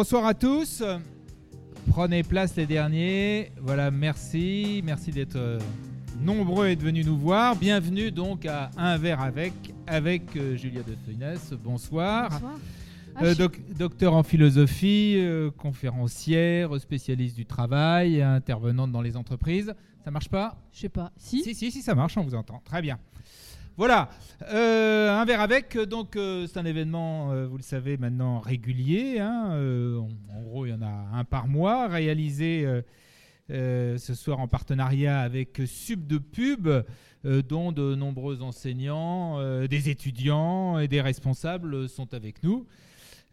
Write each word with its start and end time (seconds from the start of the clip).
Bonsoir 0.00 0.26
à 0.26 0.32
tous. 0.34 0.80
Prenez 1.90 2.22
place 2.22 2.54
les 2.54 2.66
derniers. 2.66 3.50
Voilà, 3.60 3.90
merci. 3.90 4.80
Merci 4.84 5.10
d'être 5.10 5.34
euh, 5.34 5.58
nombreux 6.20 6.68
et 6.68 6.76
de 6.76 6.82
venus 6.84 7.04
nous 7.04 7.18
voir. 7.18 7.56
Bienvenue 7.56 8.12
donc 8.12 8.46
à 8.46 8.70
Un 8.76 8.96
verre 8.96 9.20
avec, 9.20 9.52
avec 9.88 10.36
euh, 10.36 10.54
Julia 10.54 10.82
de 10.84 10.94
Funès. 11.04 11.52
Bonsoir. 11.64 12.30
Bonsoir. 12.30 12.52
Euh, 13.22 13.32
Ah, 13.32 13.34
doc- 13.34 13.60
docteur 13.76 14.14
en 14.14 14.22
philosophie, 14.22 15.16
euh, 15.18 15.50
conférencière, 15.50 16.80
spécialiste 16.80 17.34
du 17.34 17.44
travail, 17.44 18.22
intervenante 18.22 18.92
dans 18.92 19.02
les 19.02 19.16
entreprises. 19.16 19.74
Ça 20.04 20.12
marche 20.12 20.28
pas? 20.28 20.56
Je 20.72 20.78
sais 20.78 20.88
pas. 20.88 21.10
Si, 21.16 21.42
si, 21.42 21.56
si, 21.56 21.72
si, 21.72 21.82
ça 21.82 21.96
marche, 21.96 22.16
on 22.16 22.22
vous 22.22 22.36
entend. 22.36 22.62
Très 22.64 22.82
bien. 22.82 23.00
Voilà, 23.78 24.10
Euh, 24.52 25.08
un 25.16 25.24
verre 25.24 25.40
avec, 25.40 25.78
donc 25.78 26.16
euh, 26.16 26.48
c'est 26.48 26.58
un 26.58 26.64
événement, 26.64 27.30
euh, 27.30 27.46
vous 27.46 27.56
le 27.58 27.62
savez 27.62 27.96
maintenant, 27.96 28.40
régulier. 28.40 29.20
hein, 29.20 29.52
en, 30.34 30.42
gros, 30.42 30.66
il 30.66 30.70
y 30.70 30.72
en 30.72 30.82
a 30.82 31.06
un 31.12 31.22
par 31.22 31.46
mois, 31.46 31.86
réalisé 31.86 32.66
ce 33.48 34.14
soir 34.14 34.40
en 34.40 34.48
partenariat 34.48 35.20
avec 35.20 35.62
Sub 35.66 36.08
de 36.08 36.18
Pub, 36.18 36.68
dont 37.22 37.70
de 37.70 37.94
nombreux 37.94 38.42
enseignants, 38.42 39.38
des 39.68 39.90
étudiants 39.90 40.80
et 40.80 40.88
des 40.88 41.00
responsables 41.00 41.88
sont 41.88 42.14
avec 42.14 42.42
nous. 42.42 42.66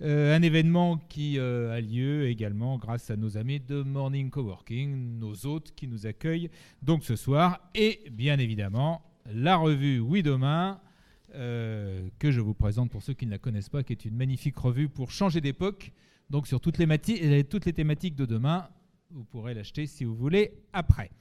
Un 0.02 0.44
événement 0.44 0.98
qui 1.09 1.39
a 1.39 1.81
lieu 1.81 2.27
également 2.27 2.77
grâce 2.77 3.09
à 3.09 3.16
nos 3.16 3.36
amis 3.38 3.61
de 3.61 3.81
Morning 3.81 4.30
Coworking, 4.30 5.17
nos 5.17 5.48
hôtes 5.48 5.73
qui 5.75 5.88
nous 5.88 6.05
accueillent 6.05 6.52
donc 6.83 7.03
ce 7.03 7.16
soir, 7.16 7.59
et 7.73 8.03
bien 8.11 8.38
évidemment 8.38 9.02
la 9.31 9.56
revue 9.58 10.00
Oui 10.00 10.23
Demain, 10.23 10.80
euh, 11.34 12.08
que 12.20 12.31
je 12.31 12.40
vous 12.42 12.54
présente 12.54 12.92
pour 12.92 13.02
ceux 13.04 13.14
qui 13.14 13.26
ne 13.26 13.32
la 13.32 13.38
connaissent 13.38 13.70
pas, 13.70 13.84
qui 13.84 13.94
est 13.94 14.06
une 14.06 14.16
magnifique 14.16 14.58
revue 14.58 14.88
pour 14.90 15.12
changer 15.12 15.42
d'époque, 15.42 15.92
donc 16.30 16.48
sur 16.48 16.59
toutes 16.62 16.78
les, 16.78 16.88
euh, 16.88 17.44
toutes 17.44 17.66
les 17.66 17.73
thématiques 17.73 18.16
de 18.16 18.26
demain. 18.26 18.67
Vous 19.12 19.23
pourrez 19.23 19.54
l'acheter 19.54 19.86
si 19.88 20.04
vous 20.04 20.16
voulez 20.16 20.54
après. 20.73 21.12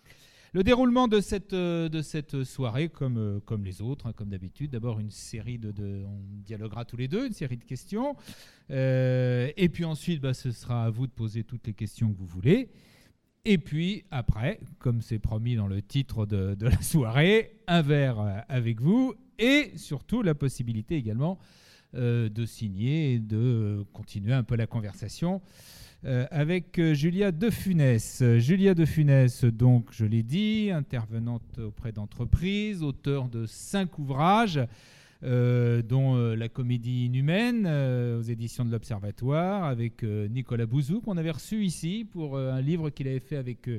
Le 0.53 0.63
déroulement 0.63 1.09
de 1.09 1.21
cette, 1.21 1.53
euh, 1.53 1.89
de 1.89 2.01
cette 2.01 2.45
soirée, 2.45 2.89
comme, 2.89 3.41
comme 3.45 3.65
les 3.65 3.83
autres, 3.83 4.07
hein, 4.07 4.13
comme 4.13 4.29
d'habitude, 4.29 4.71
d'abord 4.71 5.01
une 5.01 5.11
série 5.11 5.59
de, 5.59 5.73
de- 5.73 6.05
On 6.07 6.21
dialoguera 6.45 6.85
tous 6.85 6.97
les 6.97 7.09
deux, 7.09 7.27
une 7.27 7.33
série 7.33 7.57
de 7.57 7.65
questions. 7.65 8.15
Et 8.71 9.69
puis 9.73 9.85
ensuite, 9.85 10.21
bah, 10.21 10.33
ce 10.33 10.51
sera 10.53 10.85
à 10.85 10.91
vous 10.91 11.07
de 11.07 11.13
poser 11.13 11.43
toutes 11.43 11.67
les 11.67 11.75
questions 11.75 12.13
que 12.13 12.17
vous 12.19 12.27
voulez. 12.27 12.71
Et 13.47 13.59
puis 13.59 14.05
après, 14.11 14.59
comme 14.79 15.03
c'est 15.03 15.19
promis 15.19 15.55
dans 15.55 15.67
le 15.67 15.83
titre 15.83 16.25
de, 16.25 16.55
de 16.55 16.67
la 16.67 16.81
soirée, 16.81 17.61
un 17.67 17.83
verre 17.83 18.21
euh, 18.21 18.39
avec 18.49 18.81
vous 18.81 19.15
et 19.39 19.73
surtout 19.77 20.23
la 20.23 20.35
possibilité 20.35 20.97
également 20.97 21.39
euh, 21.95 22.31
de 22.31 22.47
signer 22.47 23.13
et 23.13 23.19
de 23.19 23.85
continuer 23.93 24.33
un 24.33 24.45
peu 24.45 24.57
la 24.57 24.67
conversation 24.67 25.43
euh, 26.07 26.27
avec 26.31 26.81
Julia 26.95 27.33
De 27.33 27.51
Funès. 27.51 28.23
Julia 28.39 28.75
De 28.75 28.87
Funès, 28.87 29.45
donc, 29.45 29.89
je 29.91 30.07
l'ai 30.07 30.23
dit, 30.23 30.71
intervenante 30.71 31.59
auprès 31.59 31.93
d'entreprises, 31.93 32.83
auteur 32.83 33.29
de 33.29 33.45
cinq 33.45 33.99
ouvrages, 33.99 34.61
euh, 35.25 35.81
dont 35.81 36.17
euh, 36.17 36.37
La 36.37 36.51
comédie 36.51 37.07
inhumaine 37.07 37.65
euh, 37.67 38.19
aux 38.19 38.23
éditions 38.23 38.65
de 38.65 38.71
l'Observatoire, 38.71 39.65
avec 39.65 40.03
Nicolas 40.03 40.67
Bouzou, 40.67 41.01
qu'on 41.01 41.17
avait 41.17 41.31
reçu 41.31 41.65
ici 41.65 42.07
pour 42.11 42.37
un 42.39 42.61
livre 42.61 42.91
qu'il 42.91 43.09
avait 43.09 43.21
fait 43.21 43.37
avec 43.37 43.71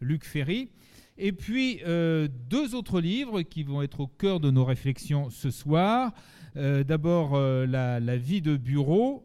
Luc 0.00 0.24
Ferry. 0.24 0.68
Et 1.18 1.32
puis 1.32 1.80
deux 2.48 2.74
autres 2.74 3.00
livres 3.00 3.42
qui 3.42 3.62
vont 3.64 3.82
être 3.82 4.00
au 4.00 4.06
cœur 4.06 4.40
de 4.40 4.50
nos 4.50 4.64
réflexions 4.64 5.30
ce 5.30 5.50
soir. 5.50 6.12
D'abord, 6.54 7.38
la, 7.38 8.16
vie 8.16 8.40
de 8.40 8.56
bureau, 8.56 9.24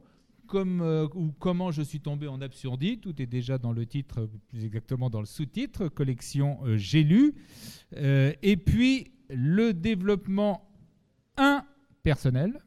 ou 0.53 1.31
comment 1.39 1.71
je 1.71 1.81
suis 1.81 1.99
tombé 1.99 2.27
en 2.27 2.41
absurdie. 2.41 2.99
Tout 2.99 3.21
est 3.21 3.25
déjà 3.27 3.57
dans 3.57 3.71
le 3.71 3.85
titre, 3.85 4.29
plus 4.49 4.65
exactement 4.65 5.09
dans 5.09 5.21
le 5.21 5.25
sous-titre, 5.25 5.87
collection 5.87 6.59
J'ai 6.75 7.03
lu. 7.03 7.35
Et 7.95 8.57
puis, 8.57 9.11
le 9.29 9.73
développement 9.73 10.66
impersonnel. 11.37 12.59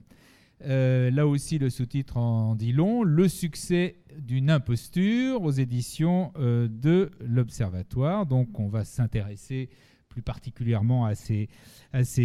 Euh, 0.67 1.11
là 1.11 1.27
aussi, 1.27 1.59
le 1.59 1.71
sous-titre 1.71 2.17
en 2.17 2.55
dit 2.55 2.73
long. 2.73 3.03
Le 3.03 3.29
succès 3.29 3.97
d'une 4.19 4.51
imposture 4.51 5.43
aux 5.43 5.51
éditions 5.51 6.33
euh, 6.39 6.69
de 6.69 7.11
l'Observatoire. 7.21 8.27
Donc, 8.27 8.59
on 8.61 8.69
va 8.69 8.85
s'intéresser 8.85 9.71
plus 10.09 10.23
particulièrement 10.23 11.07
à 11.07 11.15
ces, 11.15 11.49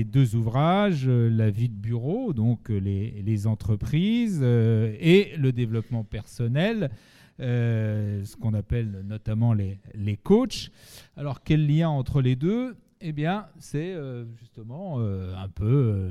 deux 0.06 0.36
ouvrages, 0.36 1.06
euh, 1.08 1.30
la 1.30 1.52
vie 1.52 1.70
de 1.70 1.76
bureau, 1.76 2.34
donc 2.34 2.70
les, 2.70 3.48
entreprises, 3.48 4.42
et 4.42 5.34
le 5.38 5.52
développement 5.52 6.04
personnel, 6.04 6.90
ce 7.38 8.36
qu'on 8.38 8.56
appelle 8.56 9.04
notamment 9.06 9.54
les, 9.54 9.78
les 9.94 10.18
coachs. 10.18 10.72
Alors, 11.16 11.44
quel 11.44 11.68
lien 11.68 11.90
entre 11.90 12.22
les 12.22 12.36
deux? 12.36 12.76
Eh 13.08 13.12
bien, 13.14 13.48
c'est 13.60 13.94
euh, 13.94 14.26
justement 14.36 14.96
euh, 15.00 15.36
un 15.36 15.48
peu. 15.50 15.66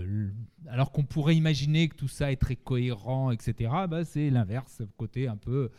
euh, 0.07 0.31
alors 0.69 0.93
qu'on 0.93 1.03
pourrait 1.05 1.37
imaginer 1.37 1.89
que 1.89 1.97
tout 1.97 2.09
ça 2.09 2.31
est 2.33 2.37
très 2.37 2.57
cohérent, 2.57 3.31
etc., 3.31 3.71
bah, 3.89 4.05
c'est 4.05 4.31
l'inverse, 4.31 4.83
côté 4.97 5.29
un 5.29 5.37
peu 5.37 5.71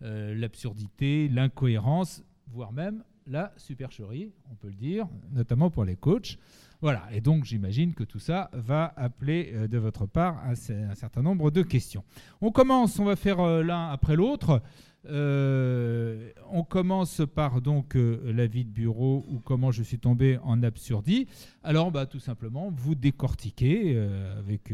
l'absurdité, 0.00 1.28
l'incohérence, 1.28 2.24
voire 2.48 2.72
même 2.72 3.04
la 3.26 3.52
supercherie, 3.56 4.32
on 4.50 4.54
peut 4.56 4.66
le 4.68 4.74
dire, 4.74 5.06
notamment 5.32 5.70
pour 5.70 5.84
les 5.84 5.94
coachs. 5.94 6.38
Voilà, 6.80 7.04
et 7.12 7.20
donc 7.20 7.44
j'imagine 7.44 7.94
que 7.94 8.02
tout 8.02 8.18
ça 8.18 8.50
va 8.52 8.92
appeler 8.96 9.68
de 9.68 9.78
votre 9.78 10.06
part 10.06 10.42
un, 10.44 10.54
cer- 10.54 10.90
un 10.90 10.94
certain 10.96 11.22
nombre 11.22 11.52
de 11.52 11.62
questions. 11.62 12.02
On 12.40 12.50
commence, 12.50 12.98
on 12.98 13.04
va 13.04 13.14
faire 13.14 13.62
l'un 13.62 13.90
après 13.90 14.16
l'autre. 14.16 14.60
Euh, 15.08 16.30
on 16.50 16.62
commence 16.62 17.22
par 17.34 17.60
donc 17.60 17.96
euh, 17.96 18.20
la 18.32 18.46
vie 18.46 18.64
de 18.64 18.70
bureau 18.70 19.24
ou 19.28 19.40
comment 19.40 19.72
je 19.72 19.82
suis 19.82 19.98
tombé 19.98 20.38
en 20.44 20.62
absurdie. 20.62 21.26
Alors, 21.64 21.90
bah, 21.90 22.06
tout 22.06 22.20
simplement, 22.20 22.70
vous 22.74 22.94
décortiquez 22.94 23.94
euh, 23.96 24.38
avec, 24.38 24.72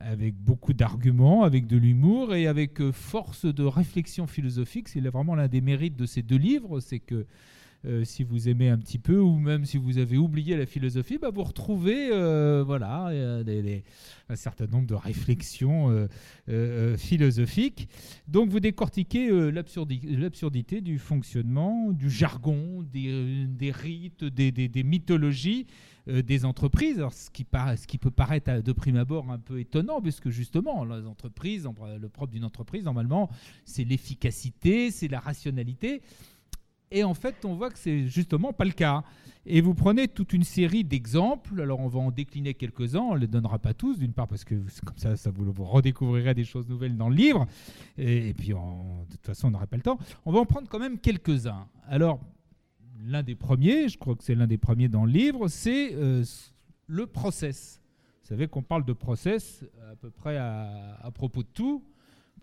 avec 0.00 0.34
beaucoup 0.34 0.72
d'arguments, 0.72 1.44
avec 1.44 1.66
de 1.66 1.76
l'humour 1.76 2.34
et 2.34 2.46
avec 2.46 2.90
force 2.90 3.46
de 3.46 3.64
réflexion 3.64 4.26
philosophique. 4.26 4.88
C'est 4.88 5.00
vraiment 5.00 5.34
l'un 5.34 5.48
des 5.48 5.60
mérites 5.60 5.96
de 5.96 6.06
ces 6.06 6.22
deux 6.22 6.38
livres, 6.38 6.80
c'est 6.80 7.00
que 7.00 7.26
euh, 7.86 8.04
si 8.04 8.24
vous 8.24 8.48
aimez 8.48 8.68
un 8.68 8.78
petit 8.78 8.98
peu 8.98 9.18
ou 9.18 9.38
même 9.38 9.64
si 9.64 9.76
vous 9.78 9.98
avez 9.98 10.16
oublié 10.16 10.56
la 10.56 10.66
philosophie, 10.66 11.18
bah, 11.18 11.30
vous 11.32 11.44
retrouvez 11.44 12.10
euh, 12.12 12.64
voilà, 12.66 13.08
euh, 13.08 13.80
un 14.28 14.36
certain 14.36 14.66
nombre 14.66 14.86
de 14.86 14.94
réflexions 14.94 16.08
philosophiques. 16.96 17.88
Donc 18.28 18.50
vous 18.50 18.60
décortiquez 18.60 19.30
l'absurdi- 19.52 20.16
l'absurdité 20.16 20.80
du 20.80 20.98
fonctionnement, 20.98 21.92
du 21.92 22.10
jargon, 22.10 22.84
des, 22.92 23.72
rites, 23.72 24.24
des, 24.24 24.82
mythologies 24.82 25.66
des 26.06 26.44
entreprises. 26.44 27.04
Ce, 27.12 27.30
qui 27.30 27.98
peut 27.98 28.10
paraître 28.10 28.62
de 28.62 28.72
prime 28.72 28.96
abord 28.96 29.30
un 29.30 29.38
peu 29.38 29.60
étonnant, 29.60 30.00
puisque 30.00 30.30
justement, 30.30 30.84
les 30.84 31.06
entreprises, 31.06 31.66
en- 31.66 31.74
le 32.00 32.08
propre 32.08 32.32
d'une 32.32 32.44
entreprise, 32.44 32.84
normalement, 32.84 33.30
c'est 33.64 33.84
l'efficacité, 33.84 34.90
c'est 34.90 35.08
la 35.08 35.20
rationalité. 35.20 36.02
Et 36.90 37.02
en 37.04 37.14
fait, 37.14 37.44
on 37.44 37.54
voit 37.54 37.70
que 37.70 37.78
c'est 37.78 38.06
justement 38.06 38.52
pas 38.52 38.64
le 38.64 38.72
cas. 38.72 39.02
Et 39.44 39.60
vous 39.60 39.74
prenez 39.74 40.08
toute 40.08 40.32
une 40.32 40.42
série 40.42 40.84
d'exemples. 40.84 41.60
Alors, 41.60 41.80
on 41.80 41.88
va 41.88 42.00
en 42.00 42.10
décliner 42.10 42.54
quelques-uns. 42.54 43.00
On 43.00 43.14
ne 43.14 43.20
les 43.20 43.26
donnera 43.26 43.58
pas 43.58 43.74
tous, 43.74 43.98
d'une 43.98 44.12
part 44.12 44.26
parce 44.26 44.44
que 44.44 44.54
comme 44.84 44.96
ça, 44.96 45.16
ça 45.16 45.30
vous, 45.30 45.52
redécouvrirez 45.64 46.34
des 46.34 46.44
choses 46.44 46.68
nouvelles 46.68 46.96
dans 46.96 47.08
le 47.08 47.14
livre. 47.14 47.46
Et, 47.96 48.34
puis, 48.34 48.48
de 48.48 49.10
toute 49.10 49.24
façon, 49.24 49.48
on 49.48 49.50
n'aura 49.52 49.66
pas 49.66 49.76
le 49.76 49.82
temps. 49.82 49.98
On 50.24 50.32
va 50.32 50.40
en 50.40 50.46
prendre 50.46 50.68
quand 50.68 50.80
même 50.80 50.98
quelques-uns. 50.98 51.68
Alors, 51.86 52.20
l'un 53.04 53.22
des 53.22 53.36
premiers, 53.36 53.88
je 53.88 53.98
crois 53.98 54.16
que 54.16 54.24
c'est 54.24 54.34
l'un 54.34 54.48
des 54.48 54.58
premiers 54.58 54.88
dans 54.88 55.04
le 55.04 55.12
livre, 55.12 55.48
c'est 55.48 55.94
euh, 55.94 56.24
le 56.86 57.06
process. 57.06 57.80
Vous 58.22 58.28
savez 58.28 58.48
qu'on 58.48 58.62
parle 58.62 58.84
de 58.84 58.92
process 58.92 59.64
à 59.92 59.94
peu 59.94 60.10
près 60.10 60.36
à 60.36 61.10
propos 61.14 61.44
de 61.44 61.48
tout. 61.52 61.84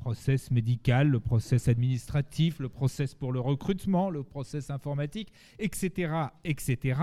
Process 0.03 0.51
médical, 0.51 1.07
le 1.07 1.21
process 1.21 1.69
administratif, 1.69 2.59
le 2.59 2.67
process 2.67 3.15
pour 3.15 3.31
le 3.31 3.39
recrutement, 3.39 4.09
le 4.09 4.21
process 4.21 4.69
informatique, 4.69 5.31
etc. 5.59 6.11
etc. 6.43 6.99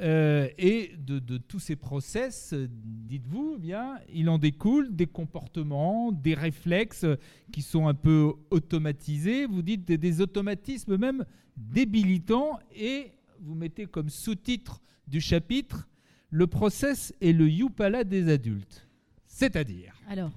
Euh, 0.00 0.48
et 0.56 0.92
de, 0.96 1.18
de 1.18 1.36
tous 1.36 1.58
ces 1.58 1.74
process, 1.74 2.52
euh, 2.52 2.68
dites-vous, 2.70 3.54
eh 3.56 3.58
bien, 3.58 3.98
il 4.08 4.28
en 4.28 4.38
découle 4.38 4.94
des 4.94 5.08
comportements, 5.08 6.12
des 6.12 6.34
réflexes 6.34 7.02
euh, 7.02 7.16
qui 7.50 7.60
sont 7.60 7.88
un 7.88 7.94
peu 7.94 8.32
automatisés. 8.52 9.46
Vous 9.46 9.62
dites 9.62 9.84
des, 9.84 10.20
automatismes 10.20 10.96
même 10.96 11.24
débilitants 11.56 12.60
et 12.72 13.10
vous 13.40 13.56
mettez 13.56 13.86
comme 13.86 14.10
sous-titre 14.10 14.80
du 15.08 15.20
chapitre 15.20 15.88
le 16.30 16.46
process 16.46 17.12
est 17.20 17.32
le 17.32 17.48
Yupala 17.48 18.04
des 18.04 18.30
adultes. 18.30 18.88
C'est-à-dire 19.26 19.92
Alors, 20.08 20.30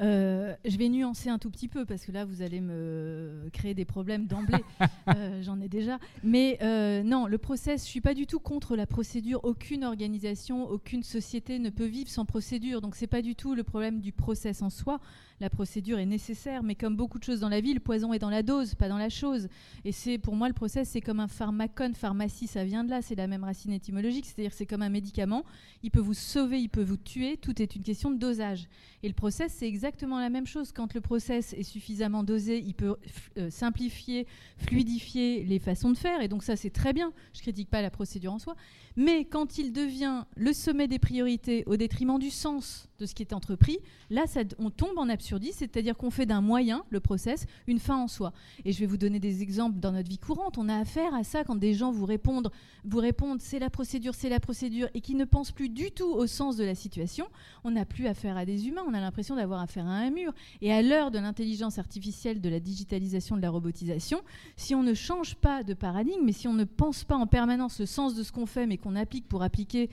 Euh, 0.00 0.54
je 0.64 0.76
vais 0.76 0.88
nuancer 0.88 1.30
un 1.30 1.38
tout 1.38 1.50
petit 1.50 1.68
peu 1.68 1.84
parce 1.84 2.04
que 2.04 2.12
là, 2.12 2.24
vous 2.24 2.42
allez 2.42 2.60
me 2.60 3.48
créer 3.52 3.74
des 3.74 3.84
problèmes 3.84 4.26
d'emblée. 4.26 4.64
Euh, 5.08 5.40
j'en 5.42 5.60
ai 5.60 5.68
déjà. 5.68 5.98
Mais 6.24 6.58
euh, 6.62 7.04
non, 7.04 7.26
le 7.26 7.38
process, 7.38 7.84
je 7.84 7.88
suis 7.88 8.00
pas 8.00 8.12
du 8.12 8.26
tout 8.26 8.40
contre 8.40 8.74
la 8.74 8.86
procédure. 8.86 9.40
Aucune 9.44 9.84
organisation, 9.84 10.68
aucune 10.68 11.04
société 11.04 11.60
ne 11.60 11.70
peut 11.70 11.84
vivre 11.84 12.10
sans 12.10 12.24
procédure. 12.24 12.80
Donc 12.80 12.96
c'est 12.96 13.06
pas 13.06 13.22
du 13.22 13.36
tout 13.36 13.54
le 13.54 13.62
problème 13.62 14.00
du 14.00 14.10
process 14.10 14.62
en 14.62 14.70
soi 14.70 14.98
la 15.40 15.50
procédure 15.50 15.98
est 15.98 16.06
nécessaire, 16.06 16.62
mais 16.62 16.74
comme 16.74 16.96
beaucoup 16.96 17.18
de 17.18 17.24
choses 17.24 17.40
dans 17.40 17.48
la 17.48 17.60
vie, 17.60 17.74
le 17.74 17.80
poison 17.80 18.12
est 18.12 18.18
dans 18.18 18.30
la 18.30 18.42
dose, 18.42 18.74
pas 18.74 18.88
dans 18.88 18.96
la 18.96 19.10
chose. 19.10 19.48
Et 19.84 19.92
c'est 19.92 20.18
pour 20.18 20.34
moi 20.34 20.48
le 20.48 20.54
process, 20.54 20.88
c'est 20.88 21.00
comme 21.00 21.20
un 21.20 21.28
pharmacone, 21.28 21.94
pharmacie, 21.94 22.46
ça 22.46 22.64
vient 22.64 22.84
de 22.84 22.90
là, 22.90 23.02
c'est 23.02 23.14
la 23.14 23.26
même 23.26 23.44
racine 23.44 23.72
étymologique, 23.72 24.26
c'est-à-dire 24.26 24.52
c'est 24.52 24.66
comme 24.66 24.82
un 24.82 24.88
médicament, 24.88 25.44
il 25.82 25.90
peut 25.90 26.00
vous 26.00 26.14
sauver, 26.14 26.60
il 26.60 26.68
peut 26.68 26.82
vous 26.82 26.96
tuer, 26.96 27.36
tout 27.36 27.60
est 27.60 27.76
une 27.76 27.82
question 27.82 28.10
de 28.10 28.16
dosage. 28.16 28.66
Et 29.02 29.08
le 29.08 29.14
process, 29.14 29.52
c'est 29.52 29.68
exactement 29.68 30.18
la 30.20 30.30
même 30.30 30.46
chose. 30.46 30.72
Quand 30.72 30.94
le 30.94 31.00
process 31.00 31.52
est 31.52 31.62
suffisamment 31.62 32.22
dosé, 32.22 32.58
il 32.58 32.74
peut 32.74 32.96
euh, 33.38 33.50
simplifier, 33.50 34.26
fluidifier 34.56 35.44
les 35.44 35.58
façons 35.58 35.90
de 35.90 35.98
faire, 35.98 36.22
et 36.22 36.28
donc 36.28 36.42
ça 36.42 36.56
c'est 36.56 36.70
très 36.70 36.92
bien. 36.92 37.12
Je 37.34 37.42
critique 37.42 37.68
pas 37.68 37.82
la 37.82 37.90
procédure 37.90 38.32
en 38.32 38.38
soi, 38.38 38.56
mais 38.96 39.26
quand 39.26 39.58
il 39.58 39.72
devient 39.72 40.24
le 40.36 40.54
sommet 40.54 40.88
des 40.88 40.98
priorités 40.98 41.64
au 41.66 41.76
détriment 41.76 42.18
du 42.18 42.30
sens 42.30 42.88
de 42.98 43.04
ce 43.04 43.14
qui 43.14 43.22
est 43.22 43.34
entrepris, 43.34 43.78
là, 44.08 44.24
on 44.58 44.70
tombe 44.70 44.96
en 44.96 45.08
absurdie, 45.26 45.52
c'est-à-dire 45.52 45.96
qu'on 45.96 46.10
fait 46.10 46.24
d'un 46.24 46.40
moyen, 46.40 46.84
le 46.90 47.00
process, 47.00 47.46
une 47.66 47.80
fin 47.80 47.96
en 47.96 48.06
soi. 48.06 48.32
Et 48.64 48.70
je 48.70 48.78
vais 48.78 48.86
vous 48.86 48.96
donner 48.96 49.18
des 49.18 49.42
exemples 49.42 49.80
dans 49.80 49.90
notre 49.90 50.08
vie 50.08 50.18
courante. 50.18 50.56
On 50.56 50.68
a 50.68 50.78
affaire 50.78 51.12
à 51.14 51.24
ça 51.24 51.42
quand 51.42 51.56
des 51.56 51.74
gens 51.74 51.90
vous 51.90 52.06
répondent, 52.06 52.52
vous 52.84 52.98
répondent 52.98 53.40
c'est 53.42 53.58
la 53.58 53.68
procédure, 53.68 54.14
c'est 54.14 54.28
la 54.28 54.38
procédure, 54.38 54.88
et 54.94 55.00
qui 55.00 55.16
ne 55.16 55.24
pensent 55.24 55.50
plus 55.50 55.68
du 55.68 55.90
tout 55.90 56.08
au 56.08 56.28
sens 56.28 56.56
de 56.56 56.62
la 56.62 56.76
situation. 56.76 57.26
On 57.64 57.72
n'a 57.72 57.84
plus 57.84 58.06
affaire 58.06 58.36
à 58.36 58.44
des 58.44 58.68
humains, 58.68 58.84
on 58.86 58.94
a 58.94 59.00
l'impression 59.00 59.34
d'avoir 59.34 59.60
affaire 59.60 59.86
à 59.86 59.94
un 59.94 60.10
mur. 60.10 60.32
Et 60.62 60.72
à 60.72 60.80
l'heure 60.80 61.10
de 61.10 61.18
l'intelligence 61.18 61.80
artificielle, 61.80 62.40
de 62.40 62.48
la 62.48 62.60
digitalisation, 62.60 63.36
de 63.36 63.42
la 63.42 63.50
robotisation, 63.50 64.20
si 64.56 64.76
on 64.76 64.84
ne 64.84 64.94
change 64.94 65.34
pas 65.34 65.64
de 65.64 65.74
paradigme, 65.74 66.22
mais 66.24 66.32
si 66.32 66.46
on 66.46 66.54
ne 66.54 66.64
pense 66.64 67.02
pas 67.02 67.16
en 67.16 67.26
permanence 67.26 67.80
le 67.80 67.86
sens 67.86 68.14
de 68.14 68.22
ce 68.22 68.30
qu'on 68.30 68.46
fait, 68.46 68.68
mais 68.68 68.78
qu'on 68.78 68.94
applique 68.94 69.26
pour 69.26 69.42
appliquer, 69.42 69.90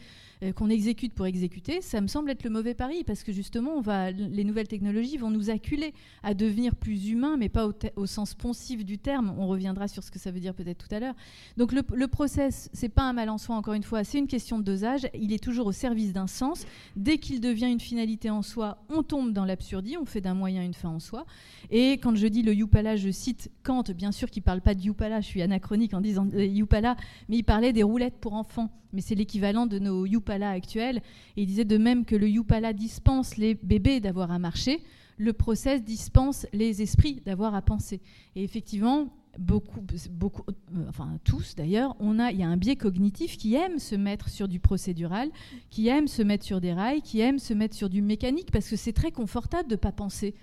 qu'on 0.52 0.70
exécute 0.70 1.14
pour 1.14 1.26
exécuter, 1.26 1.82
ça 1.82 2.02
me 2.02 2.08
semble 2.08 2.30
être 2.30 2.44
le 2.44 2.50
mauvais 2.50 2.74
pari 2.74 3.04
parce 3.04 3.24
que 3.24 3.32
justement, 3.32 3.82
les 4.12 4.44
nouvelles 4.44 4.68
technologies 4.68 5.18
vont 5.18 5.30
nous 5.30 5.50
acculer 5.50 5.94
à 6.24 6.34
devenir 6.34 6.76
plus 6.76 7.10
humains, 7.10 7.38
mais 7.38 7.50
pas 7.50 7.70
au, 7.96 8.06
sens 8.06 8.34
poncif 8.34 8.84
du 8.84 8.98
terme. 8.98 9.34
On 9.38 9.48
reviendra 9.48 9.88
sur 9.88 10.04
ce 10.04 10.12
que 10.12 10.20
ça 10.20 10.32
veut 10.32 10.40
dire 10.40 10.54
peut-être 10.54 10.88
tout 10.88 10.94
à 10.94 11.00
l'heure. 11.00 11.16
Donc 11.58 11.72
le, 11.72 11.82
le 11.94 12.08
process, 12.08 12.70
c'est 12.74 12.90
pas 12.90 13.04
un 13.04 13.14
mal 13.14 13.30
en 13.30 13.38
soi, 13.38 13.56
encore 13.56 13.74
une 13.74 13.84
fois, 13.84 14.04
c'est 14.04 14.20
une 14.20 14.28
question 14.28 14.58
de 14.60 14.64
dosage. 14.64 15.08
Il 15.14 15.34
est 15.34 15.44
toujours 15.44 15.68
au 15.68 15.72
service 15.72 16.14
d'un 16.14 16.28
sens. 16.28 16.66
Dès 16.96 17.18
qu'il 17.18 17.42
devient 17.42 17.72
une 17.72 17.80
finalité 17.80 18.30
en 18.30 18.42
soi, 18.42 18.84
on 18.90 19.04
tombe 19.04 19.34
dans 19.34 19.46
l'absurdie, 19.46 19.98
on 19.98 20.06
fait 20.06 20.22
d'un 20.22 20.34
moyen 20.34 20.64
une 20.64 20.74
fin 20.74 20.90
en 20.90 21.00
soi. 21.00 21.26
Et 21.70 21.94
quand 21.94 22.16
je 22.16 22.28
dis 22.28 22.44
le 22.44 22.54
Yupala, 22.54 22.96
je 22.96 23.10
cite 23.10 23.52
Kant, 23.64 23.84
bien 23.96 24.12
sûr 24.12 24.30
qu'il 24.30 24.44
parle 24.44 24.62
pas 24.62 24.76
de 24.76 24.82
Yupala, 24.82 25.22
je 25.22 25.28
suis 25.28 25.42
anachronique 25.42 25.94
en 25.94 26.02
disant 26.02 26.28
euh, 26.34 26.46
Yupala, 26.46 26.96
mais 27.30 27.38
il 27.38 27.44
parlait 27.44 27.74
des 27.74 27.84
roulettes 27.84 28.18
pour 28.20 28.34
enfants 28.34 28.70
mais 28.94 29.02
c'est 29.02 29.16
l'équivalent 29.16 29.66
de 29.66 29.80
nos 29.80 30.06
Yupala 30.06 30.50
actuels. 30.52 31.02
Et 31.36 31.44
il 31.44 31.48
disait 31.48 31.66
de 31.66 31.78
même 31.78 32.06
que 32.06 32.16
le 32.16 32.30
Yupala 32.30 32.74
dispense 32.74 33.38
les 33.38 33.56
bébés 33.56 34.00
d'avoir 34.00 34.32
à 34.32 34.40
marcher, 34.40 34.82
le 35.18 35.34
process 35.34 35.84
dispense 35.84 36.48
les 36.54 36.82
esprits 36.82 37.22
d'avoir 37.26 37.56
à 37.56 37.62
penser. 37.62 38.02
Et 38.36 38.44
effectivement, 38.44 39.10
beaucoup, 39.38 39.82
beaucoup, 40.12 40.44
euh, 40.50 40.86
enfin 40.90 41.20
tous 41.24 41.56
d'ailleurs, 41.56 41.96
on 42.00 42.20
a, 42.20 42.32
il 42.32 42.40
y 42.40 42.44
a 42.44 42.48
un 42.48 42.58
biais 42.58 42.76
cognitif 42.76 43.38
qui 43.38 43.56
aime 43.56 43.80
se 43.80 43.96
mettre 43.96 44.30
sur 44.30 44.48
du 44.48 44.60
procédural, 44.60 45.30
qui 45.70 45.88
aime 45.88 46.08
se 46.08 46.22
mettre 46.22 46.46
sur 46.46 46.62
des 46.62 46.74
rails, 46.74 47.02
qui 47.02 47.20
aime 47.20 47.40
se 47.40 47.54
mettre 47.54 47.76
sur 47.76 47.90
du 47.90 48.02
mécanique, 48.02 48.52
parce 48.52 48.70
que 48.70 48.76
c'est 48.76 48.94
très 48.94 49.12
confortable 49.12 49.70
de 49.70 49.76
ne 49.76 49.80
pas 49.80 49.92
penser. 49.92 50.34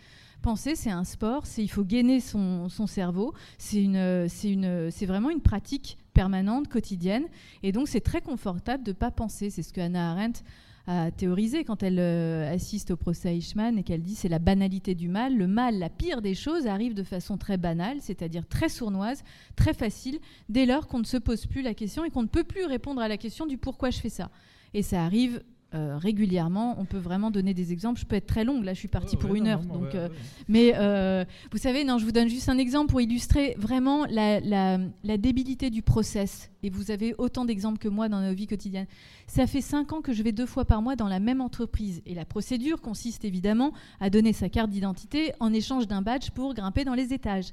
Penser, 0.43 0.75
c'est 0.75 0.91
un 0.91 1.05
sport, 1.05 1.45
il 1.59 1.71
faut 1.71 1.85
gainer 1.85 2.19
son, 2.19 2.71
son 2.71 2.87
cerveau, 2.87 3.35
c'est 3.59 3.87
vraiment 5.07 5.29
une 5.29 5.43
pratique 5.43 5.99
permanente, 6.13 6.69
quotidienne. 6.69 7.25
Et 7.63 7.73
donc, 7.73 7.89
c'est 7.89 8.01
très 8.01 8.21
confortable 8.21 8.85
de 8.85 8.91
ne 8.91 8.97
pas 8.97 9.11
penser. 9.11 9.51
C'est 9.51 9.63
ce 9.63 9.73
que 9.73 9.81
Hannah 9.81 10.13
Arendt 10.13 10.43
a 10.87 11.11
théorisé 11.11 11.65
quand 11.65 11.83
elle 11.83 11.99
euh, 11.99 12.53
assiste 12.53 12.91
au 12.91 12.97
procès 12.97 13.37
Eichmann 13.37 13.79
et 13.79 13.83
qu'elle 13.83 14.03
dit 14.03 14.15
c'est 14.15 14.29
la 14.29 14.39
banalité 14.39 14.95
du 14.95 15.09
mal. 15.09 15.37
Le 15.37 15.47
mal, 15.47 15.79
la 15.79 15.89
pire 15.89 16.23
des 16.23 16.35
choses, 16.35 16.67
arrive 16.67 16.95
de 16.95 17.03
façon 17.03 17.37
très 17.37 17.59
banale, 17.59 17.99
c'est-à-dire 18.01 18.47
très 18.47 18.69
sournoise, 18.69 19.23
très 19.57 19.75
facile, 19.75 20.19
dès 20.49 20.67
lors 20.67 20.87
qu'on 20.87 20.99
ne 20.99 21.05
se 21.05 21.17
pose 21.17 21.47
plus 21.47 21.63
la 21.63 21.75
question 21.75 22.05
et 22.05 22.11
qu'on 22.11 22.23
ne 22.23 22.29
peut 22.29 22.45
plus 22.45 22.65
répondre 22.65 23.01
à 23.01 23.09
la 23.09 23.19
question 23.19 23.47
du 23.47 23.59
pourquoi 23.59 23.91
je 23.91 23.99
fais 23.99 24.09
ça. 24.09 24.31
Et 24.75 24.83
ça 24.83 25.05
arrive 25.05 25.43
euh, 25.73 25.97
régulièrement. 25.99 26.75
On 26.81 26.85
peut 26.85 26.99
vraiment 26.99 27.31
donner 27.31 27.55
des 27.55 27.73
exemples. 27.73 28.01
Je 28.01 28.05
peux 28.05 28.17
être 28.17 28.27
très 28.27 28.43
longue. 28.43 28.65
Là, 28.65 28.75
je 28.75 28.79
suis 28.81 28.89
partie 28.89 29.17
pour 29.17 29.37
une 29.37 29.47
heure. 29.47 29.63
donc, 29.63 29.95
euh, 29.95 30.09
mais 30.49 30.73
euh, 30.75 31.25
vous 31.53 31.59
savez, 31.59 31.85
non, 31.85 31.99
je 31.99 32.05
vous 32.05 32.11
donne 32.11 32.29
juste 32.29 32.49
un 32.49 32.59
exemple 32.59 32.91
pour 32.91 33.01
illustrer 33.01 33.55
vraiment 33.57 34.05
la, 34.07 34.41
la, 34.41 35.17
débilité 35.17 35.71
du 35.71 35.83
process. 35.83 36.51
Et 36.65 36.71
vous 36.71 36.91
avez 36.91 37.15
autant 37.19 37.45
d'exemples 37.45 37.79
que 37.79 37.89
moi 37.89 38.09
dans 38.09 38.21
nos 38.21 38.35
vies 38.35 38.49
quotidiennes. 38.49 38.89
Ça 39.29 39.47
fait 39.47 39.61
cinq 39.61 39.93
ans 39.93 40.01
que 40.01 40.13
je 40.13 40.25
vais 40.25 40.33
deux 40.33 40.47
fois 40.47 40.65
par 40.65 40.83
mois 40.83 40.97
dans 40.97 41.09
la 41.09 41.21
même 41.21 41.41
entreprise. 41.41 42.03
Et 42.05 42.15
la 42.15 42.25
procédure 42.25 42.81
consiste 42.81 43.25
évidemment 43.25 43.73
à 44.01 44.11
donner 44.11 44.33
sa 44.33 44.49
carte 44.49 44.71
d'identité 44.71 45.33
en 45.39 45.53
échange 45.53 45.87
d'un 45.87 46.03
badge 46.03 46.31
pour 46.31 46.53
grimper 46.55 46.85
dans 46.85 46.95
les 46.95 47.13
étages. 47.13 47.53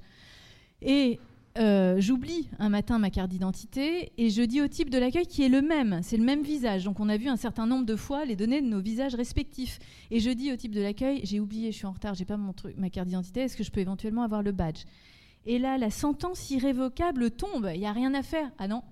Et 0.81 1.19
euh, 1.59 1.99
j'oublie 1.99 2.49
un 2.59 2.69
matin 2.69 2.99
ma 2.99 3.09
carte 3.09 3.29
d'identité 3.29 4.11
et 4.17 4.29
je 4.29 4.41
dis 4.41 4.61
au 4.61 4.67
type 4.67 4.89
de 4.89 4.97
l'accueil 4.97 5.25
qui 5.25 5.43
est 5.43 5.49
le 5.49 5.61
même, 5.61 6.01
c'est 6.03 6.17
le 6.17 6.23
même 6.23 6.41
visage. 6.41 6.83
Donc 6.83 6.99
on 6.99 7.09
a 7.09 7.17
vu 7.17 7.27
un 7.27 7.35
certain 7.35 7.65
nombre 7.65 7.85
de 7.85 7.95
fois 7.95 8.25
les 8.25 8.35
données 8.35 8.61
de 8.61 8.67
nos 8.67 8.79
visages 8.79 9.15
respectifs. 9.15 9.79
Et 10.11 10.19
je 10.19 10.29
dis 10.29 10.51
au 10.51 10.55
type 10.55 10.73
de 10.73 10.81
l'accueil, 10.81 11.21
j'ai 11.23 11.39
oublié, 11.39 11.71
je 11.71 11.77
suis 11.77 11.85
en 11.85 11.91
retard, 11.91 12.13
j'ai 12.15 12.25
pas 12.25 12.37
mon 12.37 12.53
ma 12.77 12.89
carte 12.89 13.07
d'identité, 13.07 13.41
est-ce 13.41 13.57
que 13.57 13.63
je 13.63 13.71
peux 13.71 13.79
éventuellement 13.79 14.23
avoir 14.23 14.43
le 14.43 14.51
badge? 14.51 14.83
Et 15.45 15.59
là, 15.59 15.77
la 15.77 15.89
sentence 15.89 16.49
irrévocable 16.51 17.31
tombe, 17.31 17.71
il 17.73 17.79
n'y 17.79 17.87
a 17.87 17.93
rien 17.93 18.13
à 18.13 18.21
faire. 18.21 18.51
Ah 18.57 18.67
non, 18.67 18.83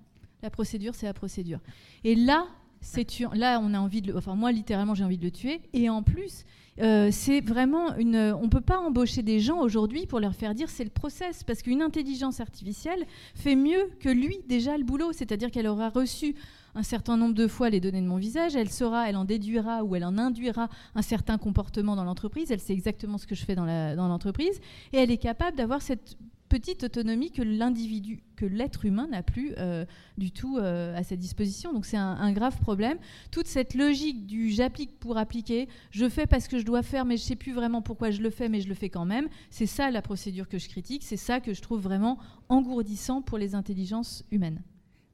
la 0.41 0.49
procédure, 0.49 0.95
c'est 0.95 1.05
la 1.05 1.13
procédure. 1.13 1.59
Et 2.03 2.15
là, 2.15 2.47
c'est 2.85 3.19
là, 3.33 3.59
on 3.61 3.73
a 3.73 3.79
envie 3.79 4.01
de, 4.01 4.11
le, 4.11 4.17
enfin 4.17 4.35
moi 4.35 4.51
littéralement, 4.51 4.93
j'ai 4.93 5.03
envie 5.03 5.17
de 5.17 5.25
le 5.25 5.31
tuer. 5.31 5.59
Et 5.73 5.89
en 5.89 6.03
plus, 6.03 6.45
euh, 6.79 7.09
c'est 7.11 7.41
vraiment 7.41 7.95
une. 7.95 8.15
On 8.15 8.43
ne 8.43 8.47
peut 8.47 8.61
pas 8.61 8.77
embaucher 8.77 9.23
des 9.23 9.39
gens 9.39 9.59
aujourd'hui 9.59 10.05
pour 10.05 10.19
leur 10.19 10.35
faire 10.35 10.53
dire 10.53 10.69
c'est 10.69 10.83
le 10.83 10.91
process, 10.91 11.43
parce 11.43 11.61
qu'une 11.63 11.81
intelligence 11.81 12.39
artificielle 12.39 13.05
fait 13.33 13.55
mieux 13.55 13.89
que 13.99 14.09
lui 14.09 14.37
déjà 14.47 14.77
le 14.77 14.83
boulot, 14.83 15.11
c'est-à-dire 15.13 15.49
qu'elle 15.51 15.67
aura 15.67 15.89
reçu 15.89 16.35
un 16.75 16.83
certain 16.83 17.17
nombre 17.17 17.33
de 17.33 17.47
fois 17.47 17.69
les 17.69 17.79
données 17.79 18.01
de 18.01 18.07
mon 18.07 18.17
visage, 18.17 18.55
elle 18.55 18.69
saura, 18.69 19.09
elle 19.09 19.15
en 19.15 19.25
déduira 19.25 19.83
ou 19.83 19.95
elle 19.95 20.05
en 20.05 20.17
induira 20.17 20.69
un 20.93 21.01
certain 21.01 21.37
comportement 21.37 21.95
dans 21.95 22.03
l'entreprise, 22.03 22.51
elle 22.51 22.59
sait 22.59 22.73
exactement 22.73 23.17
ce 23.17 23.25
que 23.25 23.33
je 23.33 23.45
fais 23.45 23.55
dans 23.55 24.07
l'entreprise, 24.07 24.59
et 24.91 24.97
elle 24.97 25.09
est 25.09 25.17
capable 25.17 25.55
d'avoir 25.55 25.81
cette 25.81 26.17
petite 26.49 26.83
autonomie 26.83 27.31
que 27.31 27.41
l'individu, 27.41 28.23
que 28.35 28.45
l'être 28.45 28.85
humain 28.85 29.07
n'a 29.07 29.23
plus 29.23 29.53
euh, 29.57 29.85
du 30.17 30.31
tout 30.31 30.57
euh, 30.57 30.95
à 30.95 31.03
sa 31.03 31.15
disposition. 31.15 31.73
Donc 31.73 31.85
c'est 31.85 31.97
un, 31.97 32.31
grave 32.33 32.59
problème. 32.59 32.97
Toute 33.31 33.47
cette 33.47 33.73
logique 33.73 34.25
du 34.25 34.49
j'applique 34.49 34.99
pour 34.99 35.17
appliquer, 35.17 35.67
je 35.91 36.07
fais 36.07 36.27
parce 36.27 36.47
que 36.47 36.59
je 36.59 36.65
dois 36.65 36.83
faire, 36.83 37.05
mais 37.05 37.17
je 37.17 37.23
ne 37.23 37.27
sais 37.27 37.35
plus 37.35 37.53
vraiment 37.53 37.81
pourquoi 37.81 38.11
je 38.11 38.21
le 38.21 38.29
fais, 38.29 38.49
mais 38.49 38.61
je 38.61 38.67
le 38.67 38.75
fais 38.75 38.89
quand 38.89 39.05
même. 39.05 39.27
C'est 39.49 39.65
ça 39.65 39.91
la 39.91 40.01
procédure 40.01 40.47
que 40.47 40.57
je 40.57 40.69
critique. 40.69 41.03
C'est 41.03 41.17
ça 41.17 41.39
que 41.39 41.53
je 41.53 41.61
trouve 41.61 41.81
vraiment 41.81 42.17
engourdissant 42.49 43.21
pour 43.21 43.37
les 43.37 43.55
intelligences 43.55 44.23
humaines. 44.31 44.61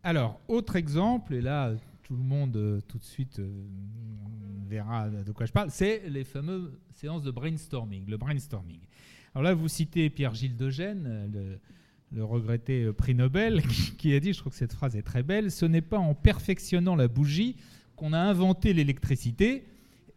Alors, 0.04 0.40
autre 0.48 0.76
exemple, 0.76 1.34
et 1.34 1.42
là 1.42 1.74
tout 2.04 2.16
le 2.16 2.24
monde 2.24 2.58
euh, 2.58 2.82
tout 2.88 2.98
de 2.98 3.04
suite 3.04 3.40
verra 4.68 5.10
de 5.10 5.32
quoi 5.32 5.46
je 5.46 5.52
parle, 5.52 5.70
c'est 5.70 6.10
les 6.10 6.24
fameuses 6.24 6.72
séances 6.92 7.24
de 7.24 7.32
brainstorming, 7.32 8.06
le 8.08 8.18
brainstorming. 8.18 8.82
Alors 9.34 9.44
là, 9.44 9.54
vous 9.54 9.68
citez 9.70 10.10
Pierre-Gilles 10.10 10.58
de 10.58 10.66
le, 10.66 11.60
le 12.12 12.24
regretté 12.24 12.84
euh, 12.84 12.94
prix 12.94 13.16
Nobel, 13.16 13.62
qui 13.98 14.14
a 14.14 14.20
dit, 14.20 14.34
je 14.34 14.40
trouve 14.40 14.52
que 14.52 14.58
cette 14.58 14.74
phrase 14.74 14.96
est 14.96 15.02
très 15.04 15.24
belle, 15.24 15.52
ce 15.52 15.66
n'est 15.66 15.82
pas 15.82 16.00
en 16.00 16.14
perfectionnant 16.14 16.96
la 16.96 17.08
bougie 17.08 17.56
qu'on 17.96 18.14
a 18.14 18.20
inventé 18.20 18.74
l'électricité. 18.74 19.64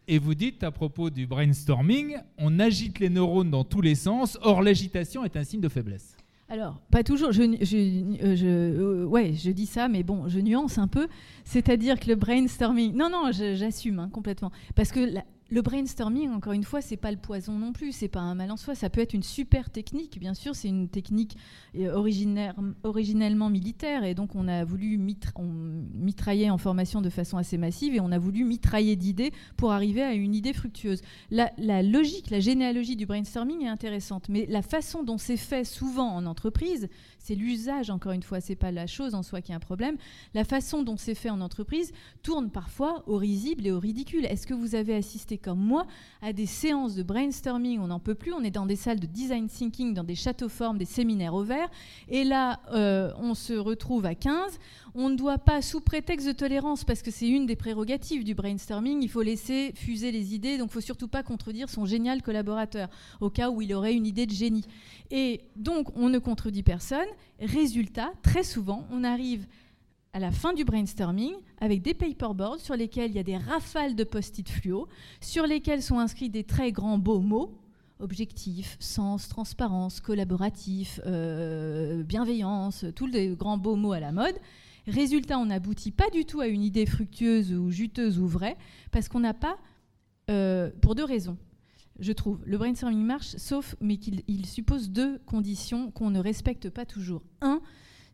Et 0.07 0.19
vous 0.19 0.35
dites 0.35 0.63
à 0.63 0.71
propos 0.71 1.09
du 1.09 1.25
brainstorming, 1.25 2.17
on 2.37 2.59
agite 2.59 2.99
les 2.99 3.09
neurones 3.09 3.49
dans 3.49 3.63
tous 3.63 3.81
les 3.81 3.95
sens, 3.95 4.37
or 4.41 4.61
l'agitation 4.61 5.23
est 5.23 5.35
un 5.37 5.43
signe 5.43 5.61
de 5.61 5.69
faiblesse. 5.69 6.15
Alors, 6.47 6.79
pas 6.91 7.03
toujours. 7.03 7.31
Je, 7.31 7.41
je, 7.61 8.45
euh, 8.45 9.05
ouais, 9.05 9.33
je 9.33 9.49
dis 9.49 9.65
ça, 9.65 9.87
mais 9.87 10.03
bon, 10.03 10.27
je 10.27 10.39
nuance 10.39 10.77
un 10.77 10.87
peu. 10.87 11.07
C'est-à-dire 11.43 11.99
que 11.99 12.07
le 12.07 12.15
brainstorming. 12.15 12.95
Non, 12.95 13.09
non, 13.09 13.31
j'assume 13.31 13.97
hein, 13.97 14.09
complètement. 14.11 14.51
Parce 14.75 14.91
que 14.91 15.11
le 15.49 15.61
brainstorming, 15.61 16.31
encore 16.31 16.53
une 16.53 16.63
fois, 16.63 16.81
c'est 16.81 16.97
pas 16.97 17.11
le 17.11 17.17
poison 17.17 17.53
non 17.59 17.71
plus, 17.71 17.91
c'est 17.91 18.07
pas 18.07 18.19
un 18.19 18.33
mal 18.33 18.51
en 18.51 18.57
soi. 18.57 18.73
Ça 18.73 18.89
peut 18.89 19.01
être 19.01 19.13
une 19.13 19.23
super 19.23 19.69
technique, 19.69 20.19
bien 20.19 20.33
sûr. 20.33 20.55
C'est 20.55 20.69
une 20.69 20.89
technique 20.89 21.37
euh, 21.77 21.93
originellement 22.83 23.49
militaire, 23.49 24.03
et 24.03 24.15
donc 24.15 24.35
on 24.35 24.47
a 24.47 24.65
voulu 24.65 24.97
mitrailler 24.97 26.49
en 26.49 26.57
formation 26.57 27.01
de 27.01 27.09
façon 27.09 27.37
assez 27.37 27.57
massive, 27.57 27.93
et 27.93 27.99
on 27.99 28.11
a 28.11 28.17
voulu 28.17 28.43
mitrailler 28.43 28.95
d'idées 28.95 29.31
pour 29.55 29.71
arriver 29.71 30.01
à 30.01 30.13
une 30.13 30.33
idée 30.33 30.53
fructueuse. 30.53 31.01
La 31.29 31.83
logique, 31.83 32.31
la 32.31 32.39
généalogie 32.39 32.95
du 32.95 33.05
brainstorming 33.05 33.63
est 33.63 33.69
intéressante, 33.69 34.29
mais 34.29 34.47
la 34.49 34.61
façon 34.63 35.03
dont 35.03 35.17
c'est 35.17 35.37
fait 35.37 35.63
souvent 35.63 36.09
en 36.09 36.25
entreprise, 36.25 36.89
c'est 37.25 37.33
l'usage, 37.33 37.89
encore 37.89 38.11
une 38.11 38.21
fois, 38.21 38.39
c'est 38.39 38.55
pas 38.55 38.71
la 38.71 38.85
chose 38.85 39.15
en 39.15 39.23
soi 39.23 39.41
qui 39.41 39.51
est 39.51 39.55
un 39.55 39.59
problème. 39.59 39.97
La 40.35 40.43
façon 40.43 40.83
dont 40.83 40.95
c'est 40.95 41.15
fait 41.15 41.31
en 41.31 41.41
entreprise 41.41 41.91
tourne 42.21 42.51
parfois 42.51 43.03
au 43.07 43.17
risible 43.17 43.65
et 43.65 43.71
au 43.71 43.79
ridicule. 43.79 44.25
Est-ce 44.25 44.45
que 44.45 44.53
vous 44.53 44.75
avez 44.75 44.93
assisté 44.93 45.39
comme 45.39 45.57
moi 45.57 45.87
à 46.21 46.33
des 46.33 46.45
séances 46.45 46.93
de 46.93 47.01
brainstorming, 47.01 47.79
on 47.79 47.87
n'en 47.87 47.99
peut 47.99 48.13
plus, 48.13 48.31
on 48.31 48.43
est 48.43 48.51
dans 48.51 48.67
des 48.67 48.75
salles 48.75 48.99
de 48.99 49.07
design 49.07 49.47
thinking, 49.47 49.95
dans 49.95 50.03
des 50.03 50.13
châteaux 50.13 50.49
formes, 50.49 50.77
des 50.77 50.85
séminaires 50.85 51.33
au 51.33 51.43
vert, 51.43 51.67
et 52.09 52.23
là, 52.23 52.59
euh, 52.73 53.11
on 53.17 53.33
se 53.33 53.53
retrouve 53.53 54.05
à 54.05 54.13
15. 54.13 54.59
On 54.93 55.09
ne 55.09 55.15
doit 55.15 55.39
pas, 55.39 55.63
sous 55.63 55.81
prétexte 55.81 56.27
de 56.27 56.31
tolérance, 56.31 56.83
parce 56.83 57.01
que 57.01 57.09
c'est 57.09 57.27
une 57.27 57.47
des 57.47 57.55
prérogatives 57.55 58.23
du 58.23 58.35
brainstorming, 58.35 59.01
il 59.01 59.09
faut 59.09 59.23
laisser 59.23 59.73
fuser 59.75 60.11
les 60.11 60.35
idées, 60.35 60.59
donc 60.59 60.69
il 60.69 60.73
faut 60.73 60.81
surtout 60.81 61.07
pas 61.07 61.23
contredire 61.23 61.69
son 61.69 61.85
génial 61.85 62.21
collaborateur, 62.21 62.87
au 63.19 63.31
cas 63.31 63.49
où 63.49 63.63
il 63.63 63.73
aurait 63.73 63.95
une 63.95 64.05
idée 64.05 64.27
de 64.27 64.31
génie. 64.31 64.65
Et 65.11 65.41
donc, 65.55 65.89
on 65.97 66.09
ne 66.09 66.19
contredit 66.19 66.63
personne. 66.63 67.07
Résultat, 67.39 68.13
très 68.21 68.43
souvent, 68.43 68.87
on 68.91 69.03
arrive 69.03 69.45
à 70.13 70.19
la 70.19 70.31
fin 70.31 70.53
du 70.53 70.63
brainstorming 70.63 71.33
avec 71.59 71.81
des 71.81 71.93
paperboards 71.93 72.59
sur 72.59 72.75
lesquels 72.75 73.11
il 73.11 73.15
y 73.17 73.19
a 73.19 73.23
des 73.23 73.37
rafales 73.37 73.95
de 73.95 74.03
post-it 74.03 74.47
fluo, 74.49 74.87
sur 75.19 75.45
lesquels 75.45 75.81
sont 75.81 75.99
inscrits 75.99 76.29
des 76.29 76.43
très 76.43 76.71
grands 76.71 76.97
beaux 76.97 77.19
mots 77.19 77.59
objectif, 77.99 78.77
sens, 78.79 79.27
transparence, 79.27 80.01
collaboratif, 80.01 80.99
euh, 81.05 82.03
bienveillance, 82.03 82.85
tous 82.95 83.07
les 83.07 83.29
grands 83.35 83.57
beaux 83.57 83.75
mots 83.75 83.93
à 83.93 83.99
la 83.99 84.11
mode. 84.11 84.35
Résultat, 84.87 85.39
on 85.39 85.47
n'aboutit 85.47 85.91
pas 85.91 86.09
du 86.11 86.25
tout 86.25 86.41
à 86.41 86.47
une 86.47 86.61
idée 86.61 86.85
fructueuse 86.85 87.53
ou 87.53 87.71
juteuse 87.71 88.19
ou 88.19 88.27
vraie, 88.27 88.57
parce 88.91 89.09
qu'on 89.09 89.21
n'a 89.21 89.33
pas, 89.33 89.57
euh, 90.29 90.69
pour 90.81 90.95
deux 90.95 91.05
raisons, 91.05 91.37
je 91.99 92.11
trouve. 92.11 92.41
Le 92.45 92.57
brainstorming 92.57 93.03
marche, 93.03 93.35
sauf, 93.37 93.75
mais 93.81 93.97
qu'il 93.97 94.45
suppose 94.45 94.89
deux 94.89 95.19
conditions 95.25 95.91
qu'on 95.91 96.09
ne 96.09 96.19
respecte 96.19 96.69
pas 96.69 96.85
toujours. 96.85 97.23
Un, 97.41 97.61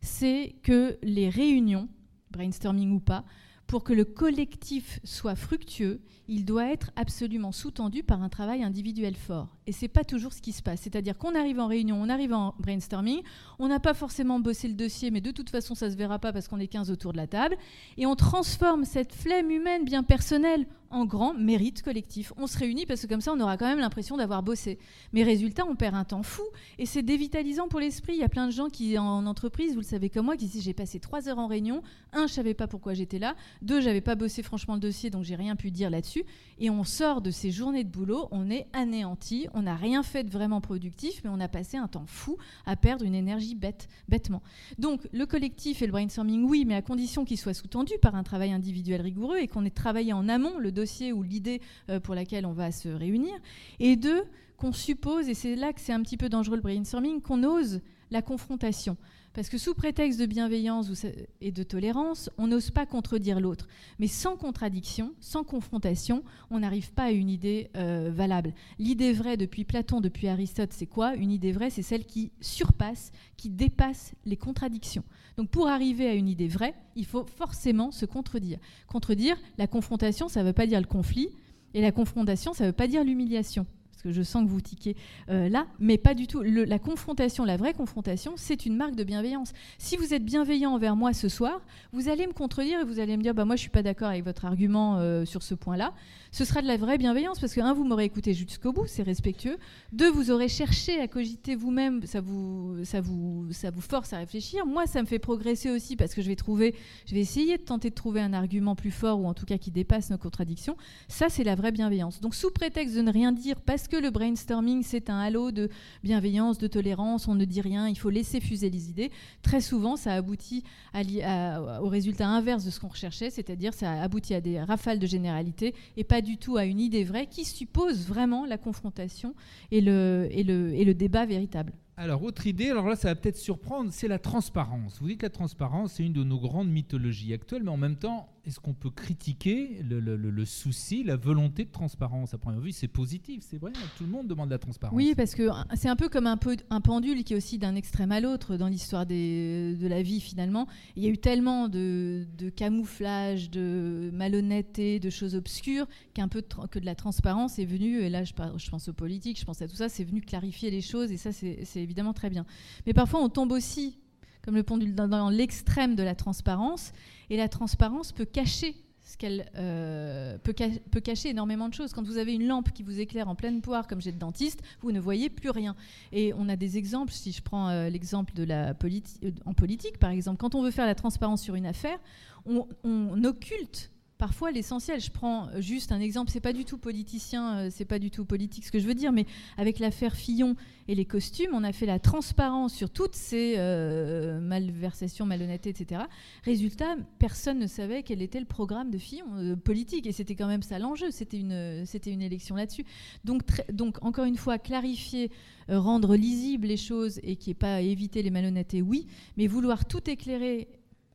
c'est 0.00 0.56
que 0.62 0.98
les 1.02 1.28
réunions, 1.28 1.88
brainstorming 2.30 2.92
ou 2.92 3.00
pas, 3.00 3.24
pour 3.66 3.84
que 3.84 3.92
le 3.94 4.04
collectif 4.04 5.00
soit 5.02 5.34
fructueux, 5.34 6.02
il 6.28 6.44
doit 6.44 6.70
être 6.70 6.90
absolument 6.94 7.52
sous-tendu 7.52 8.02
par 8.02 8.22
un 8.22 8.28
travail 8.28 8.62
individuel 8.62 9.16
fort. 9.16 9.56
Et 9.66 9.72
c'est 9.72 9.88
pas 9.88 10.04
toujours 10.04 10.32
ce 10.32 10.42
qui 10.42 10.52
se 10.52 10.62
passe. 10.62 10.82
C'est-à-dire 10.82 11.16
qu'on 11.16 11.34
arrive 11.34 11.58
en 11.58 11.68
réunion, 11.68 12.00
on 12.00 12.08
arrive 12.08 12.34
en 12.34 12.54
brainstorming, 12.58 13.22
on 13.58 13.68
n'a 13.68 13.80
pas 13.80 13.94
forcément 13.94 14.40
bossé 14.40 14.68
le 14.68 14.74
dossier, 14.74 15.10
mais 15.10 15.20
de 15.20 15.30
toute 15.30 15.48
façon 15.48 15.74
ça 15.74 15.90
se 15.90 15.96
verra 15.96 16.18
pas 16.18 16.32
parce 16.32 16.48
qu'on 16.48 16.60
est 16.60 16.68
15 16.68 16.90
autour 16.90 17.12
de 17.12 17.16
la 17.16 17.26
table, 17.26 17.56
et 17.96 18.04
on 18.04 18.14
transforme 18.14 18.84
cette 18.84 19.14
flemme 19.14 19.50
humaine 19.50 19.84
bien 19.84 20.02
personnelle 20.02 20.66
en 20.92 21.04
grand 21.04 21.34
mérite 21.34 21.82
collectif. 21.82 22.32
On 22.36 22.46
se 22.46 22.58
réunit 22.58 22.86
parce 22.86 23.02
que 23.02 23.06
comme 23.06 23.20
ça 23.20 23.32
on 23.32 23.40
aura 23.40 23.56
quand 23.56 23.66
même 23.66 23.80
l'impression 23.80 24.16
d'avoir 24.16 24.42
bossé. 24.42 24.78
Mais 25.12 25.22
résultat, 25.22 25.64
on 25.68 25.74
perd 25.74 25.94
un 25.94 26.04
temps 26.04 26.22
fou 26.22 26.42
et 26.78 26.86
c'est 26.86 27.02
dévitalisant 27.02 27.68
pour 27.68 27.80
l'esprit. 27.80 28.12
Il 28.12 28.20
y 28.20 28.24
a 28.24 28.28
plein 28.28 28.46
de 28.46 28.52
gens 28.52 28.68
qui 28.68 28.98
en 28.98 29.26
entreprise, 29.26 29.72
vous 29.72 29.80
le 29.80 29.86
savez 29.86 30.10
comme 30.10 30.26
moi, 30.26 30.36
qui 30.36 30.46
disent 30.46 30.62
j'ai 30.62 30.74
passé 30.74 31.00
trois 31.00 31.28
heures 31.28 31.38
en 31.38 31.46
réunion, 31.46 31.82
un 32.12 32.26
je 32.26 32.32
savais 32.32 32.54
pas 32.54 32.66
pourquoi 32.66 32.94
j'étais 32.94 33.18
là, 33.18 33.34
deux 33.62 33.80
j'avais 33.80 34.00
pas 34.00 34.14
bossé 34.14 34.42
franchement 34.42 34.74
le 34.74 34.80
dossier 34.80 35.10
donc 35.10 35.24
j'ai 35.24 35.34
rien 35.34 35.56
pu 35.56 35.70
dire 35.70 35.90
là-dessus, 35.90 36.24
et 36.58 36.70
on 36.70 36.84
sort 36.84 37.22
de 37.22 37.30
ces 37.30 37.50
journées 37.50 37.84
de 37.84 37.90
boulot, 37.90 38.28
on 38.30 38.50
est 38.50 38.66
anéanti, 38.72 39.48
on 39.54 39.62
n'a 39.62 39.74
rien 39.74 40.02
fait 40.02 40.24
de 40.24 40.30
vraiment 40.30 40.60
productif, 40.60 41.22
mais 41.24 41.30
on 41.32 41.40
a 41.40 41.48
passé 41.48 41.76
un 41.76 41.88
temps 41.88 42.06
fou 42.06 42.36
à 42.66 42.76
perdre 42.76 43.04
une 43.04 43.14
énergie 43.14 43.54
bête, 43.54 43.88
bêtement. 44.08 44.42
Donc 44.78 45.08
le 45.12 45.26
collectif 45.26 45.82
et 45.82 45.86
le 45.86 45.92
brainstorming, 45.92 46.44
oui, 46.44 46.64
mais 46.66 46.74
à 46.74 46.82
condition 46.82 47.24
qu'il 47.24 47.38
soit 47.38 47.54
sous-tendu 47.54 47.94
par 48.00 48.14
un 48.14 48.22
travail 48.22 48.52
individuel 48.52 49.00
rigoureux 49.00 49.38
et 49.38 49.48
qu'on 49.48 49.64
ait 49.64 49.70
travaillé 49.70 50.12
en 50.12 50.28
amont 50.28 50.58
le 50.58 50.70
dossier 50.70 50.81
ou 51.12 51.22
l'idée 51.22 51.60
euh, 51.88 52.00
pour 52.00 52.14
laquelle 52.14 52.46
on 52.46 52.52
va 52.52 52.72
se 52.72 52.88
réunir. 52.88 53.34
Et 53.80 53.96
deux, 53.96 54.24
qu'on 54.56 54.72
suppose, 54.72 55.28
et 55.28 55.34
c'est 55.34 55.56
là 55.56 55.72
que 55.72 55.80
c'est 55.80 55.92
un 55.92 56.02
petit 56.02 56.16
peu 56.16 56.28
dangereux 56.28 56.56
le 56.56 56.62
brainstorming, 56.62 57.20
qu'on 57.20 57.42
ose 57.42 57.80
la 58.10 58.22
confrontation. 58.22 58.96
Parce 59.34 59.48
que 59.48 59.56
sous 59.56 59.74
prétexte 59.74 60.20
de 60.20 60.26
bienveillance 60.26 61.06
et 61.40 61.52
de 61.52 61.62
tolérance, 61.62 62.28
on 62.36 62.48
n'ose 62.48 62.70
pas 62.70 62.84
contredire 62.84 63.40
l'autre. 63.40 63.66
Mais 63.98 64.06
sans 64.06 64.36
contradiction, 64.36 65.14
sans 65.20 65.42
confrontation, 65.42 66.22
on 66.50 66.60
n'arrive 66.60 66.92
pas 66.92 67.04
à 67.04 67.10
une 67.12 67.30
idée 67.30 67.70
euh, 67.76 68.10
valable. 68.12 68.52
L'idée 68.78 69.14
vraie 69.14 69.38
depuis 69.38 69.64
Platon, 69.64 70.02
depuis 70.02 70.28
Aristote, 70.28 70.72
c'est 70.72 70.86
quoi? 70.86 71.14
Une 71.14 71.30
idée 71.30 71.52
vraie, 71.52 71.70
c'est 71.70 71.82
celle 71.82 72.04
qui 72.04 72.30
surpasse, 72.42 73.10
qui 73.38 73.48
dépasse 73.48 74.12
les 74.26 74.36
contradictions. 74.36 75.04
Donc 75.38 75.48
pour 75.48 75.68
arriver 75.68 76.08
à 76.08 76.14
une 76.14 76.28
idée 76.28 76.48
vraie, 76.48 76.74
il 76.94 77.06
faut 77.06 77.24
forcément 77.24 77.90
se 77.90 78.04
contredire. 78.04 78.58
Contredire, 78.86 79.38
la 79.56 79.66
confrontation, 79.66 80.28
ça 80.28 80.40
ne 80.40 80.46
veut 80.46 80.52
pas 80.52 80.66
dire 80.66 80.80
le 80.80 80.86
conflit, 80.86 81.30
et 81.72 81.80
la 81.80 81.90
confrontation, 81.90 82.52
ça 82.52 82.64
ne 82.64 82.68
veut 82.68 82.74
pas 82.74 82.86
dire 82.86 83.02
l'humiliation 83.02 83.66
que 84.02 84.12
je 84.12 84.22
sens 84.22 84.44
que 84.44 84.48
vous 84.48 84.60
tiquez 84.60 84.96
euh, 85.28 85.48
là, 85.48 85.66
mais 85.78 85.98
pas 85.98 86.14
du 86.14 86.26
tout. 86.26 86.42
la 86.42 86.78
confrontation, 86.78 87.44
la 87.44 87.56
vraie 87.56 87.72
confrontation, 87.72 88.32
c'est 88.36 88.66
une 88.66 88.76
marque 88.76 88.94
de 88.94 89.04
bienveillance. 89.04 89.52
Si 89.78 89.96
vous 89.96 90.14
êtes 90.14 90.24
bienveillant 90.24 90.72
envers 90.72 90.96
moi 90.96 91.12
ce 91.12 91.28
soir, 91.28 91.60
vous 91.92 92.08
allez 92.08 92.26
me 92.26 92.32
contredire 92.32 92.80
et 92.80 92.84
vous 92.84 92.98
allez 92.98 93.16
me 93.16 93.22
dire, 93.22 93.34
bah 93.34 93.44
moi 93.44 93.56
je 93.56 93.60
suis 93.60 93.70
pas 93.70 93.82
d'accord 93.82 94.08
avec 94.08 94.24
votre 94.24 94.44
argument 94.44 94.98
euh, 94.98 95.24
sur 95.24 95.42
ce 95.42 95.54
point-là. 95.54 95.92
Ce 96.34 96.46
sera 96.46 96.62
de 96.62 96.66
la 96.66 96.78
vraie 96.78 96.96
bienveillance 96.96 97.38
parce 97.38 97.52
que 97.54 97.60
un, 97.60 97.74
vous 97.74 97.84
m'aurez 97.84 98.04
écouté 98.04 98.32
jusqu'au 98.32 98.72
bout, 98.72 98.86
c'est 98.86 99.02
respectueux. 99.02 99.58
Deux, 99.92 100.10
vous 100.10 100.30
aurez 100.30 100.48
cherché 100.48 100.98
à 100.98 101.06
cogiter 101.06 101.54
vous-même, 101.54 102.06
ça 102.06 102.22
vous, 102.22 102.84
ça 102.84 103.02
vous, 103.02 103.48
ça 103.52 103.70
vous 103.70 103.82
force 103.82 104.14
à 104.14 104.18
réfléchir. 104.18 104.64
Moi, 104.64 104.86
ça 104.86 105.02
me 105.02 105.06
fait 105.06 105.18
progresser 105.18 105.70
aussi 105.70 105.94
parce 105.94 106.14
que 106.14 106.22
je 106.22 106.28
vais 106.28 106.36
trouver, 106.36 106.74
je 107.06 107.14
vais 107.14 107.20
essayer 107.20 107.58
de 107.58 107.62
tenter 107.62 107.90
de 107.90 107.94
trouver 107.94 108.22
un 108.22 108.32
argument 108.32 108.74
plus 108.74 108.90
fort 108.90 109.20
ou 109.20 109.26
en 109.26 109.34
tout 109.34 109.44
cas 109.44 109.58
qui 109.58 109.70
dépasse 109.70 110.08
nos 110.08 110.16
contradictions. 110.16 110.76
Ça, 111.06 111.28
c'est 111.28 111.44
la 111.44 111.54
vraie 111.54 111.70
bienveillance. 111.70 112.20
Donc 112.20 112.34
sous 112.34 112.50
prétexte 112.50 112.96
de 112.96 113.02
ne 113.02 113.12
rien 113.12 113.32
dire 113.32 113.60
parce 113.60 113.86
que 113.86 113.91
que 113.92 113.96
le 113.98 114.10
brainstorming, 114.10 114.82
c'est 114.82 115.10
un 115.10 115.18
halo 115.18 115.50
de 115.50 115.68
bienveillance, 116.02 116.56
de 116.56 116.66
tolérance, 116.66 117.28
on 117.28 117.34
ne 117.34 117.44
dit 117.44 117.60
rien, 117.60 117.88
il 117.90 117.98
faut 117.98 118.08
laisser 118.08 118.40
fuser 118.40 118.70
les 118.70 118.88
idées. 118.88 119.10
Très 119.42 119.60
souvent, 119.60 119.96
ça 119.96 120.14
aboutit 120.14 120.64
au 120.94 121.88
résultat 121.88 122.26
inverse 122.26 122.64
de 122.64 122.70
ce 122.70 122.80
qu'on 122.80 122.88
recherchait, 122.88 123.28
c'est-à-dire 123.28 123.74
ça 123.74 124.00
aboutit 124.00 124.32
à 124.32 124.40
des 124.40 124.62
rafales 124.62 124.98
de 124.98 125.06
généralité 125.06 125.74
et 125.98 126.04
pas 126.04 126.22
du 126.22 126.38
tout 126.38 126.56
à 126.56 126.64
une 126.64 126.80
idée 126.80 127.04
vraie 127.04 127.26
qui 127.26 127.44
suppose 127.44 128.06
vraiment 128.06 128.46
la 128.46 128.56
confrontation 128.56 129.34
et 129.70 129.82
le, 129.82 130.26
et 130.30 130.42
le, 130.42 130.72
et 130.72 130.86
le 130.86 130.94
débat 130.94 131.26
véritable. 131.26 131.74
Alors, 131.98 132.22
autre 132.22 132.46
idée, 132.46 132.70
alors 132.70 132.88
là, 132.88 132.96
ça 132.96 133.08
va 133.08 133.14
peut-être 133.14 133.36
surprendre, 133.36 133.90
c'est 133.92 134.08
la 134.08 134.18
transparence. 134.18 134.98
Vous 135.02 135.08
dites 135.08 135.20
que 135.20 135.26
la 135.26 135.30
transparence, 135.30 135.92
c'est 135.92 136.02
une 136.02 136.14
de 136.14 136.24
nos 136.24 136.40
grandes 136.40 136.70
mythologies 136.70 137.34
actuelles, 137.34 137.62
mais 137.62 137.70
en 137.70 137.76
même 137.76 137.96
temps, 137.96 138.31
est-ce 138.44 138.58
qu'on 138.58 138.74
peut 138.74 138.90
critiquer 138.90 139.82
le, 139.88 140.44
souci, 140.44 141.04
la 141.04 141.16
volonté 141.16 141.64
de 141.64 141.70
transparence? 141.70 142.34
À 142.34 142.38
première 142.38 142.60
vue, 142.60 142.72
c'est 142.72 142.88
positif, 142.88 143.44
c'est 143.48 143.58
vrai, 143.58 143.72
tout 143.96 144.04
le 144.04 144.10
monde 144.10 144.26
demande 144.26 144.50
la 144.50 144.58
transparence. 144.58 144.96
Oui, 144.96 145.14
parce 145.16 145.34
que 145.34 145.48
c'est 145.74 145.88
un 145.88 145.94
peu 145.94 146.08
comme 146.08 146.26
un, 146.26 146.36
pendule 146.36 147.22
qui 147.22 147.34
est 147.34 147.36
aussi 147.36 147.58
d'un 147.58 147.76
extrême 147.76 148.10
à 148.10 148.20
l'autre 148.20 148.56
dans 148.56 148.66
l'histoire 148.66 149.06
de 149.06 149.86
la 149.86 150.02
vie, 150.02 150.20
finalement. 150.20 150.66
Il 150.96 151.04
y 151.04 151.06
a 151.06 151.10
eu 151.10 151.18
tellement 151.18 151.68
de, 151.68 152.26
camouflage, 152.56 153.48
de 153.50 154.10
malhonnêteté, 154.12 154.98
de 154.98 155.10
choses 155.10 155.36
obscures, 155.36 155.86
qu'un 156.14 156.28
peu 156.28 156.42
de, 156.42 156.66
que 156.66 156.78
de 156.80 156.86
la 156.86 156.96
transparence 156.96 157.60
est 157.60 157.64
venue, 157.64 158.00
et 158.00 158.10
là, 158.10 158.24
je, 158.24 158.32
je 158.56 158.70
pense 158.70 158.88
aux 158.88 158.92
politiques, 158.92 159.38
je 159.38 159.44
pense 159.44 159.62
à 159.62 159.68
tout 159.68 159.76
ça, 159.76 159.88
c'est 159.88 160.04
venu 160.04 160.20
clarifier 160.20 160.70
les 160.70 160.80
choses, 160.80 161.12
et 161.12 161.16
ça, 161.16 161.30
c'est 161.32 161.64
évidemment 161.76 162.12
très 162.12 162.28
bien. 162.28 162.44
Mais 162.86 162.92
parfois, 162.92 163.22
on 163.22 163.28
tombe 163.28 163.52
aussi, 163.52 163.98
comme 164.42 164.54
le 164.54 164.62
pendule, 164.62 164.94
dans, 164.94 165.30
l'extrême 165.30 165.94
de 165.94 166.02
la 166.02 166.14
transparence, 166.14 166.92
et 167.30 167.36
la 167.36 167.48
transparence 167.48 168.12
peut 168.12 168.24
cacher 168.24 168.74
ce 169.04 169.16
qu'elle 169.16 169.50
euh, 169.56 170.38
peut, 170.38 170.52
cacher 171.00 171.30
énormément 171.30 171.68
de 171.68 171.74
choses. 171.74 171.92
Quand 171.92 172.02
vous 172.02 172.18
avez 172.18 172.34
une 172.34 172.46
lampe 172.46 172.72
qui 172.72 172.82
vous 172.82 173.00
éclaire 173.00 173.28
en 173.28 173.34
pleine 173.34 173.60
poire, 173.60 173.86
comme 173.86 174.00
j'ai 174.00 174.12
de 174.12 174.18
dentiste, 174.18 174.62
vous 174.80 174.92
ne 174.92 175.00
voyez 175.00 175.28
plus 175.28 175.50
rien. 175.50 175.76
Et 176.12 176.32
on 176.34 176.48
a 176.48 176.56
des 176.56 176.78
exemples, 176.78 177.12
si 177.12 177.32
je 177.32 177.42
prends 177.42 177.68
euh, 177.68 177.88
l'exemple 177.88 178.32
de 178.34 178.44
la 178.44 178.70
euh, 178.70 179.30
en 179.44 179.54
politique 179.54 179.98
par 179.98 180.10
exemple, 180.10 180.38
quand 180.38 180.54
on 180.54 180.62
veut 180.62 180.70
faire 180.70 180.86
la 180.86 180.94
transparence 180.94 181.42
sur 181.42 181.54
une 181.54 181.66
affaire, 181.66 181.98
on 182.46 183.24
occulte 183.24 183.91
parfois 184.22 184.52
l'essentiel. 184.52 185.00
Je 185.00 185.10
prends 185.10 185.48
juste 185.58 185.90
un 185.90 185.98
exemple, 185.98 186.30
c'est 186.30 186.38
pas 186.38 186.52
du 186.52 186.64
tout 186.64 186.78
politicien, 186.78 187.56
euh, 187.56 187.68
c'est 187.72 187.84
pas 187.84 187.98
du 187.98 188.08
tout 188.08 188.24
politique 188.24 188.64
ce 188.64 188.70
que 188.70 188.78
je 188.78 188.86
veux 188.86 188.94
dire, 188.94 189.10
mais 189.10 189.26
avec 189.56 189.80
l'affaire 189.80 190.14
Fillon 190.14 190.54
et 190.86 190.94
les 190.94 191.04
costumes, 191.04 191.50
on 191.52 191.64
a 191.64 191.72
fait 191.72 191.86
la 191.86 191.98
transparence 191.98 192.72
sur 192.72 192.88
toutes 192.88 193.16
ces 193.16 193.54
euh, 193.58 194.38
malversations, 194.40 195.26
malhonnêtetés, 195.26 195.70
etc. 195.70 196.02
Résultat, 196.44 196.94
personne 197.18 197.58
ne 197.58 197.66
savait 197.66 198.04
quel 198.04 198.22
était 198.22 198.38
le 198.38 198.46
programme 198.46 198.92
de 198.92 198.98
Fillon 198.98 199.26
euh, 199.34 199.56
politique, 199.56 200.06
et 200.06 200.12
c'était 200.12 200.36
quand 200.36 200.46
même 200.46 200.62
ça 200.62 200.78
l'enjeu. 200.78 201.10
C'était 201.10 201.40
une, 201.40 201.84
c'était 201.84 202.12
une 202.12 202.22
élection 202.22 202.54
là-dessus. 202.54 202.84
Donc, 203.24 203.42
donc 203.72 203.98
encore 204.04 204.26
une 204.26 204.36
fois, 204.36 204.56
clarifier, 204.60 205.32
rendre 205.68 206.14
lisibles 206.14 206.68
les 206.68 206.76
choses 206.76 207.18
et 207.24 207.34
qui 207.34 207.50
est 207.50 207.54
pas 207.54 207.80
éviter 207.80 208.22
les 208.22 208.30
malhonnêtetés, 208.30 208.82
oui, 208.82 209.08
mais 209.36 209.48
vouloir 209.48 209.84
tout 209.84 210.08
éclairer 210.08 210.68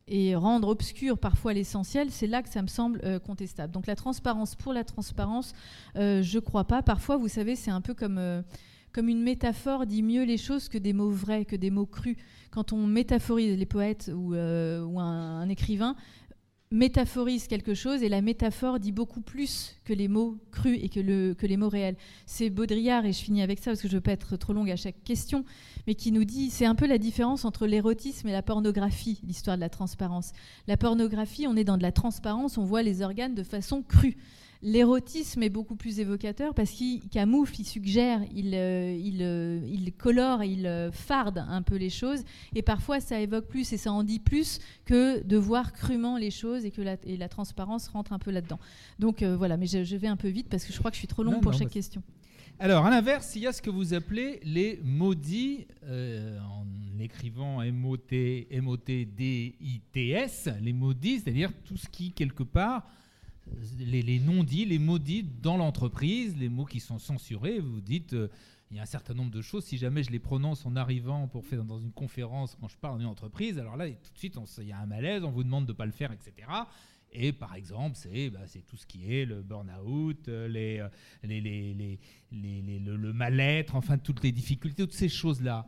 et 0.07 0.35
rendre 0.35 0.69
obscur 0.69 1.17
parfois 1.17 1.53
l'essentiel, 1.53 2.09
c'est 2.11 2.27
là 2.27 2.41
que 2.41 2.49
ça 2.49 2.61
me 2.61 2.67
semble 2.67 3.01
euh, 3.03 3.19
contestable. 3.19 3.73
Donc 3.73 3.87
la 3.87 3.95
transparence 3.95 4.55
pour 4.55 4.73
la 4.73 4.83
transparence, 4.83 5.53
euh, 5.95 6.21
je 6.21 6.39
crois 6.39 6.63
pas. 6.63 6.81
Parfois, 6.81 7.17
vous 7.17 7.27
savez, 7.27 7.55
c'est 7.55 7.71
un 7.71 7.81
peu 7.81 7.93
comme, 7.93 8.17
euh, 8.17 8.41
comme 8.93 9.09
une 9.09 9.21
métaphore 9.21 9.85
dit 9.85 10.03
mieux 10.03 10.23
les 10.23 10.37
choses 10.37 10.69
que 10.69 10.77
des 10.77 10.93
mots 10.93 11.11
vrais, 11.11 11.43
que 11.43 11.55
des 11.55 11.71
mots 11.71 11.85
crus. 11.85 12.15
Quand 12.51 12.71
on 12.71 12.87
métaphorise 12.87 13.57
les 13.57 13.65
poètes 13.65 14.09
ou, 14.13 14.33
ou 14.33 14.99
un, 14.99 15.49
écrivain, 15.49 15.95
métaphorise 16.69 17.47
quelque 17.47 17.73
chose 17.73 18.03
et 18.03 18.09
la 18.09 18.21
métaphore 18.21 18.79
dit 18.79 18.91
beaucoup 18.91 19.21
plus 19.21 19.75
que 19.85 19.93
les 19.93 20.07
mots 20.07 20.37
crus 20.51 20.77
et 20.81 20.89
que, 20.89 20.99
le, 20.99 21.33
que 21.33 21.45
les 21.45 21.55
mots 21.55 21.69
réels. 21.69 21.95
C'est 22.25 22.49
Baudrillard, 22.49 23.05
et 23.05 23.13
je 23.13 23.23
finis 23.23 23.41
avec 23.41 23.59
ça 23.59 23.71
parce 23.71 23.81
que 23.81 23.87
je 23.87 23.93
ne 23.93 23.97
veux 23.97 24.03
pas 24.03 24.11
être 24.11 24.35
trop 24.35 24.53
longue 24.53 24.69
à 24.69 24.75
chaque 24.75 25.01
question, 25.03 25.45
mais 25.87 25.95
qui 25.95 26.11
nous 26.11 26.25
dit, 26.25 26.49
c'est 26.49 26.65
un 26.65 26.75
peu 26.75 26.85
la 26.85 26.97
différence 26.97 27.45
entre 27.45 27.67
l'érotisme 27.67 28.27
et 28.27 28.33
la 28.33 28.41
pornographie, 28.41 29.21
l'histoire 29.25 29.55
de 29.55 29.61
la 29.61 29.69
transparence. 29.69 30.33
La 30.67 30.75
pornographie, 30.75 31.47
on 31.47 31.55
est 31.55 31.63
dans 31.63 31.77
de 31.77 31.83
la 31.83 31.93
transparence, 31.93 32.57
on 32.57 32.65
voit 32.65 32.83
les 32.83 33.01
organes 33.01 33.35
de 33.35 33.43
façon 33.43 33.81
crue. 33.81 34.17
L'érotisme 34.61 35.43
est 35.43 35.49
beaucoup 35.49 35.75
plus 35.75 35.99
évocateur 35.99 36.55
parce 36.55 36.71
qu'il 36.71 37.07
camoufle, 37.09 37.53
il 37.59 37.65
suggère, 37.65 38.21
il, 38.33 38.55
euh, 38.55 38.97
il, 38.99 39.21
euh, 39.21 39.59
il 39.67 39.93
colore, 39.93 40.43
il 40.43 40.65
euh, 40.65 40.91
farde 40.91 41.45
un 41.47 41.61
peu 41.61 41.75
les 41.75 41.91
choses. 41.91 42.23
Et 42.55 42.63
parfois, 42.63 42.99
ça 42.99 43.19
évoque 43.19 43.47
plus 43.47 43.71
et 43.73 43.77
ça 43.77 43.91
en 43.91 44.03
dit 44.03 44.19
plus 44.19 44.59
que 44.85 45.21
de 45.23 45.37
voir 45.37 45.73
crûment 45.73 46.17
les 46.17 46.31
choses 46.31 46.65
et 46.65 46.71
que 46.71 46.81
la, 46.81 46.97
et 47.05 47.17
la 47.17 47.29
transparence 47.29 47.87
rentre 47.87 48.13
un 48.13 48.19
peu 48.19 48.31
là-dedans. 48.31 48.59
Donc 48.97 49.21
voilà, 49.23 49.57
mais 49.57 49.67
je, 49.67 49.95
vais 49.95 50.07
un 50.07 50.17
peu 50.17 50.29
vite 50.29 50.47
parce 50.49 50.65
que 50.65 50.73
je 50.73 50.79
crois 50.79 50.89
que 50.91 50.95
je 50.95 51.01
suis 51.01 51.07
trop 51.07 51.23
long 51.23 51.39
pour 51.39 51.53
chaque 51.53 51.69
question. 51.69 52.01
Alors, 52.59 52.85
à 52.85 52.89
l'inverse, 52.89 53.35
il 53.35 53.43
y 53.43 53.47
a 53.47 53.53
ce 53.53 53.61
que 53.61 53.69
vous 53.69 53.93
appelez 53.93 54.39
les 54.43 54.81
maudits, 54.83 55.67
en 55.83 56.65
écrivant 56.99 57.61
M-O-T, 57.61 58.47
M-O-T-D-I-T-S, 58.49 60.49
les 60.61 60.73
maudits, 60.73 61.19
c'est-à-dire 61.19 61.51
tout 61.63 61.77
ce 61.77 61.87
qui, 61.87 62.11
quelque 62.11 62.43
part, 62.43 62.89
les, 63.79 64.19
non-dits, 64.19 64.65
les 64.65 64.79
maudits 64.79 65.23
dans 65.23 65.57
l'entreprise, 65.57 66.35
les 66.37 66.49
mots 66.49 66.65
qui 66.65 66.79
sont 66.79 66.99
censurés. 66.99 67.59
Vous 67.59 67.81
dites, 67.81 68.13
euh, 68.13 68.29
il 68.71 68.77
y 68.77 68.79
a 68.79 68.83
un 68.83 68.87
certain 68.87 69.13
nombre 69.13 69.31
de 69.31 69.41
choses. 69.41 69.65
Si 69.65 69.77
jamais 69.77 70.03
je 70.03 70.11
les 70.11 70.19
prononce 70.19 70.65
en 70.65 70.75
arrivant 70.75 71.27
pour 71.27 71.45
faire 71.45 71.63
dans 71.63 71.79
une 71.79 71.91
conférence 71.91 72.57
quand 72.59 72.67
je 72.67 72.77
parle 72.77 72.99
d'une 72.99 73.07
entreprise, 73.07 73.57
alors 73.59 73.77
là, 73.77 73.87
tout 73.89 74.13
de 74.13 74.17
suite, 74.17 74.37
il 74.59 74.67
y 74.67 74.71
a 74.71 74.79
un 74.79 74.85
malaise, 74.85 75.23
on 75.23 75.31
vous 75.31 75.43
demande 75.43 75.65
de 75.65 75.71
ne 75.71 75.77
pas 75.77 75.85
le 75.85 75.91
faire, 75.91 76.11
etc. 76.11 76.47
Et 77.13 77.31
par 77.31 77.55
exemple, 77.55 77.95
c'est 77.95 78.29
bah, 78.29 78.41
tout 78.67 78.75
ce 78.75 78.85
qui 78.85 79.13
est 79.13 79.25
le 79.25 79.41
burn-out, 79.41 80.27
euh, 80.27 80.47
euh, 80.47 80.89
les, 81.23 81.41
les, 81.41 81.99
les, 82.31 82.79
le, 82.79 83.13
mal-être, 83.13 83.75
enfin 83.75 83.97
toutes 83.97 84.23
les 84.23 84.31
difficultés, 84.31 84.83
toutes 84.83 84.93
ces 84.93 85.09
choses-là 85.09 85.65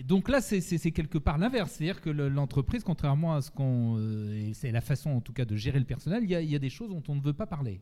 donc 0.00 0.28
là, 0.28 0.40
c'est 0.40 0.90
quelque 0.90 1.18
part 1.18 1.38
l'inverse. 1.38 1.72
C'est-à-dire 1.72 2.00
que 2.00 2.10
l'entreprise, 2.10 2.82
contrairement 2.82 3.34
à 3.34 3.42
ce 3.42 3.50
qu'on. 3.50 3.96
Euh, 3.98 4.50
c'est 4.54 4.72
la 4.72 4.80
façon, 4.80 5.10
en 5.10 5.20
tout 5.20 5.32
cas, 5.32 5.44
de 5.44 5.54
gérer 5.54 5.78
le 5.78 5.84
personnel, 5.84 6.24
il 6.24 6.30
y, 6.30 6.56
a 6.56 6.58
des 6.58 6.70
choses 6.70 6.90
dont 6.90 7.02
on 7.08 7.14
ne 7.14 7.20
veut 7.20 7.34
pas 7.34 7.46
parler. 7.46 7.80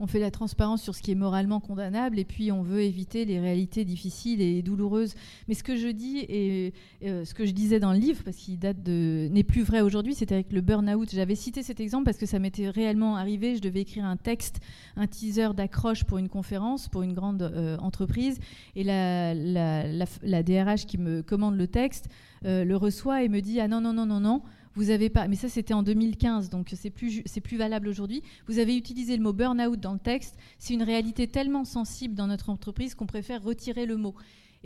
On 0.00 0.06
fait 0.06 0.18
la 0.18 0.30
transparence 0.30 0.82
sur 0.82 0.94
ce 0.94 1.02
qui 1.02 1.12
est 1.12 1.16
moralement 1.16 1.60
condamnable 1.60 2.18
et 2.18 2.24
puis 2.24 2.52
on 2.52 2.62
veut 2.62 2.82
éviter 2.82 3.24
les 3.24 3.40
réalités 3.40 3.84
difficiles 3.84 4.40
et 4.40 4.62
douloureuses. 4.62 5.14
Mais 5.48 5.54
ce 5.54 5.62
que 5.62 5.76
je 5.76 5.88
dis 5.88 6.18
et 6.28 6.72
euh, 7.04 7.24
ce 7.24 7.34
que 7.34 7.46
je 7.46 7.52
disais 7.52 7.80
dans 7.80 7.92
le 7.92 7.98
livre, 7.98 8.22
parce 8.24 8.36
qu'il 8.36 8.58
date 8.58 8.82
de 8.82 9.28
n'est 9.30 9.44
plus 9.44 9.62
vrai 9.62 9.80
aujourd'hui, 9.80 10.14
c'était 10.14 10.34
avec 10.34 10.52
le 10.52 10.60
burn-out. 10.60 11.10
J'avais 11.12 11.34
cité 11.34 11.62
cet 11.62 11.80
exemple 11.80 12.04
parce 12.04 12.18
que 12.18 12.26
ça 12.26 12.38
m'était 12.38 12.68
réellement 12.68 13.16
arrivé. 13.16 13.56
Je 13.56 13.60
devais 13.60 13.80
écrire 13.80 14.04
un 14.04 14.16
texte, 14.16 14.60
un 14.96 15.06
teaser 15.06 15.54
d'accroche 15.54 16.04
pour 16.04 16.18
une 16.18 16.28
conférence, 16.28 16.88
pour 16.88 17.02
une 17.02 17.12
grande 17.12 17.42
euh, 17.42 17.76
entreprise, 17.78 18.38
et 18.76 18.84
la, 18.84 19.34
la, 19.34 20.42
DRH 20.42 20.86
qui 20.86 20.98
me 20.98 21.22
commande 21.22 21.56
le 21.56 21.66
texte 21.66 22.08
euh, 22.44 22.64
le 22.64 22.76
reçoit 22.76 23.22
et 23.22 23.28
me 23.28 23.40
dit 23.40 23.60
ah 23.60 23.68
non 23.68 23.80
non 23.80 23.92
non 23.92 24.06
non 24.06 24.20
non 24.20 24.42
vous 24.74 24.90
avez 24.90 25.10
pas, 25.10 25.28
mais 25.28 25.36
ça 25.36 25.48
c'était 25.48 25.74
en 25.74 25.82
2015, 25.82 26.50
donc 26.50 26.72
c'est 26.74 26.90
plus, 26.90 27.22
c'est 27.26 27.40
plus 27.40 27.56
valable 27.56 27.88
aujourd'hui. 27.88 28.22
Vous 28.46 28.58
avez 28.58 28.76
utilisé 28.76 29.16
le 29.16 29.22
mot 29.22 29.32
burn-out 29.32 29.78
dans 29.78 29.92
le 29.92 29.98
texte. 29.98 30.36
C'est 30.58 30.74
une 30.74 30.82
réalité 30.82 31.28
tellement 31.28 31.64
sensible 31.64 32.14
dans 32.14 32.26
notre 32.26 32.50
entreprise 32.50 32.94
qu'on 32.94 33.06
préfère 33.06 33.42
retirer 33.42 33.86
le 33.86 33.96
mot. 33.96 34.14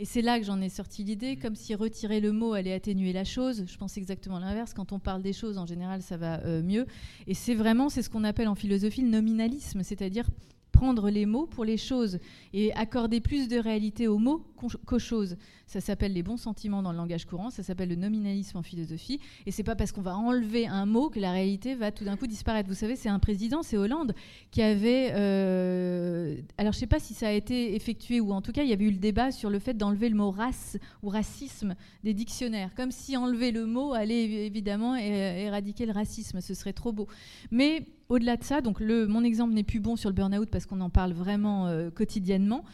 Et 0.01 0.05
c'est 0.05 0.21
là 0.21 0.39
que 0.39 0.45
j'en 0.45 0.61
ai 0.61 0.69
sorti 0.69 1.03
l'idée, 1.03 1.35
comme 1.35 1.55
si 1.55 1.75
retirer 1.75 2.21
le 2.21 2.31
mot 2.31 2.53
allait 2.53 2.73
atténuer 2.73 3.11
la 3.11 3.25
chose. 3.25 3.65
Je 3.67 3.77
pense 3.77 3.97
exactement 3.97 4.39
l'inverse. 4.39 4.73
Quand 4.73 4.93
on 4.93 4.99
parle 4.99 5.21
des 5.21 5.33
choses, 5.33 5.57
en 5.57 5.65
général, 5.65 6.01
ça 6.01 6.15
va 6.15 6.39
euh, 6.45 6.63
mieux. 6.63 6.87
Et 7.27 7.33
c'est 7.33 7.53
vraiment, 7.53 7.89
c'est 7.89 8.01
ce 8.01 8.09
qu'on 8.09 8.23
appelle 8.23 8.47
en 8.47 8.55
philosophie 8.55 9.01
le 9.01 9.09
nominalisme, 9.09 9.83
c'est-à-dire 9.83 10.29
prendre 10.79 11.09
les 11.09 11.25
mots 11.25 11.45
pour 11.45 11.65
les 11.65 11.75
choses 11.75 12.19
et 12.53 12.71
accorder 12.73 13.19
plus 13.19 13.49
de 13.49 13.57
réalité 13.57 14.07
aux 14.07 14.17
mots 14.17 14.45
qu'aux 14.85 14.97
choses. 14.97 15.35
Ça 15.67 15.81
s'appelle 15.81 16.13
les 16.13 16.23
bons 16.23 16.37
sentiments 16.37 16.81
dans 16.81 16.93
le 16.93 16.97
langage 16.97 17.25
courant, 17.25 17.49
ça 17.49 17.63
s'appelle 17.63 17.89
le 17.89 17.97
nominalisme 17.97 18.57
en 18.57 18.63
philosophie. 18.63 19.19
Et 19.45 19.51
c'est 19.51 19.63
pas 19.63 19.75
parce 19.75 19.91
qu'on 19.91 20.01
va 20.01 20.15
enlever 20.15 20.67
un 20.67 20.85
mot 20.85 21.09
que 21.09 21.19
la 21.19 21.33
réalité 21.33 21.75
va 21.75 21.91
tout 21.91 22.05
d'un 22.05 22.15
coup 22.15 22.27
disparaître. 22.27 22.69
Vous 22.69 22.75
savez, 22.75 22.95
c'est 22.95 23.09
un 23.09 23.19
président, 23.19 23.61
c'est 23.61 23.75
Hollande, 23.75 24.15
qui 24.51 24.61
avait. 24.61 25.11
Euh, 25.15 26.37
alors 26.57 26.71
je 26.71 26.79
sais 26.79 26.87
pas 26.87 26.99
si 26.99 27.13
ça 27.13 27.27
a 27.27 27.33
été 27.33 27.75
effectué 27.75 28.21
ou 28.21 28.31
en 28.31 28.41
tout 28.41 28.53
cas 28.53 28.63
il 28.63 28.69
y 28.69 28.73
avait 28.73 28.85
eu 28.85 28.91
le 28.91 28.99
débat 28.99 29.31
sur 29.33 29.49
le 29.49 29.59
fait 29.59 29.73
d'enlever 29.73 30.07
le 30.07 30.15
mot 30.15 30.31
race 30.31 30.77
ou 31.03 31.09
racisme 31.09 31.75
des 32.05 32.13
dictionnaires, 32.13 32.73
comme 32.73 32.91
si 32.91 33.17
enlever 33.17 33.51
le 33.51 33.65
mot 33.65 33.91
allait 33.91 34.45
évidemment 34.45 34.95
éradiquer 34.95 35.85
le 35.85 35.91
racisme. 35.91 36.39
Ce 36.39 36.53
serait 36.53 36.73
trop 36.73 36.93
beau. 36.93 37.07
Mais 37.51 37.85
au-delà 38.09 38.37
de 38.37 38.43
ça, 38.43 38.61
donc 38.61 38.79
le, 38.79 39.07
mon 39.07 39.23
exemple 39.23 39.53
n'est 39.53 39.63
plus 39.63 39.79
bon 39.79 39.95
sur 39.95 40.09
le 40.09 40.15
burn-out 40.15 40.49
parce 40.49 40.65
qu'on 40.65 40.81
en 40.81 40.89
parle 40.89 41.13
vraiment 41.13 41.67
euh, 41.67 41.91
quotidiennement. 41.91 42.65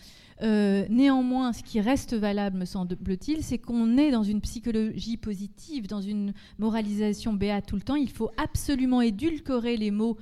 Euh, 0.42 0.86
néanmoins, 0.90 1.54
ce 1.54 1.62
qui 1.62 1.82
reste 1.82 2.14
valable, 2.14 2.58
me 2.58 2.66
semble-t-il, 2.66 3.44
c'est 3.44 3.58
qu'on 3.58 3.98
est 3.98 4.12
dans 4.12 4.24
une 4.24 4.42
psychologie 4.42 5.18
positive, 5.18 5.88
dans 5.88 6.02
une 6.02 6.34
moralisation 6.58 7.34
béate 7.34 7.66
tout 7.68 7.76
le 7.76 7.82
temps. 7.82 7.96
Il 7.96 8.10
faut 8.10 8.32
absolument 8.42 9.02
édulcorer 9.02 9.78
les 9.78 9.92
mots 9.92 10.18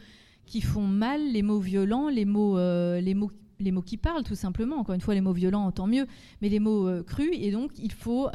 qui 0.45 0.61
font 0.61 0.87
mal, 0.87 1.21
les 1.31 1.43
mots 1.43 1.59
violents, 1.59 2.09
les 2.09 2.25
mots, 2.25 2.57
euh, 2.57 2.99
les 2.99 3.13
mots, 3.13 3.31
les 3.59 3.71
mots 3.71 3.83
qui 3.83 3.97
parlent, 3.97 4.23
tout 4.23 4.35
simplement. 4.35 4.77
Encore 4.77 4.95
une 4.95 5.01
fois, 5.01 5.13
les 5.13 5.21
mots 5.21 5.33
violents, 5.33 5.71
tant 5.71 5.87
mieux, 5.87 6.07
mais 6.41 6.49
les 6.49 6.59
mots 6.59 6.89
crus. 7.03 7.29
Et 7.33 7.51
donc, 7.51 7.71
il 7.77 7.91
faut 7.91 8.29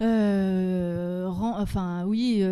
enfin, 0.00 2.04
oui, 2.06 2.42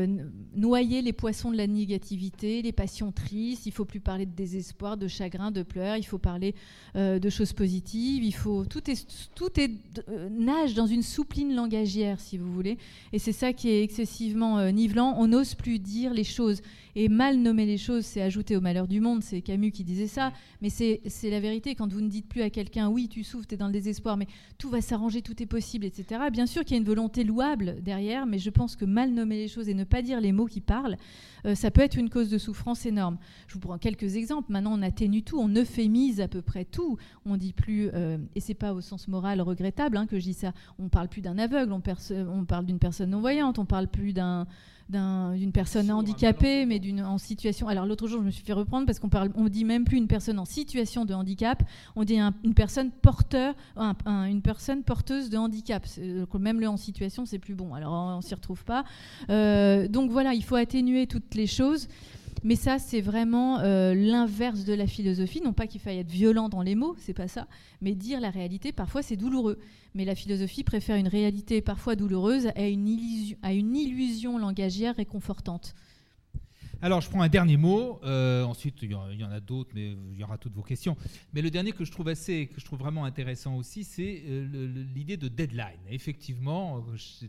noyer 0.55 1.03
les 1.03 1.13
poissons 1.13 1.51
de 1.51 1.57
la 1.57 1.67
négativité, 1.67 2.63
les 2.63 2.73
passions 2.73 3.13
tristes. 3.13 3.67
Il 3.67 3.73
faut 3.73 3.85
plus 3.85 4.01
parler 4.01 4.27
de 4.27 4.35
désespoir, 4.35 4.97
de 4.97 5.09
chagrin, 5.09 5.51
de 5.51 5.63
pleurs. 5.63 5.97
Il 5.97 6.05
faut 6.05 6.19
parler 6.19 6.55
euh, 6.97 7.19
de 7.19 7.31
choses 7.31 7.53
positives. 7.53 8.25
Il 8.25 8.35
faut 8.35 8.65
tout 8.65 8.91
est 8.91 9.07
tout 9.35 9.61
est 9.61 9.71
nage 10.31 10.75
dans 10.75 10.87
une 10.87 11.03
soupline 11.03 11.55
langagière, 11.55 12.21
si 12.21 12.39
vous 12.39 12.53
voulez. 12.53 12.79
Et 13.13 13.19
c'est 13.19 13.33
ça 13.33 13.53
qui 13.53 13.69
est 13.69 13.83
excessivement 13.83 14.71
nivelant. 14.71 15.15
On 15.19 15.29
n'ose 15.29 15.55
plus 15.55 15.79
dire 15.79 16.13
les 16.13 16.25
choses. 16.25 16.63
Et 16.95 17.09
mal 17.09 17.39
nommer 17.39 17.65
les 17.65 17.79
choses, 17.79 18.05
c'est 18.05 18.21
ajouter 18.21 18.55
au 18.55 18.61
malheur 18.61 18.87
du 18.87 19.01
monde. 19.01 19.23
C'est 19.23 19.41
Camus 19.41 19.73
qui 19.73 19.83
disait 19.83 20.07
ça. 20.07 20.33
Mais 20.61 20.69
c'est 20.69 21.31
la 21.31 21.41
vérité. 21.41 21.75
Quand 21.75 21.91
vous 21.91 22.01
ne 22.01 22.09
dites 22.09 22.29
plus 22.29 22.43
à 22.43 22.51
quelqu'un, 22.51 22.89
oui, 22.89 23.09
tu 23.09 23.25
souffres, 23.25 23.47
tu 23.47 23.55
es 23.55 23.59
dans 23.59 23.67
le 23.67 23.73
désespoir, 23.73 24.17
mais 24.17 24.27
tout 24.59 24.69
va 24.69 24.81
s'arranger, 24.81 25.23
tout 25.23 25.43
est 25.43 25.47
possible, 25.47 25.87
etc. 25.87 26.21
Bien 26.31 26.47
sûr 26.47 26.65
qu'il 26.65 26.73
y 26.73 26.79
a 26.79 26.81
une 26.81 26.87
volonté 26.87 27.25
louable 27.25 27.77
derrière, 27.83 28.27
mais 28.27 28.39
je 28.39 28.51
pense 28.51 28.77
que 28.77 28.85
mal 28.85 29.11
nommer 29.11 29.37
les 29.37 29.49
choses 29.49 29.69
et 29.69 29.75
ne 29.75 29.85
pas 29.85 30.03
dire 30.03 30.21
les 30.21 30.33
mots 30.33 30.42
qui 30.47 30.61
parlent, 30.61 30.97
euh, 31.47 31.55
ça 31.55 31.71
peut 31.71 31.81
être 31.81 31.97
une 31.97 32.11
cause 32.11 32.31
de 32.31 32.39
souffrance 32.39 32.87
énorme. 32.87 33.19
Je 33.47 33.55
vous 33.55 33.61
prends 33.61 33.79
quelques 33.79 34.17
exemples. 34.17 34.53
Maintenant, 34.53 34.79
on 34.79 34.83
atténue 34.83 35.23
tout, 35.23 35.39
on 35.39 35.49
euphémise 35.49 36.21
à 36.21 36.29
peu 36.29 36.43
près 36.43 36.65
tout. 36.65 36.99
On 37.27 37.37
dit 37.37 37.53
plus, 37.53 37.91
euh, 37.95 38.19
et 38.35 38.41
c'est 38.41 38.55
pas 38.55 38.73
au 38.73 38.81
sens 38.81 39.09
moral 39.09 39.41
regrettable 39.41 39.97
hein, 39.97 40.07
que 40.07 40.19
je 40.19 40.25
dis 40.25 40.35
ça. 40.35 40.53
On 40.79 40.89
parle 40.89 41.09
plus 41.09 41.21
d'un 41.21 41.39
aveugle, 41.39 41.73
on, 41.73 41.83
on 42.29 42.45
parle 42.45 42.67
d'une 42.67 42.79
personne 42.79 43.11
non 43.11 43.21
voyante, 43.21 43.59
on 43.59 43.67
parle 43.67 43.89
plus 43.89 44.13
d'un 44.13 44.47
d'une 44.93 45.53
personne 45.53 45.91
handicapée, 45.91 46.67
mais 46.67 46.79
d'une 46.79 47.03
en 47.03 47.19
situation. 47.19 47.69
Alors 47.69 47.87
l'autre 47.87 48.07
jour, 48.07 48.21
je 48.21 48.27
me 48.27 48.31
suis 48.31 48.45
fait 48.45 48.53
reprendre 48.53 48.87
parce 48.87 48.99
qu'on 48.99 49.09
parle, 49.09 49.31
on 49.35 49.49
dit 49.49 49.65
même 49.65 49.85
plus 49.85 49.97
une 49.97 50.07
personne 50.07 50.39
en 50.39 50.45
situation 50.45 51.05
de 51.05 51.15
handicap, 51.15 51.63
on 51.97 52.05
dit 52.05 52.19
une 52.19 52.55
personne 52.55 52.91
porteur, 52.91 53.55
une 53.77 54.43
personne 54.43 54.83
porteuse 54.83 55.31
de 55.31 55.37
handicap. 55.37 55.87
Même 56.39 56.61
le 56.61 56.69
en 56.69 56.77
situation, 56.77 57.25
c'est 57.27 57.39
plus 57.39 57.55
bon. 57.55 57.75
Alors 57.75 57.93
on, 57.93 58.21
s'y 58.21 58.35
retrouve 58.35 58.65
pas. 58.65 58.85
Euh, 59.31 59.89
donc 59.89 60.11
voilà, 60.11 60.35
il 60.35 60.45
faut 60.45 60.57
atténuer 60.57 61.07
toutes 61.07 61.35
les 61.35 61.47
choses. 61.47 61.89
Mais 62.45 62.57
ça, 62.57 62.79
c'est 62.79 63.01
vraiment 63.01 63.61
euh, 63.61 63.95
l'inverse 63.95 64.65
de 64.65 64.73
la 64.73 64.87
philosophie. 64.87 65.41
Non 65.43 65.53
pas 65.53 65.67
qu'il 65.67 65.81
faille 65.81 65.99
être 65.99 66.11
violent 66.11 66.49
dans 66.49 66.63
les 66.63 66.75
mots, 66.75 66.97
c'est 66.99 67.15
pas 67.15 67.29
ça, 67.29 67.47
mais 67.81 67.95
dire 67.95 68.21
la 68.21 68.31
réalité, 68.31 68.73
parfois 68.73 69.03
c'est 69.03 69.17
douloureux. 69.17 69.59
Mais 69.95 70.05
la 70.05 70.15
philosophie 70.15 70.65
préfère 70.65 70.97
une 70.97 71.09
réalité 71.09 71.61
parfois 71.61 71.97
douloureuse 71.97 72.49
à 72.57 72.67
une 72.67 72.89
illusion, 72.89 73.37
à 73.43 73.53
une 73.53 73.77
illusion 73.77 74.39
langagière 74.39 74.97
réconfortante. 74.97 75.75
Alors, 76.85 77.01
je 77.01 77.09
prends 77.09 77.23
un 77.23 77.29
dernier 77.29 77.57
mot. 77.57 78.01
Euh, 78.03 78.43
ensuite, 78.43 78.83
il 78.83 78.91
y, 78.91 78.95
en 79.25 79.31
a 79.31 79.39
d'autres, 79.39 79.71
mais 79.73 79.93
il 79.93 80.19
y 80.19 80.25
aura 80.25 80.37
toutes 80.37 80.55
vos 80.55 80.65
questions. 80.65 80.97
Mais 81.33 81.41
le 81.41 81.49
dernier 81.49 81.71
que 81.71 81.85
je 81.85 81.93
trouve 81.93 82.09
assez, 82.09 82.49
que 82.49 82.61
je 82.61 82.65
trouve 82.65 82.81
vraiment 82.81 83.05
intéressant 83.05 83.55
aussi, 83.55 83.85
c'est 83.85 84.25
euh, 84.27 84.85
l'idée 84.93 85.17
de 85.17 85.29
deadline. 85.29 85.79
Effectivement, 85.89 86.85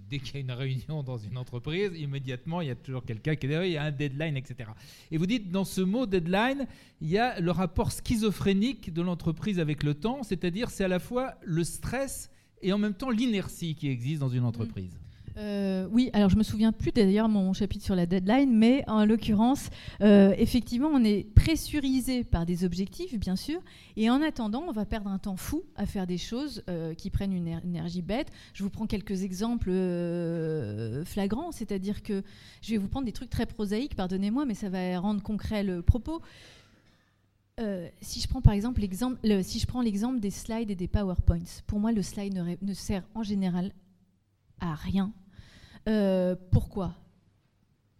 dès 0.10 0.18
qu'il 0.18 0.34
y 0.34 0.38
a 0.38 0.39
une 0.39 0.52
réunion 0.52 1.04
dans 1.04 1.20
une 1.20 1.38
entreprise, 1.38 1.92
immédiatement, 1.96 2.62
il 2.62 2.70
y 2.70 2.72
a 2.72 2.76
toujours 2.76 3.06
quelqu'un 3.06 3.36
qui 3.36 3.48
dit 3.48 3.54
il 3.54 3.74
y 3.74 3.78
a 3.78 3.84
un 3.84 3.92
deadline, 3.92 4.38
etc. 4.38 4.72
Et 5.12 5.18
vous 5.20 5.28
dites 5.28 5.52
dans 5.52 5.66
ce 5.66 5.82
mot 5.82 6.08
deadline, 6.08 6.66
il 7.00 7.10
y 7.10 7.20
a 7.20 7.39
le 7.39 7.52
rapport 7.52 7.92
schizophrénique 7.92 8.92
de 8.92 9.04
l'entreprise 9.04 9.60
avec 9.60 9.84
le 9.84 9.94
temps, 9.94 10.24
c'est-à-dire 10.24 10.72
c'est 10.72 10.84
à 10.84 10.88
la 10.88 11.00
fois 11.00 11.36
le 11.44 11.63
stress 11.63 12.32
et 12.63 12.74
en 12.74 12.80
même 12.80 12.96
temps 12.96 13.12
l'inertie 13.12 13.76
qui 13.76 13.88
existe 13.88 14.20
dans 14.20 14.30
une 14.30 14.46
entreprise. 14.46 15.03
Euh, 15.38 15.88
oui, 15.91 16.12
alors 16.13 16.30
je 16.30 16.38
me 16.38 16.43
souviens 16.43 16.72
plus 16.72 16.91
d'ailleurs 16.91 17.28
mon 17.28 17.54
chapitre 17.54 17.84
sur 17.84 17.96
la 17.96 18.06
deadline, 18.06 18.56
mais 18.56 18.84
en 18.88 19.06
l'occurrence, 19.06 19.69
euh, 20.02 20.34
effectivement, 20.38 20.89
on 20.89 21.04
est 21.04 21.24
pressurisé 21.34 22.24
par 22.24 22.46
des 22.46 22.63
objectifs, 22.65 23.17
bien 23.17 23.36
sûr, 23.36 23.60
et 23.98 24.10
en 24.10 24.22
attendant, 24.22 24.63
on 24.67 24.72
va 24.72 24.86
perdre 24.86 25.10
un 25.10 25.17
temps 25.17 25.36
fou 25.36 25.63
à 25.76 25.86
faire 25.86 26.06
des 26.06 26.17
choses 26.19 26.63
euh, 26.69 26.93
qui 26.93 27.10
prennent 27.10 27.34
une 27.34 27.48
énergie 27.48 28.02
bête. 28.02 28.28
Je 28.54 28.63
vous 28.63 28.69
prends 28.69 28.86
quelques 28.86 29.24
exemples 29.24 29.72
flagrants, 31.06 31.52
c'est-à-dire 31.52 32.04
que 32.04 32.24
je 32.62 32.72
vais 32.72 32.78
vous 32.78 32.88
prendre 32.88 33.06
des 33.06 33.12
trucs 33.12 33.30
très 33.30 33.46
prosaïques, 33.46 33.96
pardonnez-moi, 33.96 34.46
mais 34.46 34.56
ça 34.56 34.69
va 34.69 35.00
rendre 35.00 35.22
concret 35.22 35.63
le 35.63 35.82
propos. 35.82 36.22
si 38.02 38.19
je 38.19 38.28
prends 38.28 38.41
par 38.41 38.54
exemple 38.54 38.82
l'exemple, 38.82 39.19
des 40.19 40.32
slides 40.32 40.69
et 40.69 40.76
des 40.76 40.88
PowerPoints, 40.88 41.62
pour 41.65 41.80
moi 41.80 41.91
le 41.91 42.02
slide 42.02 42.58
ne 42.62 42.74
sert 42.74 43.04
en 43.15 43.24
général 43.24 43.72
à 44.60 44.76
rien 44.76 45.12
euh, 45.88 46.36
pourquoi? 46.52 46.93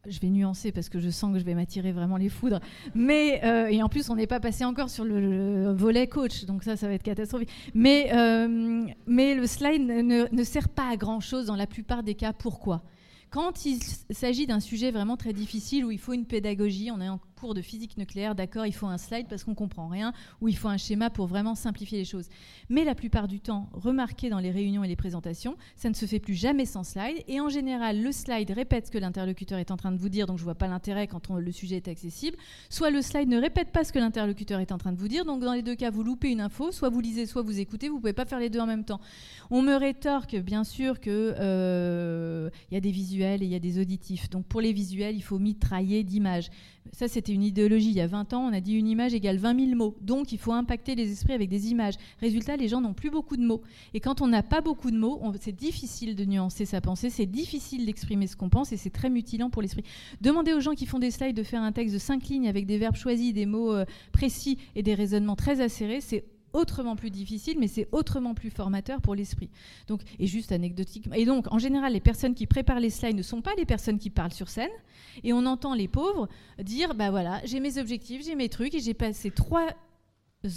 Je 0.06 0.20
vais 0.20 0.30
nuancer 0.30 0.74
parce 0.74 0.90
que 0.90 1.00
je 1.00 1.10
sens 1.10 1.32
que 1.32 1.40
je 1.40 1.46
vais 1.46 1.56
m'attirer 1.56 1.94
vraiment 1.94 2.18
les 2.18 2.28
foudres. 2.28 2.60
Mais, 2.94 3.42
euh, 3.46 3.68
et 3.68 3.82
en 3.82 3.88
plus, 3.88 4.10
on 4.10 4.16
n'est 4.16 4.28
pas 4.28 4.42
passé 4.42 4.66
encore 4.66 4.90
sur 4.90 5.06
le, 5.06 5.72
volet 5.72 6.08
coach, 6.08 6.44
donc 6.44 6.64
ça, 6.64 6.76
ça 6.76 6.88
va 6.88 6.94
être 6.94 7.04
catastrophique. 7.04 7.50
Mais, 7.74 8.12
euh, 8.14 8.86
mais 9.08 9.34
le 9.36 9.48
slide 9.48 9.82
ne, 9.82 10.28
ne, 10.30 10.44
sert 10.44 10.68
pas 10.68 10.90
à 10.90 10.98
grand-chose 10.98 11.46
dans 11.46 11.56
la 11.56 11.68
plupart 11.68 12.04
des 12.04 12.16
cas. 12.16 12.34
Pourquoi? 12.34 12.84
Quand 13.30 13.66
il 13.66 13.80
s'agit 14.12 14.46
d'un 14.46 14.60
sujet 14.60 14.92
vraiment 14.92 15.16
très 15.16 15.34
difficile 15.34 15.86
où 15.86 15.92
il 15.92 16.00
faut 16.00 16.14
une 16.14 16.26
pédagogie, 16.26 16.92
on 16.92 17.00
est 17.00 17.10
en 17.10 17.20
de 17.54 17.62
physique 17.62 17.98
nucléaire, 17.98 18.36
d'accord, 18.36 18.66
il 18.66 18.72
faut 18.72 18.88
un 18.88 18.98
slide 18.98 19.28
parce 19.28 19.44
qu'on 19.44 19.56
comprend 19.56 19.90
rien, 19.90 20.14
ou 20.40 20.48
il 20.48 20.56
faut 20.56 20.70
un 20.70 20.78
schéma 20.78 21.10
pour 21.10 21.28
vraiment 21.28 21.56
simplifier 21.56 21.98
les 21.98 22.06
choses. 22.06 22.30
Mais 22.70 22.86
la 22.86 22.96
plupart 22.96 23.28
du 23.28 23.42
temps, 23.42 23.70
remarquez 23.74 24.30
dans 24.30 24.40
les 24.40 24.52
réunions 24.52 24.86
et 24.86 24.88
les 24.88 24.96
présentations, 24.96 25.58
ça 25.76 25.90
ne 25.90 25.94
se 25.94 26.06
fait 26.06 26.20
plus 26.20 26.36
jamais 26.36 26.66
sans 26.66 26.84
slide. 26.84 27.22
Et 27.28 27.42
en 27.42 27.50
général, 27.50 28.02
le 28.02 28.12
slide 28.14 28.52
répète 28.52 28.88
ce 28.88 28.92
que 28.92 28.98
l'interlocuteur 28.98 29.60
est 29.60 29.72
en 29.72 29.78
train 29.78 29.92
de 29.92 29.98
vous 29.98 30.10
dire, 30.10 30.26
donc 30.26 30.38
je 30.38 30.44
vois 30.46 30.56
pas 30.56 30.68
l'intérêt 30.68 31.08
quand 31.08 31.30
le 31.32 31.52
sujet 31.52 31.76
est 31.76 31.88
accessible. 31.90 32.38
Soit 32.70 32.90
le 32.90 33.02
slide 33.02 33.28
ne 33.28 33.40
répète 33.40 33.72
pas 33.72 33.84
ce 33.84 33.92
que 33.92 34.00
l'interlocuteur 34.00 34.62
est 34.62 34.72
en 34.72 34.78
train 34.78 34.94
de 34.94 34.98
vous 34.98 35.10
dire, 35.10 35.26
donc 35.26 35.42
dans 35.42 35.54
les 35.54 35.62
deux 35.62 35.76
cas, 35.76 35.90
vous 35.90 36.04
loupez 36.04 36.30
une 36.30 36.42
info, 36.42 36.72
soit 36.72 36.90
vous 36.90 37.02
lisez, 37.02 37.26
soit 37.26 37.42
vous 37.42 37.60
écoutez, 37.60 37.90
vous 37.90 38.00
pouvez 38.00 38.14
pas 38.14 38.26
faire 38.26 38.40
les 38.40 38.50
deux 38.50 38.60
en 38.60 38.68
même 38.68 38.86
temps. 38.86 39.02
On 39.50 39.62
me 39.62 39.76
rétorque 39.76 40.36
bien 40.36 40.64
sûr 40.64 41.00
que 41.00 41.36
euh, 41.40 42.50
il 42.70 42.76
y 42.76 42.78
a 42.78 42.82
des 42.82 42.92
visuels 42.92 43.42
et 43.42 43.46
il 43.46 43.52
y 43.52 43.56
a 43.56 43.60
des 43.60 43.80
auditifs. 43.80 44.30
Donc 44.30 44.46
pour 44.46 44.62
les 44.62 44.74
visuels, 44.74 45.16
il 45.16 45.24
faut 45.24 45.40
mitrailler 45.40 46.04
d'images. 46.04 46.50
Ça, 46.92 47.08
c'était 47.08 47.34
une 47.34 47.44
idéologie 47.44 47.90
il 47.90 47.96
y 47.96 48.02
a 48.02 48.08
20 48.08 48.34
ans. 48.34 48.46
On 48.46 48.54
a 48.54 48.60
dit 48.60 48.74
une 48.74 48.88
image 48.88 49.14
égale 49.14 49.38
20 49.38 49.68
000 49.68 49.76
mots. 49.76 49.96
Donc, 50.02 50.32
il 50.32 50.38
faut 50.38 50.52
impacter 50.52 50.96
les 50.96 51.12
esprits 51.12 51.34
avec 51.34 51.50
des 51.50 51.72
images. 51.72 51.96
Résultat, 52.20 52.56
les 52.58 52.68
gens 52.68 52.82
n'ont 52.82 52.94
plus 52.94 53.10
beaucoup 53.10 53.38
de 53.38 53.46
mots. 53.46 53.62
Et 53.94 54.00
quand 54.00 54.22
on 54.22 54.28
n'a 54.28 54.44
pas 54.44 54.62
beaucoup 54.62 54.92
de 54.92 54.98
mots, 54.98 55.22
c'est 55.40 55.56
difficile 55.56 56.16
de 56.16 56.26
nuancer 56.26 56.66
sa 56.66 56.82
pensée, 56.82 57.10
c'est 57.10 57.26
difficile 57.26 57.86
d'exprimer 57.86 58.28
ce 58.28 58.36
qu'on 58.36 58.50
pense 58.50 58.72
et 58.72 58.78
c'est 58.78 58.90
très 58.90 59.10
mutilant 59.10 59.50
pour 59.50 59.62
l'esprit. 59.62 59.84
Demandez 60.22 60.54
aux 60.54 60.60
gens 60.60 60.74
qui 60.74 60.86
font 60.86 61.00
des 61.00 61.12
slides 61.12 61.36
de 61.36 61.44
faire 61.44 61.62
un 61.62 61.72
texte 61.72 61.94
de 61.94 62.00
5 62.00 62.24
lignes 62.28 62.48
avec 62.48 62.66
des 62.66 62.78
verbes 62.78 62.96
choisis, 62.96 63.34
des 63.34 63.46
mots 63.46 63.74
euh, 63.74 63.86
précis 64.12 64.58
et 64.76 64.84
des 64.84 64.94
raisonnements 64.94 65.36
très 65.36 65.62
acérés. 65.62 66.02
C'est 66.02 66.26
autrement 66.54 66.96
plus 66.96 67.10
difficile, 67.10 67.58
mais 67.60 67.68
c'est 67.68 67.88
autrement 67.92 68.34
plus 68.34 68.50
formateur 68.50 69.02
pour 69.02 69.16
l'esprit. 69.16 69.50
Donc, 69.88 70.02
et 70.20 70.28
juste 70.28 70.52
anecdotique. 70.52 71.08
Et 71.16 71.26
donc, 71.26 71.52
en 71.52 71.60
général, 71.60 71.94
les 71.94 72.00
personnes 72.00 72.36
qui 72.36 72.48
préparent 72.48 72.80
les 72.80 72.90
slides 72.90 73.18
ne 73.18 73.24
sont 73.24 73.42
pas 73.42 73.54
les 73.58 73.66
personnes 73.66 74.00
qui 74.00 74.10
parlent 74.10 74.34
sur 74.34 74.50
scène. 74.50 74.72
Et 75.24 75.34
on 75.34 75.46
entend 75.46 75.74
les 75.74 75.88
pauvres 75.88 76.28
dire, 76.60 76.96
bah 76.96 77.12
voilà, 77.12 77.42
j'ai 77.46 77.60
mes 77.60 77.78
objectifs, 77.78 78.24
j'ai 78.26 78.36
mes 78.36 78.50
trucs, 78.50 78.74
et 78.76 78.80
j'ai 78.80 78.94
passé 78.94 79.32
trois 79.32 79.68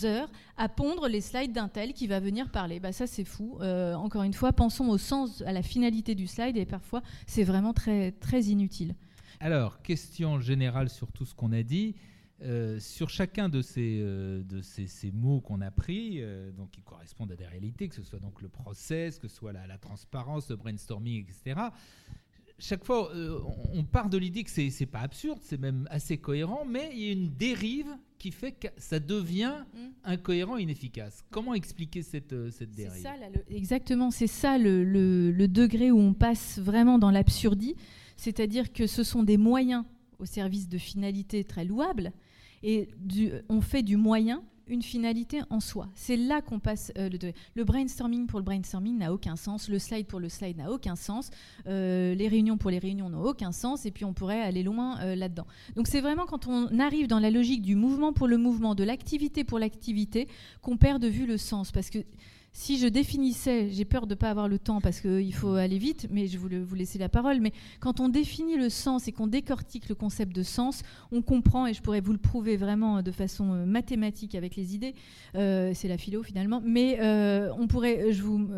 heures 0.05 0.31
à 0.57 0.69
pondre 0.69 1.09
les 1.09 1.21
slides 1.21 1.53
d'un 1.53 1.69
tel 1.69 1.93
qui 1.93 2.07
va 2.07 2.21
venir 2.21 2.51
parler. 2.51 2.81
Bah 2.81 2.93
ça 2.93 3.07
c'est 3.07 3.25
fou. 3.25 3.59
Euh, 3.61 3.95
encore 3.95 4.25
une 4.25 4.33
fois, 4.33 4.53
pensons 4.53 4.89
au 4.89 4.99
sens, 4.99 5.43
à 5.47 5.53
la 5.53 5.63
finalité 5.63 6.15
du 6.15 6.27
slide, 6.27 6.57
et 6.57 6.67
parfois 6.67 7.03
c'est 7.27 7.45
vraiment 7.45 7.73
très 7.73 8.13
très 8.13 8.43
inutile. 8.45 8.95
Alors, 9.39 9.83
question 9.83 10.41
générale 10.41 10.89
sur 10.89 11.13
tout 11.13 11.25
ce 11.25 11.35
qu'on 11.35 11.53
a 11.53 11.63
dit. 11.63 11.95
Euh, 12.43 12.79
sur 12.81 13.09
chacun 13.09 13.49
de 13.49 13.63
ces, 13.63 13.99
euh, 14.03 14.43
de 14.43 14.61
ces, 14.61 15.11
mots 15.11 15.41
qu'on 15.41 15.63
a 15.63 15.71
pris, 15.71 16.17
euh, 16.21 16.53
donc 16.53 16.71
qui 16.71 16.83
correspondent 16.83 17.33
à 17.33 17.37
des 17.37 17.47
réalités, 17.47 17.89
que 17.89 17.95
ce 17.95 18.03
soit 18.03 18.19
donc 18.19 18.43
le 18.43 18.49
process, 18.49 19.19
que 19.19 19.27
ce 19.27 19.37
soit 19.37 19.53
la, 19.53 19.79
transparence, 19.79 20.51
le 20.51 20.57
brainstorming, 20.57 21.25
etc. 21.25 21.59
Chaque 22.59 22.85
fois, 22.85 23.11
on 23.73 23.85
part 23.85 24.11
de 24.11 24.19
l'idée 24.19 24.43
que 24.43 24.51
c'est 24.51 24.69
n'est 24.81 24.87
pas 24.87 25.01
absurde, 25.01 25.39
c'est 25.43 25.61
même 25.61 25.87
assez 25.91 26.19
cohérent, 26.19 26.67
mais 26.67 26.91
il 26.93 27.01
y 27.01 27.09
a 27.09 27.13
une 27.13 27.35
dérive 27.35 27.89
qui 28.19 28.33
fait 28.33 28.53
que 28.53 28.69
ça 28.79 28.99
devient 28.99 29.65
mm. 29.75 29.79
incohérent, 30.05 30.57
inefficace. 30.57 31.23
Comment 31.31 31.55
expliquer 31.55 32.03
cette, 32.03 32.35
cette 32.51 32.73
dérive? 32.73 33.03
ça, 33.03 33.15
Exactement, 33.49 34.11
c'est 34.11 34.27
ça 34.27 34.59
le, 34.59 34.85
le 34.85 35.49
degré 35.49 35.91
où 35.91 35.99
on 35.99 36.15
passe 36.15 36.59
vraiment 36.59 36.99
dans 36.99 37.11
l'absurdie, 37.11 37.77
c'est-à-dire 38.17 38.73
que 38.73 38.87
ce 38.87 39.05
sont 39.05 39.23
des 39.23 39.39
moyens 39.39 39.85
au 40.19 40.25
service 40.25 40.69
de 40.69 40.79
finalités 40.79 41.45
très 41.45 41.65
louables, 41.65 42.13
et 42.67 42.89
on 43.49 43.61
fait 43.61 43.83
du 43.83 43.97
moyen 43.97 44.43
une 44.69 44.83
finalité 44.83 45.41
en 45.49 45.61
soi. 45.61 45.89
C'est 45.95 46.17
là 46.17 46.41
qu'on 46.41 46.59
passe 46.59 46.93
euh, 46.99 47.09
le, 47.09 47.33
le 47.55 47.65
brainstorming 47.65 48.27
pour 48.27 48.41
le 48.41 48.45
brainstorming 48.45 48.99
n'a 48.99 49.13
aucun 49.13 49.37
sens, 49.37 49.69
le 49.69 49.79
slide 49.79 50.07
pour 50.07 50.19
le 50.19 50.29
slide 50.29 50.57
n'a 50.57 50.73
aucun 50.73 50.97
sens, 50.97 51.31
euh, 51.69 52.17
les 52.17 52.27
réunions 52.27 52.57
pour 52.57 52.73
les 52.73 52.81
réunions 52.81 53.09
n'ont 53.09 53.23
aucun 53.23 53.53
sens, 53.53 53.87
et 53.87 53.93
puis 53.93 54.05
on 54.05 54.13
pourrait 54.13 54.43
aller 54.43 54.65
loin 54.65 54.99
euh, 55.01 55.15
là-dedans. 55.15 55.47
Donc 55.77 55.87
c'est 55.87 56.01
vraiment 56.01 56.27
quand 56.27 56.49
on 56.49 56.81
arrive 56.81 57.07
dans 57.07 57.21
la 57.21 57.31
logique 57.31 57.63
du 57.63 57.77
mouvement 57.77 58.13
pour 58.13 58.27
le 58.27 58.39
mouvement, 58.39 58.75
de 58.75 58.83
l'activité 58.83 59.45
pour 59.45 59.61
l'activité, 59.61 60.27
qu'on 60.63 60.77
perd 60.77 61.01
de 61.01 61.09
vue 61.09 61.27
le 61.27 61.37
sens, 61.37 61.71
parce 61.71 61.89
que 61.89 62.01
si 62.57 62.79
je 62.79 62.87
définissais, 62.87 63.69
j'ai 63.71 63.85
peur 63.85 64.07
de 64.07 64.15
ne 64.15 64.19
pas 64.19 64.31
avoir 64.31 64.49
le 64.49 64.59
temps 64.59 64.81
parce 64.81 65.03
qu'il 65.03 65.35
faut 65.35 65.57
aller 65.57 65.77
vite, 65.77 66.07
mais 66.11 66.27
je 66.27 66.39
voulais 66.39 66.59
vous 66.59 66.75
laisser 66.75 66.99
la 66.99 67.11
parole, 67.11 67.39
mais 67.39 67.53
quand 67.81 68.01
on 68.01 68.09
définit 68.09 68.57
le 68.57 68.71
sens 68.71 69.09
et 69.09 69.13
qu'on 69.13 69.27
décortique 69.27 69.91
le 69.91 69.95
concept 69.95 70.35
de 70.35 70.43
sens, 70.43 70.83
on 71.13 71.21
comprend, 71.21 71.67
et 71.67 71.75
je 71.75 71.83
pourrais 71.83 72.01
vous 72.01 72.13
le 72.13 72.19
prouver 72.19 72.57
vraiment 72.57 73.03
de 73.03 73.11
façon 73.11 73.53
euh, 73.53 73.67
mathématique 73.67 74.35
avec 74.35 74.57
les 74.57 74.75
idées, 74.75 74.95
euh, 75.35 75.73
c'est 75.75 75.87
la 75.87 75.99
philo 75.99 76.23
finalement, 76.23 76.63
mais 76.65 76.97
euh, 77.01 77.53
on 77.59 77.67
pourrait, 77.67 78.11
je 78.13 78.23
vous, 78.23 78.49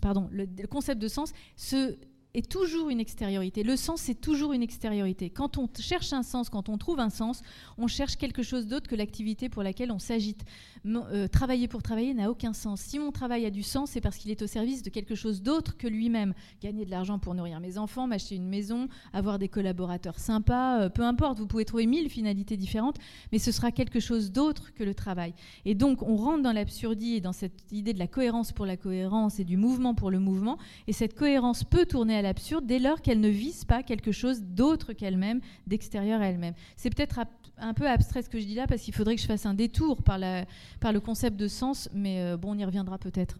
pardon, 0.00 0.28
le, 0.30 0.46
le, 0.56 0.68
concept 0.68 1.02
de 1.02 1.08
sens 1.08 1.32
se 1.56 1.96
est 2.34 2.50
toujours 2.50 2.88
une 2.88 3.00
extériorité. 3.00 3.62
Le 3.62 3.76
sens, 3.76 4.00
c'est 4.00 4.14
toujours 4.14 4.52
une 4.52 4.62
extériorité. 4.62 5.28
Quand 5.28 5.58
on 5.58 5.68
cherche 5.78 6.12
un 6.12 6.22
sens, 6.22 6.48
quand 6.48 6.68
on 6.68 6.78
trouve 6.78 6.98
un 6.98 7.10
sens, 7.10 7.42
on 7.76 7.86
cherche 7.86 8.16
quelque 8.16 8.42
chose 8.42 8.66
d'autre 8.66 8.88
que 8.88 8.96
l'activité 8.96 9.48
pour 9.48 9.62
laquelle 9.62 9.92
on 9.92 9.98
s'agite. 9.98 10.44
Euh, 10.86 11.28
travailler 11.28 11.68
pour 11.68 11.82
travailler 11.82 12.14
n'a 12.14 12.30
aucun 12.30 12.54
sens. 12.54 12.80
Si 12.80 12.98
mon 12.98 13.12
travail 13.12 13.44
a 13.44 13.50
du 13.50 13.62
sens, 13.62 13.90
c'est 13.90 14.00
parce 14.00 14.16
qu'il 14.16 14.30
est 14.30 14.40
au 14.42 14.46
service 14.46 14.82
de 14.82 14.90
quelque 14.90 15.14
chose 15.14 15.42
d'autre 15.42 15.76
que 15.76 15.86
lui-même. 15.86 16.32
Gagner 16.62 16.86
de 16.86 16.90
l'argent 16.90 17.18
pour 17.18 17.34
nourrir 17.34 17.60
mes 17.60 17.76
enfants, 17.76 18.06
m'acheter 18.06 18.36
une 18.36 18.48
maison, 18.48 18.88
avoir 19.12 19.38
des 19.38 19.48
collaborateurs 19.48 20.18
sympas, 20.18 20.80
euh, 20.80 20.88
peu 20.88 21.02
importe, 21.02 21.38
vous 21.38 21.46
pouvez 21.46 21.66
trouver 21.66 21.86
mille 21.86 22.08
finalités 22.08 22.56
différentes, 22.56 22.96
mais 23.30 23.38
ce 23.38 23.52
sera 23.52 23.72
quelque 23.72 24.00
chose 24.00 24.32
d'autre 24.32 24.72
que 24.74 24.84
le 24.84 24.94
travail. 24.94 25.34
Et 25.64 25.74
donc, 25.74 26.02
on 26.02 26.16
rentre 26.16 26.42
dans 26.42 26.52
l'absurdie 26.52 27.16
et 27.16 27.20
dans 27.20 27.32
cette 27.32 27.70
idée 27.70 27.92
de 27.92 27.98
la 27.98 28.06
cohérence 28.06 28.52
pour 28.52 28.64
la 28.64 28.78
cohérence 28.78 29.38
et 29.38 29.44
du 29.44 29.58
mouvement 29.58 29.94
pour 29.94 30.10
le 30.10 30.18
mouvement, 30.18 30.56
et 30.86 30.92
cette 30.92 31.14
cohérence 31.14 31.62
peut 31.64 31.84
tourner 31.84 32.16
à 32.16 32.21
l'absurde 32.22 32.66
dès 32.66 32.78
lors 32.78 33.00
qu'elle 33.02 33.20
ne 33.20 33.28
vise 33.28 33.64
pas 33.64 33.82
quelque 33.82 34.12
chose 34.12 34.42
d'autre 34.42 34.92
qu'elle-même, 34.92 35.40
d'extérieur 35.66 36.20
à 36.20 36.26
elle-même. 36.26 36.54
C'est 36.76 36.94
peut-être 36.94 37.20
un 37.58 37.74
peu 37.74 37.88
abstrait 37.88 38.22
ce 38.22 38.28
que 38.30 38.40
je 38.40 38.46
dis 38.46 38.54
là, 38.54 38.66
parce 38.66 38.82
qu'il 38.82 38.94
faudrait 38.94 39.14
que 39.16 39.22
je 39.22 39.26
fasse 39.26 39.46
un 39.46 39.54
détour 39.54 40.02
par 40.02 40.18
le 40.18 41.00
concept 41.00 41.36
de 41.36 41.48
sens, 41.48 41.88
mais 41.92 42.20
euh, 42.20 42.36
bon, 42.36 42.52
on 42.52 42.58
y 42.58 42.64
reviendra 42.64 42.98
peut-être. 42.98 43.38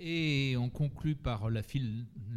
Et 0.00 0.56
on 0.56 0.68
conclut 0.68 1.16
par 1.16 1.50
la, 1.50 1.62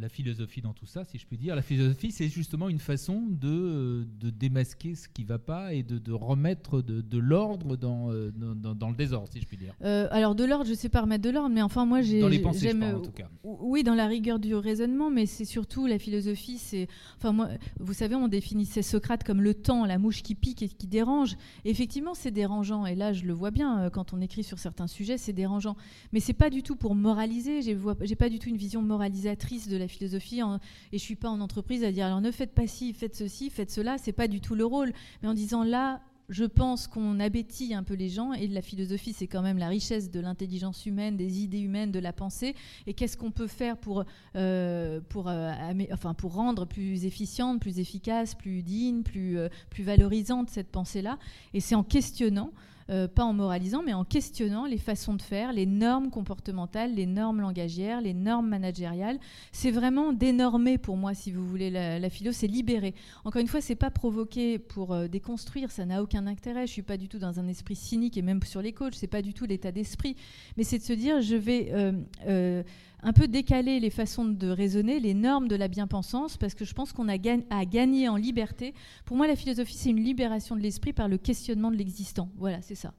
la, 0.00 0.08
philosophie 0.08 0.62
dans 0.62 0.72
tout 0.72 0.86
ça, 0.86 1.04
si 1.04 1.18
je 1.18 1.26
puis 1.26 1.38
dire. 1.38 1.54
La 1.54 1.62
philosophie, 1.62 2.10
c'est 2.10 2.28
justement 2.28 2.68
une 2.68 2.80
façon 2.80 3.22
de, 3.28 4.06
de, 4.20 4.30
démasquer 4.30 4.94
ce 4.96 5.08
qui 5.08 5.22
ne 5.22 5.28
va 5.28 5.38
pas 5.38 5.72
et 5.72 5.82
de, 5.82 5.98
de 5.98 6.12
remettre 6.12 6.82
de, 6.82 7.18
l'ordre 7.18 7.76
dans, 7.76 8.10
euh, 8.10 8.32
dans, 8.32 8.74
dans, 8.74 8.90
le 8.90 8.96
désordre, 8.96 9.28
si 9.32 9.40
je 9.40 9.46
puis 9.46 9.56
dire. 9.56 9.74
Euh, 9.82 10.08
alors 10.10 10.34
de 10.34 10.44
l'ordre, 10.44 10.64
je 10.64 10.70
ne 10.70 10.76
sais 10.76 10.88
pas 10.88 11.02
remettre 11.02 11.22
de 11.22 11.30
l'ordre, 11.30 11.54
mais 11.54 11.62
enfin 11.62 11.86
moi 11.86 12.02
j'ai... 12.02 12.20
Dans 12.20 12.28
les 12.28 12.40
pensées, 12.40 12.70
je 12.70 12.76
parle, 12.76 12.96
en 12.96 13.00
tout 13.00 13.12
cas. 13.12 13.28
Oui, 13.44 13.84
dans 13.84 13.94
la 13.94 14.06
rigueur 14.06 14.40
du 14.40 14.54
raisonnement, 14.54 15.10
mais 15.10 15.26
c'est 15.26 15.44
surtout 15.44 15.86
la 15.86 15.98
philosophie, 15.98 16.58
c'est... 16.58 16.88
Enfin 17.16 17.32
moi, 17.32 17.48
vous 17.78 17.92
savez, 17.92 18.16
on 18.16 18.28
définissait 18.28 18.82
Socrate 18.82 19.22
comme 19.22 19.40
le 19.40 19.54
temps, 19.54 19.86
la 19.86 19.98
mouche 19.98 20.22
qui 20.22 20.34
pique 20.34 20.62
et 20.62 20.68
qui 20.68 20.88
dérange. 20.88 21.36
effectivement, 21.64 22.14
c'est 22.14 22.32
dérangeant, 22.32 22.86
et 22.86 22.96
là 22.96 23.12
je 23.12 23.24
le 23.24 23.32
vois 23.32 23.52
bien, 23.52 23.82
euh, 23.82 23.90
quand 23.90 24.12
on 24.12 24.20
écrit 24.20 24.42
sur 24.42 24.58
certains 24.58 24.88
sujets, 24.88 25.16
c'est 25.18 25.32
dérangeant. 25.32 25.76
Mais 26.12 26.18
c'est 26.18 26.32
pas 26.32 26.50
du 26.50 26.62
tout 26.62 26.74
pour 26.74 26.94
moraliser 26.94 27.51
je 27.60 27.76
j'ai 28.02 28.16
pas 28.16 28.28
du 28.28 28.38
tout 28.38 28.48
une 28.48 28.56
vision 28.56 28.80
moralisatrice 28.80 29.68
de 29.68 29.76
la 29.76 29.88
philosophie 29.88 30.40
et 30.40 30.98
je 30.98 31.02
suis 31.02 31.16
pas 31.16 31.28
en 31.28 31.40
entreprise 31.40 31.84
à 31.84 31.92
dire 31.92 32.06
alors 32.06 32.20
ne 32.20 32.30
faites 32.30 32.54
pas 32.54 32.66
ci, 32.66 32.92
faites 32.92 33.16
ceci, 33.16 33.50
faites 33.50 33.70
cela, 33.70 33.98
c'est 33.98 34.12
pas 34.12 34.28
du 34.28 34.40
tout 34.40 34.54
le 34.54 34.64
rôle, 34.64 34.92
mais 35.22 35.28
en 35.28 35.34
disant 35.34 35.64
là 35.64 36.00
je 36.28 36.44
pense 36.44 36.86
qu'on 36.86 37.20
abétit 37.20 37.74
un 37.74 37.82
peu 37.82 37.94
les 37.94 38.08
gens 38.08 38.32
et 38.32 38.46
la 38.48 38.62
philosophie 38.62 39.12
c'est 39.12 39.26
quand 39.26 39.42
même 39.42 39.58
la 39.58 39.68
richesse 39.68 40.10
de 40.10 40.20
l'intelligence 40.20 40.86
humaine, 40.86 41.16
des 41.16 41.42
idées 41.42 41.60
humaines, 41.60 41.92
de 41.92 41.98
la 41.98 42.12
pensée. 42.12 42.54
Et 42.86 42.94
qu'est-ce 42.94 43.16
qu'on 43.16 43.30
peut 43.30 43.46
faire 43.46 43.76
pour, 43.76 44.04
euh, 44.36 45.00
pour, 45.08 45.28
euh, 45.28 45.52
enfin, 45.92 46.14
pour 46.14 46.34
rendre 46.34 46.64
plus 46.64 47.04
efficiente, 47.04 47.60
plus 47.60 47.78
efficace, 47.78 48.34
plus 48.34 48.62
digne, 48.62 49.02
plus, 49.02 49.38
euh, 49.38 49.48
plus 49.68 49.84
valorisante 49.84 50.48
cette 50.48 50.70
pensée-là? 50.70 51.18
Et 51.54 51.60
c'est 51.60 51.74
en 51.74 51.84
questionnant 51.84 52.52
euh, 52.92 53.08
pas 53.08 53.24
en 53.24 53.32
moralisant, 53.32 53.82
mais 53.82 53.94
en 53.94 54.04
questionnant 54.04 54.66
les 54.66 54.76
façons 54.76 55.14
de 55.14 55.22
faire, 55.22 55.52
les 55.52 55.64
normes 55.64 56.10
comportementales, 56.10 56.94
les 56.94 57.06
normes 57.06 57.40
langagières, 57.40 58.00
les 58.02 58.12
normes 58.12 58.48
managériales. 58.48 59.18
C'est 59.50 59.70
vraiment 59.70 60.12
dénormer 60.12 60.76
pour 60.76 60.96
moi, 60.96 61.14
si 61.14 61.32
vous 61.32 61.46
voulez, 61.46 61.70
la, 61.70 62.10
philo, 62.10 62.32
c'est 62.32 62.46
libérer. 62.46 62.94
Encore 63.24 63.40
une 63.40 63.48
fois, 63.48 63.62
c'est 63.62 63.76
pas 63.76 63.90
provoquer 63.90 64.58
pour 64.58 64.92
euh, 64.92 65.08
déconstruire, 65.08 65.70
ça 65.70 65.86
n'a 65.86 66.02
aucun 66.02 66.26
intérêt. 66.26 66.66
Je 66.66 66.72
suis 66.72 66.82
pas 66.82 66.98
du 66.98 67.08
tout 67.08 67.18
dans 67.18 67.40
un 67.40 67.48
esprit 67.48 67.76
cynique 67.76 68.18
et 68.18 68.22
même 68.22 68.42
sur 68.42 68.60
les 68.60 68.72
coachs, 68.72 68.94
c'est 68.94 69.06
pas 69.06 69.22
du 69.22 69.32
tout 69.32 69.46
l'état 69.46 69.72
d'esprit, 69.72 70.14
mais 70.58 70.64
c'est 70.64 70.78
de 70.78 70.84
se 70.84 70.92
dire, 70.92 71.22
je 71.22 71.36
vais 71.36 71.70
euh, 71.72 72.62
un 73.02 73.12
peu 73.12 73.28
décaler 73.28 73.80
les 73.80 73.90
façons 73.90 74.24
de 74.24 74.48
raisonner, 74.48 75.00
les 75.00 75.14
normes 75.14 75.48
de 75.48 75.56
la 75.56 75.68
bien-pensance, 75.68 76.36
parce 76.36 76.54
que 76.54 76.64
je 76.64 76.72
pense 76.72 76.92
qu'on 76.92 77.08
a 77.08 77.16
à 77.50 77.64
gagner 77.64 78.08
en 78.08 78.16
liberté. 78.16 78.74
Pour 79.04 79.16
moi, 79.16 79.26
la 79.26 79.36
philosophie, 79.36 79.74
c'est 79.74 79.90
une 79.90 80.02
libération 80.02 80.56
de 80.56 80.60
l'esprit 80.60 80.92
par 80.92 81.08
le 81.08 81.18
questionnement 81.18 81.70
de 81.70 81.76
l'existant. 81.76 82.30
Voilà, 82.36 82.62
c'est 82.62 82.74
ça. 82.74 82.94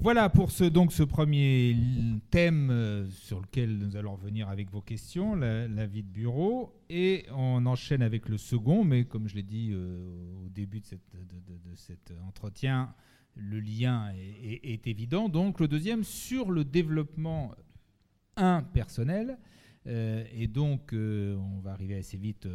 Voilà 0.00 0.28
pour 0.28 0.50
ce, 0.50 0.64
donc, 0.64 0.92
ce 0.92 1.02
premier 1.02 1.76
thème 2.30 2.70
euh, 2.70 3.08
sur 3.10 3.40
lequel 3.40 3.78
nous 3.78 3.96
allons 3.96 4.14
revenir 4.14 4.48
avec 4.48 4.70
vos 4.70 4.80
questions, 4.80 5.34
la, 5.34 5.86
vie 5.86 6.02
de 6.02 6.08
bureau. 6.08 6.72
Et 6.88 7.26
on 7.34 7.66
enchaîne 7.66 8.02
avec 8.02 8.28
le 8.28 8.38
second, 8.38 8.84
mais 8.84 9.04
comme 9.04 9.28
je 9.28 9.34
l'ai 9.34 9.42
dit 9.42 9.70
euh, 9.72 10.44
au 10.44 10.48
début 10.48 10.80
de, 10.80 10.86
cet 11.74 12.12
entretien, 12.26 12.94
le 13.34 13.60
lien 13.60 14.10
est, 14.14 14.86
évident. 14.86 15.28
Donc 15.28 15.60
le 15.60 15.68
deuxième 15.68 16.04
sur 16.04 16.50
le 16.50 16.64
développement 16.64 17.52
impersonnel. 18.38 19.38
Euh, 19.86 20.24
et 20.32 20.46
donc 20.48 20.92
on 20.92 21.60
va 21.62 21.72
arriver 21.72 21.96
assez 21.96 22.16
vite 22.16 22.48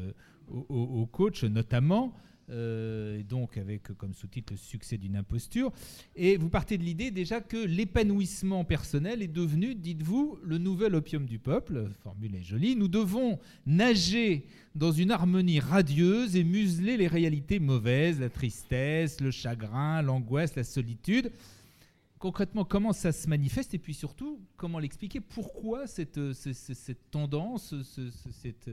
au 0.50 1.06
coach 1.12 1.44
notamment. 1.44 2.14
Euh, 2.50 3.20
et 3.20 3.24
donc 3.24 3.58
avec 3.58 3.94
comme 3.98 4.14
sous-titre 4.14 4.54
le 4.54 4.58
succès 4.58 4.98
d'une 4.98 5.16
imposture. 5.16 5.72
Et 6.16 6.38
vous 6.38 6.50
partez 6.50 6.78
de 6.78 6.84
l'idée 6.84 7.12
déjà 7.12 7.42
que 7.42 7.58
l'épanouissement 7.58 8.66
personnel 8.66 9.22
est 9.22 9.28
devenu, 9.28 9.76
dites-vous, 9.76 10.40
le 10.44 10.58
nouvel 10.58 10.96
opium 10.96 11.26
du 11.26 11.40
peuple. 11.40 11.90
Formule 12.04 12.36
est 12.36 12.44
jolie. 12.44 12.76
Nous 12.76 12.90
devons 12.90 13.40
nager 13.66 14.46
dans 14.76 14.92
une 14.92 15.12
harmonie 15.12 15.60
radieuse 15.60 16.36
et 16.36 16.44
museler 16.44 16.98
les 16.98 17.08
réalités 17.08 17.60
mauvaises, 17.60 18.20
la 18.20 18.30
tristesse, 18.30 19.22
le 19.22 19.32
chagrin, 19.32 20.02
l'angoisse, 20.02 20.56
la 20.56 20.64
solitude. 20.64 21.32
Concrètement, 22.24 22.64
comment 22.64 22.94
ça 22.94 23.12
se 23.12 23.28
manifeste 23.28 23.74
et 23.74 23.78
puis 23.78 23.94
surtout, 23.94 24.40
comment 24.56 24.80
l'expliquer? 24.80 25.20
Pourquoi 25.20 25.88
cette, 25.88 26.32
cette, 26.32 27.12
tendance, 27.12 27.76
cette 28.32 28.70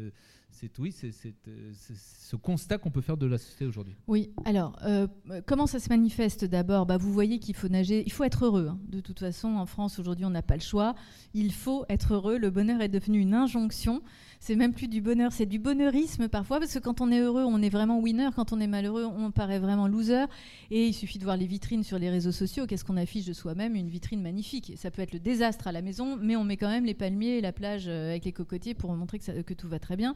c'est 0.52 0.78
oui, 0.78 0.92
c'est 0.92 1.12
euh, 1.48 1.72
ce 1.74 2.36
constat 2.36 2.78
qu'on 2.78 2.90
peut 2.90 3.00
faire 3.00 3.16
de 3.16 3.26
la 3.26 3.38
société 3.38 3.66
aujourd'hui. 3.66 3.96
Oui. 4.06 4.30
Alors, 4.44 4.78
euh, 4.84 5.06
comment 5.46 5.66
ça 5.66 5.78
se 5.78 5.88
manifeste 5.88 6.44
D'abord, 6.44 6.86
bah, 6.86 6.96
vous 6.96 7.12
voyez 7.12 7.38
qu'il 7.38 7.54
faut 7.54 7.68
nager, 7.68 8.02
il 8.04 8.12
faut 8.12 8.24
être 8.24 8.44
heureux. 8.44 8.68
Hein. 8.70 8.78
De 8.88 9.00
toute 9.00 9.20
façon, 9.20 9.56
en 9.56 9.66
France 9.66 9.98
aujourd'hui, 9.98 10.24
on 10.24 10.30
n'a 10.30 10.42
pas 10.42 10.54
le 10.54 10.62
choix. 10.62 10.94
Il 11.34 11.52
faut 11.52 11.84
être 11.88 12.14
heureux. 12.14 12.38
Le 12.38 12.50
bonheur 12.50 12.80
est 12.80 12.88
devenu 12.88 13.20
une 13.20 13.34
injonction 13.34 14.02
c'est 14.42 14.56
même 14.56 14.72
plus 14.72 14.88
du 14.88 15.02
bonheur, 15.02 15.32
c'est 15.32 15.44
du 15.44 15.58
bonheurisme 15.58 16.28
parfois, 16.28 16.58
parce 16.58 16.72
que 16.72 16.78
quand 16.78 17.02
on 17.02 17.12
est 17.12 17.20
heureux, 17.20 17.44
on 17.44 17.60
est 17.60 17.68
vraiment 17.68 18.00
winner, 18.00 18.30
quand 18.34 18.54
on 18.54 18.60
est 18.60 18.66
malheureux, 18.66 19.04
on 19.04 19.30
paraît 19.30 19.58
vraiment 19.58 19.86
loser. 19.86 20.24
Et 20.70 20.86
il 20.86 20.94
suffit 20.94 21.18
de 21.18 21.24
voir 21.24 21.36
les 21.36 21.46
vitrines 21.46 21.84
sur 21.84 21.98
les 21.98 22.08
réseaux 22.08 22.32
sociaux, 22.32 22.66
qu'est-ce 22.66 22.84
qu'on 22.84 22.96
affiche 22.96 23.26
de 23.26 23.34
soi-même? 23.34 23.76
Une 23.76 23.90
vitrine 23.90 24.22
magnifique. 24.22 24.72
Ça 24.76 24.90
peut 24.90 25.02
être 25.02 25.12
le 25.12 25.20
désastre 25.20 25.66
à 25.66 25.72
la 25.72 25.82
maison, 25.82 26.16
mais 26.16 26.36
on 26.36 26.44
met 26.44 26.56
quand 26.56 26.70
même 26.70 26.86
les 26.86 26.94
palmiers 26.94 27.36
et 27.36 27.40
la 27.42 27.52
plage 27.52 27.84
euh, 27.86 28.08
avec 28.10 28.24
les 28.24 28.32
cocotiers 28.32 28.72
pour 28.72 28.94
montrer 28.94 29.18
que, 29.18 29.52
tout 29.52 29.68
va 29.68 29.78
très 29.78 29.96
bien. 29.96 30.14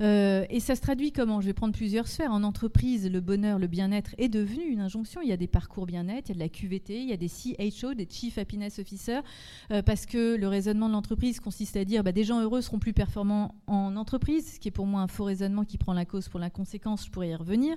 Euh, 0.00 0.44
et 0.50 0.60
ça 0.60 0.74
se 0.76 0.80
traduit 0.80 1.12
comment? 1.12 1.40
Je 1.40 1.46
vais 1.46 1.52
prendre 1.52 1.74
plusieurs 1.74 2.08
sphères. 2.08 2.32
En 2.32 2.42
entreprise, 2.42 3.10
le 3.10 3.20
bonheur, 3.20 3.58
le 3.58 3.66
bien-être 3.66 4.14
est 4.18 4.28
devenu 4.28 4.64
une 4.64 4.80
injonction. 4.80 5.20
Il 5.22 5.28
y 5.28 5.32
a 5.32 5.36
des 5.36 5.46
parcours 5.46 5.86
bien-être, 5.86 6.28
il 6.28 6.32
y 6.32 6.32
a 6.32 6.34
de 6.34 6.40
la 6.40 6.48
QVT, 6.48 7.02
il 7.02 7.08
y 7.08 7.12
a 7.12 7.16
des 7.16 7.28
CHO, 7.28 7.94
des 7.94 8.06
Chief 8.08 8.38
Happiness 8.38 8.78
Officer, 8.78 9.20
euh, 9.70 9.82
parce 9.82 10.06
que 10.06 10.36
le 10.36 10.48
raisonnement 10.48 10.88
de 10.88 10.94
l'entreprise 10.94 11.40
consiste 11.40 11.76
à 11.76 11.84
dire 11.84 12.04
bah, 12.04 12.12
des 12.12 12.24
gens 12.24 12.40
heureux 12.40 12.60
seront 12.60 12.78
plus 12.78 12.92
performants 12.92 13.54
en 13.66 13.96
entreprise, 13.96 14.54
ce 14.54 14.60
qui 14.60 14.68
est 14.68 14.72
pour 14.72 14.86
moi 14.86 15.00
un 15.00 15.08
faux 15.08 15.24
raisonnement 15.24 15.64
qui 15.64 15.78
prend 15.78 15.92
la 15.92 16.04
cause 16.04 16.28
pour 16.28 16.40
la 16.40 16.50
conséquence, 16.50 17.06
je 17.06 17.10
pourrais 17.10 17.30
y 17.30 17.34
revenir. 17.34 17.76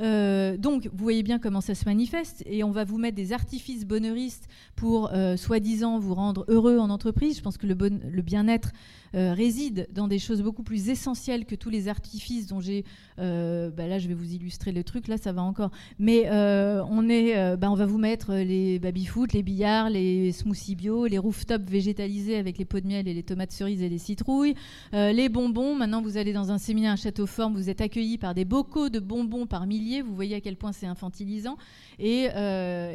Euh, 0.00 0.56
donc, 0.56 0.88
vous 0.92 1.02
voyez 1.02 1.22
bien 1.22 1.38
comment 1.38 1.60
ça 1.60 1.74
se 1.74 1.84
manifeste, 1.84 2.42
et 2.46 2.64
on 2.64 2.70
va 2.70 2.84
vous 2.84 2.98
mettre 2.98 3.16
des 3.16 3.32
artifices 3.32 3.84
bonheuristes 3.84 4.48
pour, 4.76 5.10
soi-disant, 5.36 5.98
vous 5.98 6.14
rendre 6.14 6.44
heureux 6.48 6.78
en 6.78 6.90
entreprise. 6.90 7.36
Je 7.36 7.42
pense 7.42 7.56
que 7.56 7.66
le, 7.66 7.74
bon, 7.74 8.00
le 8.10 8.22
bien-être 8.22 8.72
réside 9.12 9.88
dans 9.92 10.08
des 10.08 10.18
choses 10.18 10.42
beaucoup 10.42 10.62
plus 10.62 10.88
essentielles 10.88 11.33
que 11.42 11.56
tous 11.56 11.70
les 11.70 11.88
artifices 11.88 12.46
dont 12.46 12.60
j'ai. 12.60 12.84
Euh, 13.18 13.70
bah 13.70 13.86
là, 13.86 13.98
je 13.98 14.08
vais 14.08 14.14
vous 14.14 14.32
illustrer 14.32 14.72
le 14.72 14.84
truc. 14.84 15.08
Là, 15.08 15.16
ça 15.16 15.32
va 15.32 15.42
encore. 15.42 15.70
Mais 15.98 16.24
euh, 16.26 16.82
on 16.88 17.08
est, 17.08 17.56
bah, 17.56 17.70
on 17.70 17.74
va 17.74 17.86
vous 17.86 17.98
mettre 17.98 18.34
les 18.34 18.78
baby-foot, 18.78 19.32
les 19.32 19.42
billards, 19.42 19.90
les 19.90 20.32
smoothies 20.32 20.76
bio, 20.76 21.06
les 21.06 21.18
rooftops 21.18 21.68
végétalisés 21.68 22.36
avec 22.36 22.58
les 22.58 22.64
pots 22.64 22.80
de 22.80 22.86
miel 22.86 23.08
et 23.08 23.14
les 23.14 23.22
tomates 23.22 23.52
cerises 23.52 23.82
et 23.82 23.88
les 23.88 23.98
citrouilles, 23.98 24.54
les 24.92 25.28
bonbons. 25.28 25.74
Maintenant, 25.74 26.02
vous 26.02 26.16
allez 26.16 26.32
dans 26.32 26.52
un 26.52 26.58
séminaire 26.58 26.92
à 26.92 26.96
Château 26.96 27.26
Forme, 27.26 27.54
vous 27.54 27.70
êtes 27.70 27.80
accueillis 27.80 28.18
par 28.18 28.34
des 28.34 28.44
bocaux 28.44 28.88
de 28.88 29.00
bonbons 29.00 29.46
par 29.46 29.66
milliers. 29.66 30.02
Vous 30.02 30.14
voyez 30.14 30.36
à 30.36 30.40
quel 30.40 30.56
point 30.56 30.72
c'est 30.72 30.86
infantilisant 30.86 31.56
et, 31.98 32.28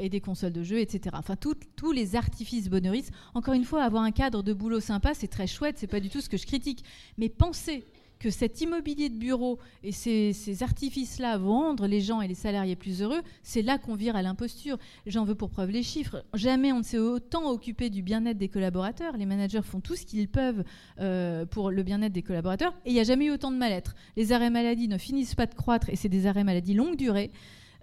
et, 0.01 0.09
des 0.09 0.21
consoles 0.21 0.53
de 0.53 0.63
jeux, 0.63 0.79
etc. 0.79 1.15
Enfin, 1.19 1.35
tous 1.35 1.91
les 1.91 2.15
artifices 2.15 2.69
bonheuristes. 2.69 3.11
Encore 3.33 3.53
une 3.53 3.65
fois, 3.65 3.83
avoir 3.83 4.03
un 4.03 4.11
cadre 4.11 4.43
de 4.43 4.53
boulot 4.53 4.79
sympa, 4.79 5.13
c'est 5.13 5.27
très 5.27 5.47
chouette. 5.47 5.77
C'est 5.77 5.87
pas 5.87 5.99
du 5.99 6.09
tout 6.09 6.21
ce 6.21 6.29
que 6.29 6.37
je 6.37 6.45
critique. 6.45 6.83
Mais 7.17 7.29
pensez 7.29 7.85
que 8.19 8.29
cet 8.29 8.61
immobilier 8.61 9.09
de 9.09 9.17
bureau 9.17 9.59
et 9.83 9.91
ces, 9.91 10.33
artifices-là 10.61 11.37
vont 11.37 11.59
rendre 11.59 11.87
les 11.87 12.01
gens 12.01 12.21
et 12.21 12.27
les 12.27 12.35
salariés 12.35 12.75
plus 12.75 13.01
heureux, 13.01 13.21
c'est 13.43 13.61
là 13.61 13.77
qu'on 13.77 13.95
vire 13.95 14.15
à 14.15 14.21
l'imposture. 14.21 14.77
J'en 15.05 15.23
veux 15.23 15.35
pour 15.35 15.49
preuve 15.49 15.71
les 15.71 15.83
chiffres. 15.83 16.23
Jamais 16.33 16.73
on 16.73 16.79
ne 16.79 16.83
s'est 16.83 16.97
autant 16.97 17.49
occupé 17.49 17.89
du 17.89 18.01
bien-être 18.01 18.37
des 18.37 18.49
collaborateurs. 18.49 19.15
Les 19.17 19.25
managers 19.25 19.61
font 19.63 19.79
tout 19.79 19.95
ce 19.95 20.05
qu'ils 20.05 20.27
peuvent 20.27 20.63
euh, 20.99 21.45
pour 21.45 21.71
le 21.71 21.81
bien-être 21.83 22.13
des 22.13 22.23
collaborateurs 22.23 22.73
et 22.85 22.89
il 22.89 22.93
n'y 22.93 22.99
a 22.99 23.03
jamais 23.03 23.25
eu 23.25 23.31
autant 23.31 23.51
de 23.51 23.57
mal-être. 23.57 23.95
Les 24.17 24.33
arrêts 24.33 24.49
maladie 24.49 24.87
ne 24.87 24.97
finissent 24.97 25.35
pas 25.35 25.45
de 25.45 25.55
croître 25.55 25.89
et 25.89 25.95
c'est 25.95 26.09
des 26.09 26.27
arrêts 26.27 26.43
maladie 26.43 26.73
longue 26.73 26.97
durée. 26.97 27.31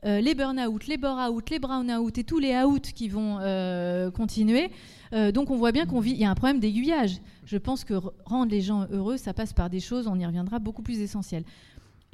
Euh, 0.04 0.20
les 0.20 0.35
burn-out, 0.35 0.87
les 0.87 0.98
bore-out, 0.98 1.50
les 1.50 1.59
brown-out 1.59 2.18
et 2.18 2.24
tous 2.24 2.38
les 2.38 2.54
out 2.62 2.92
qui 2.94 3.09
vont 3.09 3.38
euh, 3.40 4.11
continuer. 4.11 4.70
Euh, 5.12 5.32
donc 5.32 5.50
on 5.50 5.56
voit 5.56 5.72
bien 5.72 5.87
qu'on 5.87 6.00
vit, 6.00 6.12
il 6.12 6.18
y 6.18 6.24
a 6.24 6.30
un 6.30 6.35
problème 6.35 6.61
d'aiguillage. 6.61 7.18
Je 7.44 7.56
pense 7.56 7.85
que 7.85 7.94
rendre 8.24 8.50
les 8.50 8.61
gens 8.61 8.87
heureux, 8.90 9.16
ça 9.16 9.32
passe 9.32 9.52
par 9.52 9.70
des 9.70 9.80
choses, 9.80 10.06
on 10.06 10.18
y 10.18 10.26
reviendra, 10.26 10.59
beaucoup 10.59 10.82
plus 10.82 11.00
essentielles. 11.00 11.44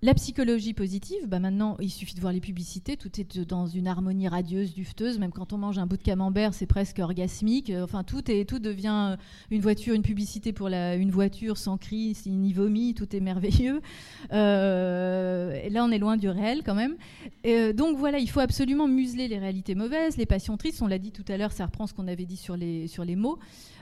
La 0.05 0.15
psychologie 0.15 0.75
positive, 0.75 1.29
bah 1.29 1.39
maintenant, 1.39 1.77
il 1.79 1.89
suffit 1.89 2.17
de 2.17 2.21
voir 2.21 2.33
les 2.33 2.41
publicités, 2.41 2.97
tout 2.97 3.21
est 3.21 3.39
dans 3.39 3.69
une 3.69 3.87
harmonie 3.87 4.27
radieuse, 4.27 4.75
dufteuse. 4.75 5.21
Même 5.21 5.31
quand 5.31 5.53
on 5.53 5.59
mange 5.59 5.79
un 5.79 5.87
bout 5.87 5.97
de 5.97 6.03
camembert, 6.03 6.55
c'est 6.55 6.67
presque 6.67 6.99
orgasmique. 6.99 7.71
Euh, 7.71 7.85
enfin, 7.85 8.03
tout, 8.03 8.29
est, 8.29 8.45
tout 8.45 8.59
devient 8.59 9.17
une 9.53 9.61
voiture, 9.61 9.95
une 9.95 10.03
publicité 10.03 10.53
pour 10.53 10.69
la, 10.69 10.97
une 10.97 11.13
voiture 11.13 11.57
sans 11.57 11.79
cri, 11.79 12.19
ni 12.27 12.53
vomi, 12.53 12.95
tout 12.95 13.15
est 13.15 13.21
merveilleux. 13.21 13.81
Euh, 14.33 15.69
là, 15.69 15.85
on 15.85 15.91
est 15.91 15.99
loin 15.99 16.17
du 16.17 16.29
réel 16.29 16.63
quand 16.65 16.75
même. 16.75 16.97
Euh, 17.45 17.73
donc 17.73 17.99
voilà, 17.99 18.19
il 18.19 18.31
faut 18.31 18.41
absolument 18.41 18.89
museler 18.89 19.29
les 19.29 19.39
réalités 19.39 19.75
mauvaises, 19.75 20.17
les 20.17 20.27
passions 20.27 20.57
tristes. 20.57 20.81
On 20.81 20.87
l'a 20.87 20.99
dit 20.99 21.13
tout 21.13 21.25
à 21.29 21.37
l'heure, 21.37 21.53
ça 21.53 21.67
reprend 21.67 21.87
ce 21.87 21.93
qu'on 21.93 22.09
avait 22.09 22.25
dit 22.25 22.37
sur 22.37 22.57
les, 22.57 22.87
sur 22.87 23.05
les 23.05 23.17
mots. 23.17 23.39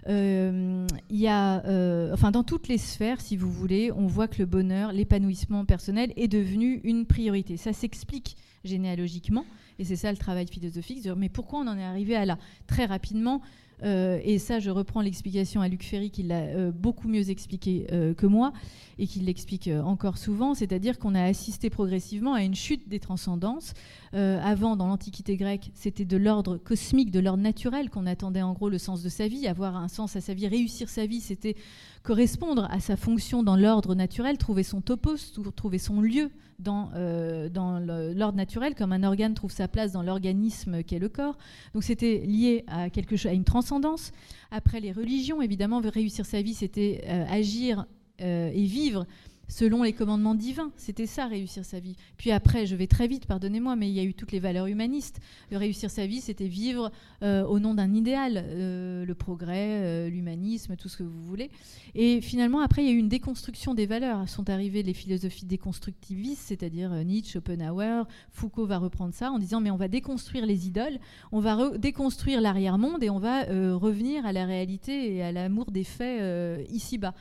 Euh, 0.09 0.87
y 1.11 1.27
a, 1.27 1.65
euh, 1.67 2.13
enfin, 2.13 2.31
dans 2.31 2.43
toutes 2.43 2.69
les 2.69 2.79
sphères, 2.79 3.21
si 3.21 3.37
vous 3.37 3.51
voulez, 3.51 3.93
on 3.93 4.07
voit 4.07 4.29
que 4.29 4.39
le 4.39 4.47
bonheur, 4.47 4.93
l'épanouissement 4.93 5.65
personnel 5.65 6.10
est 6.17 6.29
devenu 6.29 6.81
une 6.85 7.07
priorité. 7.07 7.57
Ça 7.57 7.73
s'explique 7.73 8.37
généalogiquement, 8.65 9.45
et 9.79 9.85
c'est 9.85 9.97
ça 9.97 10.11
le 10.11 10.19
travail 10.19 10.47
philosophique. 10.47 11.07
Mais 11.17 11.29
pourquoi 11.29 11.61
on 11.61 11.67
en 11.67 11.79
est 11.79 11.85
arrivé 11.85 12.15
à 12.15 12.25
là 12.25 12.39
Très 12.67 12.85
rapidement, 12.85 13.41
euh, 13.83 14.21
et 14.25 14.39
ça, 14.39 14.59
je 14.59 14.71
reprends 14.71 15.01
l'explication 15.01 15.61
à 15.61 15.69
Luc 15.69 15.83
Ferry 15.83 16.11
qui 16.11 16.23
l'a 16.23 16.41
euh, 16.41 16.71
beaucoup 16.71 17.09
mieux 17.09 17.31
expliqué 17.31 17.87
euh, 17.93 18.15
que 18.15 18.27
moi 18.27 18.53
et 18.99 19.07
qui 19.07 19.21
l'explique 19.21 19.71
encore 19.85 20.19
souvent, 20.19 20.55
c'est-à-dire 20.55 20.99
qu'on 20.99 21.15
a 21.15 21.23
assisté 21.23 21.71
progressivement 21.71 22.35
à 22.35 22.43
une 22.43 22.55
chute 22.55 22.87
des 22.89 23.01
transcendances. 23.01 23.73
avant, 24.13 24.77
dans 24.77 24.89
l'Antiquité 24.89 25.39
grecque, 25.39 25.71
c'était 25.73 26.05
de 26.05 26.19
l'ordre 26.19 26.59
cosmique, 26.59 27.11
de 27.11 27.21
l'ordre 27.21 27.43
naturel 27.43 27.89
qu'on 27.89 28.05
attendait 28.05 28.43
en 28.43 28.53
gros 28.53 28.69
le 28.69 28.77
sens 28.77 29.03
de 29.03 29.09
sa 29.09 29.27
vie, 29.27 29.47
avoir 29.47 29.77
un 29.77 29.89
sens 29.89 30.17
à 30.17 30.21
sa 30.21 30.35
vie, 30.35 30.49
réussir 30.49 30.91
sa 30.91 31.07
vie, 31.07 31.21
c'était 31.21 31.57
correspondre 32.03 32.67
à 32.71 32.81
sa 32.81 32.97
fonction 32.97 33.43
dans 33.43 33.57
l'ordre 33.57 33.95
naturel, 33.95 34.39
trouver 34.39 34.63
son 34.63 34.81
topos, 34.81 35.17
trouver 35.55 35.79
son 35.79 36.01
lieu 36.01 36.31
dans, 36.59 36.91
euh, 36.95 37.49
dans 37.49 37.79
l'ordre 37.79 38.37
naturel, 38.37 38.75
comme 38.75 38.93
un 38.93 39.03
organe 39.03 39.35
trouve 39.35 39.53
sa 39.53 39.69
place 39.69 39.93
dans 39.93 40.03
l'organisme 40.03 40.83
qu'est 40.83 40.99
le 40.99 41.09
corps. 41.09 41.37
Donc 41.75 41.85
c'était 41.85 42.19
lié 42.27 42.65
à 42.69 42.91
quelque 42.91 43.17
chose, 43.17 43.31
à 43.31 43.35
une 43.35 43.45
transcendance. 43.45 44.13
Après 44.51 44.81
les 44.81 44.93
religions, 44.93 45.43
évidemment, 45.43 45.81
réussir 45.81 46.27
sa 46.27 46.43
vie, 46.43 46.55
c'était 46.55 47.03
euh, 47.07 47.25
agir 47.29 47.87
euh, 48.21 48.51
et 48.53 48.65
vivre 48.65 49.07
selon 49.51 49.83
les 49.83 49.93
commandements 49.93 50.35
divins. 50.35 50.71
C'était 50.77 51.07
ça, 51.07 51.27
réussir 51.27 51.65
sa 51.65 51.81
vie. 51.81 51.97
Puis 52.17 52.31
après, 52.31 52.67
je 52.67 52.77
vais 52.77 52.87
très 52.87 53.09
vite, 53.09 53.27
pardonnez-moi, 53.27 53.77
mais 53.77 53.89
il 53.89 53.95
y 53.95 54.01
a 54.01 54.05
eu 54.05 54.15
toutes 54.15 54.33
les 54.33 54.39
valeurs 54.39 54.67
humanistes. 54.67 55.21
réussir 55.51 55.91
sa 55.91 56.07
vie, 56.07 56.21
c'était 56.21 56.47
vivre 56.47 56.91
euh, 57.23 57.45
au 57.45 57.59
nom 57.59 57.75
d'un 57.75 57.93
idéal, 57.93 58.43
euh, 58.47 59.05
le 59.05 59.15
progrès, 59.15 59.83
euh, 59.83 60.09
l'humanisme, 60.09 60.77
tout 60.77 60.89
ce 60.89 60.97
que 60.97 61.03
vous 61.03 61.25
voulez. 61.25 61.51
Et 61.95 62.21
finalement, 62.21 62.61
après, 62.61 62.85
il 62.85 62.87
y 62.87 62.91
a 62.91 62.95
eu 62.95 62.99
une 62.99 63.09
déconstruction 63.09 63.75
des 63.75 63.87
valeurs. 63.87 64.29
Sont 64.29 64.49
arrivées 64.49 64.85
les 64.85 64.95
philosophies 64.95 65.47
déconstructivistes, 65.47 66.45
c'est-à-dire 66.47 66.93
Nietzsche, 67.05 67.33
Schopenhauer, 67.33 68.05
Foucault 68.31 68.67
va 68.67 68.79
reprendre 68.79 69.13
ça 69.13 69.33
en 69.33 69.39
disant, 69.39 69.61
mais 69.61 69.73
on 69.73 69.77
va 69.77 69.89
déconstruire 69.89 70.47
les 70.47 70.69
idoles, 70.69 70.99
on 71.33 71.41
va 71.41 71.77
déconstruire 71.77 72.41
l'arrière-monde 72.41 73.03
et 73.03 73.11
on 73.11 73.19
va 73.19 73.45
revenir 73.75 74.25
à 74.25 74.33
la 74.33 74.47
réalité 74.47 75.15
et 75.15 75.23
à 75.23 75.33
l'amour 75.33 75.71
des 75.73 75.85
faits 75.85 76.71
ici-bas. 76.71 77.15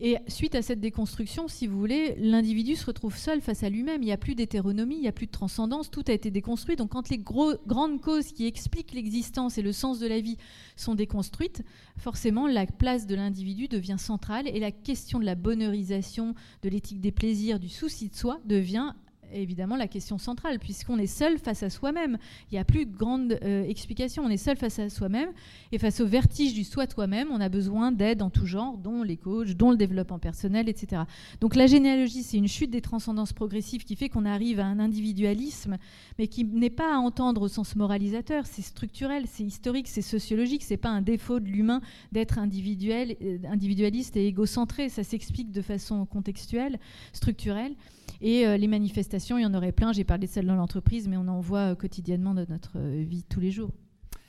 Et 0.00 0.16
suite 0.28 0.54
à 0.54 0.62
cette 0.62 0.78
déconstruction, 0.78 1.48
si 1.48 1.66
vous 1.66 1.76
voulez, 1.76 2.14
l'individu 2.18 2.76
se 2.76 2.86
retrouve 2.86 3.16
seul 3.16 3.40
face 3.40 3.64
à 3.64 3.68
lui-même. 3.68 4.00
Il 4.00 4.06
n'y 4.06 4.12
a 4.12 4.16
plus 4.16 4.36
d'hétéronomie, 4.36 4.94
il 4.94 5.00
n'y 5.00 5.08
a 5.08 5.12
plus 5.12 5.26
de 5.26 5.32
transcendance, 5.32 5.90
tout 5.90 6.04
a 6.06 6.12
été 6.12 6.30
déconstruit. 6.30 6.76
Donc 6.76 6.90
quand 6.90 7.08
les 7.08 7.18
grandes 7.18 8.00
causes 8.00 8.32
qui 8.32 8.46
expliquent 8.46 8.92
l'existence 8.92 9.58
et 9.58 9.62
le 9.62 9.72
sens 9.72 9.98
de 9.98 10.06
la 10.06 10.20
vie 10.20 10.36
sont 10.76 10.94
déconstruites, 10.94 11.64
forcément 11.96 12.46
la 12.46 12.66
place 12.66 13.08
de 13.08 13.16
l'individu 13.16 13.66
devient 13.66 13.96
centrale 13.98 14.46
et 14.46 14.60
la 14.60 14.70
question 14.70 15.18
de 15.18 15.24
la 15.24 15.34
bonheurisation, 15.34 16.34
de 16.62 16.68
l'éthique 16.68 17.00
des 17.00 17.12
plaisirs, 17.12 17.58
du 17.58 17.68
souci 17.68 18.08
de 18.08 18.14
soi 18.14 18.38
devient 18.44 18.92
évidemment 19.32 19.76
la 19.76 19.88
question 19.88 20.18
centrale, 20.18 20.58
puisqu'on 20.58 20.98
est 20.98 21.06
seul 21.06 21.38
face 21.38 21.62
à 21.62 21.70
soi-même. 21.70 22.18
Il 22.50 22.54
n'y 22.54 22.58
a 22.58 22.64
plus 22.64 22.86
de 22.86 22.96
grande 22.96 23.38
euh, 23.42 23.64
explication. 23.64 24.22
On 24.24 24.30
est 24.30 24.36
seul 24.36 24.56
face 24.56 24.78
à 24.78 24.88
soi-même. 24.88 25.30
Et 25.72 25.78
face 25.78 26.00
au 26.00 26.06
vertige 26.06 26.54
du 26.54 26.64
soi 26.64 26.86
toi-même, 26.86 27.28
on 27.30 27.40
a 27.40 27.48
besoin 27.48 27.92
d'aide 27.92 28.22
en 28.22 28.30
tout 28.30 28.46
genre, 28.46 28.78
dont 28.78 29.02
les 29.02 29.16
coachs, 29.16 29.52
dont 29.52 29.70
le 29.70 29.76
développement 29.76 30.18
personnel, 30.18 30.68
etc. 30.68 31.02
Donc 31.40 31.54
la 31.54 31.66
généalogie, 31.66 32.22
c'est 32.22 32.36
une 32.36 32.48
chute 32.48 32.70
des 32.70 32.80
transcendances 32.80 33.32
progressives 33.32 33.84
qui 33.84 33.96
fait 33.96 34.08
qu'on 34.08 34.24
arrive 34.24 34.60
à 34.60 34.66
un 34.66 34.78
individualisme, 34.78 35.78
mais 36.18 36.28
qui 36.28 36.44
n'est 36.44 36.70
pas 36.70 36.94
à 36.94 36.98
entendre 36.98 37.42
au 37.42 37.48
sens 37.48 37.76
moralisateur. 37.76 38.46
C'est 38.46 38.62
structurel, 38.62 39.24
c'est 39.26 39.44
historique, 39.44 39.88
c'est 39.88 40.02
sociologique. 40.02 40.62
C'est 40.62 40.76
pas 40.76 40.90
un 40.90 41.02
défaut 41.02 41.40
de 41.40 41.46
l'humain 41.46 41.80
d'être 42.12 42.38
individuel, 42.38 43.16
euh, 43.22 43.38
individualiste 43.50 44.16
et 44.16 44.26
égocentré. 44.26 44.88
Ça 44.88 45.04
s'explique 45.04 45.50
de 45.50 45.62
façon 45.62 46.06
contextuelle, 46.06 46.78
structurelle. 47.12 47.74
Et 48.20 48.46
euh, 48.46 48.56
les 48.56 48.66
manifestations, 48.66 49.38
il 49.38 49.42
y 49.42 49.46
en 49.46 49.54
aurait 49.54 49.72
plein. 49.72 49.92
J'ai 49.92 50.04
parlé 50.04 50.26
de 50.26 50.32
celles 50.32 50.46
dans 50.46 50.56
l'entreprise, 50.56 51.08
mais 51.08 51.16
on 51.16 51.28
en 51.28 51.40
voit 51.40 51.72
euh, 51.72 51.74
quotidiennement 51.74 52.34
dans 52.34 52.46
notre 52.48 52.78
euh, 52.78 53.04
vie 53.06 53.22
tous 53.22 53.40
les 53.40 53.50
jours. 53.50 53.70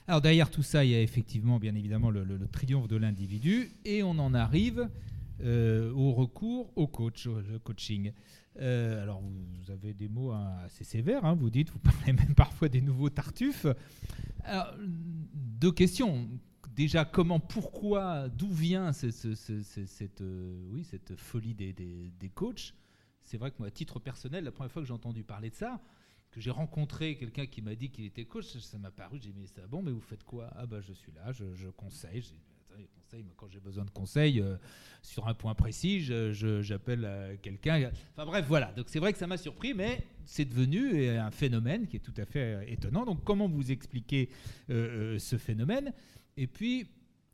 Alors 0.07 0.21
derrière 0.21 0.49
tout 0.49 0.63
ça, 0.63 0.83
il 0.85 0.91
y 0.91 0.95
a 0.95 1.01
effectivement, 1.01 1.59
bien 1.59 1.75
évidemment, 1.75 2.09
le, 2.09 2.25
triomphe 2.51 2.87
de 2.87 2.95
l'individu, 2.95 3.71
et 3.85 4.01
on 4.01 4.11
en 4.11 4.33
arrive 4.33 4.89
au 5.41 6.11
recours 6.11 6.73
au 6.75 6.87
coach, 6.87 7.27
au 7.27 7.59
coaching. 7.63 8.11
alors 8.59 9.21
vous, 9.21 9.71
avez 9.71 9.93
des 9.93 10.09
mots 10.09 10.31
hein, 10.31 10.49
assez 10.65 10.83
sévères, 10.83 11.25
hein, 11.25 11.35
vous 11.35 11.51
dites, 11.51 11.69
vous 11.69 11.77
parlez 11.79 12.13
même 12.13 12.33
parfois 12.35 12.69
des 12.69 12.81
nouveaux 12.81 13.11
tartuffes. 13.11 13.67
Deux 14.79 15.71
questions. 15.71 16.27
Déjà, 16.75 17.05
comment, 17.05 17.39
pourquoi, 17.39 18.29
d'où 18.29 18.49
vient 18.49 18.91
cette, 18.91 19.27
oui, 20.71 20.83
cette 20.85 21.15
folie 21.17 21.53
des, 21.53 21.71
des 21.71 22.29
coachs? 22.29 22.73
C'est 23.29 23.37
vrai 23.37 23.51
que 23.51 23.57
moi, 23.59 23.67
à 23.67 23.71
titre 23.71 23.99
personnel, 23.99 24.43
la 24.43 24.51
première 24.51 24.71
fois 24.71 24.81
que 24.81 24.87
j'ai 24.87 24.93
entendu 24.93 25.23
parler 25.23 25.51
de 25.51 25.55
ça, 25.55 25.79
que 26.31 26.41
j'ai 26.41 26.49
rencontré 26.49 27.15
quelqu'un 27.15 27.45
qui 27.45 27.61
m'a 27.61 27.75
dit 27.75 27.91
qu'il 27.91 28.05
était 28.05 28.25
coach, 28.25 28.57
ça 28.57 28.79
m'a 28.79 28.89
paru, 28.89 29.19
j'ai 29.21 29.29
dit, 29.29 29.39
mais 29.39 29.45
ça, 29.45 29.67
bon, 29.67 29.83
mais 29.83 29.91
vous 29.91 30.01
faites 30.01 30.23
quoi? 30.23 30.49
Ah 30.55 30.65
bah 30.65 30.81
je 30.81 30.93
suis 30.93 31.11
là, 31.11 31.31
je, 31.31 31.67
conseille, 31.69 32.23
quand 33.37 33.47
j'ai 33.47 33.59
besoin 33.59 33.85
de 33.85 33.91
conseils 33.91 34.41
euh, 34.41 34.57
sur 35.03 35.27
un 35.27 35.35
point 35.35 35.53
précis, 35.53 36.01
j'appelle 36.01 37.05
euh, 37.05 37.35
quelqu'un. 37.39 37.91
Enfin 38.15 38.25
bref, 38.25 38.45
voilà. 38.47 38.71
Donc 38.73 38.87
c'est 38.89 38.99
vrai 38.99 39.13
que 39.13 39.19
ça 39.19 39.27
m'a 39.27 39.37
surpris, 39.37 39.75
mais 39.75 40.07
c'est 40.25 40.45
devenu 40.45 40.95
euh, 40.95 41.21
un 41.21 41.31
phénomène 41.31 41.85
qui 41.85 41.97
est 41.97 41.99
tout 41.99 42.13
à 42.17 42.25
fait 42.25 42.71
étonnant. 42.71 43.05
Donc 43.05 43.23
comment 43.23 43.47
vous 43.47 43.71
expliquez 43.71 44.29
ce 44.69 45.37
phénomène? 45.37 45.93
Et 46.35 46.47
puis 46.47 46.87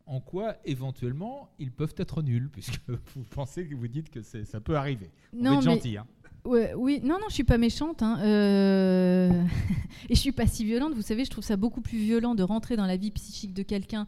en 0.07 0.19
quoi 0.19 0.55
éventuellement 0.65 1.49
ils 1.59 1.71
peuvent 1.71 1.95
être 1.97 2.21
nuls, 2.21 2.49
puisque 2.51 2.79
vous 2.87 3.23
pensez 3.29 3.67
que 3.67 3.75
vous 3.75 3.87
dites 3.87 4.09
que 4.09 4.21
ça 4.21 4.59
peut 4.59 4.75
arriver. 4.75 5.09
non, 5.33 5.61
gentil. 5.61 5.97
Hein. 5.97 6.05
oui, 6.45 6.99
non, 7.03 7.15
non, 7.19 7.27
je 7.29 7.33
suis 7.33 7.43
pas 7.43 7.57
méchante, 7.57 8.03
hein. 8.03 8.19
euh, 8.21 9.43
et 10.09 10.15
je 10.15 10.19
suis 10.19 10.31
pas 10.31 10.47
si 10.47 10.65
violente. 10.65 10.93
Vous 10.93 11.01
savez, 11.01 11.25
je 11.25 11.29
trouve 11.29 11.43
ça 11.43 11.57
beaucoup 11.57 11.81
plus 11.81 11.97
violent 11.97 12.35
de 12.35 12.43
rentrer 12.43 12.75
dans 12.75 12.85
la 12.85 12.97
vie 12.97 13.11
psychique 13.11 13.53
de 13.53 13.63
quelqu'un 13.63 14.05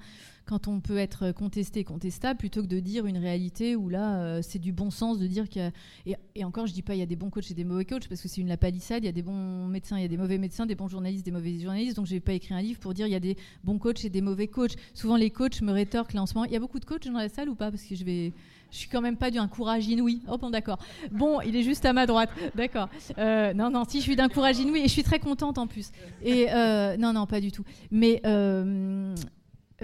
quand 0.47 0.67
on 0.67 0.79
peut 0.79 0.97
être 0.97 1.31
contesté, 1.33 1.83
contestable, 1.83 2.39
plutôt 2.39 2.61
que 2.61 2.67
de 2.67 2.79
dire 2.79 3.05
une 3.05 3.17
réalité 3.17 3.75
où 3.75 3.89
là, 3.89 4.21
euh, 4.21 4.39
c'est 4.41 4.59
du 4.59 4.71
bon 4.71 4.89
sens 4.89 5.19
de 5.19 5.27
dire 5.27 5.49
que. 5.49 5.69
Et, 6.05 6.15
et, 6.35 6.45
encore, 6.45 6.65
je 6.67 6.73
dis 6.73 6.81
pas 6.81 6.95
il 6.95 6.99
y 6.99 7.03
a 7.03 7.05
des 7.05 7.15
bons 7.15 7.29
coachs 7.29 7.51
et 7.51 7.53
des 7.53 7.65
mauvais 7.65 7.85
coachs, 7.85 8.07
parce 8.07 8.21
que 8.21 8.27
c'est 8.27 8.41
une 8.41 8.47
la 8.47 8.57
palissade, 8.57 9.03
il 9.03 9.07
y 9.07 9.09
a 9.09 9.13
des 9.13 9.21
bons 9.21 9.67
médecins, 9.67 9.97
il 9.97 10.01
y 10.01 10.05
a 10.05 10.07
des 10.07 10.17
mauvais 10.17 10.37
médecins, 10.37 10.65
des 10.65 10.75
bons 10.75 10.87
journalistes, 10.87 11.25
des 11.25 11.31
mauvais 11.31 11.59
journalistes, 11.59 11.97
donc 11.97 12.05
je 12.05 12.11
vais 12.11 12.21
pas 12.21 12.33
écrire 12.33 12.57
un 12.57 12.61
livre 12.61 12.79
pour 12.79 12.93
dire 12.93 13.05
il 13.07 13.11
y 13.11 13.15
a 13.15 13.19
des 13.19 13.35
bons 13.63 13.77
coachs 13.77 14.03
et 14.05 14.09
des 14.09 14.21
mauvais 14.21 14.47
coachs. 14.47 14.75
Souvent, 14.93 15.17
les 15.17 15.29
coachs 15.29 15.61
me 15.61 15.71
rétorquent 15.71 16.13
là 16.13 16.21
en 16.21 16.25
ce 16.25 16.33
moment, 16.33 16.45
il 16.45 16.53
y 16.53 16.55
a 16.55 16.59
beaucoup 16.59 16.79
de 16.79 16.85
coachs 16.85 17.05
dans 17.05 17.19
la 17.19 17.29
salle 17.29 17.49
ou 17.49 17.55
pas? 17.55 17.69
Parce 17.69 17.83
que 17.83 17.95
je 17.95 18.03
vais. 18.03 18.33
Je 18.69 18.79
suis 18.79 18.89
quand 18.89 18.99
même 18.99 19.15
pas 19.15 19.31
d'un 19.31 19.47
courage 19.47 19.87
inouï. 19.87 20.21
Oh 20.29 20.37
bon, 20.37 20.49
d'accord. 20.49 20.77
Bon, 21.11 21.39
il 21.39 21.55
est 21.55 21.63
juste 21.63 21.85
à 21.85 21.93
ma 21.93 22.05
droite. 22.05 22.29
D'accord. 22.53 22.89
Euh, 23.17 23.53
non, 23.53 23.69
non, 23.69 23.83
si 23.87 23.99
je 23.99 24.03
suis 24.03 24.17
d'un 24.17 24.27
courage 24.27 24.59
inouï 24.59 24.81
et 24.81 24.87
je 24.87 24.91
suis 24.91 25.03
très 25.03 25.19
contente 25.19 25.57
en 25.57 25.67
plus. 25.67 25.91
Et 26.21 26.47
euh, 26.51 26.97
non, 26.97 27.13
non, 27.13 27.27
pas 27.27 27.39
du 27.39 27.51
tout. 27.53 27.63
Mais 27.91 28.21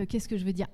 qu'est-ce 0.07 0.27
que 0.27 0.37
je 0.37 0.45
veux 0.45 0.53
dire 0.53 0.67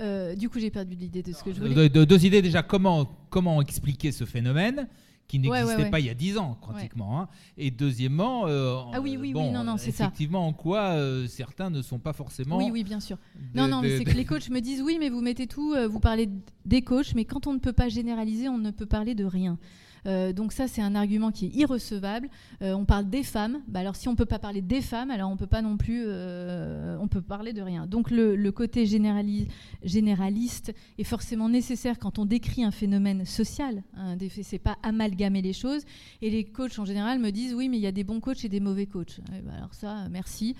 euh, 0.00 0.34
du 0.34 0.48
coup, 0.48 0.58
j'ai 0.58 0.70
perdu 0.70 0.94
l'idée 0.94 1.22
de 1.22 1.32
ce 1.32 1.44
que 1.44 1.52
je 1.52 1.60
voulais. 1.60 1.88
deux 1.88 2.26
idées 2.26 2.42
déjà. 2.42 2.62
Comment, 2.62 3.06
comment 3.30 3.60
expliquer 3.60 4.10
ce 4.10 4.24
phénomène 4.24 4.88
qui 5.28 5.38
n'existait 5.38 5.88
pas 5.88 6.00
il 6.00 6.06
y 6.06 6.10
a 6.10 6.14
dix 6.14 6.36
ans, 6.36 6.58
pratiquement. 6.60 7.20
Hein. 7.20 7.28
Et 7.56 7.70
deuxièmement, 7.70 8.46
euh, 8.46 8.76
ah 8.92 9.00
oui, 9.00 9.16
oui, 9.18 9.32
oui, 9.34 9.50
non, 9.50 9.64
non, 9.64 9.76
c'est 9.78 9.92
ça. 9.92 10.04
Effectivement, 10.04 10.46
en 10.46 10.52
quoi 10.52 10.90
euh, 10.90 11.26
certains 11.26 11.70
ne 11.70 11.80
sont 11.80 11.98
pas 11.98 12.12
forcément. 12.12 12.58
Oui, 12.58 12.70
oui, 12.70 12.84
bien 12.84 13.00
sûr. 13.00 13.16
non, 13.54 13.68
non, 13.68 13.80
mais 13.80 13.96
c'est 13.96 14.04
que 14.04 14.16
les 14.16 14.24
coachs 14.24 14.50
me 14.50 14.60
disent 14.60 14.82
oui, 14.82 14.96
mais 14.98 15.08
vous 15.08 15.20
mettez 15.20 15.46
tout, 15.46 15.74
vous 15.88 16.00
parlez 16.00 16.28
des 16.64 16.82
coachs, 16.82 17.14
mais 17.14 17.24
quand 17.24 17.46
on 17.46 17.54
ne 17.54 17.58
peut 17.58 17.72
pas 17.72 17.88
généraliser, 17.88 18.48
on 18.48 18.58
ne 18.58 18.70
peut 18.72 18.86
parler 18.86 19.14
de 19.14 19.24
rien. 19.24 19.58
Euh, 20.06 20.32
donc 20.32 20.52
ça, 20.52 20.68
c'est 20.68 20.82
un 20.82 20.94
argument 20.94 21.30
qui 21.30 21.46
est 21.46 21.54
irrecevable. 21.54 22.28
Euh, 22.62 22.74
on 22.74 22.84
parle 22.84 23.08
des 23.08 23.22
femmes. 23.22 23.60
Bah, 23.68 23.80
alors 23.80 23.96
si 23.96 24.08
on 24.08 24.12
ne 24.12 24.16
peut 24.16 24.26
pas 24.26 24.38
parler 24.38 24.60
des 24.60 24.80
femmes, 24.80 25.10
alors 25.10 25.30
on 25.30 25.36
peut 25.36 25.46
pas 25.46 25.62
non 25.62 25.76
plus, 25.76 26.04
euh, 26.06 26.96
on 27.00 27.08
peut 27.08 27.22
parler 27.22 27.52
de 27.52 27.62
rien. 27.62 27.86
Donc 27.86 28.10
le, 28.10 28.52
côté 28.52 28.84
généraliste 28.84 30.74
est 30.98 31.04
forcément 31.04 31.48
nécessaire 31.48 31.98
quand 31.98 32.18
on 32.18 32.26
décrit 32.26 32.64
un 32.64 32.70
phénomène 32.70 33.24
social. 33.24 33.82
Hein, 33.96 34.16
c'est 34.42 34.58
pas 34.58 34.76
amalgamer 34.82 35.40
les 35.40 35.54
choses. 35.54 35.82
Et 36.20 36.28
les 36.28 36.44
coachs 36.44 36.78
en 36.78 36.84
général 36.84 37.18
me 37.18 37.30
disent 37.30 37.54
oui, 37.54 37.68
mais 37.70 37.78
il 37.78 37.82
y 37.82 37.86
a 37.86 37.92
des 37.92 38.04
bons 38.04 38.20
coachs 38.20 38.44
et 38.44 38.48
des 38.48 38.60
mauvais 38.60 38.86
coachs. 38.86 39.20
Bah, 39.44 39.52
alors 39.56 39.72
ça, 39.72 40.08
merci. 40.10 40.54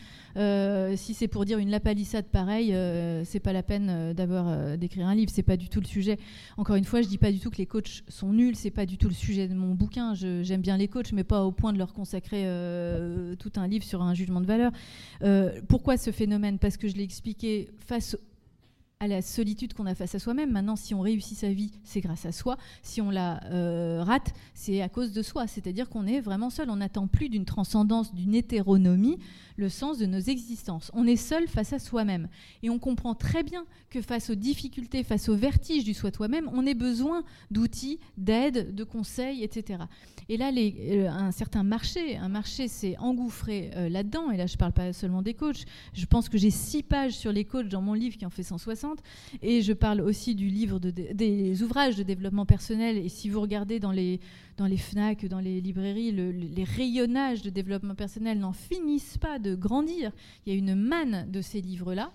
si 0.97 1.15
c'est 1.15 1.29
pour 1.29 1.45
dire 1.45 1.59
une 1.59 1.71
lapalissade 1.71 2.27
pareille, 2.27 2.75
c'est 3.25 3.41
pas 3.41 3.53
la 3.53 3.63
peine 3.63 4.15
d'avoir 4.15 4.79
d'écrire 4.79 5.07
un 5.07 5.15
livre. 5.15 5.31
C'est 5.35 5.43
pas 5.43 5.57
du 5.59 5.69
tout 5.69 5.81
le 5.81 5.87
sujet. 5.87 6.19
Encore 6.57 6.77
une 6.77 6.85
fois, 6.85 7.03
je 7.03 7.09
dis 7.09 7.19
pas 7.19 7.31
du 7.31 7.41
tout 7.41 7.51
que 7.51 7.59
les 7.59 7.67
coachs 7.67 8.05
sont 8.09 8.33
nuls. 8.33 8.57
C'est 8.57 8.71
pas 8.71 8.87
du 8.87 8.97
tout 8.97 9.09
le 9.09 9.15
sujet 9.15 9.32
de 9.37 9.55
mon 9.55 9.75
bouquin. 9.75 10.14
J'aime 10.14 10.61
bien 10.61 10.77
les 10.77 10.88
coachs, 10.88 11.12
mais 11.12 11.25
pas 11.25 11.45
au 11.45 11.53
point 11.53 11.73
de 11.73 11.79
leur 11.79 11.92
consacrer 11.92 12.42
euh, 12.47 13.35
tout 13.37 13.53
un 13.57 13.66
livre 13.66 13.85
sur 13.85 14.03
un 14.03 14.14
jugement 14.14 14.40
de 14.40 14.47
valeur. 14.47 14.73
Euh, 15.23 15.61
pourquoi 15.68 15.97
ce 15.97 16.11
phénomène? 16.11 16.59
Parce 16.59 16.77
que 16.77 16.88
je 16.88 16.95
l'ai 16.95 17.05
expliqué 17.05 17.71
face 17.79 18.16
à 19.03 19.09
la 19.09 19.21
solitude 19.21 19.75
qu'on 19.75 19.87
a 19.87 19.97
face 19.97 20.15
à 20.15 20.21
soi-même. 20.21 20.53
Maintenant, 20.53 20.77
si 20.77 20.95
on 20.95 21.01
réussit 21.01 21.37
sa 21.37 21.49
vie, 21.49 21.73
c'est 21.83 22.01
grâce 22.01 22.25
à 22.25 22.31
soi. 22.31 22.57
Si 22.85 23.01
on 23.01 23.11
la 23.11 23.43
euh, 23.47 24.01
rate, 24.05 24.33
c'est 24.55 24.81
à 24.81 24.88
cause 24.88 25.12
de 25.12 25.23
soi. 25.23 25.49
C'est-à-dire 25.49 25.88
qu'on 25.88 26.07
est 26.07 26.21
vraiment 26.21 26.51
seul. 26.51 26.71
On 26.71 26.77
n'attend 26.77 27.09
plus 27.09 27.29
d'une 27.29 27.45
transcendance, 27.45 28.15
d'une 28.15 28.33
hétéronomie, 28.33 29.19
le 29.57 29.69
sens 29.69 29.99
de 29.99 30.07
nos 30.07 30.21
existences. 30.21 30.93
On 30.95 31.05
est 31.05 31.17
seul 31.17 31.49
face 31.49 31.73
à 31.73 31.81
soi-même. 31.81 32.29
Et 32.62 32.71
on 32.71 32.79
comprend 32.79 33.17
très 33.17 33.43
bien 33.43 33.65
que 33.91 34.01
face 34.01 34.31
aux 34.31 34.37
difficultés, 34.37 35.03
face 35.03 35.29
aux 35.29 35.37
vertiges 35.37 35.83
du 35.83 35.95
soi-toi-même, 35.95 36.49
on 36.53 36.65
ait 36.65 36.75
besoin 36.75 37.25
d'outils, 37.51 37.99
d'aide, 38.17 38.73
de 38.73 38.85
conseils, 38.85 39.43
etc. 39.43 39.83
Et 40.29 40.37
là, 40.37 40.53
euh, 40.57 41.09
un 41.09 41.33
certain 41.33 41.65
marché, 41.65 42.17
un 42.17 42.29
marché 42.29 42.69
s'est 42.69 42.97
engouffré 42.99 43.73
euh, 43.75 43.88
là-dedans. 43.88 44.31
Et 44.31 44.37
là, 44.37 44.47
je 44.47 44.55
ne 44.55 44.59
parle 44.59 44.73
pas 44.73 44.93
seulement 44.93 45.23
des 45.23 45.35
coachs. 45.35 45.65
Je 45.93 46.07
pense 46.07 46.29
que 46.29 46.38
j'ai 46.38 46.51
six 46.51 46.85
pages 46.85 47.15
sur 47.15 47.33
les 47.33 47.45
coachs 47.45 47.69
dans 47.69 47.83
mon 47.83 47.95
livre 47.95 48.17
qui 48.17 48.25
en 48.25 48.31
fait 48.31 48.45
160. 48.45 48.92
Et 49.43 49.63
je 49.63 49.73
parle 49.73 50.01
aussi 50.01 50.35
du 50.35 50.49
livre 50.49 50.79
de, 50.79 50.91
des 50.91 51.63
ouvrages 51.63 51.97
de 51.97 52.03
développement 52.03 52.47
personnel. 52.47 52.97
Et 52.97 53.09
si 53.09 53.29
vous 53.29 53.41
regardez 53.41 53.81
dans 53.81 53.93
les, 53.93 54.21
dans 54.57 54.69
FNAC, 54.69 55.27
dans 55.27 55.41
les 55.41 55.61
librairies, 55.61 56.13
les 56.13 56.65
rayonnages 56.65 57.43
de 57.43 57.51
développement 57.51 57.95
personnel 57.95 58.39
n'en 58.39 58.53
finissent 58.53 59.19
pas 59.19 59.39
de 59.39 59.55
grandir. 59.55 60.13
Il 60.47 60.53
y 60.53 60.57
a 60.57 60.59
une 60.59 60.75
manne 60.75 61.31
de 61.31 61.41
ces 61.41 61.61
livres-là. 61.61 62.13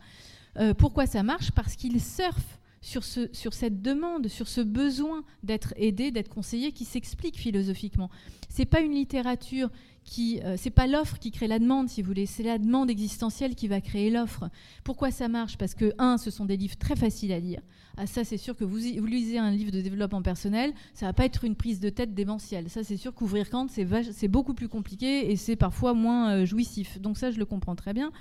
Euh, 0.58 0.74
pourquoi 0.74 1.06
ça 1.06 1.24
marche? 1.24 1.52
Parce 1.52 1.76
qu'ils 1.76 2.02
surfent 2.02 2.60
sur, 2.82 3.04
ce, 3.04 3.30
sur 3.34 3.54
cette 3.54 3.82
demande, 3.82 4.28
sur 4.28 4.48
ce 4.48 4.62
besoin 4.62 5.24
d'être 5.44 5.74
aidé, 5.78 6.12
d'être 6.12 6.30
conseillé, 6.30 6.72
qui 6.72 6.86
s'explique 6.86 7.38
philosophiquement. 7.38 8.10
C'est 8.50 8.66
pas 8.66 8.82
une 8.82 8.94
littérature 8.94 9.70
qui, 10.04 10.40
euh, 10.44 10.56
c'est 10.58 10.70
pas 10.70 10.88
l'offre 10.88 11.20
qui 11.20 11.32
crée 11.32 11.48
la 11.48 11.60
demande, 11.60 11.90
si 11.90 12.02
vous 12.02 12.08
voulez, 12.08 12.26
c'est 12.26 12.44
la 12.44 12.58
demande 12.58 12.90
existentielle 12.90 13.56
qui 13.56 13.68
va 13.68 13.82
créer 13.82 14.10
l'offre. 14.10 14.50
Pourquoi 14.84 15.12
ça 15.12 15.28
marche? 15.28 15.58
Parce 15.58 15.76
que 15.76 15.94
un, 15.98 16.18
ce 16.18 16.32
sont 16.32 16.46
des 16.46 16.56
livres 16.56 16.78
très 16.78 16.96
faciles 16.96 17.34
à 17.34 17.40
lire. 17.40 17.62
Ah 17.98 18.06
ça, 18.06 18.24
c'est 18.24 18.38
sûr 18.38 18.56
que 18.56 18.64
vous, 18.64 18.78
vous, 18.78 19.06
lisez 19.06 19.38
un 19.38 19.52
livre 19.52 19.72
de 19.72 19.82
développement 19.82 20.22
personnel, 20.22 20.72
ça 20.94 21.08
va 21.08 21.14
pas 21.14 21.26
être 21.26 21.44
une 21.44 21.56
prise 21.56 21.80
de 21.80 21.90
tête 21.90 22.14
démentielle. 22.14 22.70
Ça, 22.70 22.84
c'est 22.84 22.96
sûr 22.96 23.14
qu'ouvrir 23.14 23.50
Kant, 23.50 23.68
c'est 23.70 24.28
beaucoup 24.28 24.54
plus 24.54 24.70
compliqué 24.70 25.32
et 25.32 25.36
c'est 25.36 25.56
parfois 25.56 25.94
moins 25.94 26.32
euh, 26.32 26.46
jouissif. 26.46 27.02
Donc 27.02 27.18
ça, 27.18 27.32
je 27.32 27.40
le 27.40 27.46
comprends 27.46 27.76
très 27.76 27.94
bien. 27.94 28.12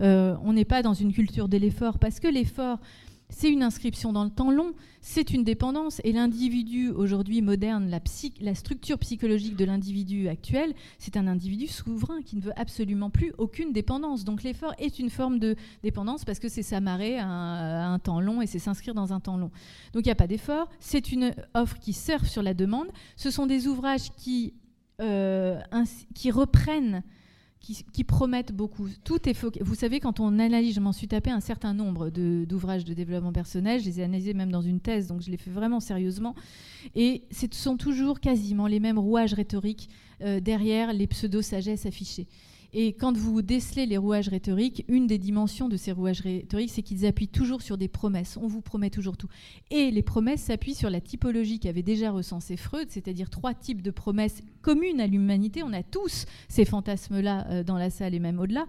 Euh, 0.00 0.34
on 0.42 0.54
n'est 0.54 0.64
pas 0.64 0.82
dans 0.82 0.94
une 0.94 1.12
culture 1.12 1.48
de 1.48 1.58
l'effort 1.58 1.98
parce 1.98 2.18
que 2.18 2.28
l'effort 2.28 2.80
c'est 3.28 3.50
une 3.50 3.62
inscription 3.62 4.12
dans 4.12 4.24
le 4.24 4.30
temps 4.30 4.50
long, 4.50 4.72
c'est 5.00 5.30
une 5.32 5.42
dépendance. 5.42 6.00
Et 6.04 6.12
l'individu 6.12 6.90
aujourd'hui 6.90 7.42
moderne, 7.42 7.90
la, 7.90 8.54
structure 8.54 8.98
psychologique 8.98 9.56
de 9.56 9.64
l'individu 9.64 10.28
actuel, 10.28 10.74
c'est 10.98 11.16
un 11.16 11.26
individu 11.26 11.66
souverain 11.66 12.22
qui 12.22 12.36
ne 12.36 12.40
veut 12.40 12.52
absolument 12.58 13.10
plus 13.10 13.32
aucune 13.38 13.72
dépendance. 13.72 14.24
Donc 14.24 14.42
l'effort 14.42 14.74
est 14.78 14.98
une 14.98 15.10
forme 15.10 15.38
de 15.38 15.56
dépendance 15.82 16.24
parce 16.24 16.38
que 16.38 16.48
c'est 16.48 16.62
s'amarrer 16.62 17.18
à, 17.18 17.26
un 17.26 17.98
temps 17.98 18.20
long 18.20 18.42
et 18.42 18.46
c'est 18.46 18.58
s'inscrire 18.58 18.94
dans 18.94 19.12
un 19.12 19.20
temps 19.20 19.36
long. 19.36 19.50
Donc 19.92 20.04
il 20.04 20.08
n'y 20.08 20.12
a 20.12 20.16
pas 20.16 20.28
d'effort, 20.28 20.68
c'est 20.78 21.10
une 21.10 21.34
offre 21.54 21.78
qui 21.78 21.92
surfe 21.92 22.28
sur 22.28 22.42
la 22.42 22.54
demande. 22.54 22.88
Ce 23.16 23.30
sont 23.30 23.46
des 23.46 23.66
ouvrages 23.66 24.12
qui, 24.16 24.54
euh, 25.00 25.60
reprennent 26.32 27.02
qui, 27.92 28.04
promettent 28.04 28.52
beaucoup. 28.52 28.88
Tout 29.04 29.28
est 29.28 29.36
Vous 29.60 29.74
savez, 29.74 30.00
quand 30.00 30.20
on 30.20 30.38
analyse, 30.38 30.74
je 30.74 30.80
m'en 30.80 30.92
suis 30.92 31.08
tapé 31.08 31.30
un 31.30 31.40
certain 31.40 31.74
nombre 31.74 32.10
d'ouvrages 32.10 32.84
de, 32.84 32.94
développement 32.94 33.32
personnel, 33.32 33.80
je 33.80 33.86
les 33.86 34.00
ai 34.00 34.04
analysés 34.04 34.34
même 34.34 34.52
dans 34.52 34.62
une 34.62 34.80
thèse, 34.80 35.06
donc 35.08 35.22
je 35.22 35.30
l'ai 35.30 35.36
fait 35.36 35.50
vraiment 35.50 35.80
sérieusement. 35.80 36.34
Et 36.94 37.24
ce 37.30 37.46
sont 37.52 37.76
toujours 37.76 38.20
quasiment 38.20 38.66
les 38.66 38.80
mêmes 38.80 38.98
rouages 38.98 39.34
rhétoriques 39.34 39.88
euh, 40.22 40.40
derrière 40.40 40.92
les 40.92 41.06
pseudo-sagesses 41.06 41.86
affichées. 41.86 42.26
Et 42.78 42.92
quand 42.92 43.16
vous 43.16 43.40
décelez 43.40 43.86
les 43.86 43.96
rouages 43.96 44.28
rhétoriques, 44.28 44.84
une 44.88 45.06
des 45.06 45.16
dimensions 45.16 45.70
de 45.70 45.78
ces 45.78 45.92
rouages 45.92 46.20
rhétoriques, 46.20 46.70
c'est 46.70 46.82
qu'ils 46.82 47.06
appuient 47.06 47.26
toujours 47.26 47.62
sur 47.62 47.78
des 47.78 47.88
promesses. 47.88 48.36
On 48.36 48.48
vous 48.48 48.60
promet 48.60 48.90
toujours 48.90 49.16
tout. 49.16 49.28
Et 49.70 49.90
les 49.90 50.02
promesses 50.02 50.42
s'appuient 50.42 50.74
sur 50.74 50.90
la 50.90 51.00
typologie 51.00 51.58
qu'avait 51.58 51.82
déjà 51.82 52.10
recensé 52.10 52.58
Freud, 52.58 52.88
c'est-à-dire 52.90 53.30
trois 53.30 53.54
types 53.54 53.80
de 53.80 53.90
promesses 53.90 54.42
communes 54.60 55.00
à 55.00 55.06
l'humanité. 55.06 55.62
On 55.62 55.72
a 55.72 55.82
tous 55.82 56.26
ces 56.48 56.66
fantasmes-là 56.66 57.46
euh, 57.48 57.64
dans 57.64 57.78
la 57.78 57.88
salle 57.88 58.14
et 58.14 58.18
même 58.18 58.38
au-delà. 58.38 58.66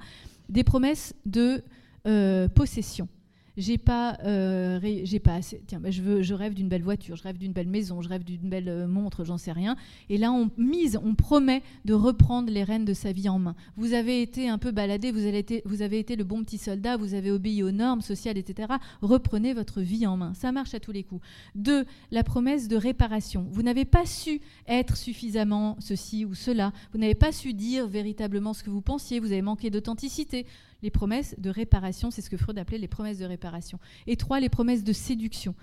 Des 0.47 0.63
promesses 0.63 1.13
de 1.25 1.61
euh, 2.07 2.47
possession 2.47 3.09
j'ai 3.57 3.79
pas, 3.79 4.17
euh, 4.23 4.79
j'ai 5.03 5.19
pas 5.19 5.33
assez. 5.33 5.61
Tiens, 5.65 5.79
bah, 5.79 5.89
je 5.89 6.03
veux, 6.03 6.21
je 6.21 6.35
rêve 6.35 6.53
d'une 6.53 6.69
belle 6.69 6.83
voiture, 6.83 7.15
je 7.15 7.23
rêve 7.23 7.37
d'une 7.37 7.53
belle 7.53 7.67
maison, 7.67 8.01
je 8.01 8.07
rêve 8.07 8.23
d'une 8.23 8.49
belle 8.49 8.69
euh, 8.69 8.87
montre, 8.87 9.25
j'en 9.25 9.39
sais 9.39 9.51
rien. 9.51 9.75
Et 10.09 10.17
là, 10.19 10.31
on 10.31 10.51
mise, 10.57 10.99
on 11.03 11.15
promet 11.15 11.63
de 11.83 11.95
reprendre 11.95 12.51
les 12.51 12.63
rênes 12.63 12.85
de 12.85 12.93
sa 12.93 13.11
vie 13.11 13.27
en 13.29 13.39
main. 13.39 13.55
Vous 13.75 13.93
avez 13.93 14.21
été 14.21 14.47
un 14.47 14.59
peu 14.59 14.71
baladé, 14.71 15.11
vous 15.11 15.25
avez 15.25 15.39
été, 15.39 15.63
vous 15.65 15.81
avez 15.81 15.97
été 15.97 16.15
le 16.15 16.23
bon 16.23 16.43
petit 16.43 16.59
soldat, 16.59 16.97
vous 16.97 17.15
avez 17.15 17.31
obéi 17.31 17.63
aux 17.63 17.71
normes 17.71 18.01
sociales, 18.01 18.37
etc. 18.37 18.73
Reprenez 19.01 19.53
votre 19.53 19.81
vie 19.81 20.05
en 20.05 20.17
main. 20.17 20.33
Ça 20.35 20.51
marche 20.51 20.75
à 20.75 20.79
tous 20.79 20.91
les 20.91 21.03
coups. 21.03 21.25
Deux, 21.55 21.85
la 22.11 22.23
promesse 22.23 22.67
de 22.67 22.75
réparation. 22.75 23.47
Vous 23.49 23.63
n'avez 23.63 23.85
pas 23.85 24.05
su 24.05 24.39
être 24.67 24.97
suffisamment 24.97 25.77
ceci 25.79 26.25
ou 26.25 26.35
cela. 26.35 26.73
Vous 26.93 26.99
n'avez 26.99 27.15
pas 27.15 27.31
su 27.31 27.53
dire 27.53 27.87
véritablement 27.87 28.53
ce 28.53 28.63
que 28.63 28.69
vous 28.69 28.81
pensiez. 28.81 29.19
Vous 29.19 29.31
avez 29.31 29.41
manqué 29.41 29.71
d'authenticité 29.71 30.45
les 30.81 30.89
promesses 30.91 31.35
de 31.37 31.49
réparation, 31.49 32.11
c'est 32.11 32.21
ce 32.21 32.29
que 32.29 32.37
Freud 32.37 32.57
appelait 32.57 32.77
les 32.77 32.87
promesses 32.87 33.17
de 33.17 33.25
réparation. 33.25 33.79
Et 34.05 34.15
trois, 34.15 34.39
les 34.39 34.49
promesses 34.49 34.83
de 34.83 34.93
séduction. 34.93 35.55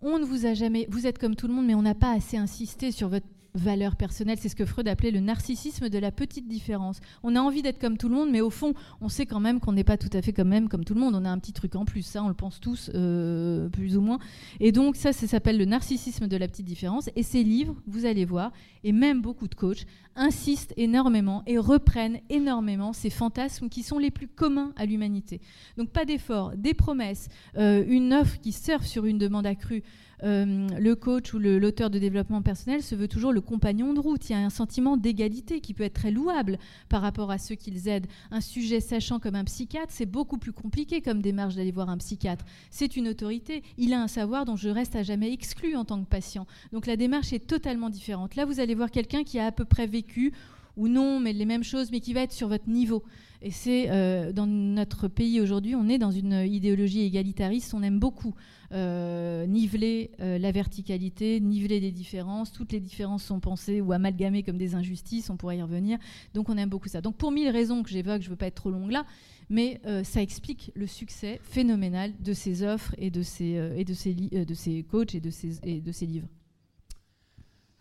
On 0.00 0.18
ne 0.18 0.24
vous 0.24 0.46
a 0.46 0.54
jamais, 0.54 0.86
vous 0.90 1.06
êtes 1.06 1.18
comme 1.18 1.36
tout 1.36 1.46
le 1.46 1.54
monde, 1.54 1.66
mais 1.66 1.74
on 1.74 1.82
n'a 1.82 1.94
pas 1.94 2.12
assez 2.12 2.36
insisté 2.36 2.90
sur 2.90 3.08
votre 3.08 3.26
valeur 3.54 3.96
personnelle. 3.96 4.38
C'est 4.40 4.48
ce 4.48 4.56
que 4.56 4.64
Freud 4.64 4.88
appelait 4.88 5.10
le 5.10 5.20
narcissisme 5.20 5.88
de 5.88 5.98
la 5.98 6.10
petite 6.10 6.48
différence. 6.48 7.00
On 7.22 7.36
a 7.36 7.40
envie 7.40 7.62
d'être 7.62 7.78
comme 7.78 7.98
tout 7.98 8.08
le 8.08 8.14
monde, 8.14 8.30
mais 8.30 8.40
au 8.40 8.50
fond, 8.50 8.74
on 9.00 9.08
sait 9.08 9.26
quand 9.26 9.40
même 9.40 9.60
qu'on 9.60 9.72
n'est 9.72 9.84
pas 9.84 9.96
tout 9.96 10.10
à 10.12 10.22
fait 10.22 10.32
comme 10.32 10.48
même 10.48 10.68
comme 10.68 10.84
tout 10.84 10.94
le 10.94 11.00
monde. 11.00 11.14
On 11.14 11.24
a 11.24 11.30
un 11.30 11.38
petit 11.38 11.52
truc 11.52 11.76
en 11.76 11.84
plus, 11.84 12.02
ça, 12.02 12.22
on 12.22 12.28
le 12.28 12.34
pense 12.34 12.60
tous, 12.60 12.90
euh, 12.94 13.68
plus 13.68 13.96
ou 13.96 14.00
moins. 14.00 14.18
Et 14.60 14.72
donc, 14.72 14.96
ça, 14.96 15.12
ça 15.12 15.26
s'appelle 15.26 15.58
le 15.58 15.64
narcissisme 15.64 16.26
de 16.26 16.36
la 16.36 16.48
petite 16.48 16.66
différence. 16.66 17.10
Et 17.16 17.22
ces 17.22 17.42
livres, 17.42 17.76
vous 17.86 18.06
allez 18.06 18.24
voir, 18.24 18.52
et 18.84 18.92
même 18.92 19.20
beaucoup 19.20 19.48
de 19.48 19.54
coachs, 19.54 19.86
insistent 20.14 20.74
énormément 20.76 21.42
et 21.46 21.58
reprennent 21.58 22.20
énormément 22.28 22.92
ces 22.92 23.10
fantasmes 23.10 23.68
qui 23.68 23.82
sont 23.82 23.98
les 23.98 24.10
plus 24.10 24.28
communs 24.28 24.72
à 24.76 24.84
l'humanité. 24.84 25.40
Donc, 25.76 25.90
pas 25.90 26.04
d'effort, 26.04 26.52
des 26.56 26.74
promesses, 26.74 27.28
euh, 27.56 27.84
une 27.86 28.12
offre 28.12 28.38
qui 28.40 28.52
surfe 28.52 28.86
sur 28.86 29.04
une 29.04 29.18
demande 29.18 29.46
accrue. 29.46 29.82
Euh, 30.24 30.68
le 30.78 30.94
coach 30.94 31.34
ou 31.34 31.38
l'auteur 31.38 31.90
de 31.90 31.98
développement 31.98 32.42
personnel 32.42 32.82
se 32.82 32.94
veut 32.94 33.08
toujours 33.08 33.32
le 33.32 33.40
compagnon 33.40 33.92
de 33.92 34.00
route. 34.00 34.28
Il 34.28 34.32
y 34.32 34.34
a 34.36 34.38
un 34.38 34.50
sentiment 34.50 34.96
d'égalité 34.96 35.60
qui 35.60 35.74
peut 35.74 35.84
être 35.84 35.94
très 35.94 36.10
louable 36.10 36.58
par 36.88 37.02
rapport 37.02 37.30
à 37.30 37.38
ceux 37.38 37.54
qu'ils 37.54 37.88
aident. 37.88 38.06
Un 38.30 38.40
sujet 38.40 38.80
sachant 38.80 39.18
comme 39.18 39.34
un 39.34 39.44
psychiatre, 39.44 39.92
c'est 39.92 40.06
beaucoup 40.06 40.38
plus 40.38 40.52
compliqué 40.52 41.00
comme 41.00 41.22
démarche 41.22 41.54
d'aller 41.54 41.72
voir 41.72 41.88
un 41.88 41.98
psychiatre. 41.98 42.44
C'est 42.70 42.96
une 42.96 43.08
autorité. 43.08 43.62
Il 43.78 43.92
a 43.92 44.02
un 44.02 44.08
savoir 44.08 44.44
dont 44.44 44.56
je 44.56 44.68
reste 44.68 44.96
à 44.96 45.02
jamais 45.02 45.32
exclu 45.32 45.76
en 45.76 45.84
tant 45.84 46.02
que 46.02 46.08
patient. 46.08 46.46
Donc 46.72 46.86
la 46.86 46.96
démarche 46.96 47.32
est 47.32 47.46
totalement 47.46 47.90
différente. 47.90 48.36
Là, 48.36 48.44
vous 48.44 48.60
allez 48.60 48.74
voir 48.74 48.90
quelqu'un 48.90 49.24
qui 49.24 49.38
a 49.38 49.46
à 49.46 49.52
peu 49.52 49.64
près 49.64 49.86
vécu 49.86 50.32
ou 50.76 50.88
non, 50.88 51.20
mais 51.20 51.32
les 51.32 51.44
mêmes 51.44 51.64
choses, 51.64 51.90
mais 51.90 52.00
qui 52.00 52.12
va 52.12 52.22
être 52.22 52.32
sur 52.32 52.48
votre 52.48 52.68
niveau. 52.68 53.02
Et 53.44 53.50
c'est 53.50 53.90
euh, 53.90 54.32
dans 54.32 54.46
notre 54.46 55.08
pays 55.08 55.40
aujourd'hui, 55.40 55.74
on 55.74 55.88
est 55.88 55.98
dans 55.98 56.12
une 56.12 56.44
idéologie 56.46 57.00
égalitariste, 57.00 57.74
on 57.74 57.82
aime 57.82 57.98
beaucoup 57.98 58.34
euh, 58.70 59.46
niveler 59.46 60.12
euh, 60.20 60.38
la 60.38 60.52
verticalité, 60.52 61.40
niveler 61.40 61.80
les 61.80 61.90
différences. 61.90 62.52
Toutes 62.52 62.70
les 62.70 62.78
différences 62.78 63.24
sont 63.24 63.40
pensées 63.40 63.80
ou 63.80 63.92
amalgamées 63.92 64.44
comme 64.44 64.58
des 64.58 64.76
injustices, 64.76 65.28
on 65.28 65.36
pourrait 65.36 65.58
y 65.58 65.62
revenir. 65.62 65.98
Donc 66.34 66.48
on 66.48 66.56
aime 66.56 66.68
beaucoup 66.68 66.88
ça. 66.88 67.00
Donc 67.00 67.16
pour 67.16 67.32
mille 67.32 67.48
raisons 67.48 67.82
que 67.82 67.90
j'évoque, 67.90 68.22
je 68.22 68.28
ne 68.28 68.30
veux 68.30 68.36
pas 68.36 68.46
être 68.46 68.54
trop 68.54 68.70
longue 68.70 68.92
là, 68.92 69.04
mais 69.50 69.80
ça 70.04 70.22
explique 70.22 70.70
le 70.74 70.86
succès 70.86 71.40
phénoménal 71.42 72.12
de 72.20 72.32
ces 72.32 72.62
offres 72.62 72.94
et 72.96 73.10
de 73.10 73.22
ces, 73.22 73.72
et 73.76 73.84
de 73.84 73.92
ces, 73.92 74.14
de 74.14 74.54
ces 74.54 74.84
coachs 74.84 75.14
et 75.14 75.20
de 75.20 75.30
ces, 75.30 75.58
et 75.64 75.80
de 75.80 75.92
ces 75.92 76.06
livres. 76.06 76.28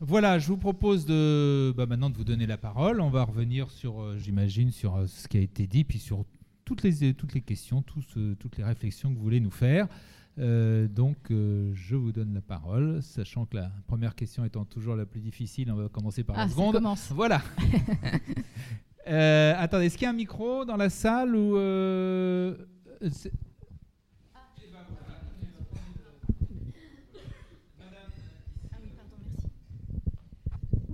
Voilà, 0.03 0.39
je 0.39 0.47
vous 0.47 0.57
propose 0.57 1.05
de 1.05 1.71
bah, 1.77 1.85
maintenant 1.85 2.09
de 2.09 2.17
vous 2.17 2.23
donner 2.23 2.47
la 2.47 2.57
parole. 2.57 3.01
On 3.01 3.11
va 3.11 3.23
revenir 3.23 3.69
sur, 3.69 4.01
euh, 4.01 4.17
j'imagine, 4.17 4.71
sur 4.71 4.95
euh, 4.95 5.05
ce 5.05 5.27
qui 5.27 5.37
a 5.37 5.41
été 5.41 5.67
dit, 5.67 5.83
puis 5.83 5.99
sur 5.99 6.25
toutes 6.65 6.81
les, 6.81 7.13
toutes 7.13 7.35
les 7.35 7.41
questions, 7.41 7.83
toutes 7.83 8.57
les 8.57 8.63
réflexions 8.63 9.11
que 9.11 9.17
vous 9.17 9.21
voulez 9.21 9.39
nous 9.39 9.51
faire. 9.51 9.87
Euh, 10.39 10.87
donc, 10.87 11.17
je 11.29 11.95
vous 11.95 12.11
donne 12.11 12.33
la 12.33 12.41
parole, 12.41 13.03
sachant 13.03 13.45
que 13.45 13.57
la 13.57 13.71
première 13.85 14.15
question 14.15 14.43
étant 14.43 14.65
toujours 14.65 14.95
la 14.95 15.05
plus 15.05 15.21
difficile, 15.21 15.71
on 15.71 15.75
va 15.75 15.87
commencer 15.87 16.23
par 16.23 16.35
la 16.35 16.43
ah, 16.43 16.49
seconde. 16.49 16.73
Commence. 16.73 17.11
Voilà. 17.11 17.43
attendez, 19.05 19.85
est-ce 19.85 19.97
qu'il 19.97 20.05
y 20.05 20.07
a 20.07 20.11
un 20.11 20.13
micro 20.13 20.65
dans 20.65 20.77
la 20.77 20.89
salle 20.89 21.35
ou 21.35 21.57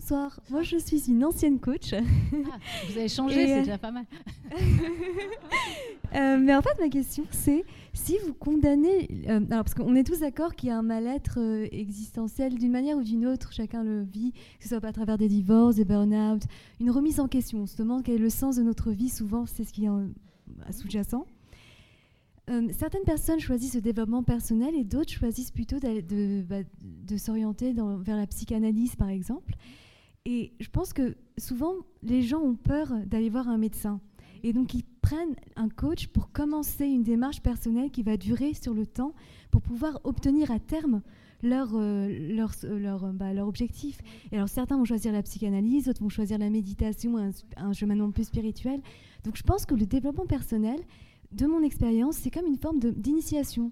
Bonsoir, 0.10 0.40
moi 0.50 0.64
je 0.64 0.78
suis 0.78 1.10
une 1.10 1.26
ancienne 1.26 1.60
coach. 1.60 1.92
Ah, 1.92 2.00
vous 2.88 2.98
avez 2.98 3.10
changé, 3.10 3.46
c'est 3.46 3.60
déjà 3.64 3.78
pas 3.78 3.92
mal. 3.92 4.06
Euh, 6.16 6.38
mais 6.40 6.56
en 6.56 6.62
fait, 6.62 6.80
ma 6.80 6.88
question 6.88 7.26
c'est 7.32 7.66
si 7.92 8.18
vous 8.26 8.34
condamnez, 8.34 9.10
euh, 9.28 9.42
alors 9.52 9.66
parce 9.66 9.74
qu'on 9.74 9.94
est 9.94 10.06
tous 10.06 10.22
d'accord 10.22 10.56
qu'il 10.56 10.70
y 10.70 10.72
a 10.72 10.78
un 10.78 10.82
mal-être 10.82 11.40
euh, 11.40 11.68
existentiel 11.74 12.56
d'une 12.56 12.72
manière 12.72 12.96
ou 12.96 13.04
d'une 13.04 13.28
autre, 13.28 13.52
chacun 13.52 13.84
le 13.84 14.04
vit, 14.04 14.32
que 14.32 14.64
ce 14.64 14.70
soit 14.70 14.86
à 14.86 14.94
travers 14.94 15.18
des 15.18 15.28
divorces, 15.28 15.76
des 15.76 15.84
burn-out, 15.84 16.44
une 16.80 16.92
remise 16.92 17.20
en 17.20 17.28
question. 17.28 17.60
On 17.60 17.66
se 17.66 17.76
demande 17.76 18.04
quel 18.04 18.16
est 18.16 18.20
le 18.20 18.30
sens 18.30 18.56
de 18.56 18.64
notre 18.64 18.92
vie, 18.92 19.10
souvent 19.10 19.46
c'est 19.46 19.66
ce 19.66 19.74
qui 19.74 19.84
est 19.86 20.72
sous-jacent. 20.72 21.26
certaines 22.72 23.04
personnes 23.04 23.42
choisissent 23.42 23.76
le 23.76 23.82
développement 23.82 24.24
personnel 24.24 24.74
et 24.76 24.86
d'autres 24.86 25.12
choisissent 25.12 25.52
plutôt 25.52 25.80
de, 25.82 26.42
bah, 26.44 26.64
de 26.82 27.18
s'orienter 27.18 27.74
vers 28.00 28.16
la 28.16 28.28
psychanalyse, 28.28 28.96
par 28.96 29.10
exemple. 29.10 29.54
Et 30.30 30.52
je 30.60 30.68
pense 30.68 30.92
que 30.92 31.16
souvent, 31.38 31.74
les 32.04 32.22
gens 32.22 32.42
ont 32.42 32.56
peur 32.56 32.92
d'aller 33.06 33.30
voir 33.30 33.48
un 33.48 33.58
médecin. 33.58 34.02
Et 34.44 34.52
donc, 34.52 34.74
ils 34.74 34.84
prennent 35.02 35.38
un 35.56 35.70
coach 35.70 36.08
pour 36.08 36.34
commencer 36.34 36.86
une 36.86 37.04
démarche 37.04 37.42
personnelle 37.42 37.92
qui 37.92 38.04
va 38.04 38.18
durer 38.18 38.54
sur 38.54 38.74
le 38.74 38.86
temps 38.86 39.14
pour 39.52 39.62
pouvoir 39.62 40.02
obtenir 40.04 40.52
à 40.52 40.60
terme 40.60 41.02
leur, 41.44 41.70
euh, 41.76 42.10
leur, 42.36 42.52
euh, 42.66 42.78
leur, 42.78 43.14
bah, 43.14 43.32
leur, 43.32 43.48
objectif. 43.48 44.02
Et 44.34 44.36
alors, 44.36 44.50
certains 44.50 44.76
vont 44.76 44.84
choisir 44.84 45.14
la 45.14 45.24
psychanalyse, 45.24 45.86
d'autres 45.86 46.04
vont 46.04 46.10
choisir 46.10 46.38
la 46.40 46.50
méditation, 46.50 47.18
un, 47.18 47.30
un 47.56 47.72
chemin 47.72 48.12
plus 48.12 48.26
spirituel. 48.26 48.82
Donc, 49.24 49.38
je 49.38 49.44
pense 49.44 49.66
que 49.66 49.76
le 49.76 49.86
développement 49.86 50.26
personnel, 50.26 50.82
de 51.32 51.46
mon 51.46 51.64
expérience, 51.64 52.18
c'est 52.18 52.32
comme 52.32 52.48
une 52.48 52.58
forme 52.58 52.80
d'initiation 52.80 53.72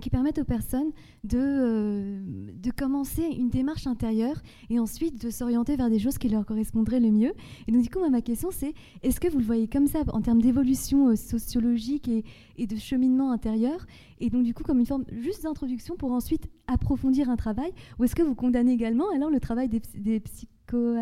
qui 0.00 0.10
permettent 0.10 0.38
aux 0.38 0.44
personnes 0.44 0.90
de, 1.24 1.38
euh, 1.38 2.20
de 2.54 2.70
commencer 2.70 3.22
une 3.22 3.50
démarche 3.50 3.86
intérieure 3.86 4.40
et 4.70 4.78
ensuite 4.78 5.22
de 5.22 5.30
s'orienter 5.30 5.76
vers 5.76 5.90
des 5.90 5.98
choses 5.98 6.18
qui 6.18 6.28
leur 6.28 6.44
correspondraient 6.44 7.00
le 7.00 7.10
mieux. 7.10 7.32
Et 7.66 7.72
donc 7.72 7.82
du 7.82 7.90
coup, 7.90 7.98
ma 8.08 8.22
question 8.22 8.50
c'est, 8.50 8.74
est-ce 9.02 9.20
que 9.20 9.28
vous 9.28 9.38
le 9.38 9.44
voyez 9.44 9.68
comme 9.68 9.86
ça 9.86 10.00
en 10.12 10.20
termes 10.20 10.40
d'évolution 10.40 11.08
euh, 11.08 11.16
sociologique 11.16 12.08
et, 12.08 12.24
et, 12.56 12.66
de 12.66 12.76
cheminement 12.76 13.32
intérieur? 13.32 13.86
Et 14.20 14.30
donc 14.30 14.44
du 14.44 14.54
coup, 14.54 14.62
comme 14.62 14.78
une 14.78 14.86
forme 14.86 15.04
juste 15.20 15.44
d'introduction 15.44 15.96
pour 15.96 16.12
ensuite 16.12 16.48
approfondir 16.66 17.30
un 17.30 17.36
travail 17.36 17.72
Ou 17.98 18.04
est-ce 18.04 18.14
que 18.14 18.22
vous 18.22 18.34
condamnez 18.34 18.72
également 18.72 19.06
alors 19.14 19.30
le 19.30 19.40
travail 19.40 19.68
des, 19.68 20.20
psycho 20.20 20.96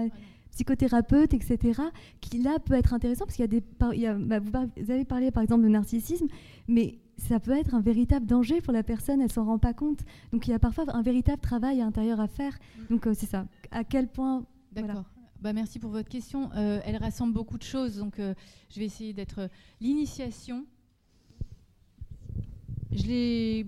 psychothérapeutes, 0.57 1.35
etc., 1.35 1.81
qui 2.21 2.39
là 2.39 2.59
peut 2.59 2.75
être 2.75 2.95
intéressant 2.95 3.27
parce 3.27 3.37
qu'il 3.37 3.43
y 3.43 3.45
a 3.45 3.61
des. 3.61 3.63
Bah, 3.79 4.39
vous, 4.41 4.91
avez 4.91 5.05
parlé 5.05 5.31
par 5.31 5.43
exemple 5.43 5.65
de 5.65 5.69
narcissisme, 5.69 6.27
mais 6.67 6.99
ça 7.19 7.41
peut 7.41 7.53
être 7.53 7.75
un 7.75 7.81
véritable 7.81 8.27
danger 8.27 8.61
pour 8.61 8.73
la 8.73 8.83
personne, 8.83 9.21
elle 9.21 9.33
s'en 9.33 9.45
rend 9.45 9.59
pas 9.59 9.75
compte. 9.75 10.01
Donc 10.33 10.47
il 10.47 10.51
y 10.51 10.55
a 10.55 10.59
parfois 10.59 10.85
un 10.89 11.03
véritable 11.03 11.41
travail 11.41 11.81
intérieur 11.81 12.21
à 12.21 12.29
faire. 12.29 12.53
Mm. 12.55 12.95
Donc 12.95 13.07
euh, 13.07 13.15
c'est 13.15 13.27
ça. 13.27 13.47
À 13.71 13.85
quel 13.85 14.09
point. 14.09 14.45
D'accord. 14.73 15.05
Bah, 15.41 15.53
merci 15.53 15.79
pour 15.79 15.91
votre 15.91 16.09
question. 16.09 16.51
Euh, 16.55 16.81
elle 16.85 16.97
rassemble 16.97 17.33
beaucoup 17.33 17.59
de 17.59 17.63
choses, 17.63 17.99
donc 17.99 18.19
euh, 18.19 18.35
je 18.71 18.81
vais 18.81 18.87
essayer 18.87 19.13
d'être. 19.13 19.49
L'initiation, 19.81 20.67
je 22.91 23.03
l'ai 23.05 23.67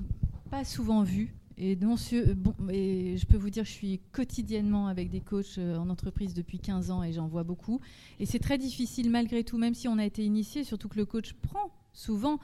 pas 0.50 0.64
souvent 0.64 1.02
vue. 1.02 1.34
Et, 1.60 1.74
bon, 1.74 2.54
et 2.70 3.16
je 3.16 3.26
peux 3.26 3.36
vous 3.36 3.50
dire, 3.50 3.64
je 3.64 3.72
suis 3.72 4.00
quotidiennement 4.12 4.86
avec 4.86 5.10
des 5.10 5.20
coachs 5.20 5.58
en 5.58 5.90
entreprise 5.90 6.32
depuis 6.32 6.60
15 6.60 6.92
ans 6.92 7.02
et 7.02 7.12
j'en 7.12 7.26
vois 7.26 7.42
beaucoup. 7.42 7.80
Et 8.20 8.26
c'est 8.26 8.38
très 8.38 8.58
difficile 8.58 9.10
malgré 9.10 9.42
tout, 9.42 9.58
même 9.58 9.74
si 9.74 9.88
on 9.88 9.98
a 9.98 10.04
été 10.04 10.24
initié, 10.24 10.62
surtout 10.62 10.88
que 10.88 10.96
le 10.96 11.04
coach 11.04 11.32
prend 11.32 11.72
souvent 11.92 12.38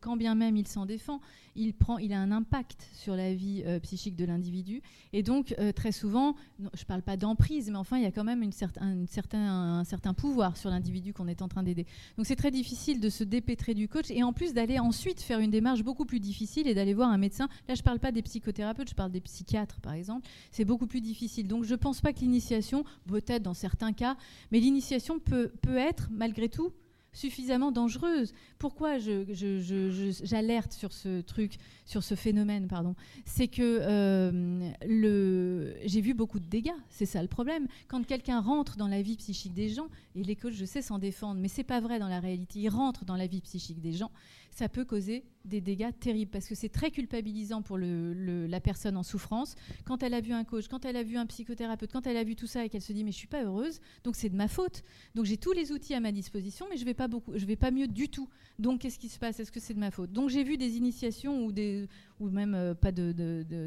quand 0.00 0.16
bien 0.16 0.34
même 0.34 0.56
il 0.56 0.66
s'en 0.66 0.86
défend, 0.86 1.20
il, 1.54 1.74
prend, 1.74 1.98
il 1.98 2.12
a 2.12 2.20
un 2.20 2.30
impact 2.30 2.88
sur 2.94 3.16
la 3.16 3.34
vie 3.34 3.62
euh, 3.66 3.80
psychique 3.80 4.16
de 4.16 4.24
l'individu. 4.24 4.82
Et 5.12 5.22
donc, 5.22 5.54
euh, 5.58 5.72
très 5.72 5.92
souvent, 5.92 6.36
je 6.58 6.82
ne 6.82 6.86
parle 6.86 7.02
pas 7.02 7.16
d'emprise, 7.16 7.70
mais 7.70 7.76
enfin, 7.76 7.98
il 7.98 8.04
y 8.04 8.06
a 8.06 8.12
quand 8.12 8.24
même 8.24 8.42
une 8.42 8.52
certain, 8.52 8.82
un, 8.82 9.84
certain 9.84 10.14
pouvoir 10.14 10.56
sur 10.56 10.70
l'individu 10.70 11.12
qu'on 11.12 11.28
est 11.28 11.42
en 11.42 11.48
train 11.48 11.62
d'aider. 11.62 11.86
Donc, 12.16 12.26
c'est 12.26 12.36
très 12.36 12.50
difficile 12.50 13.00
de 13.00 13.08
se 13.08 13.24
dépêtrer 13.24 13.74
du 13.74 13.88
coach 13.88 14.10
et 14.10 14.22
en 14.22 14.32
plus 14.32 14.54
d'aller 14.54 14.78
ensuite 14.78 15.20
faire 15.20 15.40
une 15.40 15.50
démarche 15.50 15.82
beaucoup 15.82 16.04
plus 16.04 16.20
difficile 16.20 16.68
et 16.68 16.74
d'aller 16.74 16.94
voir 16.94 17.10
un 17.10 17.18
médecin. 17.18 17.48
Là, 17.68 17.74
je 17.74 17.80
ne 17.80 17.84
parle 17.84 17.98
pas 17.98 18.12
des 18.12 18.22
psychothérapeutes, 18.22 18.90
je 18.90 18.94
parle 18.94 19.10
des 19.10 19.20
psychiatres, 19.20 19.80
par 19.80 19.94
exemple. 19.94 20.26
C'est 20.50 20.64
beaucoup 20.64 20.86
plus 20.86 21.00
difficile. 21.00 21.48
Donc, 21.48 21.64
je 21.64 21.72
ne 21.72 21.76
pense 21.76 22.00
pas 22.00 22.12
que 22.12 22.20
l'initiation, 22.20 22.84
peut-être 23.06 23.42
dans 23.42 23.54
certains 23.54 23.92
cas, 23.92 24.16
mais 24.52 24.60
l'initiation 24.60 25.18
peut, 25.18 25.52
peut 25.62 25.76
être, 25.76 26.08
malgré 26.10 26.48
tout, 26.48 26.72
suffisamment 27.12 27.72
dangereuse. 27.72 28.32
Pourquoi 28.58 28.98
j'alerte 28.98 30.72
sur 30.72 30.92
ce 30.92 31.20
truc, 31.20 31.54
sur 31.84 32.02
ce 32.02 32.14
phénomène, 32.14 32.68
pardon? 32.68 32.94
C'est 33.24 33.48
que 33.48 33.62
euh, 33.62 35.74
j'ai 35.84 36.00
vu 36.00 36.14
beaucoup 36.14 36.40
de 36.40 36.46
dégâts. 36.46 36.70
C'est 36.90 37.06
ça 37.06 37.22
le 37.22 37.28
problème. 37.28 37.66
Quand 37.88 38.04
quelqu'un 38.04 38.40
rentre 38.40 38.76
dans 38.76 38.88
la 38.88 39.02
vie 39.02 39.16
psychique 39.16 39.54
des 39.54 39.68
gens, 39.68 39.88
et 40.14 40.22
les 40.22 40.36
coachs, 40.36 40.52
je 40.52 40.64
sais, 40.64 40.82
s'en 40.82 40.98
défendre, 40.98 41.40
mais 41.40 41.48
c'est 41.48 41.64
pas 41.64 41.80
vrai 41.80 41.98
dans 41.98 42.08
la 42.08 42.20
réalité. 42.20 42.60
Ils 42.60 42.68
rentrent 42.68 43.04
dans 43.04 43.16
la 43.16 43.26
vie 43.26 43.40
psychique 43.40 43.80
des 43.80 43.92
gens 43.92 44.10
ça 44.50 44.68
peut 44.68 44.84
causer 44.84 45.24
des 45.44 45.60
dégâts 45.60 45.90
terribles 45.98 46.30
parce 46.30 46.46
que 46.46 46.54
c'est 46.54 46.68
très 46.68 46.90
culpabilisant 46.90 47.62
pour 47.62 47.78
la 47.78 48.60
personne 48.60 48.96
en 48.96 49.02
souffrance. 49.02 49.54
Quand 49.84 50.02
elle 50.02 50.14
a 50.14 50.20
vu 50.20 50.32
un 50.32 50.44
coach, 50.44 50.68
quand 50.68 50.84
elle 50.84 50.96
a 50.96 51.02
vu 51.02 51.16
un 51.16 51.26
psychothérapeute, 51.26 51.92
quand 51.92 52.06
elle 52.06 52.16
a 52.16 52.24
vu 52.24 52.36
tout 52.36 52.46
ça 52.46 52.64
et 52.64 52.68
qu'elle 52.68 52.82
se 52.82 52.92
dit 52.92 53.04
mais 53.04 53.12
je 53.12 53.16
suis 53.16 53.28
pas 53.28 53.44
heureuse, 53.44 53.80
donc 54.04 54.16
c'est 54.16 54.28
de 54.28 54.36
ma 54.36 54.48
faute. 54.48 54.82
Donc 55.14 55.24
j'ai 55.24 55.36
tous 55.36 55.52
les 55.52 55.72
outils 55.72 55.94
à 55.94 56.00
ma 56.00 56.12
disposition, 56.12 56.66
mais 56.70 56.76
je 56.76 56.84
vais 56.84 56.94
pas 56.94 57.08
beaucoup, 57.08 57.32
je 57.36 57.46
vais 57.46 57.56
pas 57.56 57.70
mieux 57.70 57.88
du 57.88 58.08
tout. 58.08 58.28
Donc 58.58 58.80
qu'est-ce 58.80 58.98
qui 58.98 59.08
se 59.08 59.18
passe? 59.18 59.40
Est-ce 59.40 59.52
que 59.52 59.60
c'est 59.60 59.74
de 59.74 59.78
ma 59.78 59.90
faute? 59.90 60.12
Donc 60.12 60.28
j'ai 60.28 60.44
vu 60.44 60.56
des 60.56 60.76
initiations 60.76 61.44
ou 61.44 61.52
des 61.52 61.88
ou 62.20 62.28
même 62.28 62.54
euh, 62.54 62.74
pas 62.74 62.92
de, 62.92 63.12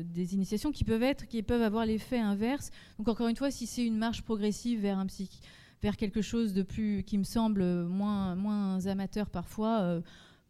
des 0.03 0.33
initiations 0.33 0.71
qui 0.71 0.83
peuvent 0.83 1.03
être, 1.03 1.27
qui 1.27 1.41
peuvent 1.41 1.61
avoir 1.61 1.85
l'effet 1.85 2.19
inverse. 2.19 2.69
Donc 2.97 3.07
encore 3.07 3.27
une 3.27 3.35
fois, 3.35 3.49
si 3.49 3.65
c'est 3.65 3.85
une 3.85 3.97
marche 3.97 4.21
progressive 4.21 4.81
vers 4.81 4.97
un 4.97 5.05
psy, 5.05 5.29
vers 5.81 5.97
quelque 5.97 6.21
chose 6.21 6.53
de 6.53 6.61
plus 6.61 7.03
qui 7.03 7.17
me 7.17 7.23
semble 7.23 7.63
moins 7.85 8.35
moins 8.35 8.85
amateur 8.85 9.29
parfois. 9.29 9.79
Euh, 9.81 10.01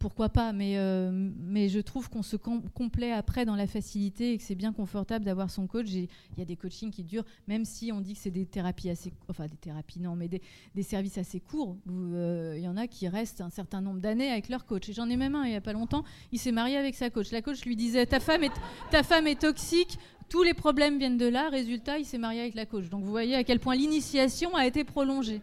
pourquoi 0.02 0.30
pas, 0.30 0.52
mais, 0.52 0.78
euh, 0.78 1.12
mais 1.14 1.70
je 1.70 1.80
trouve 1.80 2.10
qu'on 2.10 2.24
se 2.24 2.36
complaît 2.36 3.12
après 3.12 3.45
dans 3.45 3.56
la 3.56 3.68
facilité 3.68 4.34
et 4.34 4.38
que 4.38 4.43
c'est 4.43 4.56
bien 4.56 4.74
confortable 4.74 5.24
d'avoir 5.24 5.52
son 5.52 5.68
coach. 5.68 5.88
Il 5.91 6.10
y 6.38 6.41
a 6.41 6.45
des 6.45 6.56
coachings 6.56 6.89
qui 6.89 7.04
durent, 7.04 7.24
même 7.47 7.66
si 7.66 7.91
on 7.91 8.02
dit 8.02 8.16
que 8.16 8.20
c'est 8.20 8.32
des 8.32 8.47
thérapies 8.47 8.89
assez, 8.89 9.14
enfin 9.30 9.45
des 9.45 9.58
thérapies 9.58 9.99
non, 9.99 10.16
mais 10.16 10.28
des, 10.28 10.41
services 10.84 11.20
assez 11.20 11.39
courts. 11.39 11.78
Euh, 11.88 12.56
il 12.58 12.64
y 12.64 12.68
en 12.68 12.78
a 12.78 12.88
qui 12.88 13.08
restent 13.08 13.41
un 13.41 13.52
certain 13.52 13.80
nombre 13.80 13.99
d'années 14.02 14.32
avec 14.32 14.49
leur 14.49 14.66
coach. 14.66 14.89
Et 14.89 14.93
j'en 14.93 15.08
ai 15.08 15.18
même 15.18 15.36
un 15.36 15.43
il 15.43 15.52
n'y 15.52 15.56
a 15.56 15.62
pas 15.62 15.74
longtemps, 15.74 16.04
il 16.32 16.39
s'est 16.39 16.52
marié 16.52 16.78
avec 16.78 16.95
sa 16.95 17.12
coach. 17.12 17.32
La 17.32 17.43
coach 17.43 17.64
lui 17.64 17.76
disait 17.76 18.08
ta 18.08 18.20
femme 18.20 18.43
est, 18.43 18.54
ta 18.89 19.04
femme 19.04 19.28
est 19.28 19.39
toxique, 19.39 19.99
tous 20.30 20.41
les 20.41 20.56
problèmes 20.56 20.97
viennent 20.97 21.18
de 21.18 21.28
là. 21.28 21.49
Résultat, 21.49 21.99
il 21.99 22.06
s'est 22.06 22.18
marié 22.18 22.41
avec 22.41 22.56
la 22.56 22.66
coach. 22.66 22.89
Donc 22.89 23.04
vous 23.04 23.12
voyez 23.12 23.36
à 23.36 23.43
quel 23.43 23.60
point 23.60 23.76
l'initiation 23.76 24.56
a 24.56 24.66
été 24.66 24.84
prolongée. 24.84 25.41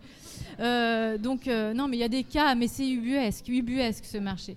Euh, 0.61 1.19
donc, 1.19 1.49
euh, 1.49 1.73
non, 1.73 1.89
mais 1.89 1.97
il 1.97 2.01
y 2.01 2.05
a 2.05 2.09
des 2.09 2.25
cas, 2.25 2.55
mais 2.55 2.69
c'est 2.69 2.89
ubuesque, 2.89 3.49
ubuesque 3.49 4.05
ce 4.05 4.19
marché. 4.19 4.57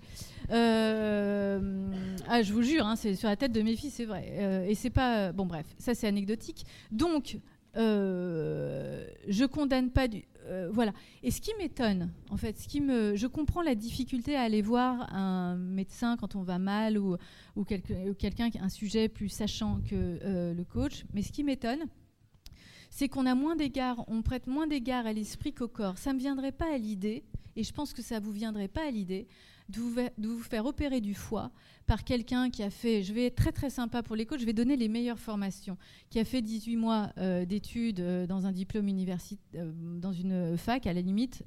Euh, 0.52 1.89
ah, 2.28 2.41
je 2.41 2.52
vous 2.54 2.64
jure, 2.64 2.86
hein, 2.86 2.95
c'est 2.95 3.16
sur 3.16 3.30
la 3.30 3.36
tête 3.36 3.52
de 3.52 3.62
mes 3.62 3.76
filles, 3.76 3.91
c'est 3.91 4.06
vrai. 4.06 4.66
et 4.68 4.76
c'est 4.76 4.89
pas. 4.89 5.32
bon, 5.32 5.45
bref, 5.45 5.66
ça 5.78 5.93
c'est 5.93 6.08
anecdotique. 6.08 6.66
Donc, 6.91 7.38
je 7.76 9.45
condamne 9.45 9.91
pas 9.91 10.08
du. 10.08 10.24
voilà. 10.72 10.91
Et 11.24 11.32
ce 11.32 11.39
qui 11.39 11.52
m'étonne, 11.58 12.12
en 12.30 12.38
fait, 12.38 12.58
ce 12.58 12.68
qui 12.68 12.82
me, 12.82 13.16
je 13.16 13.28
comprends 13.28 13.62
la 13.62 13.76
difficulté 13.76 14.36
à 14.36 14.41
aller 14.41 14.62
voir 14.62 15.14
un 15.14 15.56
médecin 15.56 16.18
quand 16.18 16.36
on 16.36 16.41
va 16.41 16.60
mal 16.60 16.97
ou, 16.97 17.16
ou, 17.56 17.64
quelqu'un 17.64 18.49
a 18.60 18.64
un 18.64 18.70
sujet 18.70 19.08
plus 19.08 19.30
sachant 19.30 19.80
que 19.89 20.20
le 20.54 20.64
coach. 20.66 21.06
Mais 21.14 21.22
ce 21.22 21.32
qui 21.32 21.43
m'étonne, 21.43 21.86
c'est 22.92 23.08
qu'on 23.08 23.26
a 23.26 23.34
moins 23.34 23.56
d'égard, 23.56 24.04
on 24.08 24.22
prête 24.22 24.46
moins 24.46 24.68
d'égard 24.68 25.08
à 25.08 25.14
l'esprit 25.14 25.54
qu'au 25.54 25.70
corps. 25.70 25.98
Ça 25.98 26.12
ne 26.12 26.18
me 26.18 26.20
viendrait 26.20 26.52
pas 26.52 26.72
à 26.72 26.78
l'idée, 26.78 27.24
et 27.56 27.64
je 27.64 27.74
pense 27.74 27.94
que 27.94 28.02
ça 28.02 28.20
ne 28.20 28.26
vous 28.26 28.34
viendrait 28.34 28.68
pas 28.68 28.86
à 28.86 28.92
l'idée, 28.92 29.28
de 29.72 30.28
vous, 30.28 30.43
faire 30.43 30.65
opérer 30.65 31.01
du 31.01 31.13
foie 31.13 31.51
par 31.88 32.03
quelqu'un 32.03 32.49
qui 32.49 32.63
a 32.63 32.69
fait, 32.69 33.03
je 33.03 33.13
vais 33.13 33.26
être 33.26 33.36
très 33.36 33.51
très 33.51 33.69
sympa 33.69 34.03
pour 34.03 34.15
les 34.15 34.26
coachs, 34.26 34.39
je 34.39 34.45
vais 34.45 34.53
donner 34.53 34.78
les 34.78 34.88
meilleures 34.88 35.19
formations, 35.19 35.78
qui 36.09 36.19
a 36.19 36.26
fait 36.26 36.41
18 36.41 36.78
mois 36.78 37.11
euh, 37.17 37.45
d'études 37.45 37.99
euh, 37.99 38.28
dans 38.28 38.45
un 38.45 38.51
diplôme 38.51 38.88
universitaire, 38.88 39.65
euh, 39.65 39.72
dans 39.99 40.13
une 40.13 40.57
fac 40.57 40.88
à 40.88 40.93
la 40.93 41.01
limite, 41.01 41.43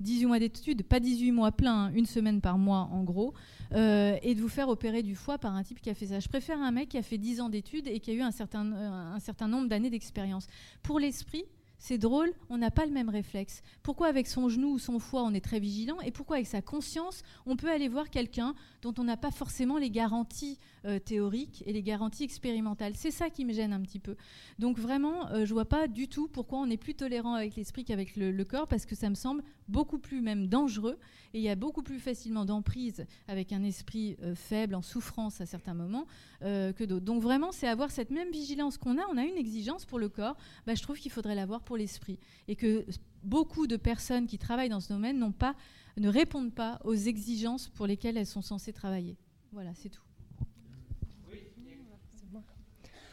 18 0.00 0.26
mois 0.26 0.38
d'études, 0.38 0.82
pas 0.82 1.00
18 1.00 1.32
mois 1.32 1.52
plein, 1.52 1.86
hein, 1.86 1.92
une 1.94 2.06
semaine 2.06 2.40
par 2.40 2.58
mois 2.58 2.88
en 2.92 3.02
gros, 3.02 3.34
et 3.72 4.34
de 4.34 4.40
vous 4.40 4.48
faire 4.48 4.68
opérer 4.68 5.02
du 5.02 5.14
foie 5.14 5.38
par 5.38 5.54
un 5.54 5.62
type 5.62 5.80
qui 5.80 5.90
a 5.90 5.94
fait 5.94 6.06
ça. 6.06 6.20
Je 6.20 6.28
préfère 6.28 6.60
un 6.60 6.70
mec 6.70 6.90
qui 6.90 6.98
a 6.98 7.02
fait 7.02 7.18
10 7.18 7.40
ans 7.40 7.48
d'études 7.48 7.86
et 7.86 8.00
qui 8.00 8.10
a 8.10 8.14
eu 8.14 8.22
un 8.22 8.30
certain, 8.32 8.72
un 8.72 9.20
certain 9.20 9.48
nombre 9.48 9.68
d'années 9.68 9.90
d'expérience. 9.90 10.46
Pour 10.82 10.98
l'esprit, 10.98 11.44
c'est 11.80 11.96
drôle, 11.96 12.32
on 12.50 12.58
n'a 12.58 12.70
pas 12.70 12.84
le 12.84 12.92
même 12.92 13.08
réflexe. 13.08 13.62
Pourquoi 13.82 14.06
avec 14.08 14.26
son 14.26 14.50
genou 14.50 14.74
ou 14.74 14.78
son 14.78 14.98
foie, 14.98 15.22
on 15.22 15.32
est 15.32 15.40
très 15.40 15.58
vigilant 15.58 15.98
et 16.02 16.10
pourquoi 16.10 16.36
avec 16.36 16.46
sa 16.46 16.60
conscience, 16.60 17.22
on 17.46 17.56
peut 17.56 17.70
aller 17.70 17.88
voir 17.88 18.10
quelqu'un 18.10 18.54
dont 18.82 18.94
on 18.98 19.04
n'a 19.04 19.16
pas 19.16 19.30
forcément 19.30 19.78
les 19.78 19.90
garanties 19.90 20.58
euh, 20.84 20.98
théoriques 20.98 21.64
et 21.66 21.72
les 21.72 21.82
garanties 21.82 22.22
expérimentales? 22.22 22.92
C'est 22.96 23.10
ça 23.10 23.30
qui 23.30 23.46
me 23.46 23.54
gêne 23.54 23.72
un 23.72 23.80
petit 23.80 23.98
peu. 23.98 24.16
Donc 24.58 24.78
vraiment, 24.78 25.28
euh, 25.30 25.46
je 25.46 25.54
vois 25.54 25.64
pas 25.64 25.88
du 25.88 26.06
tout 26.06 26.28
pourquoi 26.28 26.58
on 26.58 26.68
est 26.68 26.76
plus 26.76 26.94
tolérant 26.94 27.32
avec 27.32 27.56
l'esprit 27.56 27.84
qu'avec 27.84 28.14
le, 28.14 28.44
corps 28.44 28.68
parce 28.68 28.84
que 28.84 28.94
ça 28.94 29.08
me 29.08 29.14
semble 29.14 29.42
beaucoup 29.68 29.98
plus 29.98 30.20
même 30.20 30.48
dangereux 30.48 30.98
et 31.32 31.38
il 31.38 31.42
y 31.42 31.48
a 31.48 31.54
beaucoup 31.54 31.82
plus 31.82 32.00
facilement 32.00 32.44
d'emprise 32.44 33.06
avec 33.26 33.52
un 33.52 33.62
esprit 33.62 34.16
euh, 34.22 34.34
faible, 34.34 34.74
en 34.74 34.82
souffrance 34.82 35.40
à 35.40 35.46
certains 35.46 35.74
moments 35.74 36.06
que 36.42 36.84
d'autres. 36.84 37.04
Donc 37.04 37.22
vraiment, 37.22 37.52
c'est 37.52 37.68
avoir 37.68 37.90
cette 37.90 38.10
même 38.10 38.30
vigilance 38.30 38.78
qu'on 38.78 38.96
a. 38.96 39.02
On 39.12 39.18
a 39.18 39.24
une 39.24 39.36
exigence 39.36 39.84
pour 39.84 39.98
le 39.98 40.08
corps. 40.08 40.38
Bah, 40.66 40.74
je 40.74 40.82
trouve 40.82 40.98
qu'il 40.98 41.10
faudrait 41.10 41.34
l'avoir 41.34 41.60
l'esprit 41.76 42.18
et 42.48 42.56
que 42.56 42.84
beaucoup 43.22 43.66
de 43.66 43.76
personnes 43.76 44.26
qui 44.26 44.38
travaillent 44.38 44.68
dans 44.68 44.80
ce 44.80 44.92
domaine 44.92 45.18
n'ont 45.18 45.32
pas, 45.32 45.54
ne 45.96 46.08
répondent 46.08 46.54
pas 46.54 46.80
aux 46.84 46.94
exigences 46.94 47.68
pour 47.68 47.86
lesquelles 47.86 48.16
elles 48.16 48.26
sont 48.26 48.42
censées 48.42 48.72
travailler. 48.72 49.16
Voilà, 49.52 49.74
c'est 49.74 49.88
tout. 49.90 50.02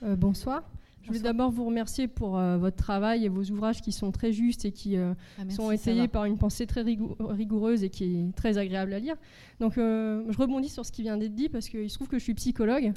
Euh, 0.03 0.15
bonsoir. 0.15 0.63
Je 1.07 1.13
voulais 1.13 1.23
d'abord 1.23 1.51
vous 1.51 1.63
remercier 1.63 2.09
pour 2.09 2.37
euh, 2.37 2.57
votre 2.57 2.75
travail 2.75 3.23
et 3.23 3.29
vos 3.29 3.43
ouvrages 3.43 3.81
qui 3.81 3.93
sont 3.93 4.11
très 4.11 4.33
justes 4.33 4.65
et 4.65 4.73
qui 4.73 4.97
euh, 4.97 5.13
ah, 5.39 5.49
sont 5.49 5.71
essayés 5.71 6.09
par 6.09 6.25
une 6.25 6.37
pensée 6.37 6.67
très 6.67 6.81
rigoureuse 6.81 7.83
et 7.85 7.89
qui 7.89 8.03
est 8.03 8.35
très 8.35 8.57
agréable 8.57 8.93
à 8.93 8.99
lire. 8.99 9.15
Donc 9.61 9.77
euh, 9.77 10.25
je 10.27 10.37
rebondis 10.37 10.67
sur 10.67 10.85
ce 10.85 10.91
qui 10.91 11.03
vient 11.03 11.15
d'être 11.15 11.33
dit 11.33 11.47
parce 11.47 11.69
qu'il 11.69 11.89
se 11.89 11.95
trouve 11.95 12.09
que 12.09 12.19
je 12.19 12.23
suis 12.23 12.33
psychologue 12.33 12.91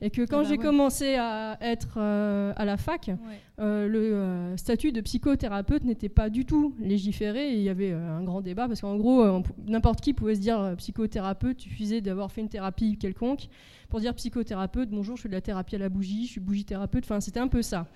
et 0.00 0.10
que 0.10 0.22
quand 0.22 0.40
eh 0.40 0.44
ben 0.44 0.48
j'ai 0.48 0.58
commencé 0.58 1.16
à 1.16 1.58
être 1.60 1.98
à 1.98 2.64
la 2.64 2.76
fac, 2.76 3.10
le 3.58 4.54
statut 4.56 4.92
de 4.92 5.00
psychothérapeute 5.00 5.82
n'était 5.82 6.08
pas 6.08 6.30
du 6.30 6.44
tout 6.44 6.72
légiféré 6.78 7.50
et 7.50 7.56
il 7.56 7.62
y 7.62 7.68
avait 7.68 7.92
un 7.92 8.22
grand 8.22 8.42
débat 8.42 8.68
parce 8.68 8.80
qu'en 8.80 8.96
gros 8.96 9.42
n'importe 9.66 10.00
qui 10.00 10.12
pouvait 10.12 10.36
se 10.36 10.40
dire 10.40 10.74
psychothérapeute, 10.78 11.64
il 11.64 11.70
suffisait 11.70 12.00
d'avoir 12.00 12.30
fait 12.30 12.42
une 12.42 12.48
thérapie 12.48 12.96
quelconque 12.96 13.48
pour 13.88 14.00
dire 14.00 14.14
psychothérapeute, 14.14 14.90
bonjour, 14.90 15.16
je 15.16 15.22
fais 15.22 15.28
de 15.28 15.34
la 15.34 15.40
thérapie 15.40 15.76
à 15.76 15.78
la 15.78 15.88
bougie, 15.88 16.26
je 16.26 16.32
suis 16.32 16.40
bougie 16.40 16.64
thérapeute, 16.64 17.04
enfin 17.04 17.20
c'était 17.20 17.40
un 17.40 17.48
peu 17.48 17.62
ça. 17.62 17.86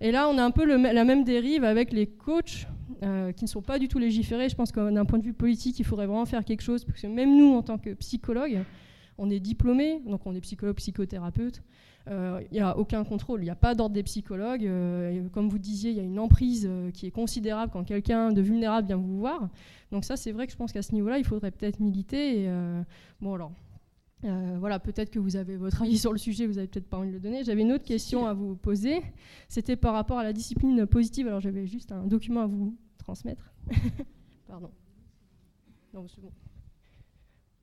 Et 0.00 0.10
là, 0.10 0.28
on 0.28 0.38
a 0.38 0.44
un 0.44 0.50
peu 0.50 0.64
la 0.64 1.04
même 1.04 1.24
dérive 1.24 1.64
avec 1.64 1.92
les 1.92 2.06
coachs 2.06 2.66
euh, 3.02 3.32
qui 3.32 3.44
ne 3.44 3.48
sont 3.48 3.62
pas 3.62 3.78
du 3.78 3.88
tout 3.88 3.98
légiférés. 3.98 4.48
Je 4.48 4.54
pense 4.54 4.72
que 4.72 4.90
d'un 4.90 5.04
point 5.04 5.18
de 5.18 5.24
vue 5.24 5.32
politique, 5.32 5.78
il 5.78 5.84
faudrait 5.84 6.06
vraiment 6.06 6.26
faire 6.26 6.44
quelque 6.44 6.62
chose, 6.62 6.84
parce 6.84 7.00
que 7.00 7.06
même 7.06 7.36
nous, 7.36 7.54
en 7.54 7.62
tant 7.62 7.78
que 7.78 7.90
psychologues, 7.94 8.60
on 9.18 9.30
est 9.30 9.40
diplômés, 9.40 10.00
donc 10.06 10.26
on 10.26 10.34
est 10.34 10.40
psychologue, 10.40 10.76
psychothérapeute. 10.76 11.62
Euh, 12.06 12.42
il 12.50 12.54
n'y 12.54 12.60
a 12.60 12.76
aucun 12.76 13.02
contrôle, 13.02 13.40
il 13.40 13.44
n'y 13.44 13.50
a 13.50 13.54
pas 13.54 13.74
d'ordre 13.74 13.94
des 13.94 14.02
psychologues. 14.02 14.66
Euh, 14.66 15.26
comme 15.32 15.48
vous 15.48 15.58
disiez, 15.58 15.90
il 15.90 15.96
y 15.96 16.00
a 16.00 16.02
une 16.02 16.18
emprise 16.18 16.68
qui 16.92 17.06
est 17.06 17.10
considérable 17.10 17.72
quand 17.72 17.84
quelqu'un 17.84 18.32
de 18.32 18.42
vulnérable 18.42 18.86
vient 18.86 18.96
vous 18.96 19.18
voir. 19.18 19.48
Donc 19.92 20.04
ça, 20.04 20.16
c'est 20.16 20.32
vrai 20.32 20.46
que 20.46 20.52
je 20.52 20.56
pense 20.56 20.72
qu'à 20.72 20.82
ce 20.82 20.92
niveau-là, 20.92 21.18
il 21.18 21.24
faudrait 21.24 21.50
peut-être 21.50 21.80
militer. 21.80 22.48
bon, 23.20 23.34
alors, 23.34 23.52
euh, 24.24 24.56
voilà, 24.58 24.78
peut-être 24.78 25.10
que 25.10 25.18
vous 25.18 25.36
avez 25.36 25.56
votre 25.56 25.82
avis 25.82 25.98
sur 26.04 26.12
le 26.12 26.18
sujet, 26.18 26.46
vous 26.46 26.54
n'avez 26.54 26.68
peut-être 26.68 26.88
pas 26.88 26.98
envie 26.98 27.08
de 27.08 27.14
le 27.14 27.20
donner. 27.20 27.44
J'avais 27.44 27.62
une 27.62 27.72
autre 27.72 27.84
question 27.84 28.26
à 28.26 28.32
vous 28.32 28.56
poser. 28.56 29.02
C'était 29.48 29.76
par 29.76 29.94
rapport 29.94 30.18
à 30.18 30.24
la 30.24 30.32
discipline 30.32 30.86
positive. 30.86 31.26
Alors 31.26 31.40
j'avais 31.40 31.66
juste 31.66 31.92
un 31.92 32.06
document 32.06 32.40
à 32.40 32.46
vous 32.46 32.76
transmettre. 32.98 33.52
Pardon. 34.46 34.70
Non, 35.92 36.06
bon. 36.22 36.32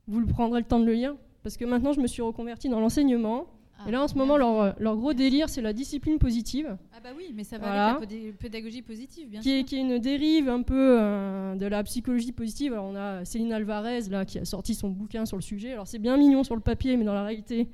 Vous 0.07 0.19
le 0.19 0.27
prendrez 0.27 0.59
le 0.59 0.65
temps 0.65 0.79
de 0.79 0.85
le 0.85 0.93
lire 0.93 1.15
parce 1.43 1.57
que 1.57 1.65
maintenant 1.65 1.93
je 1.93 1.99
me 1.99 2.07
suis 2.07 2.21
reconvertie 2.21 2.69
dans 2.69 2.79
l'enseignement 2.79 3.47
ah, 3.83 3.89
et 3.89 3.91
là, 3.91 4.03
en 4.03 4.07
ce 4.07 4.15
moment, 4.15 4.37
leur, 4.37 4.79
leur, 4.79 4.95
gros 4.95 5.13
délire, 5.13 5.49
c'est 5.49 5.61
la 5.61 5.73
discipline 5.73 6.19
positive. 6.19 6.77
Ah 6.93 6.99
bah 7.03 7.09
oui, 7.15 7.31
mais 7.33 7.43
ça 7.43 7.57
va 7.57 7.95
avec 7.95 8.09
la 8.09 8.31
pédagogie 8.39 8.81
positive, 8.81 9.29
bien 9.29 9.41
qui 9.41 9.49
sûr. 9.49 9.59
Est, 9.59 9.63
qui 9.63 9.75
est 9.75 9.81
une 9.81 9.99
dérive 9.99 10.49
un 10.49 10.61
peu 10.61 10.97
euh, 10.99 11.55
de 11.55 11.65
la 11.65 11.83
psychologie 11.83 12.31
positive. 12.31 12.73
Alors, 12.73 12.85
on 12.85 12.95
a 12.95 13.25
Céline 13.25 13.53
Alvarez, 13.53 14.01
là, 14.09 14.25
qui 14.25 14.39
a 14.39 14.45
sorti 14.45 14.75
son 14.75 14.89
bouquin 14.89 15.25
sur 15.25 15.37
le 15.37 15.41
sujet. 15.41 15.73
Alors, 15.73 15.87
c'est 15.87 15.99
bien 15.99 16.17
mignon 16.17 16.43
sur 16.43 16.55
le 16.55 16.61
papier, 16.61 16.97
mais 16.97 17.05
dans 17.05 17.13
la 17.13 17.23
réalité, 17.23 17.69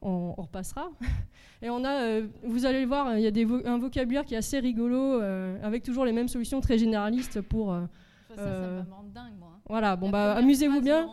on, 0.00 0.32
repassera. 0.32 0.90
Et 1.62 1.70
on 1.70 1.84
a, 1.84 2.02
euh, 2.02 2.26
vous 2.42 2.66
allez 2.66 2.80
le 2.80 2.88
voir, 2.88 3.16
il 3.16 3.22
y 3.22 3.26
a 3.26 3.30
des 3.30 3.46
un 3.64 3.78
vocabulaire 3.78 4.24
qui 4.24 4.34
est 4.34 4.38
assez 4.38 4.58
rigolo, 4.58 5.20
euh, 5.20 5.56
avec 5.62 5.84
toujours 5.84 6.04
les 6.04 6.12
mêmes 6.12 6.28
solutions 6.28 6.60
très 6.60 6.76
généralistes 6.76 7.40
pour... 7.40 7.76
ça, 8.30 8.36
ça 8.36 8.84
me 8.84 8.90
rend 8.90 9.04
dingue, 9.14 9.34
moi. 9.38 9.51
Voilà, 9.68 9.96
bon 9.96 10.10
bah 10.10 10.34
amusez-vous 10.34 10.80
bien. 10.80 11.08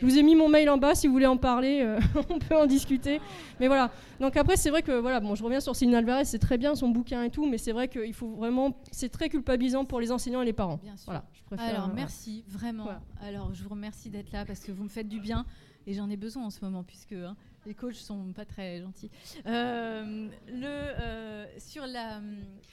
je 0.00 0.04
vous 0.04 0.18
ai 0.18 0.22
mis 0.22 0.34
mon 0.34 0.48
mail 0.48 0.68
en 0.70 0.78
bas 0.78 0.94
si 0.94 1.06
vous 1.06 1.12
voulez 1.12 1.26
en 1.26 1.36
parler, 1.36 1.82
euh, 1.82 2.00
on 2.30 2.38
peut 2.38 2.56
en 2.56 2.66
discuter. 2.66 3.20
Mais 3.60 3.68
voilà. 3.68 3.90
Donc 4.18 4.36
après 4.36 4.56
c'est 4.56 4.70
vrai 4.70 4.82
que 4.82 4.92
voilà, 4.92 5.20
bon 5.20 5.34
je 5.34 5.44
reviens 5.44 5.60
sur 5.60 5.76
Céline 5.76 5.94
Alvarez, 5.94 6.24
c'est 6.24 6.38
très 6.38 6.58
bien 6.58 6.74
son 6.74 6.88
bouquin 6.88 7.22
et 7.22 7.30
tout, 7.30 7.46
mais 7.48 7.58
c'est 7.58 7.72
vrai 7.72 7.88
qu'il 7.88 8.14
faut 8.14 8.30
vraiment, 8.30 8.76
c'est 8.90 9.10
très 9.10 9.28
culpabilisant 9.28 9.84
pour 9.84 10.00
les 10.00 10.10
enseignants 10.10 10.42
et 10.42 10.46
les 10.46 10.52
parents. 10.52 10.80
Bien 10.82 10.96
sûr. 10.96 11.06
Voilà, 11.06 11.24
je 11.32 11.42
préfère, 11.42 11.68
Alors 11.68 11.94
merci 11.94 12.44
vraiment. 12.48 12.86
Alors 13.22 13.52
je 13.52 13.62
vous 13.62 13.70
remercie 13.70 14.10
d'être 14.10 14.32
là 14.32 14.44
parce 14.44 14.60
que 14.60 14.72
vous 14.72 14.84
me 14.84 14.88
faites 14.88 15.08
du 15.08 15.20
bien 15.20 15.44
et 15.86 15.92
j'en 15.94 16.08
ai 16.08 16.16
besoin 16.16 16.44
en 16.44 16.50
ce 16.50 16.64
moment 16.64 16.82
puisque 16.82 17.12
hein, 17.12 17.36
les 17.66 17.74
coachs 17.74 17.94
sont 17.94 18.32
pas 18.32 18.44
très 18.44 18.80
gentils. 18.80 19.10
Euh, 19.46 20.28
le, 20.48 20.66
euh, 20.66 21.46
sur 21.58 21.86
la, 21.86 22.20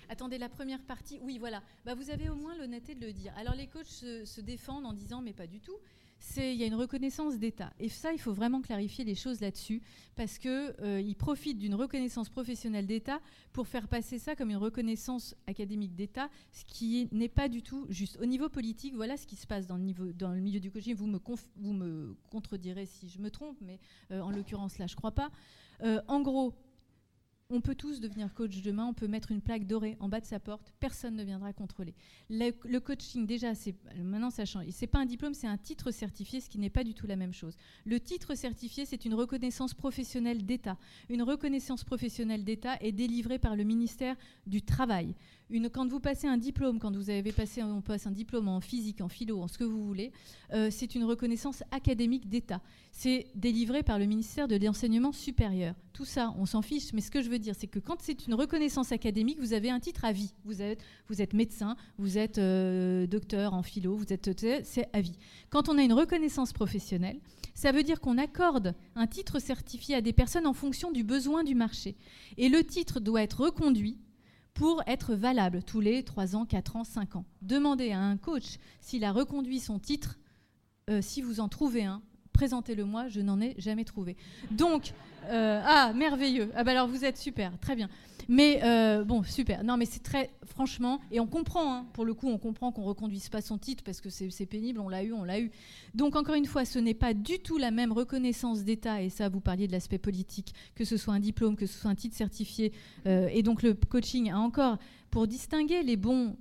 attendez, 0.10 0.38
la 0.38 0.50
première 0.50 0.82
partie, 0.82 1.20
oui, 1.22 1.38
voilà. 1.38 1.62
Bah, 1.86 1.96
vous 1.96 2.10
avez 2.10 2.30
au 2.30 2.36
moins 2.36 2.56
l'honnêteté 2.58 2.96
de 2.96 3.06
le 3.06 3.14
dire. 3.14 3.34
Alors 3.38 3.56
les 3.56 3.68
coachs 3.68 3.86
se 3.86 4.42
défendent 4.42 4.86
en 4.86 4.94
disant, 4.94 5.22
mais 5.22 5.34
pas 5.34 5.48
du 5.48 5.60
tout 5.60 5.78
c'est 6.20 6.54
il 6.54 6.60
y 6.60 6.64
a 6.64 6.68
une 6.68 6.76
reconnaissance 6.76 7.38
d'État. 7.38 7.72
Et 7.80 7.90
ça, 7.90 8.12
il 8.14 8.20
faut 8.20 8.34
vraiment 8.34 8.62
clarifier 8.62 9.06
les 9.06 9.16
choses 9.16 9.42
là-dessus, 9.42 9.82
parce 10.16 10.38
qu'ils 10.38 10.74
euh, 10.82 11.14
profitent 11.18 11.58
d'une 11.58 11.76
reconnaissance 11.76 12.30
professionnelle 12.30 12.86
d'État 12.86 13.20
pour 13.54 13.68
faire 13.68 13.88
passer 13.88 14.20
ça 14.20 14.36
comme 14.36 14.50
une 14.50 14.58
reconnaissance 14.58 15.36
académique 15.48 15.96
d'État, 15.96 16.30
ce 16.52 16.66
qui 16.66 17.08
n'est 17.12 17.30
pas 17.30 17.48
du 17.48 17.62
tout 17.62 17.86
juste. 17.90 18.18
Au 18.22 18.26
niveau 18.26 18.50
politique, 18.50 18.96
voilà 18.96 19.18
ce 19.18 19.26
qui 19.26 19.36
se 19.36 19.48
passe 19.48 19.66
dans 19.66 19.78
le, 19.78 20.40
milieu 20.40 20.60
du 20.60 20.72
coaching. 20.72 20.96
Vous 20.96 21.08
me, 21.08 22.16
contredirez 22.30 22.86
si 22.86 23.10
je 23.10 23.20
me 23.20 23.32
trompe, 23.32 23.58
mais 23.62 23.80
euh, 24.12 24.22
en 24.22 24.32
l'occurrence 24.32 24.78
là, 24.78 24.88
je 24.88 24.96
crois 24.96 25.12
pas. 25.12 25.32
Euh, 25.82 26.02
en 26.08 26.22
gros, 26.22 26.54
on 27.52 27.62
peut 27.62 27.74
tous 27.74 28.00
devenir 28.00 28.32
coach 28.34 28.62
demain, 28.62 28.86
on 28.86 28.94
peut 28.94 29.08
mettre 29.08 29.32
une 29.32 29.42
plaque 29.42 29.66
dorée 29.66 29.98
en 30.00 30.08
bas 30.08 30.20
de 30.20 30.26
sa 30.26 30.40
porte, 30.40 30.72
personne 30.80 31.16
ne 31.16 31.24
viendra 31.24 31.52
contrôler. 31.52 31.96
Le, 32.30 32.78
coaching, 32.78 33.26
déjà, 33.26 33.54
maintenant 33.98 34.30
ça 34.30 34.46
change. 34.46 34.66
C'est 34.70 34.88
pas 34.88 35.00
un 35.00 35.06
diplôme, 35.06 35.34
c'est 35.34 35.48
un 35.48 35.58
titre 35.58 35.90
certifié, 35.90 36.42
ce 36.42 36.50
qui 36.50 36.60
n'est 36.60 36.70
pas 36.70 36.84
du 36.84 36.94
tout 36.94 37.08
la 37.08 37.16
même 37.16 37.34
chose. 37.34 37.58
Le 37.86 38.00
titre 38.00 38.36
certifié, 38.36 38.86
c'est 38.86 39.04
une 39.04 39.16
reconnaissance 39.16 39.74
professionnelle 39.74 40.46
d'État. 40.46 40.78
Une 41.10 41.24
reconnaissance 41.24 41.84
professionnelle 41.84 42.44
d'État 42.44 42.78
est 42.82 42.92
délivrée 42.92 43.40
par 43.40 43.56
le 43.56 43.64
ministère 43.64 44.16
du 44.46 44.62
Travail 44.62 45.16
quand 45.72 45.88
vous 45.88 46.00
passez 46.00 46.28
un 46.28 46.38
diplôme, 46.38 46.80
quand 46.80 46.96
vous 46.96 47.10
avez 47.10 47.32
passé 47.32 47.64
on 47.64 47.82
passe 47.82 48.06
un 48.08 48.12
diplôme 48.12 48.48
en 48.48 48.62
physique, 48.62 49.02
en 49.02 49.10
philo, 49.10 49.42
en 49.42 49.48
ce 49.48 49.58
que 49.58 49.64
vous 49.64 49.84
voulez, 49.86 50.12
euh, 50.54 50.70
c'est 50.72 50.96
une 50.96 51.04
reconnaissance 51.04 51.64
académique 51.72 52.30
d'État. 52.30 52.62
C'est 52.92 53.28
délivré 53.36 53.84
par 53.84 54.00
le 54.00 54.06
ministère 54.06 54.48
de 54.48 54.56
l'enseignement 54.56 55.12
supérieur. 55.12 55.76
Tout 55.94 56.06
ça, 56.06 56.34
on 56.38 56.46
s'en 56.46 56.62
fiche, 56.62 56.94
mais 56.94 57.02
ce 57.02 57.12
que 57.12 57.22
je 57.22 57.30
veux 57.30 57.40
dire, 57.40 57.56
c'est 57.58 57.68
que 57.68 57.80
quand 57.80 57.98
c'est 58.02 58.28
une 58.28 58.34
reconnaissance 58.34 58.92
académique, 58.92 59.40
vous 59.40 59.54
avez 59.54 59.70
un 59.70 59.80
titre 59.80 60.06
à 60.06 60.12
vie. 60.12 60.34
Vous 60.46 60.62
êtes, 60.62 61.34
médecin, 61.34 61.76
vous 61.98 62.18
êtes 62.18 62.38
euh, 62.38 63.08
docteur 63.08 63.54
en 63.54 63.64
philo, 63.64 63.96
vous 63.96 64.14
êtes, 64.14 64.30
c'est 64.64 64.88
à 64.94 65.02
vie. 65.02 65.18
Quand 65.50 65.70
on 65.70 65.78
a 65.78 65.84
une 65.84 65.94
reconnaissance 65.94 66.54
professionnelle, 66.54 67.20
ça 67.56 67.72
veut 67.72 67.84
dire 67.84 68.00
qu'on 68.00 68.18
accorde 68.18 68.76
un 68.96 69.08
titre 69.08 69.40
certifié 69.40 69.96
à 69.96 70.02
des 70.02 70.14
personnes 70.14 70.48
en 70.48 70.54
fonction 70.54 70.92
du 70.92 71.04
besoin 71.04 71.44
du 71.44 71.56
marché. 71.56 71.98
Et 72.38 72.50
le 72.50 72.64
titre 72.64 73.00
doit 73.00 73.24
être 73.24 73.42
reconduit 73.42 73.98
pour 74.54 74.84
être 74.88 75.16
valable 75.16 75.64
tous 75.64 75.80
les 75.80 76.04
3 76.04 76.36
ans, 76.36 76.46
4 76.46 76.76
ans, 76.76 76.84
5 76.84 77.16
ans. 77.16 77.26
Demandez 77.42 77.92
à 77.92 78.00
un 78.00 78.18
coach 78.18 78.58
s'il 78.82 79.04
a 79.04 79.12
reconduit 79.12 79.60
son 79.60 79.80
titre. 79.80 80.20
Euh, 80.90 81.02
si 81.02 81.22
vous 81.22 81.40
en 81.40 81.48
trouvez 81.48 81.86
un, 81.86 82.02
présentez-le 82.34 82.86
moi, 82.86 83.08
je 83.08 83.22
n'en 83.22 83.40
ai 83.42 83.56
jamais 83.58 83.86
trouvé. 83.86 84.18
Donc, 84.52 84.94
euh, 85.26 85.62
ah, 85.64 85.94
merveilleux. 85.94 86.52
Ah 86.56 86.64
bah 86.64 86.72
alors 86.72 86.88
vous 86.88 87.06
êtes 87.06 87.18
super, 87.18 87.58
très 87.60 87.76
bien. 87.76 87.90
Mais 88.30 88.60
euh, 88.64 89.04
bon, 89.04 89.24
super. 89.24 89.64
Non, 89.64 89.76
mais 89.76 89.86
c'est 89.86 90.04
très, 90.04 90.30
franchement, 90.46 91.02
et 91.12 91.20
on 91.20 91.26
comprend, 91.26 91.74
hein, 91.74 91.88
pour 91.94 92.06
le 92.06 92.14
coup, 92.14 92.28
on 92.28 92.38
comprend 92.38 92.72
qu'on 92.72 92.84
reconduise 92.84 93.28
pas 93.28 93.42
son 93.42 93.58
titre 93.58 93.84
parce 93.84 94.02
que 94.02 94.10
c'est 94.12 94.46
pénible, 94.46 94.80
on 94.80 94.88
l'a 94.88 95.04
eu, 95.04 95.14
on 95.14 95.24
l'a 95.24 95.40
eu. 95.40 95.50
Donc, 95.96 96.16
encore 96.16 96.36
une 96.36 96.46
fois, 96.46 96.64
ce 96.64 96.78
n'est 96.78 96.94
pas 96.94 97.16
du 97.16 97.40
tout 97.40 97.58
la 97.58 97.72
même 97.72 97.92
reconnaissance 97.92 98.64
d'État, 98.64 99.02
et 99.02 99.10
ça, 99.10 99.30
vous 99.30 99.40
parliez 99.40 99.66
de 99.66 99.72
l'aspect 99.72 99.98
politique, 99.98 100.54
que 100.76 100.86
ce 100.86 100.96
soit 100.96 101.16
un 101.16 101.20
diplôme, 101.20 101.56
que 101.56 101.66
ce 101.66 101.80
soit 101.80 101.90
un 101.90 101.96
titre 101.96 102.16
certifié. 102.16 102.72
Euh, 103.08 103.30
et 103.34 103.42
donc, 103.42 103.64
le 103.64 103.74
coaching 103.74 104.30
a 104.30 104.38
encore, 104.38 104.78
pour 105.10 105.26
distinguer 105.26 105.82
les 105.82 105.98
bons 105.98 106.38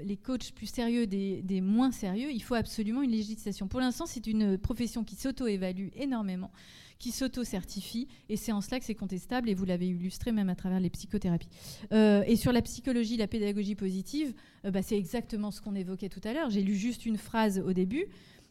les 0.00 0.16
coachs 0.16 0.52
plus 0.52 0.66
sérieux 0.66 1.06
des, 1.06 1.40
des, 1.42 1.60
moins 1.60 1.92
sérieux, 1.92 2.32
il 2.32 2.42
faut 2.42 2.56
absolument 2.56 3.02
une 3.02 3.12
législation. 3.12 3.68
Pour 3.68 3.78
l'instant, 3.78 4.06
c'est 4.06 4.26
une 4.26 4.58
profession 4.58 5.04
qui 5.04 5.14
s'auto-évalue 5.14 5.88
énormément 5.94 6.50
qui 6.98 7.10
s'auto-certifie, 7.10 8.08
et 8.28 8.36
c'est 8.36 8.52
en 8.52 8.60
cela 8.60 8.78
que 8.78 8.84
c'est 8.84 8.94
contestable, 8.94 9.48
et 9.48 9.54
vous 9.54 9.64
l'avez 9.64 9.88
illustré 9.88 10.32
même 10.32 10.48
à 10.48 10.54
travers 10.54 10.80
les 10.80 10.90
psychothérapies. 10.90 11.48
Euh, 11.92 12.22
et 12.26 12.36
sur 12.36 12.52
la 12.52 12.62
psychologie, 12.62 13.16
la 13.16 13.26
pédagogie 13.26 13.74
positive, 13.74 14.34
euh, 14.64 14.70
bah, 14.70 14.82
c'est 14.82 14.96
exactement 14.96 15.50
ce 15.50 15.60
qu'on 15.60 15.74
évoquait 15.74 16.08
tout 16.08 16.20
à 16.24 16.32
l'heure. 16.32 16.50
J'ai 16.50 16.62
lu 16.62 16.74
juste 16.74 17.04
une 17.06 17.18
phrase 17.18 17.58
au 17.58 17.72
début. 17.72 18.06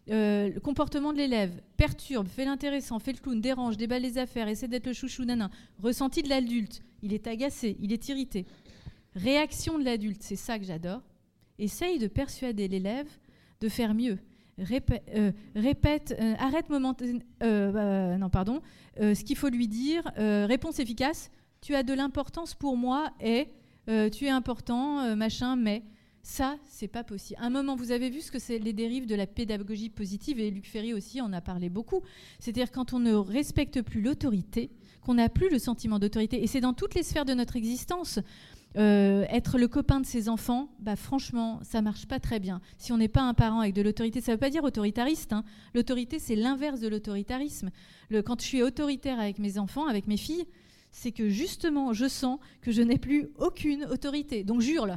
Euh, 0.09 0.49
le 0.49 0.59
comportement 0.59 1.13
de 1.13 1.17
l'élève 1.17 1.61
perturbe, 1.77 2.27
fait 2.27 2.45
l'intéressant, 2.45 2.99
fait 2.99 3.13
le 3.13 3.19
clown, 3.19 3.39
dérange, 3.39 3.77
déballe 3.77 4.01
les 4.01 4.17
affaires, 4.17 4.47
essaie 4.47 4.67
d'être 4.67 4.87
le 4.87 4.93
chouchou, 4.93 5.23
nanan. 5.23 5.49
Ressenti 5.81 6.21
de 6.21 6.29
l'adulte, 6.29 6.83
il 7.01 7.13
est 7.13 7.27
agacé, 7.27 7.77
il 7.79 7.93
est 7.93 8.09
irrité. 8.09 8.45
Réaction 9.15 9.79
de 9.79 9.85
l'adulte, 9.85 10.21
c'est 10.21 10.35
ça 10.35 10.59
que 10.59 10.65
j'adore. 10.65 11.01
Essaye 11.59 11.99
de 11.99 12.07
persuader 12.07 12.67
l'élève 12.67 13.07
de 13.61 13.69
faire 13.69 13.93
mieux. 13.93 14.17
Euh, 14.59 15.31
répète, 15.55 16.15
euh, 16.19 16.35
arrête 16.37 16.69
momentanément, 16.69 17.19
euh, 17.41 18.17
non 18.17 18.29
pardon, 18.29 18.61
ce 18.99 19.23
qu'il 19.23 19.35
faut 19.35 19.49
lui 19.49 19.67
dire, 19.67 20.03
réponse 20.15 20.79
efficace, 20.79 21.31
tu 21.61 21.75
as 21.75 21.83
de 21.83 21.93
l'importance 21.93 22.53
pour 22.53 22.77
moi 22.77 23.09
et 23.19 23.47
tu 23.87 24.25
es 24.25 24.29
important, 24.29 25.15
machin, 25.15 25.55
mais 25.55 25.83
ça, 26.21 26.55
c'est 26.69 26.87
pas 26.87 27.03
possible. 27.03 27.39
Un 27.41 27.49
moment, 27.49 27.75
vous 27.75 27.91
avez 27.91 28.09
vu 28.09 28.21
ce 28.21 28.31
que 28.31 28.39
c'est 28.39 28.59
les 28.59 28.71
dérives 28.71 29.07
de 29.07 29.15
la 29.15 29.27
pédagogie 29.27 29.89
positive, 29.89 30.39
et 30.39 30.51
Luc 30.51 30.65
Ferry 30.65 30.93
aussi 30.93 31.19
en 31.19 31.33
a 31.33 31.41
parlé 31.41 31.69
beaucoup. 31.69 32.01
C'est-à-dire 32.39 32.71
quand 32.71 32.93
on 32.93 32.99
ne 32.99 33.13
respecte 33.13 33.81
plus 33.81 34.01
l'autorité, 34.01 34.69
qu'on 35.01 35.15
n'a 35.15 35.27
plus 35.27 35.49
le 35.49 35.59
sentiment 35.59 35.99
d'autorité, 35.99 36.41
et 36.41 36.47
c'est 36.47 36.61
dans 36.61 36.73
toutes 36.73 36.95
les 36.95 37.03
sphères 37.03 37.25
de 37.25 37.33
notre 37.33 37.57
existence. 37.57 38.19
Euh, 38.75 39.25
être 39.29 39.57
le 39.57 39.67
copain 39.67 39.99
de 39.99 40.05
ses 40.05 40.29
enfants, 40.29 40.69
bah 40.79 40.95
franchement, 40.95 41.59
ça 41.63 41.81
marche 41.81 42.07
pas 42.07 42.19
très 42.19 42.39
bien. 42.39 42.59
Si 42.77 42.91
on 42.91 42.97
n'est 42.97 43.07
pas 43.07 43.21
un 43.21 43.33
parent 43.33 43.59
avec 43.59 43.73
de 43.73 43.81
l'autorité, 43.81 44.19
ça 44.19 44.31
veut 44.31 44.39
pas 44.39 44.49
dire 44.49 44.63
autoritariste. 44.63 45.33
Hein. 45.33 45.43
L'autorité, 45.75 46.17
c'est 46.19 46.35
l'inverse 46.35 46.79
de 46.79 46.87
l'autoritarisme. 46.87 47.69
quand 48.25 48.41
je 48.41 48.45
suis 48.45 48.63
autoritaire 48.63 49.19
avec 49.19 49.37
mes 49.37 49.59
enfants, 49.59 49.87
avec 49.87 50.07
mes 50.07 50.17
filles, 50.17 50.45
c'est 50.91 51.11
que 51.11 51.29
justement, 51.29 51.93
je 51.93 52.07
sens 52.07 52.39
que 52.61 52.71
je 52.71 52.81
n'ai 52.81 52.97
plus 52.97 53.29
aucune 53.37 53.85
autorité. 53.85 54.43
Donc 54.43 54.61
jure 54.61 54.87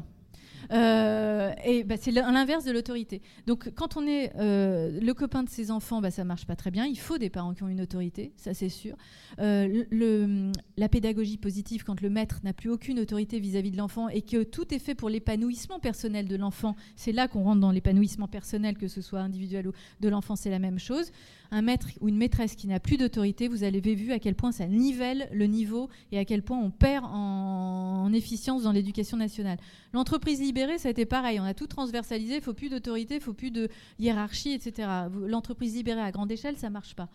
euh, 0.73 1.53
et 1.65 1.85
bah, 1.85 1.97
c'est 1.99 2.11
l'inverse 2.11 2.65
de 2.65 2.73
l'autorité. 2.73 3.23
Donc, 3.47 3.71
quand 3.75 3.97
on 3.97 4.07
est 4.07 4.33
euh, 4.37 4.99
le 5.01 5.15
copain 5.15 5.43
de 5.43 5.49
ses 5.49 5.71
enfants, 5.71 6.01
bah, 6.01 6.11
ça 6.11 6.25
marche 6.25 6.47
pas 6.47 6.57
très 6.57 6.71
bien. 6.71 6.85
Il 6.85 6.99
faut 6.99 7.19
des 7.19 7.31
parents 7.31 7.55
qui 7.55 7.63
ont 7.63 7.69
une 7.69 7.81
autorité, 7.81 8.33
ça 8.37 8.55
c'est 8.55 8.69
sûr. 8.69 8.97
Euh, 9.39 10.53
la 10.77 10.89
pédagogie 10.89 11.37
positive, 11.37 11.85
quand 11.85 12.01
le 12.01 12.11
maître 12.11 12.41
n'a 12.45 12.53
plus 12.53 12.71
aucune 12.71 13.01
autorité 13.01 13.39
vis-à-vis 13.39 13.71
de 13.71 13.77
l'enfant 13.77 14.09
et 14.09 14.23
que 14.23 14.43
tout 14.43 14.73
est 14.75 14.79
fait 14.79 14.95
pour 14.95 15.09
l'épanouissement 15.09 15.79
personnel 15.79 16.27
de 16.27 16.37
l'enfant, 16.37 16.77
c'est 16.97 17.13
là 17.13 17.29
qu'on 17.29 17.43
rentre 17.43 17.61
dans 17.61 17.73
l'épanouissement 17.73 18.29
personnel, 18.29 18.77
que 18.77 18.89
ce 18.89 19.01
soit 19.01 19.21
individuel 19.21 19.69
ou 19.69 19.73
de 20.01 20.09
l'enfant, 20.09 20.37
c'est 20.37 20.51
la 20.51 20.59
même 20.59 20.79
chose 20.79 21.11
un 21.51 21.63
maître 21.63 21.89
ou 22.01 22.09
une 22.09 22.17
maîtresse 22.17 22.55
qui 22.55 22.67
n'a 22.67 22.81
plus 22.81 22.97
d'autorité, 22.97 23.49
vous 23.49 23.63
avez 23.63 23.81
vu 23.81 24.13
à 24.13 24.19
quel 24.19 24.35
point 24.35 24.53
ça 24.53 24.67
nivelle 24.67 25.29
le 25.33 25.47
niveau 25.47 25.89
et 26.13 26.19
à 26.19 26.25
quel 26.25 26.43
point 26.43 26.59
on 26.59 26.71
perd 26.71 27.05
en, 27.07 28.13
efficience 28.13 28.63
dans 28.63 28.73
l'éducation 28.73 29.17
nationale. 29.17 29.59
L'entreprise 29.93 30.41
libérée, 30.57 30.79
ça 30.79 30.89
a 30.89 30.91
été 30.91 31.05
pareil. 31.05 31.39
On 31.39 31.45
a 31.45 31.53
tout 31.53 31.67
transversalisé, 31.67 32.37
il 32.37 32.41
faut 32.41 32.55
plus 32.55 32.71
d'autorité, 32.71 33.17
il 33.17 33.21
faut 33.21 33.35
plus 33.35 33.51
de 33.51 33.69
hiérarchie, 33.99 34.53
etc. 34.53 34.89
L'entreprise 35.27 35.75
libérée 35.75 36.01
à 36.01 36.11
grande 36.11 36.33
échelle, 36.33 36.57
ça 36.57 36.71
marche 36.71 36.95
pas. 36.95 37.09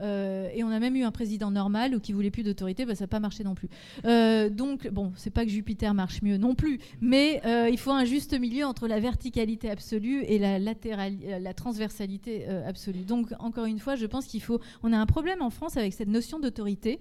Euh, 0.00 0.48
et 0.54 0.64
on 0.64 0.68
a 0.68 0.78
même 0.78 0.96
eu 0.96 1.04
un 1.04 1.10
président 1.10 1.50
normal 1.50 1.94
ou 1.94 2.00
qui 2.00 2.12
voulait 2.14 2.30
plus 2.30 2.42
d'autorité, 2.42 2.86
bah, 2.86 2.94
ça 2.94 3.04
n'a 3.04 3.08
pas 3.08 3.20
marché 3.20 3.44
non 3.44 3.54
plus. 3.54 3.68
Euh, 4.06 4.48
donc, 4.48 4.88
bon, 4.88 5.12
c'est 5.16 5.30
pas 5.30 5.44
que 5.44 5.50
Jupiter 5.50 5.92
marche 5.92 6.22
mieux 6.22 6.38
non 6.38 6.54
plus, 6.54 6.78
mais 7.02 7.42
euh, 7.44 7.68
il 7.70 7.78
faut 7.78 7.92
un 7.92 8.06
juste 8.06 8.38
milieu 8.38 8.64
entre 8.64 8.88
la 8.88 8.98
verticalité 8.98 9.70
absolue 9.70 10.22
et 10.22 10.38
la, 10.38 10.58
la 10.58 11.54
transversalité 11.54 12.46
absolue. 12.46 13.04
Donc, 13.04 13.28
encore 13.38 13.66
une 13.66 13.78
fois, 13.78 13.94
je 13.96 14.06
pense 14.06 14.26
qu'il 14.26 14.42
faut. 14.42 14.60
On 14.82 14.92
a 14.94 14.98
un 14.98 15.06
problème 15.06 15.42
en 15.42 15.50
France 15.50 15.76
avec 15.76 15.92
cette 15.92 16.08
notion 16.08 16.40
d'autorité. 16.40 16.98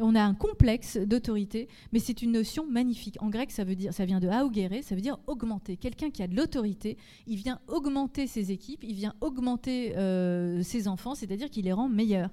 On 0.00 0.14
a 0.14 0.22
un 0.22 0.34
complexe 0.34 0.96
d'autorité, 0.96 1.68
mais 1.92 1.98
c'est 1.98 2.22
une 2.22 2.32
notion 2.32 2.66
magnifique. 2.66 3.16
En 3.20 3.28
grec, 3.28 3.50
ça 3.50 3.64
veut 3.64 3.74
dire, 3.74 3.92
ça 3.92 4.04
vient 4.04 4.20
de 4.20 4.28
augere, 4.28 4.82
ça 4.82 4.94
veut 4.94 5.00
dire 5.00 5.18
augmenter. 5.26 5.76
Quelqu'un 5.76 6.10
qui 6.10 6.22
a 6.22 6.26
de 6.26 6.34
l'autorité, 6.34 6.96
il 7.26 7.36
vient 7.36 7.60
augmenter 7.68 8.26
ses 8.26 8.52
équipes, 8.52 8.84
il 8.84 8.94
vient 8.94 9.14
augmenter 9.20 9.96
euh, 9.96 10.62
ses 10.62 10.88
enfants, 10.88 11.14
c'est-à-dire 11.14 11.50
qu'il 11.50 11.64
les 11.64 11.72
rend 11.72 11.88
meilleurs. 11.88 12.30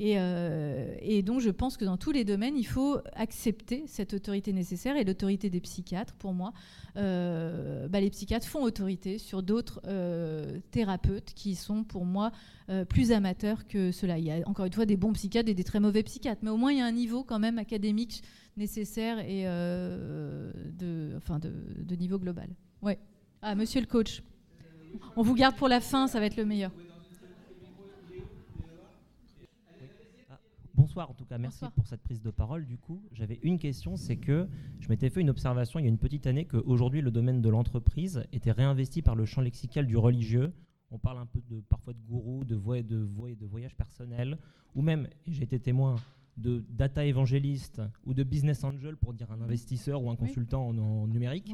Euh, 0.00 0.94
et, 1.00 1.22
donc, 1.22 1.40
je 1.40 1.50
pense 1.50 1.76
que 1.76 1.84
dans 1.84 1.96
tous 1.96 2.12
les 2.12 2.24
domaines, 2.24 2.56
il 2.56 2.66
faut 2.66 2.98
accepter 3.14 3.84
cette 3.86 4.14
autorité 4.14 4.52
nécessaire. 4.52 4.96
Et 4.96 5.04
l'autorité 5.04 5.50
des 5.50 5.60
psychiatres, 5.60 6.14
pour 6.14 6.32
moi, 6.32 6.52
euh, 6.96 7.88
bah, 7.88 8.00
les 8.00 8.10
psychiatres 8.10 8.46
font 8.46 8.62
autorité 8.62 9.18
sur 9.18 9.42
d'autres 9.42 9.80
euh, 9.86 10.58
thérapeutes 10.70 11.32
qui 11.34 11.54
sont, 11.54 11.84
pour 11.84 12.04
moi, 12.04 12.32
plus 12.88 13.10
amateurs 13.10 13.66
que 13.66 13.90
cela. 13.90 14.16
Il 14.18 14.24
y 14.24 14.30
a 14.30 14.48
encore 14.48 14.64
une 14.64 14.72
fois 14.72 14.86
des 14.86 14.96
bons 14.96 15.12
psychiatres 15.14 15.48
et 15.48 15.54
des 15.54 15.64
très 15.64 15.80
mauvais 15.80 16.04
psychiatres, 16.04 16.40
mais 16.44 16.50
au 16.50 16.56
moins, 16.56 16.70
il 16.70 16.78
y 16.78 16.80
a 16.80 16.86
un 16.86 16.92
niveau 16.92 17.24
quand 17.24 17.40
même 17.40 17.58
académique 17.58 18.22
nécessaire 18.56 19.18
et 19.18 19.42
de, 19.42 21.14
enfin 21.16 21.40
de, 21.40 21.96
niveau 21.96 22.20
global. 22.20 22.48
Ouais. 22.80 22.96
Ah, 23.42 23.56
monsieur 23.56 23.80
le 23.80 23.88
coach. 23.88 24.22
On 25.16 25.22
vous 25.22 25.34
garde 25.34 25.56
pour 25.56 25.66
la 25.66 25.80
fin, 25.80 26.06
ça 26.06 26.20
va 26.20 26.26
être 26.26 26.36
le 26.36 26.44
meilleur. 26.44 26.70
Bonsoir 30.80 31.10
en 31.10 31.14
tout 31.14 31.26
cas, 31.26 31.36
merci 31.36 31.66
pour 31.74 31.86
cette 31.86 32.00
prise 32.00 32.22
de 32.22 32.30
parole. 32.30 32.64
Du 32.64 32.78
coup, 32.78 33.02
j'avais 33.12 33.38
une 33.42 33.58
question, 33.58 33.96
c'est 33.96 34.16
que 34.16 34.48
je 34.78 34.88
m'étais 34.88 35.10
fait 35.10 35.20
une 35.20 35.28
observation 35.28 35.78
il 35.78 35.82
y 35.82 35.86
a 35.86 35.90
une 35.90 35.98
petite 35.98 36.26
année 36.26 36.46
qu'aujourd'hui 36.46 37.02
le 37.02 37.10
domaine 37.10 37.42
de 37.42 37.50
l'entreprise 37.50 38.24
était 38.32 38.50
réinvesti 38.50 39.02
par 39.02 39.14
le 39.14 39.26
champ 39.26 39.42
lexical 39.42 39.86
du 39.86 39.98
religieux. 39.98 40.54
On 40.90 40.98
parle 40.98 41.18
un 41.18 41.26
peu 41.26 41.42
de 41.50 41.60
parfois 41.68 41.92
de 41.92 42.00
gourou, 42.00 42.44
de 42.44 42.56
voix 42.56 42.80
de 42.80 43.06
de 43.06 43.46
voyage 43.46 43.76
personnel, 43.76 44.38
ou 44.74 44.80
même, 44.80 45.06
j'ai 45.26 45.42
été 45.42 45.60
témoin 45.60 45.96
de 46.38 46.64
data 46.70 47.04
évangéliste 47.04 47.82
ou 48.06 48.14
de 48.14 48.22
business 48.22 48.64
angel 48.64 48.96
pour 48.96 49.12
dire 49.12 49.30
un 49.30 49.42
investisseur 49.42 50.02
ou 50.02 50.10
un 50.10 50.16
consultant 50.16 50.68
en, 50.68 51.06
numérique. 51.06 51.52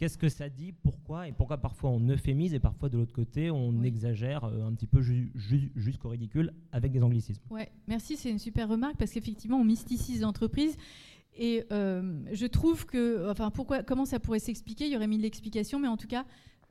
Qu'est-ce 0.00 0.16
que 0.16 0.30
ça 0.30 0.48
dit 0.48 0.72
Pourquoi 0.72 1.28
Et 1.28 1.32
pourquoi 1.32 1.58
parfois 1.58 1.90
on 1.90 2.00
euphémise 2.08 2.54
et 2.54 2.58
parfois 2.58 2.88
de 2.88 2.96
l'autre 2.96 3.12
côté 3.12 3.50
on 3.50 3.82
exagère 3.82 4.44
euh, 4.44 4.66
un 4.66 4.72
petit 4.72 4.86
peu 4.86 5.02
jusqu'au 5.02 6.08
ridicule 6.08 6.54
avec 6.72 6.90
des 6.90 7.02
anglicismes? 7.02 7.42
Ouais, 7.50 7.70
merci, 7.86 8.16
c'est 8.16 8.30
une 8.30 8.38
super 8.38 8.70
remarque 8.70 8.96
parce 8.96 9.10
qu'effectivement 9.10 9.58
on 9.58 9.64
mysticise 9.64 10.22
l'entreprise. 10.22 10.74
Et 11.36 11.64
euh, 11.70 12.18
je 12.32 12.46
trouve 12.46 12.86
que, 12.86 13.30
enfin, 13.30 13.50
pourquoi, 13.50 13.82
comment 13.82 14.06
ça 14.06 14.18
pourrait 14.18 14.38
s'expliquer? 14.38 14.86
Il 14.86 14.92
y 14.92 14.96
aurait 14.96 15.06
mis 15.06 15.18
l'explication, 15.18 15.78
mais 15.78 15.88
en 15.88 15.98
tout 15.98 16.08
cas, 16.08 16.24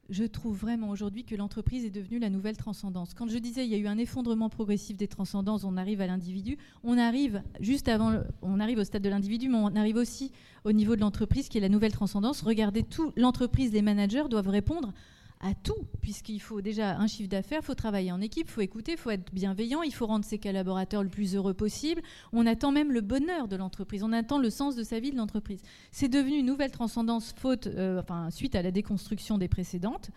je 0.09 0.23
trouve 0.23 0.57
vraiment 0.57 0.89
aujourd'hui 0.89 1.23
que 1.23 1.35
l'entreprise 1.35 1.85
est 1.85 1.89
devenue 1.89 2.19
la 2.19 2.29
nouvelle 2.29 2.57
transcendance. 2.57 3.13
Quand 3.13 3.27
je 3.27 3.37
disais 3.37 3.65
il 3.65 3.71
y 3.71 3.75
a 3.75 3.77
eu 3.77 3.87
un 3.87 3.97
effondrement 3.97 4.49
progressif 4.49 4.97
des 4.97 5.07
transcendances, 5.07 5.63
on 5.63 5.77
arrive 5.77 6.01
à 6.01 6.07
l'individu, 6.07 6.57
on 6.83 6.97
arrive 6.97 7.41
juste 7.59 7.87
avant, 7.87 8.13
on 8.41 8.59
arrive 8.59 8.79
au 8.79 8.83
stade 8.83 9.01
de 9.01 9.09
l'individu, 9.09 9.49
mais 9.49 9.57
on 9.57 9.75
arrive 9.75 9.97
aussi 9.97 10.31
au 10.63 10.71
niveau 10.71 10.95
de 10.95 11.01
l'entreprise 11.01 11.49
qui 11.49 11.57
est 11.57 11.61
la 11.61 11.69
nouvelle 11.69 11.93
transcendance. 11.93 12.41
Regardez 12.41 12.83
tout, 12.83 13.11
l'entreprise, 13.15 13.71
les 13.71 13.81
managers 13.81 14.25
doivent 14.29 14.49
répondre 14.49 14.93
à 15.41 15.53
tout, 15.53 15.87
puisqu'il 16.01 16.41
faut 16.41 16.61
déjà 16.61 16.97
un 16.97 17.07
chiffre 17.07 17.29
d'affaires, 17.29 17.59
il 17.61 17.65
faut 17.65 17.75
travailler 17.75 18.11
en 18.11 18.19
équipe, 18.19 18.47
il 18.47 18.51
faut 18.51 18.61
écouter, 18.61 18.93
il 18.93 18.97
faut 18.97 19.09
être 19.09 19.33
bienveillant, 19.33 19.83
il 19.83 19.93
faut 19.93 20.05
rendre 20.05 20.25
ses 20.25 20.37
collaborateurs 20.37 21.01
le 21.01 21.09
plus 21.09 21.35
heureux 21.35 21.53
possible. 21.53 22.01
On 22.33 22.45
attend 22.45 22.71
même 22.71 22.91
le 22.91 22.99
bonheur 23.01 23.47
de 23.47 23.55
l'entreprise, 23.55 24.03
on 24.03 24.11
attend 24.11 24.37
le 24.37 24.49
sens 24.49 24.75
de 24.75 24.83
sa 24.83 24.99
vie 24.99 25.11
de 25.11 25.17
l'entreprise. 25.17 25.61
C'est 25.91 26.09
devenu 26.09 26.39
une 26.39 26.45
nouvelle 26.45 26.71
transcendance 26.71 27.33
faute, 27.37 27.67
euh, 27.67 28.01
suite 28.31 28.55
à 28.55 28.61
la 28.61 28.71
déconstruction 28.71 29.37
des 29.37 29.47
précédentes. 29.47 30.09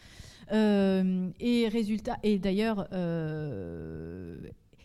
Euh, 0.50 1.30
et 1.38 1.68
résultat, 1.68 2.16
d'ailleurs, 2.40 2.88
euh, 2.92 4.36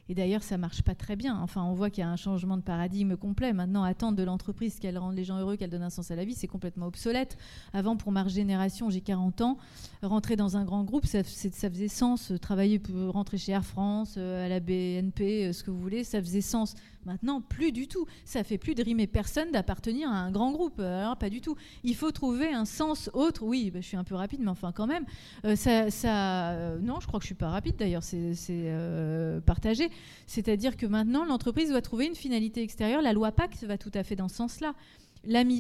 et 0.10 0.16
d'ailleurs, 0.16 0.44
ça 0.44 0.58
marche 0.58 0.84
pas 0.84 0.96
très 0.96 1.16
bien. 1.16 1.38
Enfin, 1.42 1.64
on 1.64 1.74
voit 1.74 1.90
qu'il 1.90 2.02
y 2.02 2.06
a 2.06 2.10
un 2.10 2.16
changement 2.16 2.56
de 2.56 2.62
paradigme 2.62 3.18
complet. 3.18 3.52
Maintenant, 3.52 3.84
attendre 3.84 4.18
de 4.18 4.24
l'entreprise 4.24 4.80
qu'elle 4.80 4.98
rende 4.98 5.16
les 5.16 5.26
gens 5.26 5.38
heureux, 5.38 5.58
qu'elle 5.58 5.70
donne 5.70 5.84
un 5.84 5.90
sens 5.90 6.12
à 6.12 6.16
la 6.16 6.24
vie, 6.24 6.34
c'est 6.34 6.48
complètement 6.48 6.88
obsolète. 6.88 7.38
Avant, 7.74 7.98
pour 7.98 8.12
ma 8.12 8.26
génération, 8.28 8.90
j'ai 8.90 9.02
40 9.02 9.42
ans, 9.42 9.58
rentrer 10.02 10.36
dans 10.36 10.56
un 10.56 10.64
grand 10.64 10.84
groupe, 10.84 11.06
ça, 11.06 11.24
ça 11.24 11.70
faisait 11.70 11.88
sens. 11.90 12.32
Travailler 12.42 12.80
pour 12.80 13.12
rentrer 13.12 13.38
chez 13.38 13.52
Air 13.52 13.66
France, 13.66 14.16
euh, 14.18 14.46
à 14.46 14.50
la 14.50 14.60
BNP, 14.60 15.48
euh, 15.48 15.54
ce 15.54 15.64
que 15.64 15.72
vous 15.72 15.82
voulez, 15.82 16.04
ça 16.04 16.22
faisait 16.22 16.42
sens. 16.42 16.76
Maintenant, 17.08 17.40
plus 17.40 17.72
du 17.72 17.88
tout. 17.88 18.06
Ça 18.26 18.44
fait 18.44 18.58
plus 18.58 18.76
de 18.76 18.84
rimer 18.84 19.08
personne 19.08 19.50
d'appartenir 19.54 20.10
à 20.10 20.16
un 20.16 20.30
grand 20.30 20.52
groupe. 20.52 20.82
Alors, 20.82 21.16
pas 21.16 21.30
du 21.30 21.40
tout. 21.40 21.56
Il 21.86 21.96
faut 21.96 22.12
trouver 22.12 22.52
un 22.52 22.66
sens 22.66 23.10
autre. 23.14 23.44
Oui, 23.44 23.72
bah, 23.72 23.80
je 23.80 23.88
suis 23.88 23.96
un 23.96 24.04
peu 24.04 24.16
rapide, 24.16 24.42
mais 24.42 24.50
enfin, 24.50 24.74
quand 24.74 24.88
même. 24.88 25.06
Euh, 25.46 25.56
ça, 25.56 26.52
euh, 26.52 26.78
non, 26.80 27.00
je 27.00 27.08
crois 27.08 27.20
que 27.20 27.24
je 27.24 27.28
suis 27.28 27.36
pas 27.36 27.48
rapide 27.48 27.78
d'ailleurs. 27.78 28.04
C'est 28.04 28.36
euh, 28.50 29.40
partagé. 29.40 29.90
C'est-à-dire 30.26 30.76
que 30.76 30.86
maintenant, 30.86 31.24
l'entreprise 31.24 31.70
doit 31.70 31.82
trouver 31.82 32.08
une 32.08 32.16
finalité 32.16 32.62
extérieure. 32.62 33.02
La 33.02 33.14
loi 33.14 33.32
Pacte 33.32 33.64
va 33.64 33.78
tout 33.78 33.92
à 33.94 34.04
fait 34.04 34.18
dans 34.18 34.28
ce 34.28 34.36
sens-là 34.36 34.74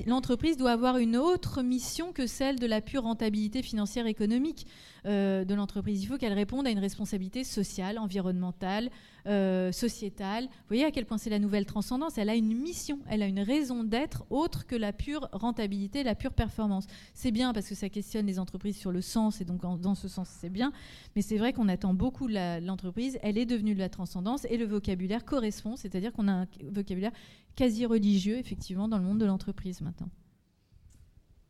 l'entreprise 0.05 0.57
doit 0.57 0.71
avoir 0.71 0.97
une 0.97 1.17
autre 1.17 1.61
mission 1.61 2.13
que 2.13 2.27
celle 2.27 2.59
de 2.59 2.65
la 2.65 2.81
pure 2.81 3.03
rentabilité 3.03 3.61
financière 3.61 4.07
économique. 4.07 4.65
Euh, 5.07 5.45
de 5.45 5.55
l'entreprise. 5.55 6.03
Il 6.03 6.07
faut 6.07 6.17
qu'elle 6.17 6.33
réponde 6.33 6.67
à 6.67 6.69
une 6.69 6.79
responsabilité 6.79 7.45
sociale, 7.45 7.97
environnementale, 7.97 8.89
euh, 9.25 9.71
sociétale. 9.71 10.45
Vous 10.45 10.67
voyez 10.67 10.83
à 10.83 10.91
quel 10.91 11.05
point 11.05 11.17
c'est 11.17 11.29
la 11.29 11.39
nouvelle 11.39 11.65
transcendance. 11.65 12.17
Elle 12.17 12.27
a 12.27 12.35
une 12.35 12.53
mission, 12.53 12.99
elle 13.07 13.21
a 13.21 13.25
une 13.25 13.39
raison 13.39 13.85
d'être 13.85 14.25
autre 14.29 14.67
que 14.67 14.75
la 14.75 14.91
pure 14.91 15.29
rentabilité, 15.31 16.03
la 16.03 16.13
pure 16.13 16.33
performance. 16.33 16.87
C'est 17.13 17.31
bien 17.31 17.53
parce 17.53 17.69
que 17.69 17.75
ça 17.75 17.87
questionne 17.87 18.25
les 18.25 18.37
entreprises 18.37 18.75
sur 18.75 18.91
le 18.91 18.99
sens 18.99 19.39
et 19.39 19.45
donc 19.45 19.61
dans 19.61 19.95
ce 19.95 20.09
sens 20.09 20.27
c'est 20.27 20.49
bien. 20.49 20.73
Mais 21.15 21.21
c'est 21.21 21.37
vrai 21.37 21.53
qu'on 21.53 21.69
attend 21.69 21.93
beaucoup 21.93 22.27
de 22.27 22.65
l'entreprise. 22.65 23.17
Elle 23.21 23.37
est 23.37 23.45
devenue 23.45 23.75
de 23.75 23.79
la 23.79 23.89
transcendance 23.89 24.43
et 24.49 24.57
le 24.57 24.65
vocabulaire 24.65 25.23
correspond, 25.23 25.77
c'est-à-dire 25.77 26.11
qu'on 26.11 26.27
a 26.27 26.33
un 26.33 26.47
vocabulaire 26.65 27.13
quasi 27.55 27.85
religieux 27.85 28.37
effectivement 28.39 28.89
dans 28.89 28.97
le 28.97 29.05
monde 29.05 29.19
de 29.19 29.25
l'entreprise 29.25 29.79
maintenant. 29.79 30.09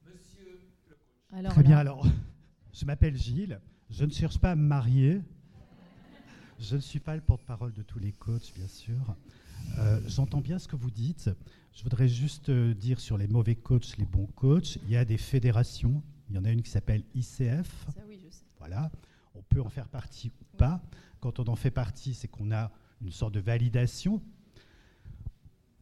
Monsieur 0.06 0.60
le 1.32 1.50
Très 1.50 1.64
bien 1.64 1.78
alors. 1.78 2.06
Je 2.78 2.86
m'appelle 2.86 3.18
Gilles, 3.18 3.60
je 3.90 4.06
ne 4.06 4.12
cherche 4.12 4.38
pas 4.38 4.52
à 4.52 4.56
me 4.56 4.62
marier. 4.62 5.20
Je 6.60 6.76
ne 6.76 6.80
suis 6.80 7.00
pas 7.00 7.16
le 7.16 7.24
porte-parole 7.24 7.74
de 7.74 7.82
tous 7.82 7.98
les 7.98 8.12
coachs, 8.12 8.54
bien 8.56 8.68
sûr. 8.68 9.16
Euh, 9.80 10.00
j'entends 10.06 10.42
bien 10.42 10.60
ce 10.60 10.68
que 10.68 10.76
vous 10.76 10.92
dites. 10.92 11.32
Je 11.74 11.82
voudrais 11.82 12.08
juste 12.08 12.50
euh, 12.50 12.76
dire 12.76 13.00
sur 13.00 13.18
les 13.18 13.28
mauvais 13.28 13.56
coachs, 13.56 13.98
les 13.98 14.06
bons 14.06 14.28
coachs. 14.28 14.78
Il 14.84 14.92
y 14.92 14.96
a 14.96 15.06
des 15.06 15.18
fédérations. 15.18 16.04
Il 16.30 16.36
y 16.36 16.38
en 16.38 16.46
a 16.46 16.52
une 16.52 16.62
qui 16.62 16.70
s'appelle 16.70 17.04
ICF. 17.16 17.88
Ça, 17.96 18.04
oui, 18.08 18.20
je 18.24 18.30
sais. 18.30 18.46
Voilà. 18.60 18.92
On 19.34 19.42
peut 19.42 19.62
en 19.62 19.70
faire 19.70 19.88
partie 19.88 20.32
ou 20.40 20.58
pas. 20.58 20.80
Quand 21.20 21.40
on 21.40 21.48
en 21.48 21.56
fait 21.56 21.72
partie, 21.72 22.14
c'est 22.14 22.28
qu'on 22.28 22.52
a 22.52 22.72
une 23.02 23.12
sorte 23.12 23.34
de 23.34 23.40
validation. 23.40 24.22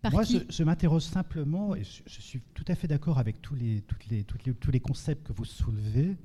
Moi, 0.09 0.23
je, 0.23 0.63
m'interroge 0.63 1.01
simplement, 1.01 1.75
et 1.75 1.83
je, 1.83 2.21
suis 2.21 2.39
tout 2.53 2.65
à 2.69 2.75
fait 2.75 2.87
d'accord 2.87 3.17
avec 3.17 3.41
tous 3.41 3.55
les, 3.55 3.81
toutes 3.81 4.07
les, 4.07 4.23
toutes 4.23 4.45
les, 4.45 4.53
tous 4.53 4.71
les 4.71 4.79
concepts 4.79 5.27
que 5.27 5.33
vous 5.33 5.43
soulevez 5.43 6.15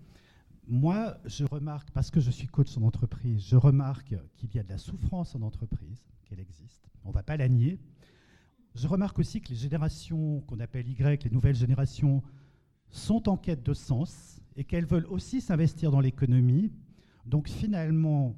moi, 0.71 1.19
je 1.25 1.45
remarque, 1.45 1.91
parce 1.91 2.13
que 2.13 2.21
je 2.21 2.31
suis 2.31 2.47
coach 2.47 2.79
en 2.79 2.83
entreprise, 2.83 3.45
je 3.45 3.57
remarque 3.57 4.15
qu'il 4.37 4.55
y 4.55 4.59
a 4.59 4.63
de 4.63 4.69
la 4.69 4.79
souffrance 4.79 5.35
en 5.35 5.43
entreprise, 5.43 6.07
qu'elle 6.25 6.39
existe. 6.39 6.89
On 7.05 7.09
ne 7.09 7.15
va 7.15 7.25
pas 7.25 7.37
la 7.37 7.49
nier. 7.49 7.81
Je 8.77 8.87
remarque 8.87 9.19
aussi 9.19 9.41
que 9.41 9.49
les 9.49 9.57
générations 9.57 10.43
qu'on 10.43 10.61
appelle 10.61 10.89
Y, 10.89 11.25
les 11.25 11.31
nouvelles 11.31 11.57
générations, 11.57 12.23
sont 12.89 13.29
en 13.29 13.37
quête 13.37 13.65
de 13.65 13.75
sens 13.75 14.41
et 14.55 14.63
qu'elles 14.63 14.87
veulent 14.87 15.07
aussi 15.07 15.41
s'investir 15.41 15.91
dans 15.91 16.01
l'économie. 16.01 16.71
Donc 17.27 17.49
finalement, 17.49 18.37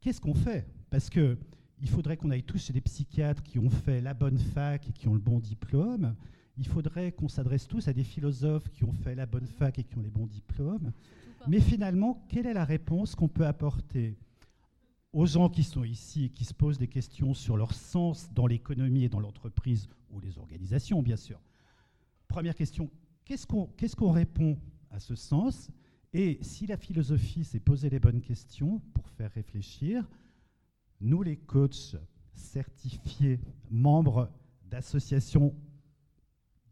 qu'est-ce 0.00 0.20
qu'on 0.20 0.34
fait? 0.34 0.66
Parce 0.90 1.10
que 1.10 1.38
il 1.80 1.88
faudrait 1.88 2.16
qu'on 2.16 2.30
aille 2.30 2.44
tous 2.44 2.58
chez 2.58 2.72
des 2.72 2.80
psychiatres 2.80 3.42
qui 3.42 3.58
ont 3.58 3.70
fait 3.70 4.00
la 4.00 4.14
bonne 4.14 4.38
fac 4.38 4.88
et 4.88 4.92
qui 4.92 5.06
ont 5.08 5.14
le 5.14 5.20
bon 5.20 5.38
diplôme. 5.38 6.14
Il 6.56 6.66
faudrait 6.66 7.12
qu'on 7.12 7.28
s'adresse 7.28 7.66
tous 7.66 7.88
à 7.88 7.92
des 7.92 8.04
philosophes 8.04 8.68
qui 8.68 8.84
ont 8.84 8.92
fait 8.92 9.14
la 9.14 9.26
bonne 9.26 9.46
fac 9.46 9.78
et 9.78 9.84
qui 9.84 9.96
ont 9.96 10.02
les 10.02 10.10
bons 10.10 10.26
diplômes. 10.26 10.92
Mais 11.48 11.60
finalement, 11.60 12.24
quelle 12.28 12.46
est 12.46 12.54
la 12.54 12.64
réponse 12.64 13.14
qu'on 13.14 13.28
peut 13.28 13.46
apporter 13.46 14.16
aux 15.12 15.26
gens 15.26 15.48
qui 15.48 15.64
sont 15.64 15.84
ici 15.84 16.24
et 16.24 16.28
qui 16.30 16.44
se 16.44 16.54
posent 16.54 16.78
des 16.78 16.88
questions 16.88 17.34
sur 17.34 17.56
leur 17.56 17.74
sens 17.74 18.32
dans 18.32 18.46
l'économie 18.46 19.04
et 19.04 19.08
dans 19.08 19.20
l'entreprise 19.20 19.88
ou 20.10 20.20
les 20.20 20.38
organisations, 20.38 21.02
bien 21.02 21.16
sûr? 21.16 21.40
Première 22.28 22.54
question, 22.54 22.90
qu'est-ce 23.24 23.46
qu'on 23.46 24.10
répond 24.10 24.58
à 24.90 25.00
ce 25.00 25.14
sens? 25.14 25.70
Et 26.12 26.38
si 26.42 26.66
la 26.66 26.76
philosophie 26.76 27.44
s'est 27.44 27.60
posé 27.60 27.90
les 27.90 27.98
bonnes 27.98 28.20
questions 28.20 28.80
pour 28.94 29.08
faire 29.08 29.32
réfléchir, 29.32 30.08
nous 31.00 31.22
les 31.22 31.36
coachs 31.36 31.96
certifiés, 32.34 33.40
membres 33.70 34.30
d'associations, 34.70 35.54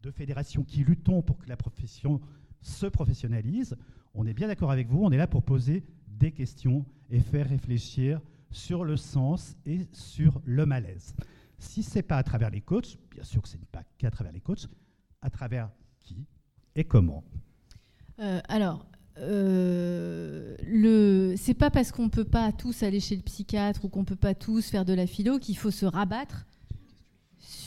de 0.02 0.10
fédérations 0.10 0.64
qui 0.64 0.84
luttons 0.84 1.22
pour 1.22 1.38
que 1.38 1.48
la 1.48 1.56
profession 1.56 2.20
se 2.62 2.86
professionnalise, 2.86 3.76
on 4.14 4.26
est 4.26 4.34
bien 4.34 4.48
d'accord 4.48 4.70
avec 4.70 4.88
vous, 4.88 5.04
on 5.04 5.11
est 5.11 5.16
là 5.16 5.26
pour 5.26 5.42
poser 5.42 5.84
des 6.08 6.32
questions 6.32 6.84
et 7.11 7.20
faire 7.20 7.48
réfléchir 7.48 8.20
sur 8.50 8.84
le 8.84 8.96
sens 8.96 9.56
et 9.66 9.86
sur 9.92 10.40
le 10.44 10.66
malaise. 10.66 11.14
Si 11.58 11.82
ce 11.82 11.96
n'est 11.96 12.02
pas 12.02 12.16
à 12.16 12.22
travers 12.22 12.50
les 12.50 12.61
coachs, 12.61 12.98
bien 13.11 13.24
sûr 13.24 13.42
que 13.42 13.48
ce 13.48 13.56
n'est 13.56 13.68
pas 13.70 13.82
qu'à 13.98 14.11
travers 14.11 14.32
les 14.32 14.40
coachs, 14.40 14.66
à 15.22 15.30
travers 15.30 15.70
qui 16.00 16.26
et 16.74 16.84
comment 16.84 17.24
euh, 18.20 18.40
Alors, 18.48 18.86
euh, 19.18 20.56
le, 20.66 21.34
c'est 21.36 21.54
pas 21.54 21.70
parce 21.70 21.92
qu'on 21.92 22.04
ne 22.04 22.11
peut 22.11 22.24
pas 22.24 22.52
tous 22.52 22.82
aller 22.82 23.00
chez 23.00 23.16
le 23.16 23.22
psychiatre 23.22 23.84
ou 23.84 23.88
qu'on 23.88 24.00
ne 24.00 24.06
peut 24.06 24.16
pas 24.16 24.34
tous 24.34 24.70
faire 24.70 24.84
de 24.84 24.92
la 24.92 25.06
philo 25.06 25.38
qu'il 25.38 25.56
faut 25.56 25.70
se 25.70 25.86
rabattre 25.86 26.46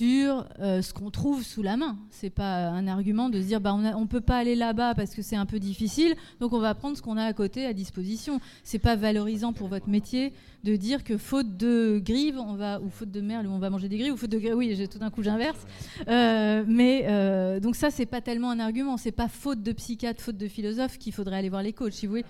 sur 0.03 0.45
euh, 0.59 0.81
ce 0.81 0.93
qu'on 0.93 1.11
trouve 1.11 1.43
sous 1.43 1.61
la 1.61 1.77
main. 1.77 1.97
C'est 2.09 2.29
pas 2.29 2.67
un 2.67 2.87
argument 2.87 3.29
de 3.29 3.41
se 3.41 3.47
dire 3.47 3.61
bah, 3.61 3.73
on 3.73 4.01
ne 4.01 4.05
peut 4.05 4.21
pas 4.21 4.37
aller 4.37 4.55
là-bas 4.55 4.95
parce 4.95 5.15
que 5.15 5.21
c'est 5.21 5.37
un 5.37 5.45
peu 5.45 5.59
difficile, 5.59 6.15
donc 6.41 6.51
on 6.51 6.59
va 6.59 6.75
prendre 6.75 6.97
ce 6.97 7.01
qu'on 7.01 7.15
a 7.15 7.23
à 7.23 7.31
côté 7.31 7.65
à 7.65 7.71
disposition. 7.71 8.41
C'est 8.65 8.79
pas 8.79 8.97
valorisant 8.97 9.53
pour 9.53 9.69
votre 9.69 9.87
métier 9.87 10.33
de 10.65 10.75
dire 10.75 11.05
que 11.05 11.17
faute 11.17 11.55
de 11.55 12.01
grives, 12.03 12.37
on 12.37 12.55
va 12.55 12.81
ou 12.81 12.89
faute 12.89 13.11
de 13.11 13.21
merle, 13.21 13.47
on 13.47 13.59
va 13.59 13.69
manger 13.69 13.87
des 13.87 13.97
grives 13.97 14.13
ou 14.13 14.17
faute 14.17 14.29
de 14.29 14.39
grives, 14.39 14.55
oui, 14.55 14.73
j'ai 14.75 14.89
tout 14.89 14.99
d'un 14.99 15.09
coup 15.09 15.23
j'inverse. 15.23 15.65
Euh, 16.09 16.65
mais 16.67 17.05
euh, 17.07 17.61
donc 17.61 17.77
ça 17.77 17.89
c'est 17.89 18.05
pas 18.05 18.19
tellement 18.19 18.51
un 18.51 18.59
argument, 18.59 18.97
c'est 18.97 19.13
pas 19.13 19.29
faute 19.29 19.63
de 19.63 19.71
psychiatre, 19.71 20.21
faute 20.21 20.37
de 20.37 20.47
philosophe 20.49 20.97
qu'il 20.97 21.13
faudrait 21.13 21.37
aller 21.37 21.49
voir 21.49 21.63
les 21.63 21.71
coachs. 21.71 21.93
Si 21.93 22.07
vous 22.07 22.11
voulez 22.11 22.25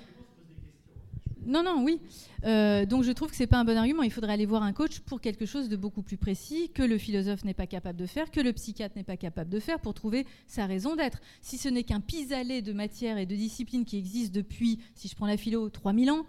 Non, 1.46 1.64
non, 1.64 1.84
oui. 1.84 2.00
Euh, 2.46 2.86
donc 2.86 3.04
je 3.04 3.12
trouve 3.12 3.30
que 3.30 3.36
c'est 3.36 3.48
pas 3.48 3.58
un 3.58 3.66
bon 3.66 3.78
argument. 3.78 4.04
Il 4.04 4.12
faudrait 4.12 4.34
aller 4.34 4.46
voir 4.46 4.64
un 4.64 4.74
coach 4.74 5.00
pour 5.00 5.22
quelque 5.22 5.46
chose 5.46 5.70
de 5.70 5.76
beaucoup 5.76 6.02
plus 6.02 6.18
précis 6.18 6.70
que 6.74 6.84
le 6.84 6.98
philosophe 6.98 7.44
n'est 7.44 7.54
pas 7.54 7.68
capable 7.68 8.00
de 8.00 8.06
faire, 8.06 8.32
que 8.32 8.39
le 8.39 8.54
psychiatre 8.54 8.96
n'est 8.96 9.04
pas 9.04 9.18
capable 9.18 9.50
de 9.50 9.60
faire 9.60 9.80
pour 9.80 9.94
trouver 9.94 10.26
sa 10.48 10.66
raison 10.66 10.96
d'être. 10.96 11.20
Si 11.41 11.58
ce 11.58 11.70
n'est 11.70 11.84
qu'un 11.84 12.00
pis-aller 12.00 12.62
de 12.62 12.74
matière 12.74 13.18
et 13.18 13.26
de 13.26 13.36
discipline 13.36 13.86
qui 13.86 13.98
existe 13.98 14.34
depuis, 14.34 14.80
si 14.96 15.08
je 15.08 15.16
prends 15.16 15.28
la 15.28 15.38
philo, 15.38 15.70
3000 15.70 16.12
ans, 16.12 16.26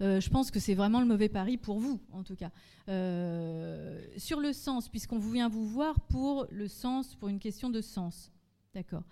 euh, 0.00 0.20
je 0.20 0.30
pense 0.30 0.50
que 0.50 0.58
c'est 0.58 0.74
vraiment 0.74 1.00
le 1.00 1.06
mauvais 1.06 1.28
pari 1.28 1.56
pour 1.56 1.78
vous, 1.78 2.00
en 2.12 2.22
tout 2.22 2.34
cas. 2.36 2.50
Euh, 2.88 4.00
sur 4.16 4.40
le 4.40 4.52
sens, 4.52 4.88
puisqu'on 4.88 5.18
vient 5.18 5.48
vous 5.48 5.66
voir 5.66 6.00
pour 6.00 6.46
le 6.50 6.66
sens, 6.66 7.14
pour 7.14 7.28
une 7.28 7.38
question 7.38 7.70
de 7.70 7.80
sens. 7.80 8.32
D'accord. 8.74 9.04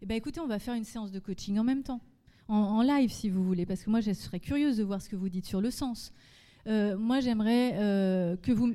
Eh 0.00 0.06
bien, 0.06 0.16
écoutez, 0.16 0.40
on 0.40 0.46
va 0.46 0.58
faire 0.58 0.74
une 0.74 0.84
séance 0.84 1.10
de 1.10 1.18
coaching 1.18 1.58
en 1.58 1.64
même 1.64 1.82
temps 1.82 2.00
en, 2.48 2.82
live 2.82 3.10
si 3.10 3.28
vous 3.28 3.44
voulez, 3.44 3.66
parce 3.66 3.82
que 3.82 3.90
moi 3.90 4.00
je 4.00 4.12
serais 4.12 4.40
curieuse 4.40 4.78
de 4.78 4.82
voir 4.82 5.00
ce 5.02 5.08
que 5.08 5.16
vous 5.16 5.28
dites 5.28 5.46
sur 5.46 5.60
le 5.60 5.70
sens. 5.70 6.12
Euh, 6.66 6.96
moi 6.96 7.20
j'aimerais 7.20 7.74
euh, 7.74 8.36
que 8.36 8.52
vous... 8.52 8.74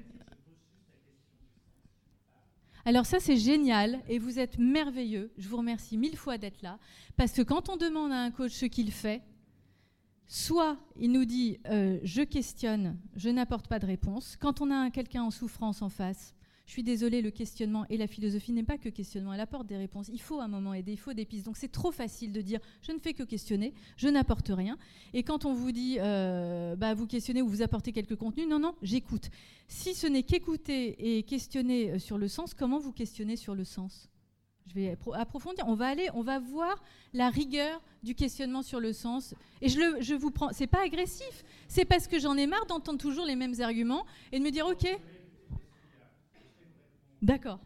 Alors 2.86 3.06
ça 3.06 3.20
c'est 3.20 3.38
génial 3.38 4.00
et 4.08 4.20
vous 4.20 4.40
êtes 4.40 4.58
merveilleux. 4.58 5.32
Je 5.38 5.50
vous 5.50 5.58
remercie 5.58 5.98
mille 5.98 6.18
fois 6.18 6.38
d'être 6.38 6.62
là, 6.62 6.80
parce 7.18 7.34
que 7.34 7.42
quand 7.42 7.70
on 7.70 7.78
demande 7.78 8.12
à 8.12 8.22
un 8.22 8.32
coach 8.32 8.52
ce 8.52 8.66
qu'il 8.66 8.92
fait, 8.92 9.24
soit 10.28 10.78
il 10.98 11.12
nous 11.12 11.26
dit 11.26 11.60
euh, 11.68 12.00
je 12.04 12.22
questionne, 12.22 12.98
je 13.16 13.30
n'apporte 13.30 13.68
pas 13.68 13.80
de 13.80 13.86
réponse. 13.86 14.38
Quand 14.40 14.62
on 14.62 14.70
a 14.72 14.92
quelqu'un 14.92 15.24
en 15.24 15.32
souffrance 15.32 15.82
en 15.82 15.90
face, 15.90 16.36
je 16.66 16.72
suis 16.72 16.84
désolée, 16.84 17.22
le 17.22 17.32
questionnement 17.32 17.86
et 17.90 17.98
la 17.98 18.08
philosophie 18.08 18.54
n'est 18.54 18.64
pas 18.64 18.78
que 18.78 18.88
questionnement, 18.88 19.34
elle 19.34 19.42
apporte 19.42 19.68
des 19.68 19.76
réponses. 19.76 20.10
Il 20.12 20.22
faut 20.22 20.40
un 20.40 20.48
moment 20.48 20.74
aider, 20.74 20.94
il 20.94 20.98
faut 20.98 21.14
des 21.14 21.26
pistes. 21.26 21.46
Donc 21.46 21.58
c'est 21.58 21.72
trop 21.72 21.92
facile 21.92 22.32
de 22.32 22.42
dire 22.42 22.60
je 22.82 22.94
ne 22.94 23.00
fais 23.00 23.14
que 23.14 23.24
questionner, 23.24 23.74
je 23.98 24.08
n'apporte 24.08 24.50
rien. 24.50 24.78
Et 25.14 25.24
quand 25.24 25.44
on 25.46 25.54
vous 25.54 25.74
dit 25.74 25.98
euh, 26.00 26.76
bah, 26.78 26.94
vous 26.94 27.06
questionnez 27.06 27.42
ou 27.42 27.50
vous 27.50 27.62
apportez 27.62 27.92
quelques 27.92 28.16
contenus, 28.16 28.48
non, 28.48 28.60
non, 28.60 28.76
j'écoute. 28.82 29.30
Si 29.68 29.94
ce 29.94 30.08
n'est 30.08 30.24
qu'écouter 30.24 31.18
et 31.18 31.24
questionner 31.24 31.92
euh, 31.92 32.00
sur 32.00 32.18
le 32.18 32.30
sens, 32.30 32.54
comment 32.54 32.80
vous 32.80 32.94
questionnez 32.94 33.36
sur 33.36 33.56
le 33.56 33.66
sens? 33.66 34.10
Je 34.68 34.74
vais 34.76 34.98
approfondir. 35.16 35.68
On 35.68 35.76
va 35.76 35.88
aller, 35.88 36.08
on 36.14 36.22
va 36.22 36.40
voir 36.40 36.82
la 37.14 37.30
rigueur 37.30 37.82
du 38.02 38.16
questionnement 38.16 38.62
sur 38.62 38.80
le 38.80 38.94
sens. 38.94 39.36
Et 39.62 39.68
je, 39.68 39.80
je 40.00 40.16
vous 40.16 40.32
prends, 40.32 40.50
c'est 40.54 40.68
pas 40.68 40.84
agressif, 40.86 41.44
c'est 41.68 41.84
parce 41.86 42.08
que 42.08 42.20
j'en 42.20 42.38
ai 42.38 42.48
marre 42.48 42.66
d'entendre 42.68 42.98
toujours 42.98 43.26
les 43.26 43.36
mêmes 43.36 43.56
arguments 43.60 44.06
et 44.32 44.40
de 44.40 44.44
me 44.44 44.52
dire 44.52 44.66
ok, 44.66 44.88
D'accord. 47.24 47.60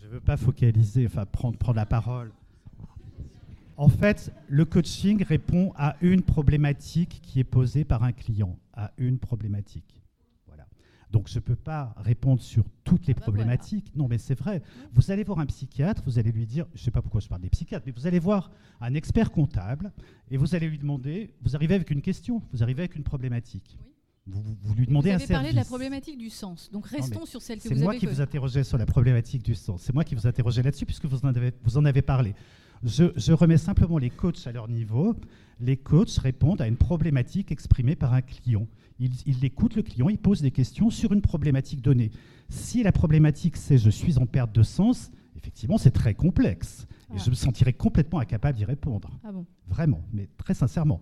Je 0.00 0.06
ne 0.06 0.10
veux 0.10 0.20
pas 0.20 0.36
focaliser, 0.36 1.06
enfin 1.06 1.24
prendre, 1.24 1.56
prendre 1.56 1.76
la 1.76 1.86
parole. 1.86 2.32
En 3.76 3.88
fait, 3.88 4.32
le 4.48 4.64
coaching 4.64 5.22
répond 5.22 5.72
à 5.76 5.94
une 6.00 6.22
problématique 6.22 7.20
qui 7.22 7.38
est 7.38 7.44
posée 7.44 7.84
par 7.84 8.02
un 8.02 8.10
client, 8.10 8.58
à 8.72 8.90
une 8.98 9.20
problématique. 9.20 9.97
Donc 11.10 11.28
je 11.28 11.36
ne 11.36 11.40
peux 11.40 11.56
pas 11.56 11.94
répondre 11.96 12.42
sur 12.42 12.64
toutes 12.84 13.06
les 13.06 13.14
ah 13.14 13.20
bah 13.20 13.22
problématiques. 13.22 13.92
Non, 13.96 14.08
mais 14.08 14.18
c'est 14.18 14.38
vrai. 14.38 14.62
Vous 14.92 15.10
allez 15.10 15.24
voir 15.24 15.38
un 15.38 15.46
psychiatre, 15.46 16.02
vous 16.04 16.18
allez 16.18 16.32
lui 16.32 16.46
dire, 16.46 16.66
je 16.74 16.80
ne 16.80 16.84
sais 16.84 16.90
pas 16.90 17.00
pourquoi 17.00 17.20
je 17.20 17.28
parle 17.28 17.40
des 17.40 17.48
psychiatres, 17.48 17.84
mais 17.86 17.92
vous 17.92 18.06
allez 18.06 18.18
voir 18.18 18.50
un 18.80 18.94
expert 18.94 19.30
comptable 19.30 19.92
et 20.30 20.36
vous 20.36 20.54
allez 20.54 20.68
lui 20.68 20.78
demander, 20.78 21.34
vous 21.42 21.56
arrivez 21.56 21.74
avec 21.74 21.90
une 21.90 22.02
question, 22.02 22.42
vous 22.52 22.62
arrivez 22.62 22.82
avec 22.82 22.96
une 22.96 23.04
problématique. 23.04 23.78
Vous, 24.26 24.74
lui 24.74 24.86
demandez 24.86 25.10
un 25.10 25.18
service. 25.18 25.28
Vous 25.28 25.32
avez 25.32 25.42
parlé 25.44 25.52
de 25.52 25.56
la 25.56 25.64
problématique 25.64 26.18
du 26.18 26.28
sens. 26.28 26.70
Donc 26.70 26.86
restons 26.86 27.24
sur 27.24 27.40
celle 27.40 27.58
que 27.58 27.62
vous 27.62 27.68
avez 27.68 27.78
C'est 27.78 27.84
moi 27.84 27.94
qui 27.96 28.04
vous 28.04 28.20
interrogez 28.20 28.62
sur 28.62 28.76
la 28.76 28.84
problématique 28.84 29.42
du 29.42 29.54
sens. 29.54 29.82
C'est 29.82 29.94
moi 29.94 30.04
qui 30.04 30.14
vous 30.14 30.26
interrogez 30.26 30.62
là-dessus 30.62 30.84
puisque 30.84 31.06
vous 31.06 31.24
en 31.24 31.28
avez, 31.28 31.52
vous 31.64 31.78
en 31.78 31.84
avez 31.86 32.02
parlé. 32.02 32.34
Je, 32.84 33.04
je, 33.16 33.32
remets 33.32 33.56
simplement 33.56 33.96
les 33.96 34.10
coachs 34.10 34.46
à 34.46 34.52
leur 34.52 34.68
niveau. 34.68 35.16
Les 35.60 35.78
coachs 35.78 36.18
répondent 36.18 36.60
à 36.60 36.68
une 36.68 36.76
problématique 36.76 37.50
exprimée 37.50 37.96
par 37.96 38.12
un 38.12 38.20
client 38.20 38.68
il, 38.98 39.44
écoute 39.44 39.76
le 39.76 39.82
client, 39.82 40.08
il 40.08 40.18
pose 40.18 40.42
des 40.42 40.50
questions 40.50 40.90
sur 40.90 41.12
une 41.12 41.22
problématique 41.22 41.82
donnée. 41.82 42.10
Si 42.48 42.82
la 42.82 42.92
problématique 42.92 43.56
c'est 43.56 43.78
je 43.78 43.90
suis 43.90 44.18
en 44.18 44.26
perte 44.26 44.54
de 44.54 44.62
sens, 44.62 45.10
effectivement 45.36 45.78
c'est 45.78 45.90
très 45.90 46.14
complexe. 46.14 46.86
Et 47.10 47.14
ah. 47.16 47.22
je 47.24 47.30
me 47.30 47.34
sentirais 47.34 47.72
complètement 47.72 48.18
incapable 48.18 48.58
d'y 48.58 48.64
répondre. 48.64 49.10
Ah 49.24 49.32
bon? 49.32 49.46
Vraiment, 49.66 50.02
mais 50.12 50.28
très 50.36 50.54
sincèrement. 50.54 51.00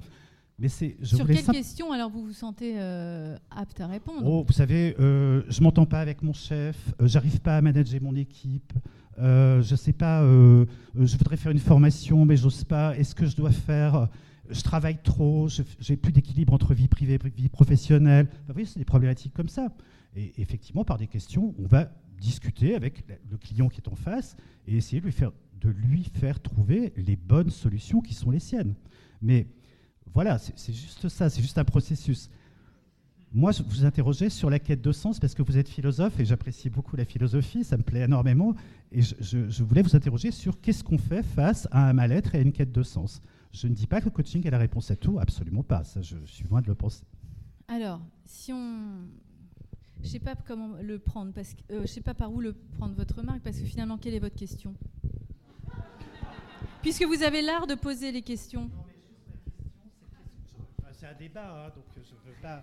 Mais 0.59 0.69
c'est, 0.69 0.97
Sur 1.03 1.27
quelle 1.27 1.45
question 1.45 1.93
alors 1.93 2.09
vous 2.09 2.25
vous 2.25 2.33
sentez 2.33 2.75
euh, 2.79 3.37
apte 3.51 3.79
à 3.81 3.87
répondre? 3.87 4.23
Oh, 4.25 4.43
vous 4.47 4.55
savez, 4.55 4.97
euh, 4.99 5.43
je 5.49 5.63
m'entends 5.63 5.85
pas 5.85 6.01
avec 6.01 6.23
mon 6.23 6.33
chef, 6.33 6.95
euh, 7.01 7.07
j'arrive 7.07 7.41
pas 7.41 7.59
à 7.59 7.61
manager 7.61 8.01
mon 8.01 8.17
équipe, 8.17 8.73
euh, 9.19 9.61
je 9.61 9.77
sais 9.77 9.93
pas, 9.93 10.23
je 10.23 11.17
voudrais 11.19 11.37
faire 11.37 11.53
une 11.53 11.59
formation 11.59 12.25
mais 12.25 12.37
j'ose 12.37 12.65
pas. 12.65 12.97
Est-ce 12.97 13.15
que 13.15 13.27
je 13.27 13.37
dois 13.37 13.51
faire 13.51 14.09
je 14.51 14.63
travaille 14.63 14.99
trop, 15.03 15.49
j'ai 15.81 15.97
plus 15.97 16.13
d'équilibre 16.13 16.53
entre 16.53 16.75
vie 16.75 16.89
privée 16.89 17.15
et 17.15 17.29
vie 17.29 17.49
professionnelle. 17.49 18.29
vous 18.47 18.53
voyez, 18.53 18.67
c'est 18.67 18.79
des 18.79 18.85
problématiques 18.85 19.35
comme 19.35 19.49
ça. 19.49 19.69
Et 20.15 20.33
effectivement, 20.39 20.85
par 20.85 20.99
des 20.99 21.07
questions, 21.07 21.55
on 21.59 21.67
va 21.67 21.91
discuter 22.21 22.75
avec 22.75 23.05
le 23.31 23.37
client 23.37 23.69
qui 23.69 23.81
est 23.81 23.89
en 23.89 23.95
face 23.95 24.37
et 24.67 24.77
essayer 24.77 25.01
de 25.01 25.07
lui 25.69 26.05
faire, 26.05 26.41
trouver 26.41 26.93
les 26.97 27.17
bonnes 27.17 27.51
solutions 27.51 28.01
qui 28.01 28.15
sont 28.15 28.31
les 28.31 28.39
siennes. 28.39 28.75
Mais 29.21 29.47
voilà, 30.15 30.39
c'est 30.39 30.73
juste 30.73 31.09
ça, 31.09 31.29
c'est 31.29 31.43
juste 31.43 31.59
un 31.59 31.65
processus. 31.65 32.31
Moi, 33.33 33.53
je 33.53 33.63
vous 33.63 33.85
interrogeais 33.85 34.31
sur 34.31 34.49
la 34.49 34.59
quête 34.59 34.81
de 34.81 34.93
sens 34.93 35.19
parce 35.19 35.35
que 35.35 35.43
vous 35.43 35.59
êtes 35.59 35.69
philosophe 35.69 36.19
et 36.21 36.25
j'apprécie 36.25 36.71
beaucoup 36.71 36.97
la 36.97 37.05
philosophie, 37.05 37.65
ça 37.65 37.77
me 37.77 37.83
plaît 37.83 38.01
énormément. 38.01 38.55
Et 38.93 39.03
je 39.03 39.63
voulais 39.63 39.83
vous 39.83 39.95
interroger 39.95 40.31
sur 40.31 40.61
qu'est-ce 40.61 40.83
qu'on 40.83 40.99
fait 40.99 41.23
face 41.23 41.69
à 41.71 41.91
un 41.91 41.93
mal-être 41.93 42.35
et 42.35 42.39
à 42.39 42.41
une 42.41 42.53
quête 42.53 42.73
de 42.73 42.83
sens. 42.83 43.21
Je 43.57 43.69
ne 43.69 43.75
dis 43.75 43.87
pas 43.87 44.01
que 44.01 44.05
le 44.05 44.11
coaching 44.11 44.47
est 44.47 44.51
la 44.51 44.59
réponse 44.59 44.91
à 44.91 44.97
tout, 44.97 45.19
absolument 45.19 45.63
pas. 45.63 45.83
Ça, 45.83 46.03
je, 46.03 46.17
suis 46.27 46.45
loin 46.45 46.61
de 46.61 46.67
le 46.67 46.75
penser. 46.75 47.05
Alors, 47.69 48.03
si 48.27 48.53
on, 48.53 49.07
je 50.03 50.09
sais 50.09 50.19
pas 50.19 50.35
comment 50.35 50.77
le 50.83 50.99
prendre, 50.99 51.33
parce 51.33 51.55
que 51.55 51.73
euh, 51.73 51.81
je 51.83 51.87
sais 51.87 52.03
pas 52.03 52.13
par 52.13 52.31
où 52.31 52.41
le 52.43 52.53
prendre 52.53 52.95
votre 52.95 53.17
remarque, 53.17 53.41
parce 53.41 53.59
que 53.59 53.65
finalement, 53.65 53.97
quelle 53.97 54.13
est 54.13 54.19
votre 54.19 54.37
question? 54.37 54.75
Puisque 56.83 57.05
vous 57.05 57.23
avez 57.23 57.41
l'art 57.41 57.67
de 57.67 57.75
poser 57.75 58.13
les 58.13 58.21
questions. 58.21 58.71
C'est 60.93 61.07
un 61.07 61.15
débat, 61.15 61.67
hein, 61.67 61.73
donc 61.75 61.85
je 61.97 62.29
veux 62.29 62.37
pas. 62.43 62.63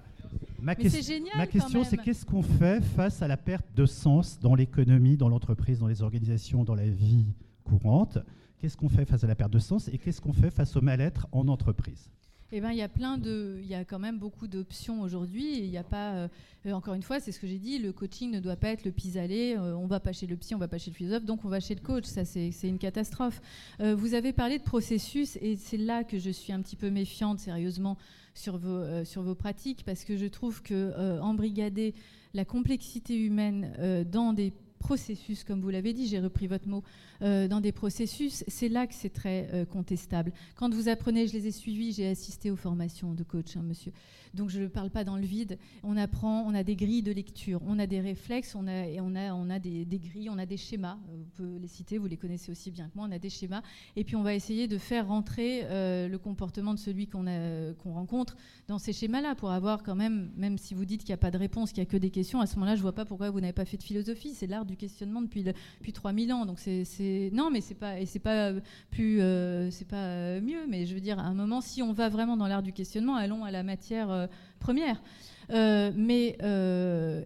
Ma, 0.62 0.76
génial, 0.76 1.38
ma 1.38 1.48
question, 1.48 1.84
c'est 1.84 1.98
qu'est-ce 1.98 2.26
qu'on 2.26 2.44
fait 2.44 2.84
face 2.84 3.24
à 3.24 3.28
la 3.28 3.38
perte 3.38 3.66
de 3.76 3.88
sens 3.88 4.39
dans 4.39 4.54
l'économie, 4.54 5.18
dans 5.18 5.28
l'entreprise, 5.28 5.80
dans 5.80 5.88
les 5.88 6.04
organisations, 6.04 6.64
dans 6.64 6.76
la 6.76 6.88
vie 6.88 7.26
courante? 7.64 8.20
Qu'est-ce 8.64 8.78
qu'on 8.78 8.88
fait 8.88 9.03
face 9.03 9.26
à 9.26 9.28
la 9.28 9.36
perte 9.36 9.51
de 9.51 9.59
sens 9.59 9.89
et 9.89 9.97
qu'est-ce 9.97 10.22
qu'on 10.22 10.32
fait 10.32 10.49
face 10.49 10.78
au 10.78 10.82
mal-être 10.82 11.28
en 11.34 11.49
entreprise? 11.49 12.09
Eh 12.53 12.61
ben, 12.61 12.72
il 12.72 12.78
y 12.78 12.82
a 12.82 12.88
plein 12.88 13.18
de, 13.18 13.59
il 13.61 13.68
y 13.68 13.76
a 13.76 13.84
quand 13.84 13.99
même 13.99 14.18
beaucoup 14.18 14.47
d'options 14.47 15.01
aujourd'hui. 15.01 15.59
Il 15.59 15.70
n'y 15.70 15.78
a 15.78 15.84
pas, 15.84 16.14
euh, 16.14 16.28
encore 16.72 16.93
une 16.93 17.01
fois, 17.03 17.20
c'est 17.20 17.34
ce 17.34 17.41
que 17.41 17.47
j'ai 17.47 17.59
dit, 17.59 17.78
le 17.78 17.91
coaching 17.91 18.32
ne 18.32 18.39
doit 18.39 18.55
pas 18.55 18.70
être 18.70 18.86
le 18.86 18.93
pis-aller. 18.93 19.57
Euh, 19.57 19.76
on 19.76 19.86
va 19.86 19.99
pas 19.99 20.14
chez 20.14 20.28
le 20.28 20.38
psy, 20.38 20.55
on 20.55 20.59
va 20.59 20.70
pas 20.70 20.78
chez 20.78 20.91
le 20.91 20.95
philosophe, 20.95 21.26
donc 21.26 21.43
on 21.43 21.49
va 21.49 21.59
chez 21.59 21.76
le 21.76 21.82
coach. 21.82 22.05
Ça, 22.05 22.24
c'est 22.24 22.53
une 22.64 22.78
catastrophe. 22.78 23.41
Euh, 23.82 23.95
vous 23.95 24.14
avez 24.14 24.32
parlé 24.32 24.59
de 24.59 24.64
processus 24.64 25.38
et 25.41 25.57
c'est 25.57 25.76
là 25.76 26.05
que 26.05 26.18
je 26.18 26.30
suis 26.30 26.53
un 26.53 26.61
petit 26.61 26.78
peu 26.78 26.89
méfiante, 26.89 27.39
sérieusement, 27.39 27.97
sur 28.34 28.57
vos, 28.57 29.03
sur 29.03 29.24
vos 29.24 29.36
pratiques, 29.36 29.84
parce 29.86 30.05
que 30.05 30.16
je 30.16 30.28
trouve 30.28 30.61
que 30.61 31.20
embrigader 31.20 31.93
la 32.34 32.45
complexité 32.45 33.20
humaine 33.20 34.05
dans 34.09 34.32
des 34.32 34.53
processus, 34.84 35.46
comme 35.46 35.62
vous 35.62 35.70
l'avez 35.70 35.94
dit, 35.94 36.08
j'ai 36.08 36.20
repris 36.20 36.46
votre 36.46 36.68
mot, 36.68 36.84
euh, 37.22 37.48
dans 37.48 37.62
des 37.62 37.72
processus, 37.72 38.44
c'est 38.50 38.68
là 38.68 38.86
que 38.86 38.94
c'est 38.94 39.14
très 39.14 39.50
euh, 39.54 39.66
contestable. 39.66 40.34
Quand 40.58 40.74
vous 40.74 40.90
apprenez, 40.90 41.26
je 41.26 41.34
les 41.34 41.48
ai 41.48 41.52
suivis, 41.52 41.94
j'ai 41.94 42.08
assisté 42.08 42.52
aux 42.52 42.58
formations 42.58 43.14
de 43.14 43.24
coach, 43.24 43.56
hein, 43.56 43.64
monsieur. 43.64 43.94
Donc 44.34 44.50
je 44.50 44.60
ne 44.60 44.68
parle 44.68 44.90
pas 44.90 45.06
dans 45.06 45.16
le 45.16 45.24
vide. 45.24 45.58
On 45.84 45.96
apprend, 45.96 46.44
on 46.46 46.54
a 46.54 46.64
des 46.64 46.76
grilles 46.76 47.04
de 47.04 47.14
lecture, 47.14 47.62
on 47.66 47.80
a 47.80 47.88
des 47.88 48.02
réflexes, 48.02 48.56
on 48.56 48.68
a, 48.68 48.88
et 48.88 49.00
on 49.00 49.16
a, 49.16 49.34
on 49.34 49.50
a 49.50 49.60
des, 49.60 49.86
grilles, 49.86 50.30
on 50.30 50.38
a 50.38 50.46
des 50.46 50.58
schémas. 50.58 50.98
Euh, 51.10 51.18
vous 51.18 51.30
pouvez 51.44 51.60
les 51.60 51.68
citer, 51.70 51.98
vous 51.98 52.08
les 52.08 52.18
connaissez 52.18 52.52
aussi 52.52 52.70
bien 52.70 52.90
que 52.90 52.96
moi. 52.96 53.06
On 53.08 53.12
a 53.14 53.20
des 53.20 53.30
schémas. 53.30 53.62
Et 53.96 54.04
puis 54.04 54.18
on 54.18 54.24
va 54.24 54.34
essayer 54.34 54.68
de 54.68 54.78
faire 54.78 55.08
rentrer 55.08 55.62
le 55.64 56.18
comportement 56.18 56.74
de 56.74 56.80
celui 56.80 57.08
qu'on 57.08 57.94
rencontre 57.94 58.36
dans 58.68 58.80
ces 58.80 58.92
schémas-là 58.92 59.36
pour 59.36 59.52
avoir 59.52 59.82
quand 59.82 59.96
même, 59.96 60.32
même 60.36 60.58
si 60.58 60.74
vous 60.74 60.84
dites 60.84 61.02
qu'il 61.02 61.12
n'y 61.12 61.22
a 61.22 61.24
pas 61.26 61.32
de 61.32 61.38
réponse, 61.38 61.72
qu'il 61.72 61.82
n'y 61.82 61.88
a 61.88 61.92
que 61.92 61.98
des 61.98 62.10
questions, 62.10 62.42
à 62.42 62.48
ce 62.48 62.56
moment-là, 62.56 62.76
je 62.76 62.80
ne 62.80 62.84
vois 62.84 62.96
pas 62.96 63.06
pourquoi 63.06 63.30
vous 63.30 63.40
n'avez 63.40 63.54
pas 63.54 63.66
fait 63.66 63.78
de 63.78 63.84
philosophie. 63.84 64.34
C'est 64.34 64.48
l'art 64.48 64.66
du 64.66 64.72
questionnement 64.76 65.21
depuis, 65.21 65.43
depuis 65.43 65.93
3000 65.93 66.34
ans. 66.34 66.45
Donc 66.45 66.59
c'est 66.59 67.30
non, 67.34 67.49
mais 67.51 67.61
c'est 67.61 67.76
pas 67.76 67.99
et 67.99 68.05
c'est 68.05 68.19
pas 68.19 68.49
euh, 68.49 68.59
plus 68.91 69.21
euh, 69.21 69.71
c'est 69.71 69.88
pas 69.88 70.05
euh, 70.05 70.41
mieux. 70.41 70.65
Mais 70.67 70.86
je 70.86 70.93
veux 70.93 71.01
dire, 71.01 71.19
à 71.19 71.24
un 71.24 71.34
moment, 71.34 71.61
si 71.61 71.82
on 71.82 71.93
va 71.93 72.09
vraiment 72.09 72.38
dans 72.38 72.47
l'art 72.47 72.63
du 72.63 72.74
questionnement, 72.74 73.15
allons 73.15 73.43
à 73.43 73.51
la 73.51 73.63
matière 73.63 74.28
première. 74.59 75.01
Mais, 75.54 76.38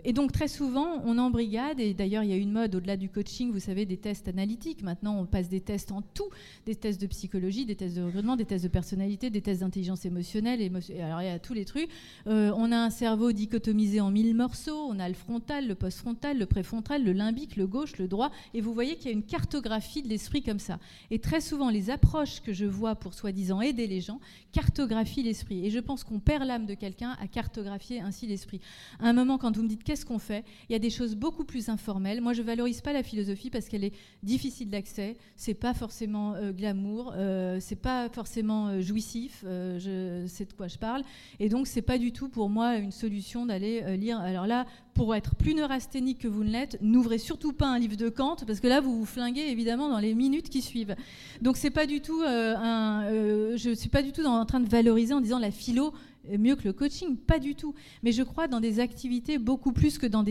et 0.03 0.13
donc 0.13 0.31
très 0.31 0.47
souvent, 0.47 1.01
on 1.05 1.17
embrigade, 1.17 1.79
et 1.79 1.93
d'ailleurs 1.93 2.23
il 2.23 2.29
y 2.29 2.33
a 2.33 2.37
une 2.37 2.51
mode 2.51 2.75
au-delà 2.75 2.97
du 2.97 3.09
coaching, 3.09 3.51
vous 3.51 3.59
savez, 3.59 3.85
des 3.85 3.97
tests 3.97 4.27
analytiques. 4.27 4.83
Maintenant, 4.83 5.19
on 5.19 5.25
passe 5.25 5.49
des 5.49 5.61
tests 5.61 5.91
en 5.91 6.01
tout, 6.01 6.29
des 6.65 6.75
tests 6.75 7.01
de 7.01 7.07
psychologie, 7.07 7.65
des 7.65 7.75
tests 7.75 7.95
de 7.95 8.03
recrutement, 8.03 8.35
des 8.35 8.45
tests 8.45 8.63
de 8.63 8.69
personnalité, 8.69 9.29
des 9.29 9.41
tests 9.41 9.61
d'intelligence 9.61 10.05
émotionnelle. 10.05 10.61
alors 10.99 11.21
il 11.21 11.25
y 11.25 11.29
a 11.29 11.39
tous 11.39 11.53
les 11.53 11.65
trucs. 11.65 11.89
on 12.25 12.71
a 12.71 12.77
un 12.77 12.89
cerveau 12.89 13.31
dichotomisé 13.31 14.01
en 14.01 14.11
mille 14.11 14.35
morceaux, 14.35 14.87
on 14.89 14.99
a 14.99 15.07
le 15.07 15.15
frontal, 15.15 15.67
le 15.67 15.75
post-frontal, 15.75 16.37
le 16.37 16.45
préfrontal, 16.45 17.03
le 17.03 17.13
limbique, 17.13 17.55
le 17.55 17.67
gauche, 17.67 17.97
le 17.97 18.07
droit, 18.07 18.31
et 18.53 18.61
vous 18.61 18.73
voyez 18.73 18.95
qu'il 18.95 19.05
y 19.05 19.09
a 19.09 19.13
une 19.13 19.23
cartographie 19.23 20.01
de 20.03 20.09
l'esprit 20.09 20.41
comme 20.41 20.59
ça. 20.59 20.79
Et 21.11 21.19
très 21.19 21.41
souvent, 21.41 21.69
les 21.69 21.89
approches 21.89 22.41
que 22.41 22.53
je 22.53 22.65
vois 22.65 22.95
pour 22.95 23.13
soi-disant 23.13 23.61
aider 23.61 23.87
les 23.87 24.01
gens 24.01 24.19
cartographient 24.51 25.23
l'esprit. 25.23 25.65
Et 25.65 25.69
je 25.69 25.79
pense 25.79 26.03
qu'on 26.03 26.19
perd 26.19 26.45
l'âme 26.45 26.65
de 26.65 26.73
quelqu'un 26.73 27.15
à 27.21 27.27
cartographier 27.27 28.01
l'esprit. 28.25 28.59
À 28.99 29.09
un 29.09 29.13
moment, 29.13 29.37
quand 29.37 29.55
vous 29.55 29.63
me 29.63 29.67
dites 29.67 29.83
qu'est-ce 29.83 30.05
qu'on 30.05 30.19
fait, 30.19 30.43
il 30.69 30.73
y 30.73 30.75
a 30.75 30.79
des 30.79 30.89
choses 30.89 31.15
beaucoup 31.15 31.43
plus 31.43 31.69
informelles. 31.69 32.21
Moi, 32.21 32.33
je 32.33 32.41
valorise 32.41 32.81
pas 32.81 32.93
la 32.93 33.03
philosophie 33.03 33.49
parce 33.49 33.67
qu'elle 33.67 33.83
est 33.83 33.93
difficile 34.23 34.69
d'accès. 34.69 35.17
C'est 35.35 35.53
pas 35.53 35.73
forcément 35.73 36.33
euh, 36.33 36.51
glamour, 36.51 37.13
euh, 37.15 37.59
c'est 37.59 37.75
pas 37.75 38.09
forcément 38.09 38.67
euh, 38.67 38.81
jouissif. 38.81 39.43
je 39.43 40.25
sais 40.27 40.45
de 40.45 40.53
quoi 40.53 40.67
je 40.67 40.77
parle. 40.77 41.03
Et 41.39 41.49
donc, 41.49 41.67
c'est 41.67 41.81
pas 41.81 41.97
du 41.97 42.11
tout 42.11 42.29
pour 42.29 42.49
moi 42.49 42.77
une 42.77 42.91
solution 42.91 43.45
d'aller 43.45 43.97
lire. 43.97 44.19
Alors 44.19 44.47
là, 44.47 44.65
pour 44.97 45.13
être 45.13 45.35
plus 45.35 45.53
neurasthénique 45.53 46.17
que 46.17 46.27
vous 46.27 46.43
ne 46.43 46.49
l'êtes, 46.49 46.79
n'ouvrez 46.81 47.19
surtout 47.19 47.53
pas 47.53 47.67
un 47.67 47.77
livre 47.77 47.95
de 47.95 48.09
Kant 48.09 48.37
parce 48.47 48.59
que 48.59 48.67
là 48.67 48.81
vous 48.81 48.97
vous 48.97 49.05
flinguez 49.05 49.47
évidemment 49.47 49.89
dans 49.89 49.99
les 49.99 50.15
minutes 50.15 50.49
qui 50.49 50.63
suivent. 50.63 50.95
Donc 51.39 51.55
c'est 51.55 51.69
pas 51.69 51.85
du 51.85 52.01
tout 52.01 52.23
euh, 52.23 52.55
un, 52.57 53.03
euh, 53.03 53.57
je 53.57 53.69
suis 53.75 53.89
pas 53.89 54.01
du 54.01 54.11
tout 54.11 54.25
en 54.25 54.43
train 54.45 54.59
de 54.59 54.67
valoriser 54.67 55.13
en 55.13 55.21
disant 55.21 55.37
la 55.37 55.51
philo 55.51 55.93
mieux 56.37 56.55
que 56.55 56.65
le 56.65 56.73
coaching, 56.73 57.17
pas 57.17 57.39
du 57.39 57.55
tout. 57.55 57.73
Mais 58.03 58.11
je 58.11 58.23
crois 58.23 58.47
dans 58.47 58.59
des 58.59 58.79
activités 58.79 59.37
beaucoup 59.37 59.71
plus 59.71 59.97
que 59.97 60.07
dans, 60.07 60.23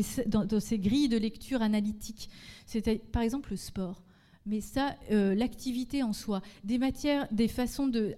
ces 0.60 0.78
grilles 0.78 1.08
de 1.08 1.18
lecture 1.18 1.62
analytique. 1.62 2.30
C'est 2.66 2.98
par 3.10 3.22
exemple 3.22 3.50
le 3.50 3.56
sport 3.56 4.02
mais 4.46 4.60
ça, 4.60 4.94
euh, 5.10 5.34
l'activité 5.34 6.02
en 6.02 6.12
soi, 6.12 6.40
des 6.64 6.78
matières, 6.78 7.26
des 7.32 7.48
façons 7.48 7.88
de, 7.88 8.14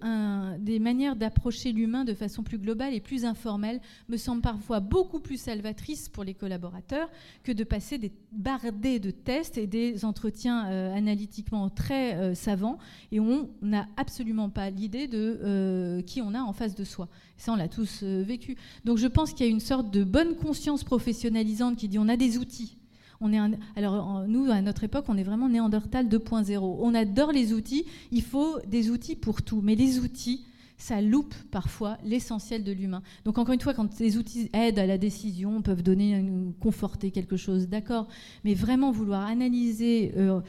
des 0.59 0.79
manières 0.79 1.15
d'approcher 1.15 1.71
l'humain 1.71 2.05
de 2.05 2.13
façon 2.13 2.43
plus 2.43 2.57
globale 2.57 2.93
et 2.93 2.99
plus 2.99 3.25
informelle, 3.25 3.81
me 4.07 4.17
semblent 4.17 4.41
parfois 4.41 4.79
beaucoup 4.79 5.19
plus 5.19 5.37
salvatrices 5.37 6.07
pour 6.07 6.23
les 6.23 6.33
collaborateurs 6.33 7.09
que 7.43 7.51
de 7.51 7.63
passer 7.63 7.97
des 7.97 8.11
bardés 8.31 8.99
de 8.99 9.11
tests 9.11 9.57
et 9.57 9.67
des 9.67 10.05
entretiens 10.05 10.67
euh, 10.67 10.95
analytiquement 10.95 11.69
très 11.69 12.15
euh, 12.15 12.35
savants 12.35 12.77
et 13.11 13.19
on 13.19 13.49
n'a 13.61 13.87
absolument 13.97 14.49
pas 14.49 14.69
l'idée 14.69 15.07
de 15.07 16.01
qui 16.05 16.21
on 16.21 16.33
a 16.33 16.41
en 16.41 16.53
face 16.53 16.75
de 16.75 16.83
soi. 16.83 17.07
Ça, 17.37 17.53
on 17.53 17.55
l'a 17.55 17.67
tous 17.67 18.03
vécu. 18.03 18.57
Donc, 18.85 18.97
je 18.97 19.07
pense 19.07 19.33
qu'il 19.33 19.45
y 19.45 19.49
a 19.49 19.51
une 19.51 19.59
sorte 19.59 19.91
de 19.91 20.03
bonne 20.03 20.35
conscience 20.35 20.83
professionnalisante 20.83 21.77
qui 21.77 21.87
dit 21.87 21.97
on 21.97 22.09
a 22.09 22.17
des 22.17 22.37
outils 22.37 22.78
on 23.21 23.33
est 23.33 23.39
alors 23.75 24.25
nous, 24.27 24.49
à 24.49 24.61
notre 24.61 24.83
époque, 24.83 25.05
on 25.07 25.17
est 25.17 25.23
vraiment 25.23 25.49
Néandertal 25.49 26.07
2.0. 26.07 26.57
On 26.59 26.95
adore 26.95 27.31
les 27.31 27.53
outils. 27.53 27.85
Il 28.11 28.23
faut 28.23 28.59
des 28.67 28.89
outils 28.89 29.15
pour 29.15 29.41
tout. 29.41 29.61
Mais 29.61 29.75
les 29.75 29.99
outils, 29.99 30.45
ça 30.79 31.01
loupe 31.01 31.35
parfois 31.51 31.97
l'essentiel 32.03 32.63
de 32.63 32.71
l'humain. 32.71 33.03
Donc 33.25 33.37
encore 33.37 33.53
une 33.53 33.59
fois, 33.59 33.73
quand 33.73 33.99
les 33.99 34.17
outils 34.17 34.49
aident 34.53 34.79
à 34.79 34.85
la 34.85 34.97
décision, 34.97 35.61
peuvent 35.61 35.83
donner, 35.83 36.23
conforter 36.61 37.11
quelque 37.11 37.35
chose, 37.35 37.67
d'accord. 37.67 38.07
Mais 38.45 38.53
vraiment 38.53 38.91
vouloir 38.91 39.25
analyser, 39.25 40.13
euh, 40.15 40.39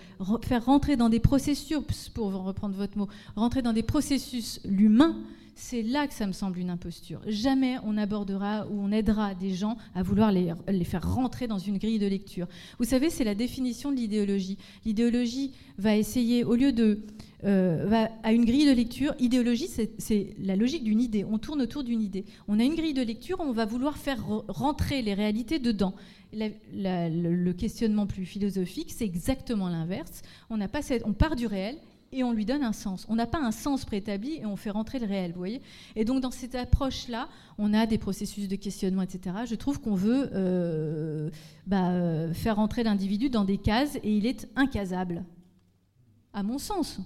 faire 0.42 0.64
rentrer 0.64 0.96
dans 0.96 1.08
des 1.08 1.20
processus, 1.20 2.08
pour 2.14 2.32
reprendre 2.32 2.76
votre 2.76 2.96
mot, 2.96 3.08
rentrer 3.34 3.62
dans 3.62 3.72
des 3.72 3.82
processus 3.82 4.60
l'humain, 4.64 5.16
c'est 5.54 5.82
là 5.82 6.06
que 6.06 6.14
ça 6.14 6.26
me 6.26 6.32
semble 6.32 6.58
une 6.58 6.70
imposture. 6.70 7.20
Jamais 7.26 7.76
on 7.84 7.96
abordera 7.96 8.66
ou 8.68 8.80
on 8.80 8.90
aidera 8.92 9.34
des 9.34 9.54
gens 9.54 9.76
à 9.94 10.02
vouloir 10.02 10.32
les, 10.32 10.52
faire 10.84 11.14
rentrer 11.14 11.46
dans 11.46 11.58
une 11.58 11.78
grille 11.78 11.98
de 11.98 12.06
lecture. 12.06 12.46
Vous 12.78 12.84
savez, 12.84 13.10
c'est 13.10 13.24
la 13.24 13.34
définition 13.34 13.90
de 13.90 13.96
l'idéologie. 13.96 14.58
L'idéologie 14.84 15.52
va 15.78 15.96
essayer, 15.96 16.44
au 16.44 16.54
lieu 16.54 16.72
de... 16.72 17.02
Euh, 17.44 17.86
va 17.86 18.10
à 18.22 18.32
une 18.34 18.44
grille 18.44 18.66
de 18.66 18.72
lecture, 18.72 19.14
idéologie, 19.18 19.66
c'est 19.66 20.34
la 20.42 20.56
logique 20.56 20.84
d'une 20.84 21.00
idée. 21.00 21.24
On 21.24 21.38
tourne 21.38 21.62
autour 21.62 21.84
d'une 21.84 22.02
idée. 22.02 22.26
On 22.48 22.60
a 22.60 22.64
une 22.64 22.74
grille 22.74 22.92
de 22.92 23.02
lecture, 23.02 23.40
on 23.40 23.52
va 23.52 23.64
vouloir 23.64 23.96
faire 23.96 24.22
rentrer 24.48 25.00
les 25.00 25.14
réalités 25.14 25.58
dedans. 25.58 25.94
le 26.34 27.52
questionnement 27.52 28.06
plus 28.06 28.26
philosophique, 28.26 28.92
c'est 28.94 29.06
exactement 29.06 29.70
l'inverse. 29.70 30.20
On, 30.50 30.58
on 30.60 31.12
part 31.14 31.34
du 31.34 31.46
réel 31.46 31.76
et 32.12 32.24
on 32.24 32.32
lui 32.32 32.44
donne 32.44 32.62
un 32.62 32.72
sens. 32.72 33.06
On 33.08 33.16
n'a 33.16 33.26
pas 33.26 33.40
un 33.40 33.52
sens 33.52 33.84
préétabli 33.84 34.34
et 34.36 34.46
on 34.46 34.56
fait 34.56 34.70
rentrer 34.70 34.98
le 34.98 35.06
réel, 35.06 35.32
vous 35.32 35.38
voyez 35.38 35.62
Et 35.96 36.04
donc 36.04 36.20
dans 36.20 36.30
cette 36.30 36.54
approche-là, 36.54 37.28
on 37.58 37.72
a 37.72 37.86
des 37.86 37.98
processus 37.98 38.48
de 38.48 38.56
questionnement, 38.56 39.02
etc. 39.02 39.36
Je 39.46 39.54
trouve 39.54 39.80
qu'on 39.80 39.94
veut 39.94 40.30
euh, 40.32 41.30
bah, 41.66 41.90
euh, 41.90 42.32
faire 42.34 42.56
rentrer 42.56 42.82
l'individu 42.82 43.30
dans 43.30 43.44
des 43.44 43.58
cases 43.58 43.96
et 44.02 44.16
il 44.16 44.26
est 44.26 44.48
incasable, 44.56 45.24
à 46.32 46.42
mon 46.42 46.58
sens. 46.58 47.00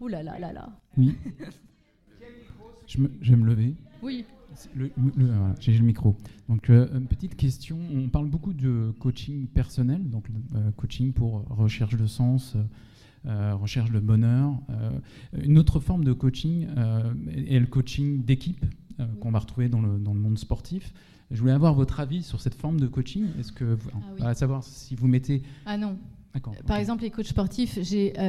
Ouh 0.00 0.08
là 0.08 0.22
là 0.22 0.38
là 0.38 0.52
là. 0.52 0.70
Oui. 0.96 1.14
je, 2.86 2.98
vais 3.02 3.36
me 3.36 3.44
lever. 3.44 3.74
Oui. 4.02 4.24
J'ai 5.60 5.72
le 5.72 5.84
micro. 5.84 6.16
Donc, 6.48 6.70
euh, 6.70 6.88
une 6.96 7.06
petite 7.06 7.36
question. 7.36 7.78
On 7.94 8.08
parle 8.08 8.28
beaucoup 8.28 8.54
de 8.54 8.92
coaching 8.98 9.46
personnel, 9.46 10.08
donc 10.08 10.26
coaching 10.76 11.12
pour 11.12 11.44
recherche 11.50 11.96
de 11.96 12.06
sens, 12.06 12.56
recherche 13.24 13.90
de 13.90 14.00
bonheur. 14.00 14.52
Euh, 14.70 14.90
une 15.42 15.58
autre 15.58 15.80
forme 15.80 16.04
de 16.04 16.12
coaching 16.12 16.66
euh, 16.76 17.12
est 17.28 17.58
le 17.58 17.66
coaching 17.66 18.24
d'équipe 18.24 18.64
qu'on 19.20 19.30
va 19.30 19.38
retrouver 19.38 19.70
dans 19.70 19.80
le, 19.80 19.98
dans 19.98 20.12
le, 20.12 20.20
monde 20.20 20.38
sportif. 20.38 20.92
Je 21.30 21.40
voulais 21.40 21.52
avoir 21.52 21.72
votre 21.72 22.00
avis 22.00 22.22
sur 22.22 22.38
cette 22.42 22.54
forme 22.54 22.78
de 22.78 22.86
coaching. 22.86 23.28
Est-ce 23.38 23.50
que, 23.50 23.78
ah 24.20 24.28
à 24.28 24.34
savoir 24.34 24.62
si 24.62 24.94
vous 24.94 25.06
mettez. 25.06 25.42
Ah 25.64 25.78
non. 25.78 25.96
Par 26.66 26.76
exemple, 26.76 27.02
les 27.02 27.10
coachs 27.10 27.26
sportifs, 27.26 27.78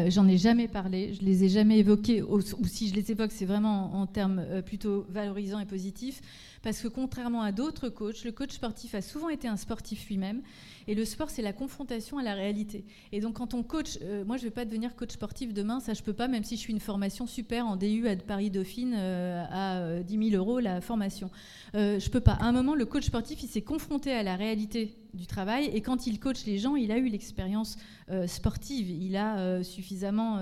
j'en 0.08 0.28
ai, 0.28 0.38
jamais 0.38 0.70
parlé, 0.70 1.14
je 1.14 1.26
les 1.26 1.44
ai 1.44 1.50
jamais 1.50 1.80
évoqués, 1.80 2.24
ou, 2.24 2.40
si 2.42 2.88
je 2.88 2.96
les 2.96 3.12
évoque, 3.12 3.32
c'est 3.32 3.46
vraiment 3.46 3.94
en, 3.94 4.04
en 4.04 4.08
termes 4.08 4.44
plutôt 4.66 5.06
valorisants 5.10 5.60
et 5.60 5.66
positifs, 5.66 6.22
parce 6.64 6.82
que 6.82 6.88
contrairement 6.88 7.42
à 7.42 7.52
d'autres 7.52 7.90
coachs, 7.90 8.24
le 8.24 8.32
coach 8.32 8.52
sportif 8.52 8.96
a 8.96 9.02
souvent 9.02 9.30
été 9.30 9.48
un 9.48 9.58
sportif 9.58 10.08
lui-même, 10.08 10.42
et 10.88 10.96
le 10.96 11.06
sport, 11.06 11.30
c'est 11.30 11.42
la 11.42 11.54
confrontation 11.54 12.18
à 12.18 12.24
la 12.24 12.34
réalité. 12.34 12.84
Et 13.12 13.22
donc, 13.22 13.36
quand 13.36 13.54
on 13.54 13.64
coach, 13.64 14.00
euh, 14.02 14.26
moi, 14.26 14.38
je 14.38 14.44
ne 14.44 14.48
vais 14.48 14.54
pas 14.54 14.66
devenir 14.66 14.96
coach 14.96 15.12
sportif 15.12 15.54
demain, 15.54 15.80
ça, 15.80 15.94
je 15.94 16.02
peux 16.02 16.14
pas, 16.14 16.28
même 16.28 16.44
si 16.44 16.56
je 16.56 16.62
suis 16.62 16.74
une 16.74 16.80
formation 16.80 17.28
super 17.28 17.68
en 17.68 17.76
DU 17.76 18.08
à 18.08 18.16
Paris-Dauphine 18.16 18.96
euh, 18.98 19.46
à 19.50 20.02
10 20.02 20.18
euh, 20.18 20.30
000 20.32 20.44
euros 20.44 20.60
la 20.60 20.82
formation. 20.82 21.30
Euh, 21.76 22.00
je 22.00 22.10
peux 22.10 22.20
pas. 22.20 22.34
À 22.34 22.46
un 22.46 22.52
moment, 22.52 22.76
le 22.76 22.86
coach 22.86 23.06
sportif, 23.06 23.44
il 23.44 23.48
s'est 23.48 23.62
confronté 23.62 24.12
à 24.12 24.24
la 24.24 24.36
réalité 24.36 24.98
du 25.14 25.28
travail, 25.28 25.70
et 25.74 25.82
quand 25.82 26.08
il 26.08 26.20
coach 26.20 26.46
les 26.46 26.58
gens, 26.58 26.76
il 26.76 26.92
a 26.92 26.98
eu 26.98 27.10
l'expérience 27.10 27.78
sportive, 28.28 28.90
il 28.90 29.18
a 29.18 29.62
suffisamment 29.62 30.40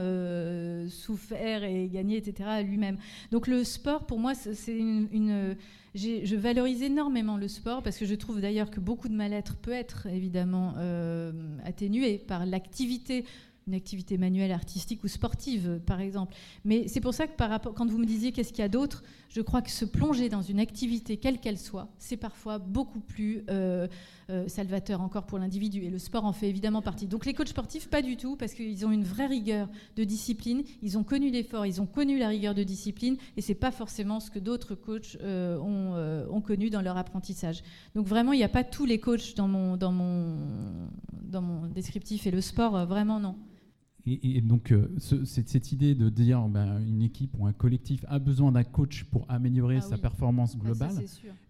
souffert 0.90 1.64
et 1.64 1.88
gagné, 1.88 2.18
etc., 2.18 2.64
lui-même. 2.64 2.98
Donc, 3.32 3.48
le 3.48 3.64
sport, 3.64 4.06
pour 4.06 4.20
moi, 4.20 4.36
c'est 4.36 4.78
une 4.78 5.56
je 5.96 6.36
valorise 6.36 6.82
énormément 6.82 7.38
le 7.38 7.48
sport 7.48 7.82
parce 7.82 7.98
que 7.98 8.06
je 8.06 8.16
trouve 8.16 8.42
d'ailleurs 8.42 8.70
que 8.70 8.80
beaucoup 8.80 9.10
de 9.10 9.16
mal-être 9.16 9.56
peut 9.56 9.72
être 9.72 10.08
évidemment 10.08 10.76
euh, 10.78 11.32
atténué 11.66 12.18
par 12.18 12.46
l'activité 12.46 13.26
une 13.70 13.76
activité 13.76 14.18
manuelle, 14.18 14.52
artistique 14.52 15.04
ou 15.04 15.08
sportive, 15.08 15.80
par 15.86 16.02
exemple. 16.02 16.34
Mais 16.66 16.88
c'est 16.88 17.02
pour 17.02 17.14
ça 17.14 17.28
que 17.28 17.34
quand 17.38 17.86
vous 17.86 17.98
me 18.00 18.06
disiez 18.06 18.32
qu'est-ce 18.32 18.50
qu'il 18.52 18.64
y 18.64 18.66
a 18.66 18.70
d'autre, 18.70 19.04
je 19.30 19.42
crois 19.42 19.62
que 19.62 19.70
se 19.70 19.86
plonger 19.86 20.28
dans 20.28 20.42
une 20.42 20.60
activité, 20.60 21.18
quelle 21.18 21.40
qu'elle 21.40 21.60
soit, 21.60 21.88
c'est 22.00 22.18
parfois 22.18 22.58
beaucoup 22.58 23.00
plus 23.00 23.44
euh, 23.50 23.88
euh, 24.30 24.48
salvateur 24.48 25.02
encore 25.02 25.28
pour 25.28 25.38
l'individu. 25.38 25.84
Et 25.84 25.90
le 25.90 26.00
sport 26.00 26.26
en 26.26 26.34
fait 26.34 26.50
évidemment 26.50 26.82
partie. 26.82 27.06
Donc 27.06 27.26
les 27.28 27.34
coachs 27.36 27.50
sportifs, 27.50 27.90
pas 27.90 28.02
du 28.02 28.18
tout, 28.18 28.36
parce 28.36 28.54
qu'ils 28.54 28.86
ont 28.88 28.92
une 28.92 29.04
vraie 29.04 29.28
rigueur 29.28 29.70
de 29.96 30.04
discipline. 30.04 30.64
Ils 30.82 30.98
ont 30.98 31.04
connu 31.04 31.30
l'effort, 31.30 31.68
ils 31.68 31.80
ont 31.80 31.86
connu 31.86 32.18
la 32.18 32.28
rigueur 32.28 32.56
de 32.56 32.64
discipline, 32.64 33.18
et 33.38 33.42
c'est 33.42 33.54
pas 33.54 33.72
forcément 33.72 34.20
ce 34.20 34.32
que 34.32 34.40
d'autres 34.40 34.74
coachs 34.74 35.18
euh, 35.22 35.58
ont, 35.60 36.34
ont, 36.34 36.42
connu 36.42 36.72
dans 36.72 36.82
leur 36.82 36.98
apprentissage. 36.98 37.62
Donc 37.94 38.08
vraiment, 38.08 38.34
il 38.34 38.38
n'y 38.38 38.44
a 38.44 38.50
pas 38.50 38.64
tous 38.64 38.86
les 38.86 39.00
coachs 39.00 39.36
dans 39.36 39.48
mon, 39.48 39.78
dans 39.78 39.92
mon, 39.92 40.38
dans 41.22 41.42
mon 41.42 41.68
descriptif, 41.68 42.26
et 42.26 42.32
le 42.32 42.42
sport, 42.42 42.88
vraiment 42.88 43.20
non. 43.20 43.36
Et, 44.24 44.42
donc, 44.42 44.72
euh, 44.72 44.88
cette, 44.98 45.72
idée 45.72 45.94
de 45.96 46.10
dire 46.10 46.48
ben, 46.48 46.82
une 46.82 47.02
équipe 47.02 47.32
ou 47.38 47.46
un 47.46 47.54
collectif 47.54 48.04
a 48.08 48.20
besoin 48.20 48.52
d'un 48.52 48.64
coach 48.64 49.04
pour 49.06 49.26
améliorer 49.30 49.78
ah 49.78 49.82
sa 49.82 49.98
performance 49.98 50.56
ah, 50.56 50.64
globale, 50.64 50.96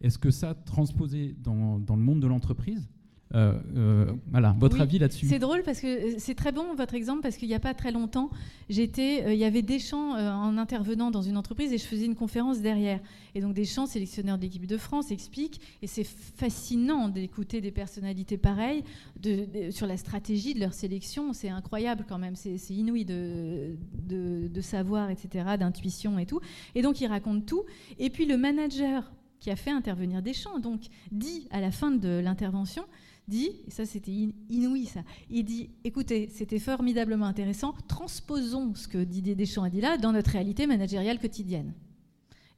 est-ce 0.01 0.17
que 0.17 0.31
ça, 0.31 0.53
transposé 0.53 1.35
dans, 1.41 1.79
dans 1.79 1.95
le 1.95 2.01
monde 2.01 2.19
de 2.21 2.27
l'entreprise, 2.27 2.89
euh, 3.35 3.53
euh, 3.75 4.11
voilà, 4.31 4.55
votre 4.57 4.81
avis 4.81 4.97
là-dessus 4.97 5.27
C'est 5.27 5.37
drôle 5.37 5.61
parce 5.61 5.79
que 5.79 5.87
euh, 5.87 6.15
c'est 6.17 6.33
très 6.33 6.51
bon 6.51 6.73
votre 6.75 6.95
exemple 6.95 7.21
parce 7.21 7.37
qu'il 7.37 7.47
n'y 7.47 7.53
a 7.53 7.59
pas 7.59 7.75
très 7.75 7.91
longtemps, 7.91 8.31
j'étais, 8.69 9.35
il 9.35 9.39
y 9.39 9.43
avait 9.45 9.61
Deschamps 9.61 10.13
en 10.13 10.57
intervenant 10.57 11.11
dans 11.11 11.21
une 11.21 11.37
entreprise 11.37 11.71
et 11.71 11.77
je 11.77 11.83
faisais 11.83 12.05
une 12.05 12.15
conférence 12.15 12.59
derrière. 12.59 12.99
Et 13.35 13.41
donc 13.41 13.53
Deschamps, 13.53 13.85
sélectionneur 13.85 14.37
de 14.37 14.43
l'équipe 14.43 14.65
de 14.65 14.77
France, 14.77 15.11
explique 15.11 15.61
et 15.83 15.87
c'est 15.87 16.03
fascinant 16.03 17.07
d'écouter 17.07 17.61
des 17.61 17.71
personnalités 17.71 18.37
pareilles 18.37 18.83
de, 19.21 19.69
sur 19.69 19.85
la 19.85 19.97
stratégie 19.97 20.55
de 20.55 20.59
leur 20.59 20.73
sélection. 20.73 21.33
C'est 21.33 21.49
incroyable 21.49 22.05
quand 22.09 22.17
même, 22.17 22.35
c'est 22.35 22.57
inouï 22.71 23.05
de, 23.05 23.75
de, 24.07 24.47
de 24.47 24.61
savoir, 24.61 25.11
etc., 25.11 25.45
d'intuition 25.59 26.17
et 26.17 26.25
tout. 26.25 26.39
Et 26.73 26.81
donc 26.81 26.99
il 26.99 27.07
raconte 27.07 27.45
tout. 27.45 27.63
Et 27.99 28.09
puis 28.09 28.25
le 28.25 28.37
manager 28.37 29.11
qui 29.39 29.49
a 29.51 29.55
fait 29.55 29.71
intervenir 29.71 30.21
Deschamps. 30.21 30.59
Donc, 30.59 30.81
dit 31.11 31.47
à 31.51 31.61
la 31.61 31.71
fin 31.71 31.91
de 31.91 32.19
l'intervention, 32.19 32.83
dit, 33.29 33.51
et 33.67 33.71
ça 33.71 33.85
c'était 33.85 34.11
inouï 34.49 34.85
ça, 34.85 35.01
il 35.29 35.45
dit, 35.45 35.69
écoutez, 35.83 36.29
c'était 36.29 36.59
formidablement 36.59 37.25
intéressant, 37.25 37.73
transposons 37.87 38.73
ce 38.75 38.87
que 38.87 38.97
Didier 38.97 39.35
Deschamps 39.35 39.63
a 39.63 39.69
dit 39.69 39.81
là 39.81 39.97
dans 39.97 40.11
notre 40.11 40.31
réalité 40.31 40.67
managériale 40.67 41.19
quotidienne. 41.19 41.73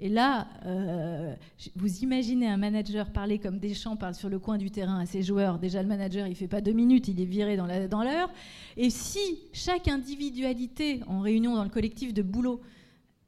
Et 0.04 0.10
là, 0.10 0.48
euh, 0.66 1.36
vous 1.76 2.00
imaginez 2.00 2.48
un 2.48 2.58
manager 2.58 3.12
parler 3.12 3.38
comme 3.38 3.60
Deschamps 3.60 3.96
parle 3.96 4.16
sur 4.16 4.30
le 4.30 4.40
coin 4.40 4.58
du 4.58 4.72
terrain 4.72 5.00
à 5.00 5.06
ses 5.06 5.22
joueurs. 5.22 5.60
Déjà, 5.60 5.84
le 5.84 5.88
manager, 5.88 6.26
il 6.26 6.34
fait 6.36 6.48
pas 6.48 6.60
deux 6.60 6.72
minutes, 6.72 7.08
il 7.08 7.22
est 7.22 7.26
viré 7.26 7.56
dans 7.56 7.68
l'heure. 8.04 8.32
Et 8.78 8.90
si 8.90 9.20
chaque 9.54 9.88
individualité 9.88 11.02
en 11.06 11.20
réunion 11.20 11.56
dans 11.56 11.64
le 11.64 11.70
collectif 11.70 12.16
de 12.16 12.24
boulot 12.24 12.62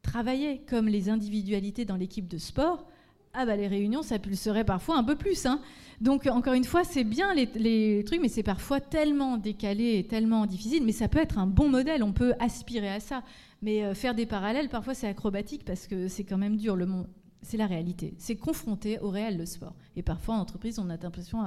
travaillait 0.01 0.61
comme 0.67 0.87
les 0.87 1.09
individualités 1.09 1.85
dans 1.85 1.95
l'équipe 1.95 2.27
de 2.27 2.39
sport, 2.39 2.87
ah 3.33 3.45
bah 3.45 3.55
les 3.55 3.67
réunions, 3.67 4.03
ça 4.03 4.19
pulserait 4.19 4.63
parfois 4.63 4.97
un 4.97 5.03
peu 5.03 5.15
plus. 5.15 5.45
Hein. 5.45 5.59
Donc 6.01 6.27
encore 6.27 6.53
une 6.53 6.65
fois, 6.65 6.83
c'est 6.83 7.03
bien 7.03 7.33
les, 7.33 8.03
trucs, 8.05 8.21
mais 8.21 8.29
c'est 8.29 8.43
parfois 8.43 8.79
tellement 8.79 9.37
décalé 9.37 9.97
et 9.97 10.07
tellement 10.07 10.45
difficile. 10.45 10.83
Mais 10.85 10.91
ça 10.91 11.07
peut 11.07 11.19
être 11.19 11.39
un 11.39 11.47
bon 11.47 11.69
modèle, 11.69 12.03
on 12.03 12.13
peut 12.13 12.33
aspirer 12.39 12.89
à 12.89 12.99
ça. 12.99 13.23
Mais 13.61 13.83
euh, 13.83 13.95
faire 13.95 14.13
des 14.13 14.25
parallèles, 14.25 14.69
parfois 14.69 14.93
c'est 14.93 15.07
acrobatique 15.07 15.65
parce 15.65 15.87
que 15.87 16.07
c'est 16.07 16.23
quand 16.23 16.37
même 16.37 16.57
dur. 16.57 16.75
Le 16.75 16.85
monde, 16.85 17.07
c'est 17.41 17.57
la 17.57 17.65
réalité. 17.65 18.13
C'est 18.19 18.35
confronté 18.35 18.99
au 18.99 19.09
réel 19.09 19.37
le 19.37 19.45
sport. 19.45 19.73
Et 19.95 20.03
parfois 20.03 20.35
en 20.35 20.39
entreprise, 20.39 20.77
on 20.77 20.89
a 20.89 20.97
l'impression 20.97 21.43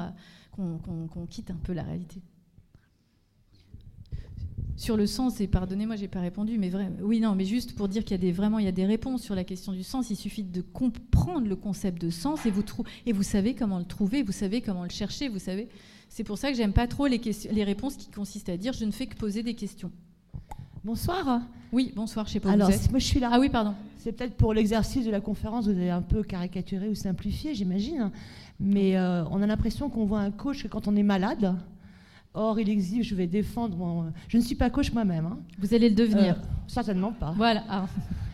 qu'on 0.56 1.26
quitte 1.26 1.50
un 1.50 1.60
peu 1.62 1.72
la 1.72 1.82
réalité. 1.82 2.20
Sur 4.76 4.96
le 4.98 5.06
sens, 5.06 5.40
et 5.40 5.46
pardonnez-moi, 5.46 5.96
j'ai 5.96 6.08
pas 6.08 6.20
répondu, 6.20 6.58
mais 6.58 6.68
vrai, 6.68 6.90
oui, 7.00 7.20
non, 7.20 7.34
mais 7.34 7.46
juste 7.46 7.74
pour 7.74 7.88
dire 7.88 8.04
qu'il 8.04 8.12
y 8.12 8.14
a 8.14 8.18
des, 8.18 8.32
vraiment 8.32 8.58
il 8.58 8.66
y 8.66 8.68
a 8.68 8.72
des 8.72 8.84
réponses 8.84 9.22
sur 9.22 9.34
la 9.34 9.42
question 9.44 9.72
du 9.72 9.82
sens. 9.82 10.10
Il 10.10 10.16
suffit 10.16 10.42
de 10.42 10.60
comprendre 10.60 11.48
le 11.48 11.56
concept 11.56 12.00
de 12.00 12.10
sens 12.10 12.44
et 12.44 12.50
vous, 12.50 12.62
et 13.06 13.12
vous 13.12 13.22
savez 13.22 13.54
comment 13.54 13.78
le 13.78 13.86
trouver, 13.86 14.22
vous 14.22 14.32
savez 14.32 14.60
comment 14.60 14.82
le 14.82 14.90
chercher, 14.90 15.28
vous 15.28 15.38
savez. 15.38 15.68
C'est 16.10 16.24
pour 16.24 16.36
ça 16.36 16.50
que 16.50 16.56
j'aime 16.56 16.72
pas 16.74 16.86
trop 16.86 17.06
les, 17.06 17.20
les 17.50 17.64
réponses 17.64 17.96
qui 17.96 18.10
consistent 18.10 18.50
à 18.50 18.56
dire 18.56 18.72
je 18.74 18.84
ne 18.84 18.90
fais 18.90 19.06
que 19.06 19.16
poser 19.16 19.42
des 19.42 19.54
questions. 19.54 19.90
Bonsoir. 20.84 21.40
Oui, 21.72 21.92
bonsoir, 21.96 22.26
je 22.26 22.34
sais 22.34 22.40
pas 22.40 22.52
Alors, 22.52 22.68
où 22.68 22.72
vous 22.72 22.76
êtes. 22.76 22.90
moi 22.90 23.00
je 23.00 23.06
suis 23.06 23.18
là. 23.18 23.30
Ah 23.32 23.40
oui, 23.40 23.48
pardon. 23.48 23.74
C'est 23.98 24.12
peut-être 24.12 24.34
pour 24.34 24.54
l'exercice 24.54 25.04
de 25.04 25.10
la 25.10 25.20
conférence, 25.20 25.64
vous 25.64 25.70
avez 25.70 25.90
un 25.90 26.02
peu 26.02 26.22
caricaturé 26.22 26.88
ou 26.88 26.94
simplifié, 26.94 27.54
j'imagine. 27.54 28.12
Mais 28.60 28.96
euh, 28.96 29.24
on 29.30 29.42
a 29.42 29.46
l'impression 29.46 29.88
qu'on 29.90 30.04
voit 30.04 30.20
un 30.20 30.30
coach 30.30 30.66
quand 30.68 30.86
on 30.86 30.94
est 30.94 31.02
malade. 31.02 31.56
Or, 32.36 32.60
il 32.60 32.68
existe, 32.68 33.08
je 33.08 33.14
vais 33.14 33.26
défendre. 33.26 34.12
Je 34.28 34.36
ne 34.36 34.42
suis 34.42 34.54
pas 34.54 34.68
coach 34.68 34.92
moi-même. 34.92 35.24
Hein. 35.24 35.38
Vous 35.58 35.72
allez 35.72 35.88
le 35.88 35.94
devenir 35.94 36.34
euh, 36.34 36.46
Certainement 36.66 37.10
pas. 37.12 37.32
Voilà. 37.34 37.64
Ah. 37.66 37.86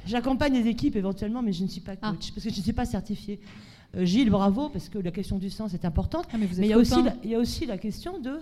J'accompagne 0.05 0.55
les 0.55 0.67
équipes 0.67 0.97
éventuellement, 0.97 1.41
mais 1.41 1.53
je 1.53 1.63
ne 1.63 1.69
suis 1.69 1.81
pas 1.81 1.93
ah. 2.03 2.11
coach 2.11 2.33
parce 2.33 2.45
que 2.45 2.51
je 2.51 2.59
ne 2.59 2.63
suis 2.63 2.73
pas 2.73 2.85
certifiée. 2.85 3.41
Euh, 3.97 4.05
Gilles, 4.05 4.29
bravo, 4.29 4.71
parce 4.71 4.89
que 4.89 4.99
la 4.99 5.13
question 5.13 5.39
du 5.39 5.51
sens 5.51 5.73
est 5.73 5.85
importante. 5.85 6.27
Ah, 6.33 6.37
mais, 6.37 6.47
il, 6.47 6.67
y 6.67 6.73
a 6.73 6.79
aussi 6.79 7.01
la, 7.01 7.15
il 7.23 7.31
y 7.31 7.35
a 7.37 7.39
aussi 7.39 7.65
la 7.65 7.79
question 7.79 8.19
de 8.19 8.41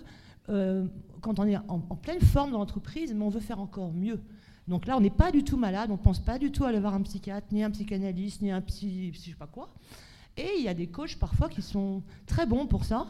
euh, 0.48 0.86
quand 1.20 1.38
on 1.38 1.46
est 1.46 1.58
en, 1.68 1.78
pleine 1.78 2.20
forme 2.20 2.52
dans 2.52 2.58
l'entreprise, 2.58 3.12
mais 3.14 3.22
on 3.22 3.28
veut 3.28 3.40
faire 3.40 3.61
encore 3.61 3.92
mieux. 3.92 4.18
Donc 4.66 4.86
là, 4.86 4.96
on 4.96 5.00
n'est 5.02 5.11
pas 5.11 5.30
du 5.30 5.44
tout 5.44 5.58
malade, 5.58 5.90
on 5.90 5.94
ne 5.94 5.98
pense 5.98 6.20
pas 6.20 6.38
du 6.38 6.50
tout 6.50 6.64
à 6.64 6.68
aller 6.68 6.80
voir 6.80 6.94
un 6.94 7.02
psychiatre, 7.02 7.48
ni 7.52 7.62
un 7.62 7.70
psychanalyste, 7.70 8.40
ni 8.40 8.50
un 8.50 8.62
psy, 8.62 9.12
je 9.12 9.18
sais 9.18 9.36
pas 9.38 9.46
quoi. 9.46 9.68
Et 10.38 10.48
il 10.56 10.64
y 10.64 10.68
a 10.68 10.74
des 10.74 10.86
coachs 10.86 11.16
parfois 11.16 11.50
qui 11.50 11.61
sont 11.61 12.02
très 12.24 12.46
bons 12.46 12.66
pour 12.66 12.84
ça. 12.84 13.06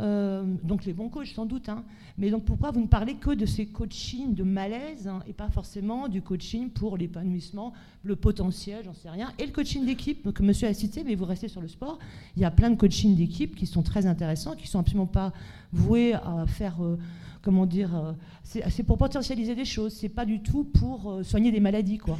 Euh, 0.00 0.44
donc 0.62 0.84
les 0.84 0.92
bons 0.92 1.08
coachs 1.08 1.28
sans 1.28 1.46
doute. 1.46 1.68
Hein. 1.68 1.84
Mais 2.18 2.30
donc 2.30 2.44
pourquoi 2.44 2.70
vous 2.70 2.80
ne 2.80 2.86
parlez 2.86 3.14
que 3.14 3.30
de 3.30 3.46
ces 3.46 3.66
coachings 3.66 4.34
de 4.34 4.44
malaise 4.44 5.08
hein, 5.08 5.20
et 5.26 5.32
pas 5.32 5.48
forcément 5.48 6.08
du 6.08 6.22
coaching 6.22 6.70
pour 6.70 6.96
l'épanouissement, 6.96 7.72
le 8.04 8.14
potentiel, 8.14 8.84
j'en 8.84 8.94
sais 8.94 9.10
rien. 9.10 9.32
Et 9.38 9.46
le 9.46 9.52
coaching 9.52 9.84
d'équipe 9.84 10.32
que 10.32 10.42
monsieur 10.42 10.68
a 10.68 10.74
cité, 10.74 11.02
mais 11.04 11.14
vous 11.14 11.24
restez 11.24 11.48
sur 11.48 11.60
le 11.60 11.68
sport. 11.68 11.98
Il 12.36 12.42
y 12.42 12.44
a 12.44 12.50
plein 12.50 12.70
de 12.70 12.76
coachings 12.76 13.16
d'équipe 13.16 13.56
qui 13.56 13.66
sont 13.66 13.82
très 13.82 14.06
intéressants, 14.06 14.54
qui 14.54 14.68
sont 14.68 14.78
absolument 14.78 15.06
pas 15.06 15.32
voués 15.72 16.14
à 16.14 16.44
faire... 16.46 16.82
Euh, 16.82 16.98
comment 17.40 17.66
dire, 17.66 17.96
euh, 17.96 18.12
c'est 18.42 18.82
pour 18.82 18.98
potentialiser 18.98 19.54
des 19.54 19.64
choses, 19.64 19.94
c'est 19.94 20.08
pas 20.08 20.26
du 20.26 20.42
tout 20.42 20.64
pour 20.64 21.20
soigner 21.22 21.52
des 21.52 21.60
maladies, 21.60 21.96
quoi. 21.96 22.18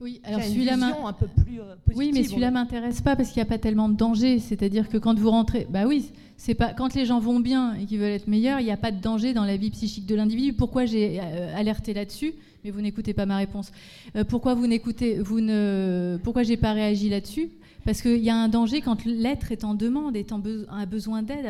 Oui, 0.00 0.20
alors 0.22 0.42
celui-là 0.42 0.74
un 0.74 1.12
peu 1.12 1.26
plus 1.26 1.60
Oui, 1.96 2.12
mais 2.14 2.22
celui-là 2.22 2.52
m'intéresse 2.52 3.00
pas 3.00 3.16
parce 3.16 3.30
qu'il 3.30 3.42
n'y 3.42 3.48
a 3.48 3.50
pas 3.50 3.58
tellement 3.58 3.88
de 3.88 3.96
danger. 3.96 4.38
C'est-à-dire 4.38 4.88
que 4.88 4.96
quand 4.96 5.18
vous 5.18 5.30
rentrez, 5.30 5.66
bah 5.68 5.86
oui, 5.86 6.10
c'est 6.36 6.54
pas 6.54 6.72
quand 6.72 6.94
les 6.94 7.04
gens 7.04 7.18
vont 7.18 7.40
bien 7.40 7.74
et 7.74 7.84
qu'ils 7.84 7.98
veulent 7.98 8.12
être 8.12 8.28
meilleurs, 8.28 8.60
il 8.60 8.64
n'y 8.64 8.70
a 8.70 8.76
pas 8.76 8.92
de 8.92 9.00
danger 9.00 9.34
dans 9.34 9.44
la 9.44 9.56
vie 9.56 9.70
psychique 9.70 10.06
de 10.06 10.14
l'individu. 10.14 10.52
Pourquoi 10.52 10.84
j'ai 10.86 11.18
euh, 11.20 11.56
alerté 11.56 11.94
là-dessus? 11.94 12.34
Mais 12.64 12.70
vous 12.70 12.80
n'écoutez 12.80 13.12
pas 13.12 13.26
ma 13.26 13.38
réponse. 13.38 13.72
Euh, 14.14 14.22
pourquoi 14.22 14.54
vous 14.54 14.68
n'écoutez, 14.68 15.18
vous 15.18 15.40
ne, 15.40 16.18
pourquoi 16.22 16.44
j'ai 16.44 16.56
pas 16.56 16.72
réagi 16.72 17.08
là-dessus? 17.08 17.50
Parce 17.88 18.02
qu'il 18.02 18.22
y 18.22 18.28
a 18.28 18.36
un 18.36 18.48
danger 18.48 18.82
quand 18.82 19.06
l'être 19.06 19.50
est 19.50 19.64
en 19.64 19.72
demande, 19.72 20.14
est 20.14 20.32
en 20.32 20.42
a 20.68 20.84
besoin 20.84 21.22
d'aide, 21.22 21.46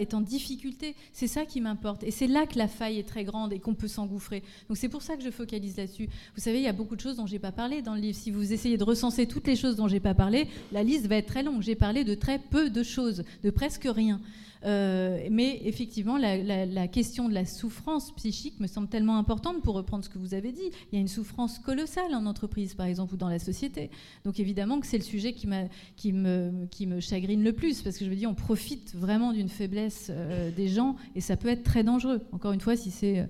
est 0.00 0.14
en 0.14 0.20
difficulté. 0.20 0.96
C'est 1.12 1.28
ça 1.28 1.44
qui 1.44 1.60
m'importe. 1.60 2.02
Et 2.02 2.10
c'est 2.10 2.26
là 2.26 2.44
que 2.46 2.58
la 2.58 2.66
faille 2.66 2.98
est 2.98 3.06
très 3.06 3.22
grande 3.22 3.52
et 3.52 3.60
qu'on 3.60 3.74
peut 3.74 3.86
s'engouffrer. 3.86 4.42
Donc 4.66 4.78
c'est 4.78 4.88
pour 4.88 5.02
ça 5.02 5.14
que 5.16 5.22
je 5.22 5.30
focalise 5.30 5.76
là-dessus. 5.76 6.08
Vous 6.34 6.42
savez, 6.42 6.58
il 6.58 6.64
y 6.64 6.66
a 6.66 6.72
beaucoup 6.72 6.96
de 6.96 7.00
choses 7.00 7.18
dont 7.18 7.26
j'ai 7.26 7.38
pas 7.38 7.52
parlé 7.52 7.82
dans 7.82 7.94
le 7.94 8.00
livre. 8.00 8.18
Si 8.18 8.32
vous 8.32 8.52
essayez 8.52 8.78
de 8.78 8.82
recenser 8.82 9.26
toutes 9.26 9.46
les 9.46 9.54
choses 9.54 9.76
dont 9.76 9.86
j'ai 9.86 10.00
pas 10.00 10.12
parlé, 10.12 10.48
la 10.72 10.82
liste 10.82 11.06
va 11.06 11.18
être 11.18 11.28
très 11.28 11.44
longue. 11.44 11.62
J'ai 11.62 11.76
parlé 11.76 12.02
de 12.02 12.16
très 12.16 12.40
peu 12.40 12.68
de 12.68 12.82
choses, 12.82 13.22
de 13.44 13.50
presque 13.50 13.86
rien. 13.88 14.20
Euh, 14.64 15.28
mais 15.30 15.60
effectivement, 15.64 16.16
la, 16.16 16.88
question 16.88 17.28
de 17.28 17.34
la 17.34 17.44
souffrance 17.44 18.14
psychique 18.16 18.58
me 18.60 18.66
semble 18.66 18.88
tellement 18.88 19.18
importante 19.18 19.62
pour 19.62 19.74
reprendre 19.74 20.04
ce 20.04 20.08
que 20.08 20.18
vous 20.18 20.34
avez 20.34 20.52
dit. 20.52 20.70
Il 20.90 20.96
y 20.96 20.98
a 20.98 21.00
une 21.00 21.08
souffrance 21.08 21.58
colossale 21.58 22.14
en 22.14 22.26
entreprise, 22.26 22.74
par 22.74 22.86
exemple, 22.86 23.14
ou 23.14 23.16
dans 23.16 23.28
la 23.28 23.38
société. 23.38 23.90
Donc 24.24 24.40
évidemment 24.40 24.80
que 24.80 24.86
c'est 24.86 24.98
le 24.98 25.04
sujet 25.04 25.32
qui, 25.32 25.48
qui, 25.96 26.12
me, 26.12 26.66
qui 26.70 26.86
me 26.86 27.00
chagrine 27.00 27.42
le 27.42 27.52
plus, 27.52 27.82
parce 27.82 27.98
que 27.98 28.04
je 28.04 28.10
veux 28.10 28.16
dire, 28.16 28.30
on 28.30 28.34
profite 28.34 28.94
vraiment 28.94 29.32
d'une 29.32 29.48
faiblesse 29.48 30.08
euh, 30.10 30.50
des 30.50 30.68
gens, 30.68 30.96
et 31.14 31.20
ça 31.20 31.36
peut 31.36 31.48
être 31.48 31.62
très 31.62 31.84
dangereux. 31.84 32.20
Encore 32.32 32.52
une 32.52 32.60
fois, 32.60 32.76
si 32.76 32.90
c'est 32.90 33.20
euh, 33.20 33.26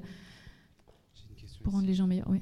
pour 1.63 1.73
rendre 1.73 1.87
les 1.87 1.95
gens 1.95 2.07
meilleurs. 2.07 2.31
Oui. 2.31 2.41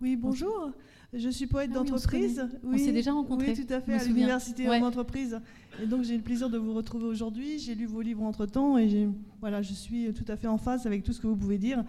Oui, 0.00 0.14
bonjour. 0.14 0.70
Je 1.14 1.28
suis 1.30 1.46
poète 1.46 1.70
ah 1.72 1.76
d'entreprise. 1.76 2.46
Oui, 2.62 2.74
on 2.74 2.84
s'est 2.84 2.92
déjà 2.92 3.12
rencontrés. 3.12 3.54
Oui, 3.56 3.66
tout 3.66 3.72
à 3.72 3.80
fait, 3.80 3.94
à 3.94 4.04
l'université 4.04 4.68
ouais. 4.68 4.80
d'entreprise. 4.80 5.40
Et 5.82 5.86
donc 5.86 6.04
j'ai 6.04 6.16
le 6.16 6.22
plaisir 6.22 6.50
de 6.50 6.58
vous 6.58 6.74
retrouver 6.74 7.06
aujourd'hui. 7.06 7.58
J'ai 7.58 7.74
lu 7.74 7.86
vos 7.86 8.02
livres 8.02 8.22
entre-temps 8.22 8.76
et 8.76 9.08
voilà, 9.40 9.62
je 9.62 9.72
suis 9.72 10.12
tout 10.12 10.30
à 10.30 10.36
fait 10.36 10.48
en 10.48 10.58
phase 10.58 10.86
avec 10.86 11.02
tout 11.02 11.12
ce 11.12 11.20
que 11.20 11.26
vous 11.26 11.36
pouvez 11.36 11.58
dire 11.58 11.82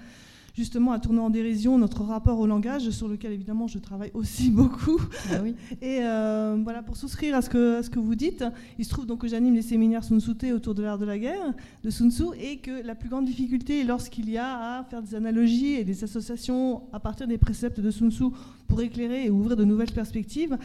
justement 0.59 0.91
à 0.91 0.99
tourner 0.99 1.21
en 1.21 1.29
dérision 1.29 1.77
notre 1.77 2.03
rapport 2.03 2.37
au 2.37 2.45
langage, 2.45 2.89
sur 2.89 3.07
lequel 3.07 3.31
évidemment 3.31 3.67
je 3.67 3.79
travaille 3.79 4.11
aussi 4.13 4.51
beaucoup. 4.59 4.99
Ah 5.31 5.37
et 5.81 5.99
euh, 6.01 6.57
voilà, 6.61 6.83
pour 6.83 6.97
souscrire 6.97 7.33
à 7.35 7.41
ce, 7.41 7.49
que, 7.49 7.81
ce 7.81 7.89
que 7.89 7.97
vous 7.97 8.15
dites, 8.15 8.43
il 8.77 8.83
se 8.83 8.89
trouve 8.89 9.05
donc 9.05 9.21
que 9.21 9.27
j'anime 9.27 9.55
les 9.55 9.61
séminaires 9.61 10.03
Sun 10.03 10.19
Tzu 10.19 10.51
autour 10.51 10.75
de 10.75 10.83
l'art 10.83 10.97
de 10.97 11.05
la 11.05 11.17
guerre, 11.17 11.53
de 11.83 11.89
Sun 11.89 12.11
Tzu, 12.11 12.25
et 12.39 12.57
que 12.57 12.85
la 12.85 12.93
plus 12.93 13.07
grande 13.07 13.25
difficulté 13.25 13.85
lorsqu'il 13.85 14.29
y 14.29 14.37
a 14.37 14.79
à 14.79 14.83
faire 14.83 15.01
des 15.01 15.15
analogies 15.15 15.75
et 15.75 15.85
des 15.85 16.03
associations 16.03 16.83
à 16.91 16.99
partir 16.99 17.25
des 17.25 17.37
préceptes 17.37 17.79
de 17.79 17.89
Sun 17.89 18.11
Tzu 18.11 18.25
pour 18.67 18.81
éclairer 18.81 19.25
et 19.25 19.29
ouvrir 19.29 19.55
de 19.55 19.63
nouvelles 19.63 19.93
perspectives, 19.93 20.57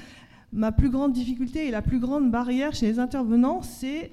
ma 0.52 0.72
plus 0.72 0.90
grande 0.90 1.12
difficulté 1.12 1.68
et 1.68 1.70
la 1.70 1.82
plus 1.82 2.00
grande 2.00 2.32
barrière 2.32 2.74
chez 2.74 2.86
les 2.86 2.98
intervenants, 2.98 3.62
c'est 3.62 4.10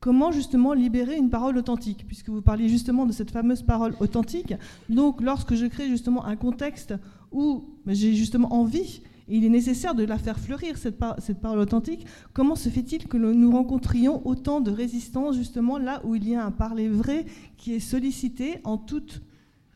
Comment 0.00 0.30
justement 0.30 0.74
libérer 0.74 1.16
une 1.16 1.28
parole 1.28 1.58
authentique 1.58 2.04
Puisque 2.06 2.28
vous 2.28 2.40
parliez 2.40 2.68
justement 2.68 3.04
de 3.04 3.12
cette 3.12 3.32
fameuse 3.32 3.62
parole 3.62 3.94
authentique. 3.98 4.54
Donc 4.88 5.20
lorsque 5.20 5.54
je 5.54 5.66
crée 5.66 5.88
justement 5.88 6.24
un 6.24 6.36
contexte 6.36 6.94
où 7.32 7.64
j'ai 7.86 8.14
justement 8.14 8.52
envie, 8.54 9.02
il 9.28 9.44
est 9.44 9.50
nécessaire 9.50 9.94
de 9.94 10.04
la 10.04 10.16
faire 10.16 10.38
fleurir, 10.38 10.78
cette, 10.78 10.98
cette 11.18 11.40
parole 11.40 11.58
authentique, 11.58 12.06
comment 12.32 12.54
se 12.54 12.68
fait-il 12.68 13.08
que 13.08 13.16
nous 13.16 13.50
rencontrions 13.50 14.26
autant 14.26 14.60
de 14.60 14.70
résistance 14.70 15.36
justement 15.36 15.78
là 15.78 16.00
où 16.04 16.14
il 16.14 16.28
y 16.28 16.34
a 16.34 16.44
un 16.44 16.50
parler 16.50 16.88
vrai 16.88 17.26
qui 17.56 17.74
est 17.74 17.80
sollicité 17.80 18.60
en 18.64 18.78
toute 18.78 19.22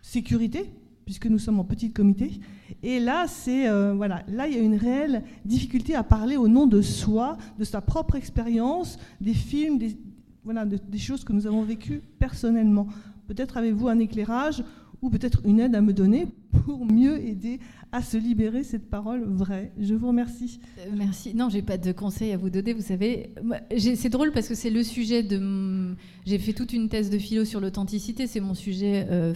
sécurité, 0.00 0.72
puisque 1.04 1.26
nous 1.26 1.38
sommes 1.38 1.58
en 1.58 1.64
petit 1.64 1.92
comité? 1.92 2.40
Et 2.82 2.98
là, 2.98 3.26
c'est 3.28 3.68
euh, 3.68 3.92
voilà, 3.92 4.22
là 4.28 4.48
il 4.48 4.54
y 4.54 4.58
a 4.58 4.62
une 4.62 4.76
réelle 4.76 5.22
difficulté 5.44 5.94
à 5.94 6.02
parler 6.02 6.36
au 6.36 6.48
nom 6.48 6.66
de 6.66 6.80
soi, 6.80 7.36
de 7.58 7.64
sa 7.64 7.80
propre 7.80 8.16
expérience, 8.16 8.98
des 9.20 9.34
films, 9.34 9.78
des, 9.78 9.96
voilà, 10.44 10.64
des 10.64 10.98
choses 10.98 11.24
que 11.24 11.32
nous 11.32 11.46
avons 11.46 11.62
vécues 11.62 12.02
personnellement. 12.18 12.88
Peut-être 13.26 13.56
avez-vous 13.56 13.88
un 13.88 13.98
éclairage 13.98 14.64
ou 15.00 15.10
peut-être 15.10 15.40
une 15.44 15.60
aide 15.60 15.74
à 15.74 15.80
me 15.80 15.92
donner 15.92 16.26
pour 16.64 16.84
mieux 16.84 17.20
aider 17.20 17.60
à 17.94 18.00
se 18.00 18.16
libérer 18.16 18.64
cette 18.64 18.88
parole 18.88 19.22
vraie. 19.22 19.70
Je 19.78 19.94
vous 19.94 20.08
remercie. 20.08 20.60
Euh, 20.78 20.90
merci. 20.96 21.34
Non, 21.34 21.50
j'ai 21.50 21.60
pas 21.60 21.76
de 21.76 21.92
conseils 21.92 22.32
à 22.32 22.38
vous 22.38 22.48
donner. 22.48 22.72
Vous 22.72 22.80
savez, 22.80 23.28
c'est 23.76 24.08
drôle 24.08 24.32
parce 24.32 24.48
que 24.48 24.54
c'est 24.54 24.70
le 24.70 24.82
sujet 24.82 25.22
de. 25.22 25.94
J'ai 26.24 26.38
fait 26.38 26.54
toute 26.54 26.72
une 26.72 26.88
thèse 26.88 27.10
de 27.10 27.18
philo 27.18 27.44
sur 27.44 27.60
l'authenticité. 27.60 28.26
C'est 28.26 28.40
mon 28.40 28.54
sujet 28.54 29.06
euh, 29.10 29.34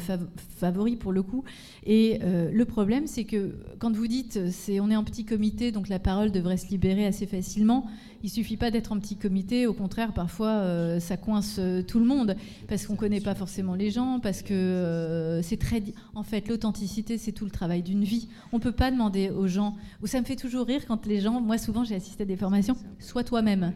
favori 0.57 0.97
pour 0.97 1.13
le 1.13 1.23
coup. 1.23 1.45
Et 1.85 2.19
euh, 2.23 2.51
le 2.51 2.65
problème, 2.65 3.07
c'est 3.07 3.25
que 3.25 3.57
quand 3.79 3.95
vous 3.95 4.07
dites, 4.07 4.51
c'est 4.51 4.81
on 4.81 4.91
est 4.91 4.97
en 4.97 5.05
petit 5.05 5.27
comité, 5.27 5.71
donc 5.71 5.91
la 5.91 5.99
parole 5.99 6.33
devrait 6.33 6.57
se 6.57 6.69
libérer 6.69 7.05
assez 7.05 7.27
facilement. 7.27 7.87
Il 8.23 8.31
suffit 8.31 8.57
pas 8.57 8.71
d'être 8.71 8.91
en 8.91 8.99
petit 8.99 9.17
comité. 9.17 9.67
Au 9.67 9.75
contraire, 9.75 10.15
parfois, 10.15 10.99
ça 10.99 11.17
coince 11.17 11.61
tout 11.87 11.99
le 11.99 12.07
monde 12.07 12.35
parce 12.67 12.87
qu'on 12.87 12.97
connaît 12.97 13.21
pas 13.21 13.35
forcément 13.35 13.75
les 13.75 13.91
gens, 13.91 14.19
parce 14.19 14.43
que 14.43 15.41
c'est 15.45 15.59
très. 15.59 15.83
En 16.15 16.23
fait, 16.23 16.49
l'authenticité, 16.49 17.19
c'est 17.19 17.33
tout 17.33 17.45
le 17.45 17.51
travail 17.51 17.83
d'une 17.83 18.03
vie. 18.03 18.29
On 18.53 18.59
ne 18.59 18.63
peut 18.63 18.73
pas 18.73 18.91
demander 18.91 19.31
aux 19.31 19.47
gens, 19.47 19.77
ou 20.03 20.07
ça 20.07 20.21
me 20.21 20.25
fait 20.25 20.37
toujours 20.37 20.67
rire 20.67 20.87
quand 20.87 21.07
les 21.07 21.21
gens, 21.21 21.41
moi 21.41 21.59
souvent 21.59 21.85
j'ai 21.85 21.95
assisté 21.95 22.23
à 22.23 22.27
des 22.27 22.37
formations, 22.37 22.77
sois 22.99 23.25
toi-même. 23.25 23.73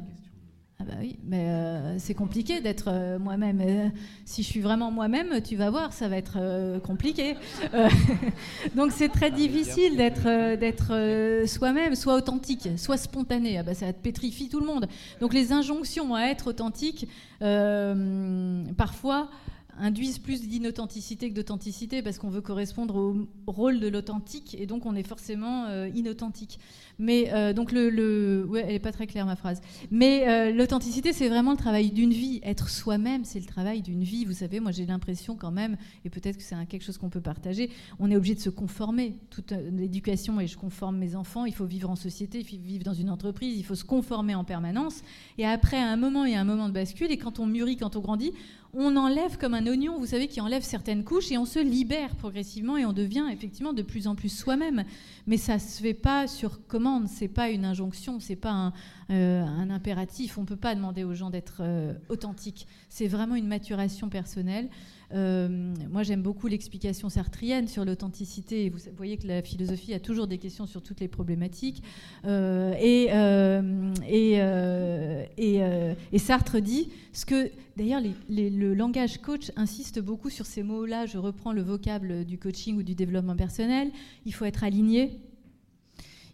Ah 0.80 0.84
bah 0.86 0.94
oui, 0.98 1.18
mais 1.24 1.50
euh, 1.50 1.98
c'est 1.98 2.14
compliqué 2.14 2.62
d'être 2.62 2.88
euh, 2.88 3.18
moi-même. 3.18 3.60
Euh, 3.60 3.88
si 4.24 4.42
je 4.42 4.48
suis 4.48 4.60
vraiment 4.60 4.90
moi-même, 4.90 5.42
tu 5.42 5.54
vas 5.54 5.68
voir, 5.68 5.92
ça 5.92 6.08
va 6.08 6.16
être 6.16 6.38
compliqué. 6.80 7.36
donc 8.74 8.90
c'est 8.92 9.10
très 9.10 9.30
difficile 9.30 9.98
d'être 9.98 10.56
d'être 10.56 11.46
soi-même, 11.46 11.94
soit 11.94 12.14
authentique, 12.14 12.68
soit 12.76 12.96
spontané. 12.96 13.58
Ah 13.58 13.62
bah 13.62 13.74
ça 13.74 13.92
te 13.92 14.00
pétrifie 14.00 14.48
tout 14.48 14.60
le 14.60 14.66
monde. 14.66 14.86
Donc 15.20 15.34
les 15.34 15.52
injonctions 15.52 16.14
à 16.14 16.22
être 16.22 16.46
authentique, 16.46 17.06
parfois 18.76 19.28
induisent 19.80 20.18
plus 20.18 20.46
d'inauthenticité 20.46 21.30
que 21.30 21.34
d'authenticité 21.34 22.02
parce 22.02 22.18
qu'on 22.18 22.30
veut 22.30 22.40
correspondre 22.40 22.96
au 22.96 23.26
rôle 23.46 23.80
de 23.80 23.88
l'authentique 23.88 24.56
et 24.58 24.66
donc 24.66 24.86
on 24.86 24.94
est 24.94 25.02
forcément 25.02 25.66
inauthentique. 25.86 26.58
Mais 27.00 27.32
euh, 27.32 27.54
donc 27.54 27.72
le, 27.72 28.44
ouais, 28.46 28.62
elle 28.68 28.74
est 28.74 28.78
pas 28.78 28.92
très 28.92 29.06
claire 29.06 29.24
ma 29.24 29.34
phrase. 29.34 29.62
Mais 29.90 30.28
euh, 30.28 30.52
l'authenticité, 30.52 31.14
c'est 31.14 31.30
vraiment 31.30 31.52
le 31.52 31.56
travail 31.56 31.90
d'une 31.90 32.12
vie. 32.12 32.40
Être 32.42 32.68
soi-même, 32.68 33.24
c'est 33.24 33.40
le 33.40 33.46
travail 33.46 33.80
d'une 33.80 34.04
vie. 34.04 34.26
Vous 34.26 34.34
savez, 34.34 34.60
moi 34.60 34.70
j'ai 34.70 34.84
l'impression 34.84 35.34
quand 35.34 35.50
même, 35.50 35.78
et 36.04 36.10
peut-être 36.10 36.36
que 36.36 36.42
c'est 36.42 36.54
quelque 36.68 36.84
chose 36.84 36.98
qu'on 36.98 37.08
peut 37.08 37.22
partager. 37.22 37.70
On 37.98 38.10
est 38.10 38.16
obligé 38.16 38.34
de 38.34 38.40
se 38.40 38.50
conformer. 38.50 39.14
Toute 39.30 39.52
euh, 39.52 39.70
l'éducation 39.70 40.40
et 40.40 40.46
je 40.46 40.58
conforme 40.58 40.98
mes 40.98 41.16
enfants. 41.16 41.46
Il 41.46 41.54
faut 41.54 41.64
vivre 41.64 41.88
en 41.88 41.96
société, 41.96 42.40
il 42.40 42.44
faut 42.44 42.62
vivre 42.62 42.84
dans 42.84 42.92
une 42.92 43.08
entreprise, 43.08 43.58
il 43.58 43.64
faut 43.64 43.74
se 43.74 43.84
conformer 43.84 44.34
en 44.34 44.44
permanence. 44.44 45.00
Et 45.38 45.46
après, 45.46 45.78
à 45.78 45.88
un 45.88 45.96
moment, 45.96 46.26
il 46.26 46.32
y 46.32 46.36
a 46.36 46.40
un 46.40 46.44
moment 46.44 46.68
de 46.68 46.74
bascule. 46.74 47.10
Et 47.10 47.16
quand 47.16 47.38
on 47.38 47.46
mûrit, 47.46 47.78
quand 47.78 47.96
on 47.96 48.00
grandit, 48.00 48.32
on 48.72 48.96
enlève 48.96 49.36
comme 49.36 49.54
un 49.54 49.66
oignon, 49.66 49.98
vous 49.98 50.06
savez, 50.06 50.28
qui 50.28 50.40
enlève 50.40 50.62
certaines 50.62 51.04
couches 51.04 51.32
et 51.32 51.38
on 51.38 51.44
se 51.44 51.58
libère 51.58 52.14
progressivement 52.16 52.76
et 52.76 52.84
on 52.84 52.92
devient 52.92 53.24
effectivement 53.32 53.72
de 53.72 53.82
plus 53.82 54.06
en 54.06 54.14
plus 54.14 54.28
soi-même. 54.28 54.84
Mais 55.26 55.36
ça 55.36 55.58
se 55.58 55.82
fait 55.82 55.94
pas 55.94 56.28
sur 56.28 56.66
commande, 56.66 57.08
c'est 57.08 57.28
pas 57.28 57.50
une 57.50 57.64
injonction, 57.64 58.20
c'est 58.20 58.36
pas 58.36 58.52
un, 58.52 58.72
euh, 59.10 59.44
impératif. 59.70 60.38
On 60.38 60.44
peut 60.44 60.56
pas 60.56 60.74
demander 60.74 61.02
aux 61.04 61.14
gens 61.14 61.30
d'être 61.30 61.58
euh, 61.60 61.94
authentiques. 62.08 62.66
C'est 62.88 63.08
vraiment 63.08 63.34
une 63.34 63.48
maturation 63.48 64.08
personnelle. 64.08 64.68
Euh, 65.12 65.74
moi, 65.90 66.02
j'aime 66.02 66.22
beaucoup 66.22 66.46
l'explication 66.46 67.08
sartrienne 67.08 67.68
sur 67.68 67.84
l'authenticité. 67.84 68.70
Vous 68.70 68.78
voyez 68.96 69.16
que 69.16 69.26
la 69.26 69.42
philosophie 69.42 69.94
a 69.94 70.00
toujours 70.00 70.26
des 70.26 70.38
questions 70.38 70.66
sur 70.66 70.82
toutes 70.82 71.00
les 71.00 71.08
problématiques. 71.08 71.82
Euh, 72.24 72.74
et, 72.78 73.08
euh, 73.10 73.94
et, 76.12 76.18
Sartre 76.18 76.60
dit 76.60 76.90
ce 77.12 77.26
que, 77.26 77.50
d'ailleurs, 77.76 78.02
le 78.28 78.74
langage 78.74 79.18
coach 79.18 79.50
insiste 79.56 80.00
beaucoup 80.00 80.30
sur 80.30 80.46
ces 80.46 80.62
mots-là. 80.62 81.06
Je 81.06 81.18
reprends 81.18 81.52
le 81.52 81.62
vocable 81.62 82.24
du 82.24 82.38
coaching 82.38 82.76
ou 82.76 82.82
du 82.82 82.94
développement 82.94 83.36
personnel. 83.36 83.90
Il 84.26 84.34
faut 84.34 84.44
être 84.44 84.62
aligné. 84.64 85.18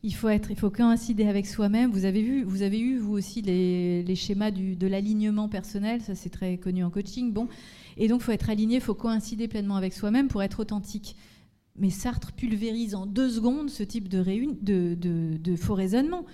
Il 0.02 0.14
faut, 0.14 0.28
être, 0.28 0.50
il 0.50 0.56
faut 0.56 0.70
coïncider 0.70 1.26
avec 1.26 1.46
soi-même. 1.46 1.90
Vous 1.90 2.04
avez 2.04 2.22
vu, 2.22 2.44
vous 2.44 2.62
avez 2.62 2.78
eu 2.78 2.98
vous 2.98 3.14
aussi 3.14 3.42
les, 3.42 4.14
schémas 4.14 4.52
de 4.52 4.86
l'alignement 4.86 5.48
personnel. 5.48 6.00
Ça, 6.02 6.14
c'est 6.14 6.30
très 6.30 6.58
connu 6.58 6.84
en 6.84 6.90
coaching. 6.90 7.32
Bon, 7.32 7.48
et 7.96 8.08
donc, 8.08 8.20
faut 8.20 8.32
être 8.32 8.50
aligné, 8.50 8.80
faut 8.80 8.94
coïncider 8.94 9.48
pleinement 9.48 9.76
avec 9.76 9.92
soi-même 9.92 10.28
pour 10.28 10.42
être 10.42 10.60
authentique. 10.60 11.16
Mais 11.78 11.90
Sartre 11.90 12.32
pulvérise 12.32 12.94
en 12.94 13.06
deux 13.06 13.28
secondes 13.28 13.70
ce 13.70 13.82
type 13.82 14.08
de, 14.08 14.22
de, 14.62 15.36
de 15.36 15.56
faux 15.56 15.74
raisonnement. 15.74 16.24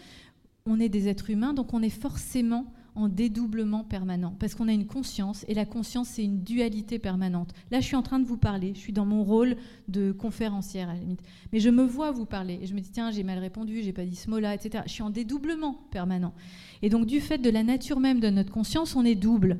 On 0.66 0.78
est 0.78 0.88
des 0.88 1.08
êtres 1.08 1.30
humains, 1.30 1.54
donc 1.54 1.74
on 1.74 1.82
est 1.82 1.90
forcément 1.90 2.72
en 2.94 3.08
dédoublement 3.08 3.84
permanent, 3.84 4.36
parce 4.38 4.54
qu'on 4.54 4.68
a 4.68 4.72
une 4.72 4.86
conscience, 4.86 5.44
et 5.48 5.54
la 5.54 5.64
conscience, 5.64 6.08
c'est 6.08 6.24
une 6.24 6.42
dualité 6.42 6.98
permanente. 6.98 7.54
Là, 7.70 7.80
je 7.80 7.86
suis 7.86 7.96
en 7.96 8.02
train 8.02 8.18
de 8.18 8.26
vous 8.26 8.36
parler, 8.36 8.72
je 8.74 8.80
suis 8.80 8.92
dans 8.92 9.06
mon 9.06 9.24
rôle 9.24 9.56
de 9.88 10.12
conférencière, 10.12 10.90
à 10.90 10.94
la 10.94 11.00
limite. 11.00 11.22
Mais 11.52 11.60
je 11.60 11.70
me 11.70 11.84
vois 11.84 12.10
vous 12.10 12.26
parler, 12.26 12.58
et 12.60 12.66
je 12.66 12.74
me 12.74 12.80
dis, 12.80 12.90
tiens, 12.90 13.10
j'ai 13.10 13.22
mal 13.22 13.38
répondu, 13.38 13.82
j'ai 13.82 13.94
pas 13.94 14.04
dit 14.04 14.16
ce 14.16 14.28
mot-là, 14.28 14.54
etc. 14.54 14.84
Je 14.86 14.92
suis 14.92 15.02
en 15.02 15.10
dédoublement 15.10 15.74
permanent. 15.90 16.34
Et 16.82 16.90
donc, 16.90 17.06
du 17.06 17.20
fait 17.20 17.38
de 17.38 17.48
la 17.48 17.62
nature 17.62 17.98
même 17.98 18.20
de 18.20 18.28
notre 18.28 18.52
conscience, 18.52 18.94
on 18.94 19.04
est 19.04 19.14
double. 19.14 19.58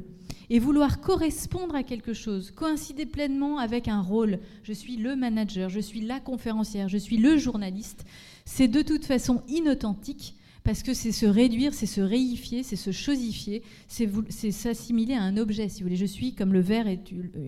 Et 0.55 0.59
vouloir 0.59 1.01
correspondre 1.01 1.75
à 1.75 1.83
quelque 1.83 2.13
chose, 2.13 2.51
coïncider 2.51 3.07
pleinement 3.07 3.57
avec 3.57 3.89
un 3.89 4.03
rôle, 4.03 4.39
je 4.63 4.75
suis 4.75 4.99
le 4.99 5.17
manager, 5.17 5.71
je 5.71 5.81
suis 5.81 6.03
la 6.03 6.21
conférencière, 6.21 6.91
je 6.91 6.99
suis 6.99 7.17
le 7.17 7.39
journaliste, 7.39 8.05
c'est 8.45 8.69
de 8.69 8.83
toute 8.83 9.07
façon 9.07 9.43
inauthentique 9.49 10.37
parce 10.63 10.83
que 10.83 10.93
c'est 10.93 11.11
se 11.11 11.25
réduire, 11.25 11.73
c'est 11.73 11.87
se 11.87 12.03
réifier, 12.03 12.63
c'est 12.65 12.77
se 12.77 12.93
chosifier, 12.93 13.63
c'est 13.89 14.51
s'assimiler 14.51 15.15
à 15.15 15.23
un 15.23 15.39
objet, 15.39 15.71
si 15.71 15.81
vous 15.81 15.87
voulez. 15.87 15.97
Je 15.97 16.05
suis 16.05 16.35
comme 16.35 16.53
le 16.53 16.61
verre 16.61 16.87
est 16.87 17.03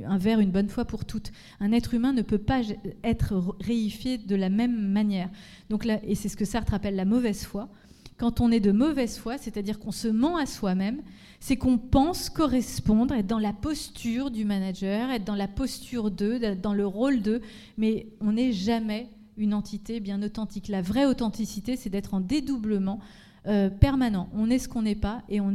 un 0.07 0.17
verre 0.17 0.41
une 0.41 0.51
bonne 0.51 0.71
fois 0.71 0.87
pour 0.87 1.05
toutes. 1.05 1.31
Un 1.61 1.73
être 1.73 1.93
humain 1.93 2.15
ne 2.15 2.23
peut 2.23 2.39
pas 2.39 2.63
être 3.05 3.55
réifié 3.61 4.17
de 4.17 4.35
la 4.35 4.49
même 4.49 4.89
manière. 4.93 5.29
Donc 5.69 5.85
là, 5.85 6.01
et 6.05 6.15
c'est 6.15 6.31
ce 6.31 6.39
que 6.39 6.47
Sartre 6.47 6.73
appelle 6.73 6.97
la 6.97 7.05
mauvaise 7.05 7.45
foi. 7.45 7.69
Quand 8.17 8.41
on 8.41 8.53
est 8.53 8.61
de 8.61 8.73
mauvaise 8.73 9.19
foi, 9.19 9.39
c'est-à-dire 9.39 9.79
qu'on 9.79 9.91
se 9.91 10.09
ment 10.09 10.37
à 10.37 10.47
soi-même, 10.47 11.03
c'est 11.41 11.57
qu'on 11.57 11.79
pense 11.79 12.31
correspondre, 12.31 13.15
être 13.15 13.27
dans 13.27 13.39
la 13.39 13.53
posture 13.53 14.31
du 14.31 14.45
manager, 14.45 15.11
être 15.11 15.25
dans 15.25 15.35
la 15.35 15.49
posture 15.49 16.11
d'eux, 16.11 16.39
dans 16.57 16.75
le 16.75 16.87
rôle 16.87 17.23
d'eux, 17.23 17.41
mais 17.77 18.07
on 18.21 18.33
n'est 18.33 18.53
jamais 18.53 19.11
une 19.37 19.53
entité 19.53 19.99
bien 19.99 20.23
authentique. 20.23 20.69
La 20.69 20.81
vraie 20.81 21.07
authenticité, 21.07 21.77
c'est 21.77 21.91
d'être 21.91 22.15
en 22.15 22.21
dédoublement 22.21 23.01
euh, 23.47 23.69
permanent. 23.71 24.29
On 24.35 24.51
est 24.51 24.59
ce 24.59 24.69
qu'on 24.69 24.83
n'est 24.83 24.95
pas 24.95 25.23
et 25.29 25.41
on 25.41 25.53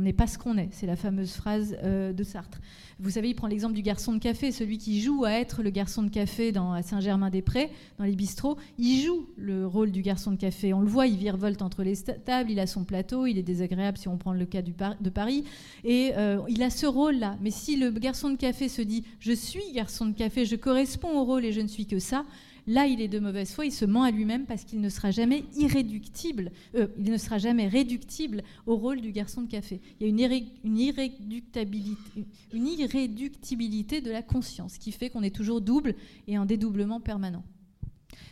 n'est 0.00 0.12
pas 0.12 0.26
ce 0.26 0.38
qu'on 0.38 0.56
est. 0.56 0.68
C'est 0.70 0.86
la 0.86 0.96
fameuse 0.96 1.32
phrase 1.32 1.76
euh, 1.82 2.12
de 2.12 2.22
Sartre. 2.22 2.60
Vous 3.00 3.10
savez, 3.10 3.30
il 3.30 3.34
prend 3.34 3.48
l'exemple 3.48 3.74
du 3.74 3.82
garçon 3.82 4.12
de 4.12 4.18
café, 4.18 4.52
celui 4.52 4.78
qui 4.78 5.00
joue 5.00 5.24
à 5.24 5.32
être 5.32 5.62
le 5.62 5.70
garçon 5.70 6.02
de 6.04 6.10
café 6.10 6.52
dans, 6.52 6.72
à 6.72 6.82
Saint-Germain-des-Prés, 6.82 7.70
dans 7.98 8.04
les 8.04 8.14
bistrots. 8.14 8.56
Il 8.78 9.02
joue 9.02 9.26
le 9.36 9.66
rôle 9.66 9.90
du 9.90 10.02
garçon 10.02 10.30
de 10.30 10.36
café. 10.36 10.72
On 10.72 10.80
le 10.80 10.86
voit, 10.86 11.06
il 11.06 11.16
virevolte 11.16 11.60
entre 11.62 11.82
les 11.82 11.96
tables, 11.96 12.50
il 12.52 12.60
a 12.60 12.66
son 12.66 12.84
plateau, 12.84 13.26
il 13.26 13.36
est 13.36 13.42
désagréable 13.42 13.98
si 13.98 14.06
on 14.06 14.16
prend 14.16 14.32
le 14.32 14.46
cas 14.46 14.62
de 14.62 15.10
Paris. 15.10 15.44
Et 15.82 16.12
euh, 16.16 16.40
il 16.48 16.62
a 16.62 16.70
ce 16.70 16.86
rôle-là. 16.86 17.36
Mais 17.40 17.50
si 17.50 17.76
le 17.76 17.90
garçon 17.90 18.30
de 18.30 18.36
café 18.36 18.68
se 18.68 18.82
dit 18.82 19.04
Je 19.18 19.32
suis 19.32 19.72
garçon 19.74 20.06
de 20.06 20.14
café, 20.14 20.44
je 20.44 20.56
corresponds 20.56 21.18
au 21.18 21.24
rôle 21.24 21.44
et 21.44 21.52
je 21.52 21.60
ne 21.60 21.68
suis 21.68 21.86
que 21.86 21.98
ça, 21.98 22.24
Là, 22.66 22.86
il 22.86 23.00
est 23.02 23.08
de 23.08 23.18
mauvaise 23.18 23.52
foi, 23.52 23.66
il 23.66 23.72
se 23.72 23.84
ment 23.84 24.04
à 24.04 24.10
lui-même 24.10 24.46
parce 24.46 24.64
qu'il 24.64 24.80
ne 24.80 24.88
sera 24.88 25.10
jamais 25.10 25.44
irréductible, 25.56 26.50
euh, 26.74 26.86
il 26.98 27.10
ne 27.10 27.18
sera 27.18 27.38
jamais 27.38 27.68
réductible 27.68 28.42
au 28.66 28.76
rôle 28.76 29.00
du 29.00 29.12
garçon 29.12 29.42
de 29.42 29.50
café. 29.50 29.80
Il 30.00 30.06
y 30.06 30.06
a 30.06 30.08
une, 30.08 30.78
irréductibilité, 30.78 32.24
une 32.52 32.66
irréductibilité 32.66 34.00
de 34.00 34.10
la 34.10 34.22
conscience 34.22 34.78
qui 34.78 34.92
fait 34.92 35.10
qu'on 35.10 35.22
est 35.22 35.34
toujours 35.34 35.60
double 35.60 35.94
et 36.26 36.38
en 36.38 36.46
dédoublement 36.46 37.00
permanent. 37.00 37.44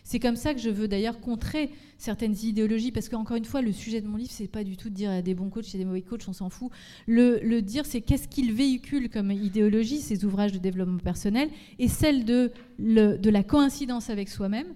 C'est 0.04 0.18
comme 0.18 0.36
ça 0.36 0.52
que 0.52 0.60
je 0.60 0.70
veux 0.70 0.88
d'ailleurs 0.88 1.20
contrer 1.20 1.70
certaines 1.96 2.34
idéologies, 2.42 2.90
parce 2.90 3.08
qu'encore 3.08 3.36
une 3.36 3.44
fois, 3.44 3.62
le 3.62 3.72
sujet 3.72 4.00
de 4.00 4.08
mon 4.08 4.16
livre, 4.16 4.32
c'est 4.32 4.48
pas 4.48 4.64
du 4.64 4.76
tout 4.76 4.90
de 4.90 4.94
dire 4.94 5.10
à 5.10 5.22
des 5.22 5.34
bons 5.34 5.48
coachs 5.48 5.74
et 5.74 5.78
des 5.78 5.84
mauvais 5.84 6.02
coachs, 6.02 6.26
on 6.26 6.32
s'en 6.32 6.50
fout. 6.50 6.70
Le, 7.06 7.60
dire, 7.60 7.86
c'est 7.86 8.00
qu'est-ce 8.00 8.26
qu'ils 8.26 8.52
véhiculent 8.52 9.08
comme 9.08 9.30
idéologie, 9.30 10.00
ces 10.00 10.24
ouvrages 10.24 10.52
de 10.52 10.58
développement 10.58 10.98
personnel, 10.98 11.48
et 11.78 11.88
celle 11.88 12.24
de, 12.24 12.50
de 12.78 13.30
la 13.30 13.42
coïncidence 13.44 14.10
avec 14.10 14.28
soi-même, 14.28 14.66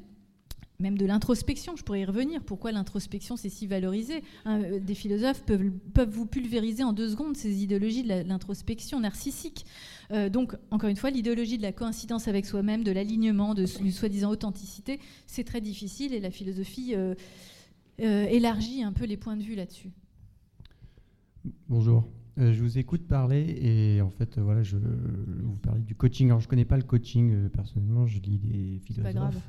même 0.78 0.98
de 0.98 1.06
l'introspection, 1.06 1.76
je 1.76 1.82
pourrais 1.82 2.00
y 2.00 2.04
revenir. 2.04 2.42
Pourquoi 2.42 2.72
l'introspection, 2.72 3.36
c'est 3.36 3.48
si 3.48 3.66
valorisé 3.66 4.22
euh, 4.46 4.78
Des 4.78 4.94
philosophes 4.94 5.42
peuvent, 5.42 5.70
peuvent, 5.94 6.10
vous 6.10 6.26
pulvériser 6.26 6.84
en 6.84 6.92
deux 6.92 7.08
secondes 7.08 7.36
ces 7.36 7.62
idéologies 7.62 8.02
de 8.02 8.22
l'introspection 8.26 9.00
narcissique. 9.00 9.64
Euh, 10.10 10.28
donc, 10.28 10.54
encore 10.70 10.90
une 10.90 10.96
fois, 10.96 11.10
l'idéologie 11.10 11.56
de 11.56 11.62
la 11.62 11.72
coïncidence 11.72 12.28
avec 12.28 12.46
soi-même, 12.46 12.84
de 12.84 12.92
l'alignement, 12.92 13.54
de 13.54 13.64
une 13.80 13.92
soi-disant 13.92 14.30
authenticité, 14.30 15.00
c'est 15.26 15.44
très 15.44 15.60
difficile 15.60 16.14
et 16.14 16.20
la 16.20 16.30
philosophie 16.30 16.94
euh, 16.94 17.14
élargit 17.98 18.82
un 18.82 18.92
peu 18.92 19.06
les 19.06 19.16
points 19.16 19.36
de 19.36 19.42
vue 19.42 19.54
là-dessus. 19.54 19.90
Bonjour. 21.68 22.04
je 22.36 22.60
vous 22.60 22.76
écoute 22.76 23.06
parler 23.06 23.56
et 23.62 24.02
en 24.02 24.10
fait, 24.10 24.38
voilà, 24.38 24.62
je 24.62 24.76
vous 24.76 25.56
parlez 25.62 25.82
du 25.82 25.94
coaching. 25.94 26.28
Alors, 26.28 26.40
je 26.40 26.46
ne 26.46 26.50
connais 26.50 26.64
pas 26.64 26.76
le 26.76 26.82
coaching 26.82 27.48
personnellement, 27.48 28.06
je 28.06 28.20
lis 28.20 28.38
des 28.38 28.78
philosophes. 28.84 29.04
Pas 29.04 29.12
grave. 29.12 29.40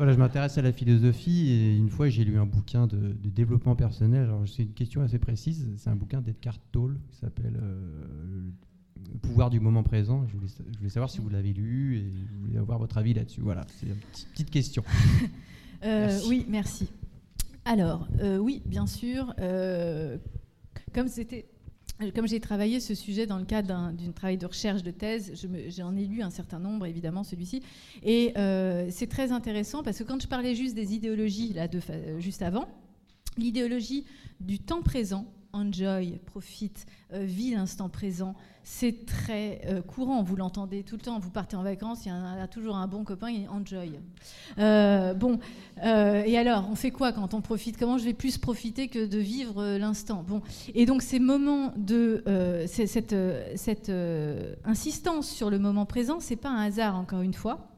Voilà, 0.00 0.14
je 0.14 0.18
m'intéresse 0.18 0.56
à 0.56 0.62
la 0.62 0.72
philosophie 0.72 1.50
et 1.50 1.76
une 1.76 1.90
fois 1.90 2.08
j'ai 2.08 2.24
lu 2.24 2.38
un 2.38 2.46
bouquin 2.46 2.86
de, 2.86 3.12
développement 3.22 3.76
personnel. 3.76 4.22
Alors 4.22 4.44
c'est 4.48 4.62
une 4.62 4.72
question 4.72 5.02
assez 5.02 5.18
précise. 5.18 5.68
C'est 5.76 5.90
un 5.90 5.94
bouquin 5.94 6.22
d'Edgar 6.22 6.58
Tolle 6.72 6.98
qui 7.10 7.18
s'appelle 7.18 7.60
euh, 7.62 8.48
Le 9.12 9.18
pouvoir 9.18 9.50
du 9.50 9.60
moment 9.60 9.82
présent. 9.82 10.26
Je 10.26 10.38
voulais, 10.38 10.88
savoir 10.88 11.10
si 11.10 11.18
vous 11.18 11.28
l'avez 11.28 11.52
lu 11.52 11.98
et 11.98 12.12
je 12.26 12.34
voulais 12.34 12.56
avoir 12.56 12.78
votre 12.78 12.96
avis 12.96 13.12
là-dessus. 13.12 13.42
Voilà, 13.42 13.66
c'est 13.78 13.88
une 13.88 13.96
petite, 14.32 14.50
question. 14.50 14.82
Euh, 15.82 16.18
oui, 16.28 16.44
merci. 16.46 16.90
Alors, 17.64 18.06
euh, 18.20 18.36
oui, 18.36 18.62
bien 18.66 18.86
sûr. 18.86 19.34
comme 20.94 21.08
c'était 21.08 21.46
comme 22.14 22.26
j'ai 22.26 22.40
travaillé 22.40 22.80
ce 22.80 22.94
sujet 22.94 23.26
dans 23.26 23.38
le 23.38 23.44
cadre 23.44 23.68
d'un 23.68 24.12
travail 24.12 24.38
de 24.38 24.46
recherche 24.46 24.82
de 24.82 24.90
thèse, 24.90 25.32
j'en 25.68 25.96
ai 25.96 26.04
lu 26.06 26.22
un 26.22 26.30
certain 26.30 26.58
nombre, 26.58 26.86
évidemment 26.86 27.24
celui-ci, 27.24 27.62
et 28.02 28.32
euh, 28.36 28.88
c'est 28.90 29.06
très 29.06 29.32
intéressant 29.32 29.82
parce 29.82 29.98
que 29.98 30.04
quand 30.04 30.20
je 30.20 30.28
parlais 30.28 30.54
juste 30.54 30.74
des 30.74 30.94
idéologies 30.94 31.54
juste 32.18 32.42
avant, 32.42 32.66
l'idéologie 33.36 34.04
du 34.40 34.58
temps 34.58 34.82
présent 34.82 35.26
enjoy, 35.52 36.18
profite, 36.26 36.86
euh, 37.12 37.24
vit 37.24 37.52
l'instant 37.52 37.88
présent, 37.88 38.34
c'est 38.62 39.06
très 39.06 39.62
euh, 39.66 39.82
courant. 39.82 40.22
Vous 40.22 40.36
l'entendez 40.36 40.82
tout 40.82 40.96
le 40.96 41.02
temps. 41.02 41.18
Vous 41.18 41.30
partez 41.30 41.56
en 41.56 41.62
vacances, 41.62 42.04
il 42.06 42.08
y, 42.08 42.12
a, 42.12 42.46
toujours 42.46 42.76
un 42.76 42.86
bon 42.86 43.04
copain, 43.04 43.30
il 43.30 43.48
enjoy. 43.48 43.98
Euh, 44.58 45.14
bon, 45.14 45.38
et 45.82 46.38
alors, 46.38 46.68
on 46.70 46.74
fait 46.74 46.90
quoi 46.90 47.12
quand 47.12 47.34
on 47.34 47.40
profite? 47.40 47.78
Comment 47.78 47.98
je 47.98 48.04
vais 48.04 48.14
plus 48.14 48.38
profiter 48.38 48.88
que 48.88 49.06
de 49.06 49.18
vivre 49.18 49.76
l'instant? 49.78 50.24
Bon, 50.26 50.42
et 50.74 50.86
donc 50.86 51.02
ces 51.02 51.18
moments 51.18 51.72
de 51.76 52.22
cette, 52.66 53.14
cette 53.56 53.92
insistance 54.64 55.28
sur 55.28 55.50
le 55.50 55.58
moment 55.58 55.86
présent, 55.86 56.20
c'est 56.20 56.36
pas 56.36 56.50
un 56.50 56.66
hasard 56.66 56.96
encore 56.96 57.22
une 57.22 57.34
fois. 57.34 57.69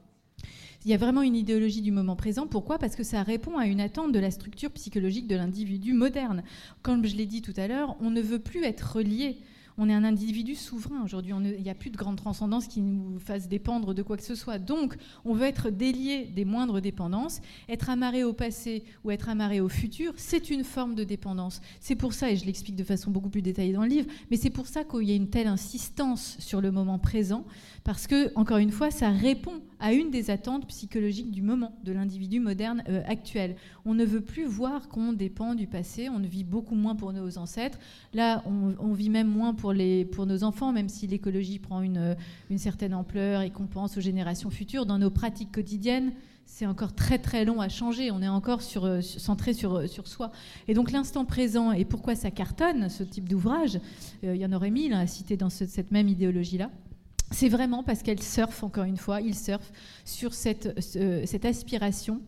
Il 0.84 0.90
y 0.90 0.94
a 0.94 0.96
vraiment 0.96 1.22
une 1.22 1.36
idéologie 1.36 1.80
du 1.80 1.92
moment 1.92 2.16
présent. 2.16 2.46
Pourquoi? 2.48 2.78
Parce 2.78 2.96
que 2.96 3.04
ça 3.04 3.22
répond 3.22 3.56
à 3.56 3.66
une 3.66 3.80
attente 3.80 4.10
de 4.10 4.18
la 4.18 4.32
structure 4.32 4.70
psychologique 4.72 5.28
de 5.28 5.36
l'individu 5.36 5.92
moderne. 5.92 6.42
Comme 6.82 7.06
je 7.06 7.14
l'ai 7.14 7.26
dit 7.26 7.40
tout 7.40 7.54
à 7.56 7.68
l'heure, 7.68 7.96
on 8.00 8.10
ne 8.10 8.20
veut 8.20 8.40
plus 8.40 8.64
être 8.64 8.96
relié 8.96 9.36
on 9.78 9.88
est 9.88 9.94
un 9.94 10.04
individu 10.04 10.54
souverain 10.54 11.02
aujourd'hui. 11.02 11.32
Il 11.56 11.62
n'y 11.62 11.70
a 11.70 11.74
plus 11.74 11.90
de 11.90 11.96
grande 11.96 12.16
transcendance 12.16 12.66
qui 12.66 12.80
nous 12.80 13.18
fasse 13.18 13.48
dépendre 13.48 13.94
de 13.94 14.02
quoi 14.02 14.16
que 14.16 14.22
ce 14.22 14.34
soit. 14.34 14.58
Donc, 14.58 14.96
on 15.24 15.32
veut 15.32 15.46
être 15.46 15.70
délié 15.70 16.26
des 16.26 16.44
moindres 16.44 16.80
dépendances. 16.80 17.40
Être 17.68 17.90
amarré 17.90 18.24
au 18.24 18.32
passé 18.32 18.84
ou 19.04 19.10
être 19.10 19.28
amarré 19.28 19.60
au 19.60 19.68
futur, 19.68 20.12
c'est 20.16 20.50
une 20.50 20.64
forme 20.64 20.94
de 20.94 21.04
dépendance. 21.04 21.60
C'est 21.80 21.96
pour 21.96 22.12
ça, 22.12 22.30
et 22.30 22.36
je 22.36 22.44
l'explique 22.44 22.76
de 22.76 22.84
façon 22.84 23.10
beaucoup 23.10 23.30
plus 23.30 23.42
détaillée 23.42 23.72
dans 23.72 23.82
le 23.82 23.88
livre, 23.88 24.06
mais 24.30 24.36
c'est 24.36 24.50
pour 24.50 24.66
ça 24.66 24.84
qu'il 24.84 25.04
y 25.04 25.12
a 25.12 25.16
une 25.16 25.30
telle 25.30 25.46
insistance 25.46 26.36
sur 26.38 26.60
le 26.60 26.70
moment 26.70 26.98
présent, 26.98 27.44
parce 27.84 28.06
que, 28.06 28.32
encore 28.36 28.58
une 28.58 28.72
fois, 28.72 28.90
ça 28.90 29.10
répond 29.10 29.62
à 29.82 29.92
une 29.92 30.12
des 30.12 30.30
attentes 30.30 30.68
psychologiques 30.68 31.32
du 31.32 31.42
moment, 31.42 31.72
de 31.82 31.90
l'individu 31.90 32.38
moderne 32.38 32.84
euh, 32.88 33.02
actuel. 33.06 33.56
On 33.84 33.94
ne 33.94 34.04
veut 34.04 34.20
plus 34.20 34.44
voir 34.44 34.88
qu'on 34.88 35.12
dépend 35.12 35.56
du 35.56 35.66
passé, 35.66 36.08
on 36.08 36.20
vit 36.20 36.44
beaucoup 36.44 36.76
moins 36.76 36.94
pour 36.94 37.12
nos 37.12 37.36
ancêtres. 37.36 37.78
Là, 38.14 38.44
on, 38.46 38.92
vit 38.92 39.10
même 39.10 39.26
moins 39.26 39.54
pour 39.54 39.74
pour, 40.12 40.26
nos 40.26 40.44
enfants, 40.44 40.72
même 40.72 40.88
si 40.88 41.08
l'écologie 41.08 41.58
prend 41.58 41.82
une, 41.82 42.16
certaine 42.56 42.94
ampleur 42.94 43.42
et 43.42 43.50
qu'on 43.50 43.66
pense 43.66 43.96
aux 43.96 44.00
générations 44.00 44.50
futures, 44.50 44.86
dans 44.86 44.98
nos 44.98 45.10
pratiques 45.10 45.50
quotidiennes, 45.50 46.12
c'est 46.46 46.66
encore 46.66 46.94
très 46.94 47.18
très 47.18 47.44
long 47.44 47.60
à 47.60 47.68
changer. 47.68 48.12
On 48.12 48.22
est 48.22 48.28
encore 48.28 48.62
sur, 48.62 49.02
centré 49.02 49.52
sur, 49.52 49.88
sur 49.88 50.06
soi. 50.06 50.30
Et 50.68 50.74
donc 50.74 50.92
l'instant 50.92 51.24
présent, 51.24 51.72
et 51.72 51.84
pourquoi 51.84 52.14
ça 52.14 52.30
cartonne, 52.30 52.88
ce 52.88 53.02
type 53.02 53.28
d'ouvrage, 53.28 53.80
euh, 54.22 54.36
il 54.36 54.40
y 54.40 54.46
en 54.46 54.52
aurait 54.52 54.70
mille 54.70 54.92
à 54.92 55.08
citer 55.08 55.36
dans 55.36 55.50
cette 55.50 55.90
même 55.90 56.08
idéologie-là. 56.08 56.70
C'est 57.32 57.48
vraiment 57.48 57.82
parce 57.82 58.02
qu'elle 58.02 58.22
surfe, 58.22 58.62
encore 58.62 58.84
une 58.84 58.96
fois, 58.96 59.20
il 59.20 59.34
surfe 59.34 59.72
sur 60.04 60.34
cette, 60.34 60.78
cette 60.80 61.44
aspiration 61.44 62.20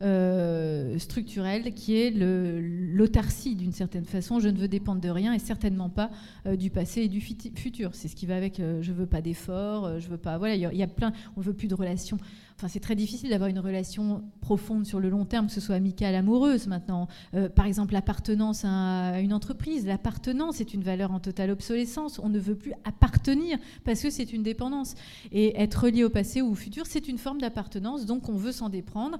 euh, 0.00 0.96
structurelle 1.00 1.74
qui 1.74 1.96
est 1.96 2.12
l'autarcie 2.12 3.56
d'une 3.56 3.72
certaine 3.72 4.04
façon. 4.04 4.38
Je 4.38 4.48
ne 4.48 4.56
veux 4.56 4.68
dépendre 4.68 5.00
de 5.00 5.08
rien 5.08 5.32
et 5.32 5.40
certainement 5.40 5.88
pas 5.88 6.10
euh, 6.46 6.54
du 6.54 6.70
passé 6.70 7.02
et 7.02 7.08
du 7.08 7.20
futur. 7.20 7.90
C'est 7.94 8.06
ce 8.06 8.14
qui 8.14 8.24
va 8.24 8.36
avec 8.36 8.60
euh, 8.60 8.80
je 8.80 8.92
veux 8.92 9.06
pas 9.06 9.20
d'efforts, 9.20 9.98
je 9.98 10.08
veux 10.08 10.16
pas. 10.16 10.38
Voilà, 10.38 10.54
il 10.54 10.60
y, 10.60 10.82
a 10.84 10.86
plein. 10.86 11.12
On 11.36 11.40
veut 11.40 11.52
plus 11.52 11.66
de 11.66 11.74
relations. 11.74 12.16
Enfin, 12.54 12.68
c'est 12.68 12.78
très 12.78 12.94
difficile 12.94 13.30
d'avoir 13.30 13.50
une 13.50 13.58
relation 13.58 14.22
profonde 14.40 14.86
sur 14.86 15.00
le 15.00 15.08
long 15.08 15.24
terme, 15.24 15.46
que 15.46 15.52
ce 15.52 15.60
soit 15.60 15.74
amicale, 15.74 16.14
amoureuse 16.14 16.66
maintenant. 16.66 17.08
par 17.54 17.66
exemple, 17.66 17.92
l'appartenance 17.92 18.64
à 18.64 19.20
une 19.20 19.32
entreprise. 19.32 19.86
L'appartenance 19.86 20.60
est 20.60 20.74
une 20.74 20.82
valeur 20.82 21.12
en 21.12 21.20
totale 21.20 21.50
obsolescence. 21.50 22.18
On 22.20 22.28
ne 22.28 22.38
veut 22.38 22.56
plus 22.56 22.72
appartenir 22.84 23.58
parce 23.84 24.02
que 24.02 24.10
c'est 24.10 24.32
une 24.32 24.42
dépendance. 24.42 24.94
Et 25.30 25.60
être 25.60 25.84
relié 25.84 26.02
au 26.02 26.10
passé 26.10 26.40
ou 26.40 26.50
au 26.50 26.54
futur, 26.56 26.86
c'est 26.86 27.06
une 27.08 27.18
forme 27.18 27.40
d'appartenance, 27.40 28.06
donc 28.06 28.28
on 28.28 28.36
veut 28.36 28.52
s'en 28.52 28.68
déprendre. 28.68 29.18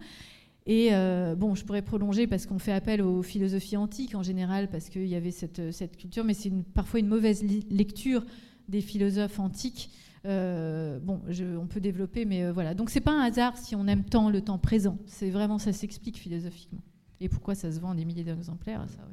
Et 0.68 0.90
euh, 0.92 1.34
bon, 1.34 1.54
je 1.54 1.64
pourrais 1.64 1.80
prolonger 1.80 2.26
parce 2.26 2.44
qu'on 2.44 2.58
fait 2.58 2.72
appel 2.72 3.00
aux 3.00 3.22
philosophies 3.22 3.78
antiques 3.78 4.14
en 4.14 4.22
général, 4.22 4.68
parce 4.68 4.90
qu'il 4.90 5.06
y 5.06 5.14
avait 5.14 5.30
cette, 5.30 5.72
cette 5.72 5.96
culture, 5.96 6.24
mais 6.24 6.34
c'est 6.34 6.52
parfois 6.74 7.00
une 7.00 7.08
mauvaise 7.08 7.42
lecture 7.70 8.22
des 8.68 8.82
philosophes 8.82 9.40
antiques. 9.40 9.90
Euh, 10.26 11.00
bon, 11.00 11.22
on 11.58 11.66
peut 11.66 11.80
développer, 11.80 12.26
mais 12.26 12.44
euh, 12.44 12.52
voilà. 12.52 12.74
Donc 12.74 12.90
c'est 12.90 13.00
pas 13.00 13.12
un 13.12 13.22
hasard 13.22 13.56
si 13.56 13.76
on 13.76 13.86
aime 13.86 14.04
tant 14.04 14.28
le 14.28 14.42
temps 14.42 14.58
présent. 14.58 14.98
C'est 15.06 15.30
vraiment 15.30 15.58
ça 15.58 15.72
s'explique 15.72 16.18
philosophiquement. 16.18 16.82
Et 17.20 17.30
pourquoi 17.30 17.54
ça 17.54 17.72
se 17.72 17.80
vend 17.80 17.94
des 17.94 18.04
milliers 18.04 18.24
d'exemplaires 18.24 18.84
ça, 18.90 19.08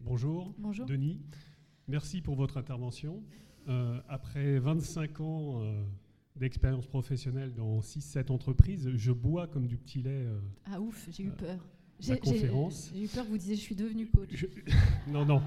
Bonjour, 0.00 0.52
Bonjour, 0.58 0.84
Denis. 0.84 1.18
Merci 1.88 2.20
pour 2.20 2.34
votre 2.34 2.58
intervention. 2.58 3.22
après 4.06 4.58
25 4.58 5.20
ans 5.22 5.62
d'expérience 6.36 6.86
professionnelle 6.86 7.54
dans 7.54 7.80
6-7 7.80 8.32
entreprises, 8.32 8.90
je 8.96 9.12
bois 9.12 9.46
comme 9.46 9.66
du 9.66 9.76
petit 9.76 10.02
lait. 10.02 10.26
Euh, 10.26 10.40
ah 10.66 10.80
ouf, 10.80 11.08
j'ai 11.10 11.24
eu 11.24 11.28
euh, 11.28 11.32
peur. 11.32 11.68
J'ai 12.00 12.14
eu 12.14 13.08
peur 13.08 13.24
vous 13.24 13.38
disiez 13.38 13.54
je 13.54 13.60
suis 13.60 13.76
devenu 13.76 14.08
coach. 14.08 14.46
non, 15.08 15.24
non. 15.24 15.40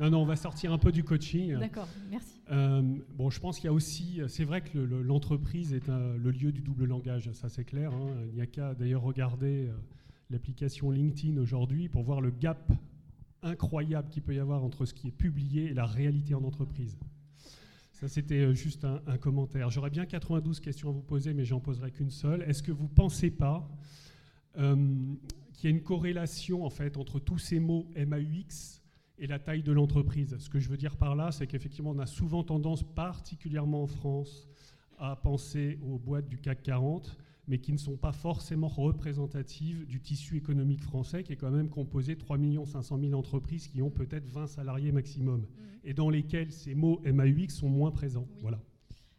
Non, 0.00 0.10
non, 0.10 0.22
on 0.22 0.24
va 0.24 0.36
sortir 0.36 0.72
un 0.72 0.78
peu 0.78 0.90
du 0.90 1.04
coaching. 1.04 1.58
D'accord, 1.58 1.86
merci. 2.10 2.40
Euh, 2.50 2.80
bon, 3.14 3.28
je 3.28 3.38
pense 3.38 3.56
qu'il 3.56 3.66
y 3.66 3.68
a 3.68 3.74
aussi, 3.74 4.22
c'est 4.26 4.44
vrai 4.44 4.62
que 4.62 4.78
l'entreprise 4.78 5.74
est 5.74 5.88
le 5.88 6.30
lieu 6.30 6.50
du 6.50 6.62
double 6.62 6.86
langage, 6.86 7.30
ça 7.32 7.50
c'est 7.50 7.64
clair. 7.64 7.92
Hein. 7.92 8.14
Il 8.28 8.34
n'y 8.34 8.40
a 8.40 8.46
qu'à 8.46 8.74
d'ailleurs 8.74 9.02
regarder 9.02 9.70
l'application 10.30 10.90
LinkedIn 10.90 11.38
aujourd'hui 11.38 11.90
pour 11.90 12.02
voir 12.04 12.22
le 12.22 12.30
gap 12.30 12.72
incroyable 13.42 14.08
qu'il 14.08 14.22
peut 14.22 14.34
y 14.34 14.38
avoir 14.38 14.64
entre 14.64 14.86
ce 14.86 14.94
qui 14.94 15.08
est 15.08 15.12
publié 15.12 15.66
et 15.66 15.74
la 15.74 15.84
réalité 15.84 16.34
en 16.34 16.42
entreprise. 16.42 16.98
Ça, 18.02 18.08
c'était 18.08 18.40
euh, 18.40 18.52
juste 18.52 18.84
un, 18.84 19.16
commentaire. 19.16 19.70
J'aurais 19.70 19.88
bien 19.88 20.06
92 20.06 20.58
questions 20.58 20.88
à 20.88 20.92
vous 20.92 21.02
poser, 21.02 21.34
mais 21.34 21.44
j'en 21.44 21.60
poserai 21.60 21.92
qu'une 21.92 22.10
seule. 22.10 22.42
Est-ce 22.42 22.60
que 22.60 22.72
vous 22.72 22.82
ne 22.82 22.88
pensez 22.88 23.30
pas 23.30 23.70
euh, 24.58 24.74
qu'il 25.52 25.70
y 25.70 25.72
a 25.72 25.76
une 25.76 25.84
corrélation 25.84 26.64
en 26.64 26.70
fait 26.70 26.96
entre 26.96 27.20
tous 27.20 27.38
ces 27.38 27.60
mots 27.60 27.86
MAUX 27.94 28.82
et 29.18 29.28
la 29.28 29.38
taille 29.38 29.62
de 29.62 29.70
l'entreprise? 29.70 30.36
Ce 30.40 30.50
que 30.50 30.58
je 30.58 30.68
veux 30.68 30.76
dire 30.76 30.96
par 30.96 31.14
là, 31.14 31.30
c'est 31.30 31.46
qu'effectivement, 31.46 31.90
on 31.90 32.00
a 32.00 32.06
souvent 32.06 32.42
tendance, 32.42 32.82
particulièrement 32.82 33.84
en 33.84 33.86
France, 33.86 34.48
à 34.98 35.14
penser 35.14 35.78
aux 35.86 35.96
boîtes 35.96 36.26
du 36.26 36.38
CAC 36.38 36.60
40 36.60 37.16
mais 37.48 37.58
qui 37.58 37.72
ne 37.72 37.78
sont 37.78 37.96
pas 37.96 38.12
forcément 38.12 38.68
représentatives 38.68 39.86
du 39.86 40.00
tissu 40.00 40.36
économique 40.36 40.82
français, 40.82 41.24
qui 41.24 41.32
est 41.32 41.36
quand 41.36 41.50
même 41.50 41.68
composé 41.68 42.14
de 42.14 42.20
3 42.20 42.38
500 42.66 42.98
000 43.00 43.14
entreprises 43.14 43.68
qui 43.68 43.82
ont 43.82 43.90
peut-être 43.90 44.26
20 44.28 44.46
salariés 44.46 44.92
maximum, 44.92 45.40
mmh. 45.40 45.46
et 45.84 45.94
dans 45.94 46.10
lesquelles 46.10 46.52
ces 46.52 46.74
mots 46.74 47.00
MAUX 47.04 47.48
sont 47.50 47.68
moins 47.68 47.90
présents. 47.90 48.28
Oui. 48.34 48.38
Voilà. 48.42 48.60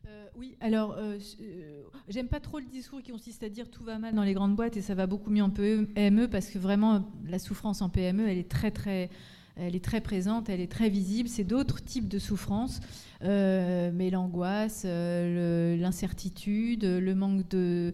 Euh, 0.07 0.25
oui, 0.35 0.57
alors, 0.59 0.93
euh, 0.97 1.17
euh, 1.41 1.83
j'aime 2.07 2.27
pas 2.27 2.39
trop 2.39 2.59
le 2.59 2.65
discours 2.65 3.01
qui 3.01 3.11
consiste 3.11 3.43
à 3.43 3.49
dire 3.49 3.69
tout 3.69 3.83
va 3.83 3.99
mal 3.99 4.13
dans 4.13 4.23
les 4.23 4.33
grandes 4.33 4.55
boîtes 4.55 4.77
et 4.77 4.81
ça 4.81 4.95
va 4.95 5.07
beaucoup 5.07 5.29
mieux 5.29 5.43
en 5.43 5.49
PME, 5.49 6.27
parce 6.29 6.49
que 6.49 6.59
vraiment, 6.59 7.09
la 7.25 7.39
souffrance 7.39 7.81
en 7.81 7.89
PME, 7.89 8.27
elle 8.27 8.37
est 8.37 8.49
très, 8.49 8.71
très 8.71 9.09
elle 9.55 9.75
est 9.75 9.83
très 9.83 10.01
présente, 10.01 10.49
elle 10.49 10.61
est 10.61 10.71
très 10.71 10.89
visible. 10.89 11.29
C'est 11.29 11.43
d'autres 11.43 11.83
types 11.83 12.07
de 12.07 12.19
souffrances. 12.19 12.79
Euh, 13.23 13.91
mais 13.93 14.09
l'angoisse, 14.09 14.83
euh, 14.85 15.77
l'incertitude, 15.77 16.83
le 16.83 17.15
manque 17.15 17.47
de, 17.49 17.93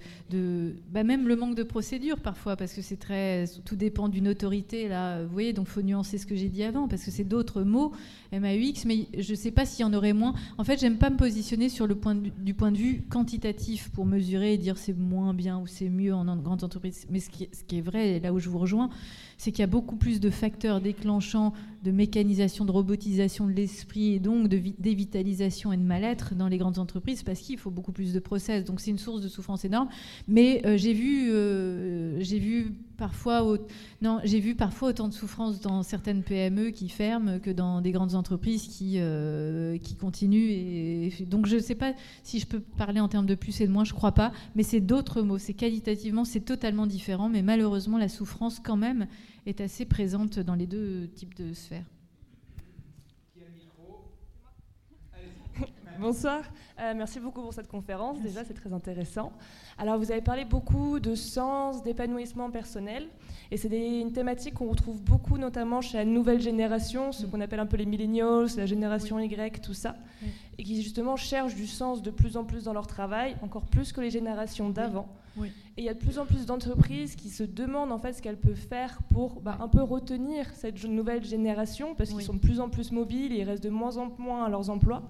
bah 0.92 1.04
même 1.04 1.28
le 1.28 1.36
manque 1.36 1.56
de 1.56 1.64
procédure 1.64 2.18
parfois, 2.18 2.56
parce 2.56 2.74
que 2.74 2.82
c'est 2.82 2.98
très, 2.98 3.46
tout 3.64 3.76
dépend 3.76 4.10
d'une 4.10 4.28
autorité 4.28 4.88
là. 4.88 5.24
Vous 5.24 5.32
voyez, 5.32 5.54
donc 5.54 5.68
faut 5.68 5.84
nuancer 5.84 6.18
ce 6.18 6.26
que 6.26 6.36
j'ai 6.36 6.50
dit 6.50 6.64
avant, 6.64 6.88
parce 6.88 7.04
que 7.04 7.12
c'est 7.12 7.24
d'autres 7.24 7.62
mots 7.62 7.92
MAUX, 8.32 8.86
mais 8.86 9.08
je 9.18 9.32
ne 9.32 9.36
sais 9.36 9.52
pas 9.52 9.66
s'il 9.66 9.86
y 9.86 9.88
en 9.88 9.94
aurait 9.94 10.14
moins. 10.14 10.34
En 10.58 10.64
fait, 10.64 10.80
j'aime 10.80 10.98
pas 10.98 11.12
me 11.12 11.18
positionner 11.18 11.70
sur 11.70 11.86
le 11.86 11.96
point 11.96 12.16
du 12.16 12.54
point 12.56 12.72
de 12.72 12.78
vue 12.78 13.04
quantitatif 13.10 13.90
pour 13.90 14.06
mesurer 14.06 14.54
et 14.54 14.58
dire 14.58 14.78
c'est 14.78 14.98
moins 14.98 15.34
bien 15.36 15.60
ou 15.60 15.68
c'est 15.68 15.90
mieux 15.90 16.14
en 16.14 16.26
grande 16.38 16.64
entreprise. 16.64 17.06
Mais 17.10 17.20
ce 17.20 17.30
qui, 17.30 17.78
est 17.78 17.82
vrai, 17.82 18.20
là 18.20 18.34
où 18.34 18.40
je 18.40 18.50
vous 18.50 18.60
rejoins, 18.60 18.90
c'est 19.38 19.52
qu'il 19.52 19.62
y 19.62 19.64
a 19.64 19.68
beaucoup 19.68 19.96
plus 19.96 20.20
de 20.20 20.30
facteurs 20.30 20.82
déclenchants 20.82 21.49
de 21.84 21.92
mécanisation, 21.92 22.66
de 22.66 22.72
robotisation 22.72 23.48
de 23.48 23.54
l'esprit 23.54 24.14
et 24.14 24.20
donc 24.20 24.48
de 24.48 24.62
dévitalisation 24.80 25.72
et 25.72 25.78
de 25.78 25.84
mal-être 25.84 26.36
dans 26.36 26.48
les 26.48 26.58
grandes 26.58 26.80
entreprises 26.80 27.24
parce 27.24 27.40
qu'il 27.40 27.58
faut 27.58 27.72
beaucoup 27.72 27.92
plus 27.92 28.14
de 28.14 28.20
process. 28.20 28.66
Donc 28.66 28.80
c'est 28.82 28.92
une 28.92 28.98
source 28.98 29.22
de 29.22 29.28
souffrance 29.28 29.66
énorme. 29.66 29.90
Mais 30.28 30.62
euh, 30.66 30.78
j'ai 30.78 30.94
vu, 30.94 31.32
euh, 31.32 32.20
j'ai 32.22 32.40
vu 32.40 32.74
parfois, 33.00 33.58
non, 34.02 34.20
j'ai 34.26 34.40
vu 34.40 34.54
parfois 34.54 34.90
autant 34.90 35.08
de 35.08 35.14
souffrance 35.14 35.62
dans 35.62 35.82
certaines 35.82 36.22
PME 36.22 36.72
qui 36.72 36.90
ferment 36.90 37.40
que 37.40 37.50
dans 37.50 37.82
des 37.82 37.92
grandes 37.92 38.14
entreprises 38.14 38.68
qui 38.68 38.96
euh, 38.98 39.78
qui 39.78 39.96
continuent. 39.96 40.50
Et, 40.52 41.26
donc 41.26 41.48
je 41.48 41.56
ne 41.56 41.62
sais 41.62 41.76
pas 41.76 41.94
si 42.24 42.40
je 42.40 42.46
peux 42.46 42.60
parler 42.60 43.00
en 43.00 43.08
termes 43.08 43.26
de 43.26 43.36
plus 43.36 43.62
et 43.62 43.68
de 43.68 43.72
moins. 43.72 43.86
Je 43.86 43.94
crois 43.94 44.12
pas. 44.12 44.32
Mais 44.56 44.64
c'est 44.64 44.82
d'autres 44.82 45.22
mots. 45.22 45.38
C'est 45.38 45.54
qualitativement, 45.54 46.26
c'est 46.26 46.42
totalement 46.42 46.86
différent. 46.86 47.30
Mais 47.30 47.42
malheureusement, 47.42 47.98
la 47.98 48.10
souffrance 48.10 48.60
quand 48.60 48.78
même 48.78 49.08
est 49.46 49.62
assez 49.62 49.86
présente 49.86 50.38
dans 50.40 50.56
les 50.56 50.68
deux 50.68 51.08
types 51.16 51.36
de 51.36 51.54
sphères. 51.54 51.86
Bonsoir, 56.00 56.44
euh, 56.80 56.94
merci 56.96 57.20
beaucoup 57.20 57.42
pour 57.42 57.54
cette 57.54 57.68
conférence. 57.68 58.22
Déjà, 58.22 58.46
c'est 58.46 58.54
très 58.54 58.72
intéressant. 58.72 59.34
Alors, 59.78 59.98
vous 59.98 60.12
avez 60.12 60.22
parlé 60.22 60.46
beaucoup 60.46 61.02
de 61.02 61.14
sens, 61.14 61.84
d'épanouissement 61.84 62.50
personnel, 62.52 63.08
et 63.52 63.58
c'est 63.58 63.68
une 64.00 64.14
thématique 64.14 64.54
qu'on 64.54 64.70
retrouve 64.70 65.02
beaucoup, 65.02 65.38
notamment 65.38 65.82
chez 65.82 65.98
la 65.98 66.06
nouvelle 66.06 66.40
génération, 66.40 67.12
ce 67.12 67.26
mm. 67.26 67.30
qu'on 67.30 67.42
appelle 67.42 67.60
un 67.60 67.66
peu 67.66 67.76
les 67.76 67.86
millennials, 67.86 68.48
la 68.56 68.66
génération 68.66 69.20
Y, 69.20 69.62
tout 69.62 69.74
ça, 69.74 69.98
et 70.58 70.64
qui 70.64 70.82
justement 70.82 71.18
cherchent 71.18 71.56
du 71.56 71.68
sens 71.68 72.02
de 72.02 72.12
plus 72.12 72.38
en 72.38 72.46
plus 72.46 72.64
dans 72.64 72.74
leur 72.74 72.88
travail, 72.88 73.36
encore 73.42 73.66
plus 73.66 73.92
que 73.92 74.00
les 74.00 74.10
générations 74.10 74.70
d'avant. 74.70 75.10
Et 75.78 75.82
il 75.82 75.84
y 75.84 75.90
a 75.90 75.94
de 75.94 76.00
plus 76.00 76.20
en 76.20 76.26
plus 76.26 76.46
d'entreprises 76.46 77.16
qui 77.16 77.30
se 77.30 77.44
demandent 77.44 77.94
en 77.94 78.00
fait 78.00 78.14
ce 78.14 78.22
qu'elles 78.22 78.40
peuvent 78.40 78.56
faire 78.56 79.00
pour 79.12 79.40
bah, 79.42 79.58
un 79.62 79.70
peu 79.70 79.82
retenir 79.82 80.46
cette 80.54 80.82
nouvelle 80.86 81.24
génération, 81.24 81.94
parce 81.94 82.12
qu'ils 82.12 82.24
sont 82.24 82.34
de 82.34 82.40
plus 82.40 82.62
en 82.62 82.70
plus 82.70 82.92
mobiles 82.92 83.34
et 83.34 83.40
ils 83.40 83.44
restent 83.44 83.64
de 83.64 83.70
moins 83.70 83.98
en 83.98 84.14
moins 84.18 84.46
à 84.46 84.50
leurs 84.50 84.70
emplois. 84.70 85.04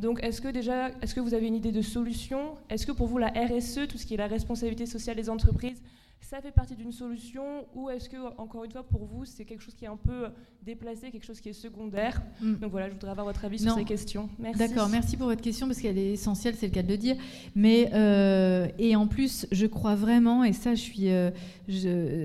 Donc, 0.00 0.22
est-ce 0.22 0.40
que 0.40 0.48
déjà, 0.48 0.88
est-ce 1.02 1.14
que 1.14 1.20
vous 1.20 1.34
avez 1.34 1.46
une 1.46 1.54
idée 1.54 1.72
de 1.72 1.82
solution? 1.82 2.56
Est-ce 2.70 2.86
que 2.86 2.92
pour 2.92 3.06
vous, 3.06 3.18
la 3.18 3.28
RSE, 3.28 3.86
tout 3.86 3.98
ce 3.98 4.06
qui 4.06 4.14
est 4.14 4.16
la 4.16 4.28
responsabilité 4.28 4.86
sociale 4.86 5.16
des 5.16 5.28
entreprises, 5.28 5.82
ça 6.20 6.40
fait 6.40 6.52
partie 6.52 6.76
d'une 6.76 6.92
solution 6.92 7.66
ou 7.74 7.90
est-ce 7.90 8.08
que, 8.08 8.16
encore 8.38 8.64
une 8.64 8.70
fois, 8.70 8.82
pour 8.82 9.04
vous, 9.04 9.24
c'est 9.24 9.44
quelque 9.44 9.62
chose 9.62 9.74
qui 9.74 9.84
est 9.84 9.88
un 9.88 9.96
peu 9.96 10.28
déplacé, 10.62 11.10
quelque 11.10 11.24
chose 11.24 11.40
qui 11.40 11.48
est 11.48 11.54
secondaire 11.54 12.22
mm. 12.40 12.56
Donc 12.56 12.70
voilà, 12.70 12.88
je 12.88 12.94
voudrais 12.94 13.10
avoir 13.10 13.26
votre 13.26 13.44
avis 13.44 13.58
sur 13.58 13.74
ces 13.74 13.84
questions. 13.84 14.28
Merci. 14.38 14.58
D'accord, 14.58 14.88
merci 14.88 15.16
pour 15.16 15.26
votre 15.26 15.40
question 15.40 15.66
parce 15.66 15.80
qu'elle 15.80 15.98
est 15.98 16.12
essentielle, 16.12 16.54
c'est 16.56 16.66
le 16.66 16.72
cas 16.72 16.82
de 16.82 16.88
le 16.88 16.98
dire. 16.98 17.16
Mais, 17.54 17.90
euh, 17.94 18.68
et 18.78 18.94
en 18.96 19.06
plus, 19.06 19.46
je 19.50 19.66
crois 19.66 19.94
vraiment, 19.94 20.44
et 20.44 20.52
ça, 20.52 20.74
je 20.74 20.80
suis. 20.80 21.10
Euh, 21.10 21.30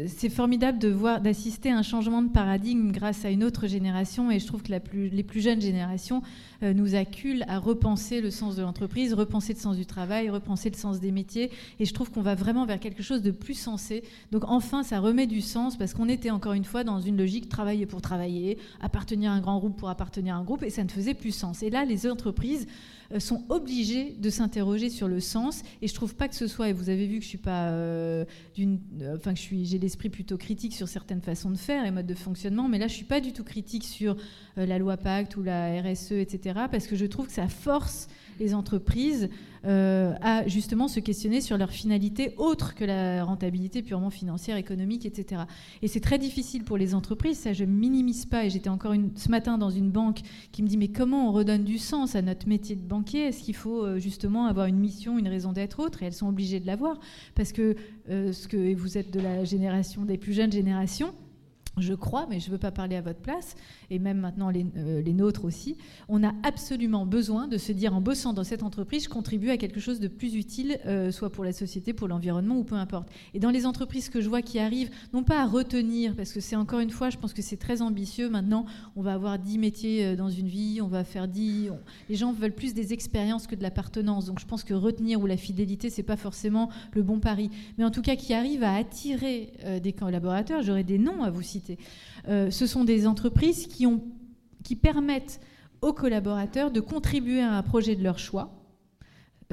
c'est 0.07 0.29
formidable 0.29 0.79
de 0.79 0.89
voir, 0.89 1.21
d'assister 1.21 1.69
à 1.71 1.77
un 1.77 1.83
changement 1.83 2.21
de 2.21 2.29
paradigme 2.29 2.91
grâce 2.91 3.25
à 3.25 3.29
une 3.29 3.43
autre 3.43 3.67
génération 3.67 4.31
et 4.31 4.39
je 4.39 4.47
trouve 4.47 4.63
que 4.63 4.71
la 4.71 4.79
plus, 4.79 5.09
les 5.09 5.23
plus 5.23 5.41
jeunes 5.41 5.61
générations 5.61 6.21
euh, 6.63 6.73
nous 6.73 6.95
acculent 6.95 7.43
à 7.47 7.59
repenser 7.59 8.21
le 8.21 8.31
sens 8.31 8.55
de 8.55 8.61
l'entreprise, 8.61 9.13
repenser 9.13 9.53
le 9.53 9.59
sens 9.59 9.77
du 9.77 9.85
travail, 9.85 10.29
repenser 10.29 10.69
le 10.69 10.75
sens 10.77 10.99
des 10.99 11.11
métiers. 11.11 11.51
Et 11.79 11.85
je 11.85 11.93
trouve 11.93 12.11
qu'on 12.11 12.21
va 12.21 12.35
vraiment 12.35 12.65
vers 12.65 12.79
quelque 12.79 13.03
chose 13.03 13.21
de 13.21 13.31
plus 13.31 13.53
Donc 14.31 14.43
enfin, 14.47 14.83
ça 14.83 14.99
remet 14.99 15.27
du 15.27 15.41
sens 15.41 15.77
parce 15.77 15.93
qu'on 15.93 16.09
était 16.09 16.31
encore 16.31 16.53
une 16.53 16.65
fois 16.65 16.83
dans 16.83 16.99
une 16.99 17.17
logique 17.17 17.49
travailler 17.49 17.85
pour 17.85 18.01
travailler, 18.01 18.57
appartenir 18.81 19.31
à 19.31 19.35
un 19.35 19.41
grand 19.41 19.59
groupe 19.59 19.77
pour 19.77 19.89
appartenir 19.89 20.35
à 20.35 20.37
un 20.37 20.43
groupe, 20.43 20.63
et 20.63 20.69
ça 20.69 20.83
ne 20.83 20.89
faisait 20.89 21.13
plus 21.13 21.31
sens. 21.31 21.63
Et 21.63 21.69
là, 21.69 21.85
les 21.85 22.09
entreprises 22.09 22.67
euh, 23.11 23.19
sont 23.19 23.43
obligés 23.49 24.15
de 24.17 24.29
s'interroger 24.29 24.89
sur 24.89 25.07
le 25.07 25.19
sens. 25.19 25.61
Et 25.81 25.87
je 25.87 25.93
trouve 25.93 26.15
pas 26.15 26.27
que 26.27 26.35
ce 26.35 26.47
soit, 26.47 26.69
et 26.69 26.73
vous 26.73 26.89
avez 26.89 27.05
vu 27.05 27.19
que 27.19 27.23
je 27.23 27.29
suis 27.29 27.37
pas 27.37 27.69
euh, 27.69 28.25
d'une, 28.55 28.79
euh, 29.01 29.15
enfin 29.17 29.33
que 29.33 29.39
je 29.39 29.43
suis, 29.43 29.65
j'ai 29.65 29.77
l'esprit 29.77 30.09
plutôt 30.09 30.37
critique 30.37 30.73
sur 30.73 30.87
certaines 30.87 31.21
façons 31.21 31.51
de 31.51 31.57
faire 31.57 31.85
et 31.85 31.91
modes 31.91 32.07
de 32.07 32.15
fonctionnement, 32.15 32.67
mais 32.67 32.79
là 32.79 32.87
je 32.87 32.93
suis 32.93 33.05
pas 33.05 33.21
du 33.21 33.33
tout 33.33 33.43
critique 33.43 33.83
sur 33.83 34.15
la 34.55 34.77
loi 34.77 34.97
Pacte 34.97 35.35
ou 35.35 35.43
la 35.43 35.81
RSE, 35.81 36.13
etc. 36.13 36.61
Parce 36.71 36.87
que 36.87 36.95
je 36.95 37.05
trouve 37.05 37.27
que 37.27 37.33
ça 37.33 37.47
force 37.47 38.07
les 38.39 38.53
entreprises 38.53 39.29
euh, 39.65 40.13
à 40.21 40.47
justement 40.47 40.87
se 40.87 40.99
questionner 40.99 41.41
sur 41.41 41.57
leur 41.57 41.71
finalité 41.71 42.35
autre 42.37 42.75
que 42.75 42.85
la 42.85 43.23
rentabilité 43.23 43.81
purement 43.81 44.11
financière, 44.11 44.57
économique, 44.57 45.07
etc. 45.07 45.41
Et 45.81 45.87
c'est 45.87 46.01
très 46.01 46.19
difficile 46.19 46.63
pour 46.63 46.77
les 46.77 46.93
entreprises, 46.93 47.39
ça 47.39 47.53
je 47.53 47.65
minimise 47.65 48.25
pas, 48.25 48.45
et 48.45 48.51
j'étais 48.51 48.69
encore 48.69 48.93
ce 49.15 49.29
matin 49.29 49.57
dans 49.57 49.71
une 49.71 49.89
banque 49.89 50.19
qui 50.51 50.61
me 50.61 50.67
dit 50.67 50.77
mais 50.77 50.89
comment 50.89 51.29
on 51.29 51.31
redonne 51.31 51.63
du 51.63 51.79
sens 51.79 52.15
à 52.15 52.21
notre 52.21 52.47
métier 52.47 52.75
de 52.75 52.87
banquier? 52.87 53.21
Est-ce 53.21 53.41
qu'il 53.41 53.55
faut 53.55 53.83
euh, 53.83 53.97
justement 53.97 54.45
avoir 54.45 54.67
une 54.67 54.77
mission, 54.77 55.17
une 55.17 55.27
raison 55.27 55.51
d'être 55.51 55.79
autre? 55.79 56.03
Et 56.03 56.05
elles 56.05 56.13
sont 56.13 56.27
obligées 56.27 56.59
de 56.59 56.67
l'avoir, 56.67 56.99
parce 57.33 57.51
que, 57.51 57.75
euh, 58.09 58.33
ce 58.33 58.47
que 58.47 58.75
vous 58.75 58.99
êtes 58.99 59.11
de 59.11 59.19
la 59.19 59.45
génération, 59.45 60.05
des 60.05 60.17
plus 60.17 60.33
jeunes 60.33 60.51
générations, 60.51 61.13
je 61.77 61.93
crois, 61.93 62.25
mais 62.29 62.39
je 62.39 62.47
ne 62.47 62.51
veux 62.51 62.57
pas 62.57 62.71
parler 62.71 62.95
à 62.95 63.01
votre 63.01 63.19
place, 63.19 63.55
et 63.89 63.99
même 63.99 64.19
maintenant 64.19 64.51
euh, 64.55 65.01
les, 65.01 65.13
nôtres 65.13 65.45
aussi, 65.45 65.77
on 66.07 66.23
a 66.23 66.33
absolument 66.43 67.05
besoin 67.05 67.47
de 67.47 67.57
se 67.57 67.71
dire 67.71 67.93
en 67.95 68.01
bossant 68.01 68.33
dans 68.33 68.43
cette 68.43 68.63
entreprise, 68.63 69.05
je 69.05 69.09
contribue 69.09 69.49
à 69.49 69.57
quelque 69.57 69.79
chose 69.79 69.99
de 69.99 70.07
plus 70.07 70.35
utile, 70.35 70.79
euh, 70.85 71.11
soit 71.11 71.29
pour 71.29 71.43
la 71.43 71.53
société, 71.53 71.93
pour 71.93 72.07
l'environnement 72.07 72.57
ou 72.57 72.63
peu 72.63 72.75
importe. 72.75 73.09
Et 73.33 73.39
dans 73.39 73.49
les 73.49 73.65
entreprises 73.65 74.09
que 74.09 74.21
je 74.21 74.29
vois 74.29 74.41
qui 74.41 74.59
arrivent, 74.59 74.89
non 75.13 75.23
pas 75.23 75.41
à 75.41 75.45
retenir, 75.45 76.15
parce 76.15 76.31
que 76.31 76.39
c'est 76.39 76.55
encore 76.55 76.79
une 76.79 76.89
fois, 76.89 77.09
je 77.09 77.17
pense 77.17 77.33
que 77.33 77.41
c'est 77.41 77.57
très 77.57 77.81
ambitieux, 77.81 78.29
maintenant 78.29 78.65
on 78.95 79.01
va 79.01 79.13
avoir 79.13 79.37
10 79.39 79.57
métiers 79.57 80.05
euh, 80.05 80.15
dans 80.15 80.29
une 80.29 80.47
vie, 80.47 80.79
on 80.81 80.87
va 80.87 81.03
faire 81.03 81.27
10... 81.27 81.71
Les 82.09 82.15
gens 82.15 82.31
veulent 82.31 82.53
plus 82.53 82.73
des 82.73 82.93
expériences 82.93 83.47
que 83.47 83.55
de 83.55 83.63
l'appartenance, 83.63 84.25
donc 84.25 84.39
je 84.39 84.45
pense 84.45 84.63
que 84.63 84.73
retenir 84.73 85.19
ou 85.21 85.25
la 85.25 85.37
fidélité, 85.37 85.89
c'est 85.89 86.03
pas 86.03 86.17
forcément 86.17 86.69
le 86.93 87.03
bon 87.03 87.19
pari. 87.19 87.49
Mais 87.77 87.83
en 87.83 87.91
tout 87.91 88.01
cas, 88.01 88.15
qui 88.15 88.33
arrive 88.33 88.63
à 88.63 88.75
attirer 88.75 89.53
des 89.81 89.93
collaborateurs, 89.93 90.61
j'aurais 90.61 90.83
des 90.83 90.97
noms 90.97 91.23
à 91.23 91.29
vous 91.29 91.41
citer. 91.41 91.64
Ce 92.27 92.65
sont 92.67 92.83
des 92.83 93.07
entreprises 93.07 93.67
qui 93.67 93.85
qui, 94.63 94.75
permettent 94.75 95.39
aux 95.81 95.93
collaborateurs 95.93 96.71
de 96.71 96.79
contribuer 96.79 97.41
à 97.41 97.53
un 97.53 97.61
projet 97.61 97.95
de 97.95 98.03
leur 98.03 98.17
choix 98.17 98.64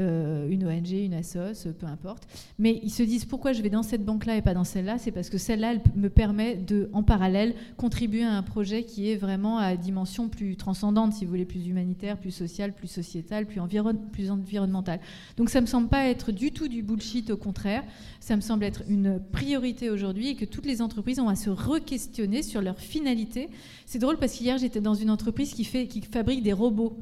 euh, 0.01 0.49
une 0.49 0.67
ONG, 0.67 0.91
une 0.91 1.13
ASOS, 1.13 1.71
peu 1.79 1.87
importe. 1.87 2.27
Mais 2.59 2.81
ils 2.83 2.91
se 2.91 3.03
disent 3.03 3.27
pourquoi 3.27 3.53
je 3.53 3.61
vais 3.61 3.69
dans 3.69 3.83
cette 3.83 4.03
banque-là 4.03 4.39
et 4.39 4.43
pas 4.43 4.55
dans 4.55 4.65
celle-là? 4.65 4.97
C'est 4.97 5.11
parce 5.11 5.29
que 5.29 5.37
celle-là, 5.37 5.73
elle 5.73 5.83
me 5.95 6.09
permet 6.09 6.57
de, 6.57 6.89
en 6.95 7.03
parallèle, 7.03 7.55
contribuer 7.77 8.23
à 8.23 8.33
un 8.33 8.43
projet 8.43 8.85
qui 8.85 9.11
est 9.11 9.17
vraiment 9.17 9.59
à 9.59 9.77
dimension 9.77 10.31
plus 10.31 10.57
transcendante, 10.57 11.13
si 11.13 11.27
vous 11.27 11.31
voulez, 11.31 11.45
plus 11.45 11.67
humanitaire, 11.67 12.17
plus 12.17 12.31
sociale, 12.31 12.73
plus 12.73 12.89
sociétale, 12.89 13.45
plus, 13.45 13.61
environ, 13.61 13.93
environnementale. 14.31 14.99
Donc 15.37 15.51
ça 15.51 15.61
me 15.61 15.67
semble 15.67 15.89
pas 15.89 16.09
être 16.09 16.33
du 16.33 16.53
tout 16.53 16.69
du 16.69 16.83
bullshit, 16.83 17.29
au 17.29 17.37
contraire. 17.37 17.85
Ça 18.19 18.35
me 18.35 18.41
semble 18.41 18.65
être 18.65 18.85
une 18.89 19.21
priorité 19.21 19.91
aujourd'hui 19.91 20.29
et 20.29 20.37
que 20.37 20.47
toutes 20.47 20.65
les 20.65 20.81
entreprises 20.81 21.21
ont 21.21 21.29
à 21.29 21.37
se 21.37 21.51
re-questionner 21.51 22.43
sur 22.43 22.63
leur 22.63 22.79
finalité. 22.79 23.51
C'est 23.85 23.99
drôle 23.99 24.17
parce 24.17 24.33
qu'hier, 24.33 24.57
j'étais 24.57 24.81
dans 24.81 24.95
une 24.95 25.11
entreprise 25.11 25.53
qui, 25.53 25.65
fait, 25.65 25.87
qui 25.87 26.01
fabrique 26.01 26.43
des 26.43 26.55
robots. 26.55 26.97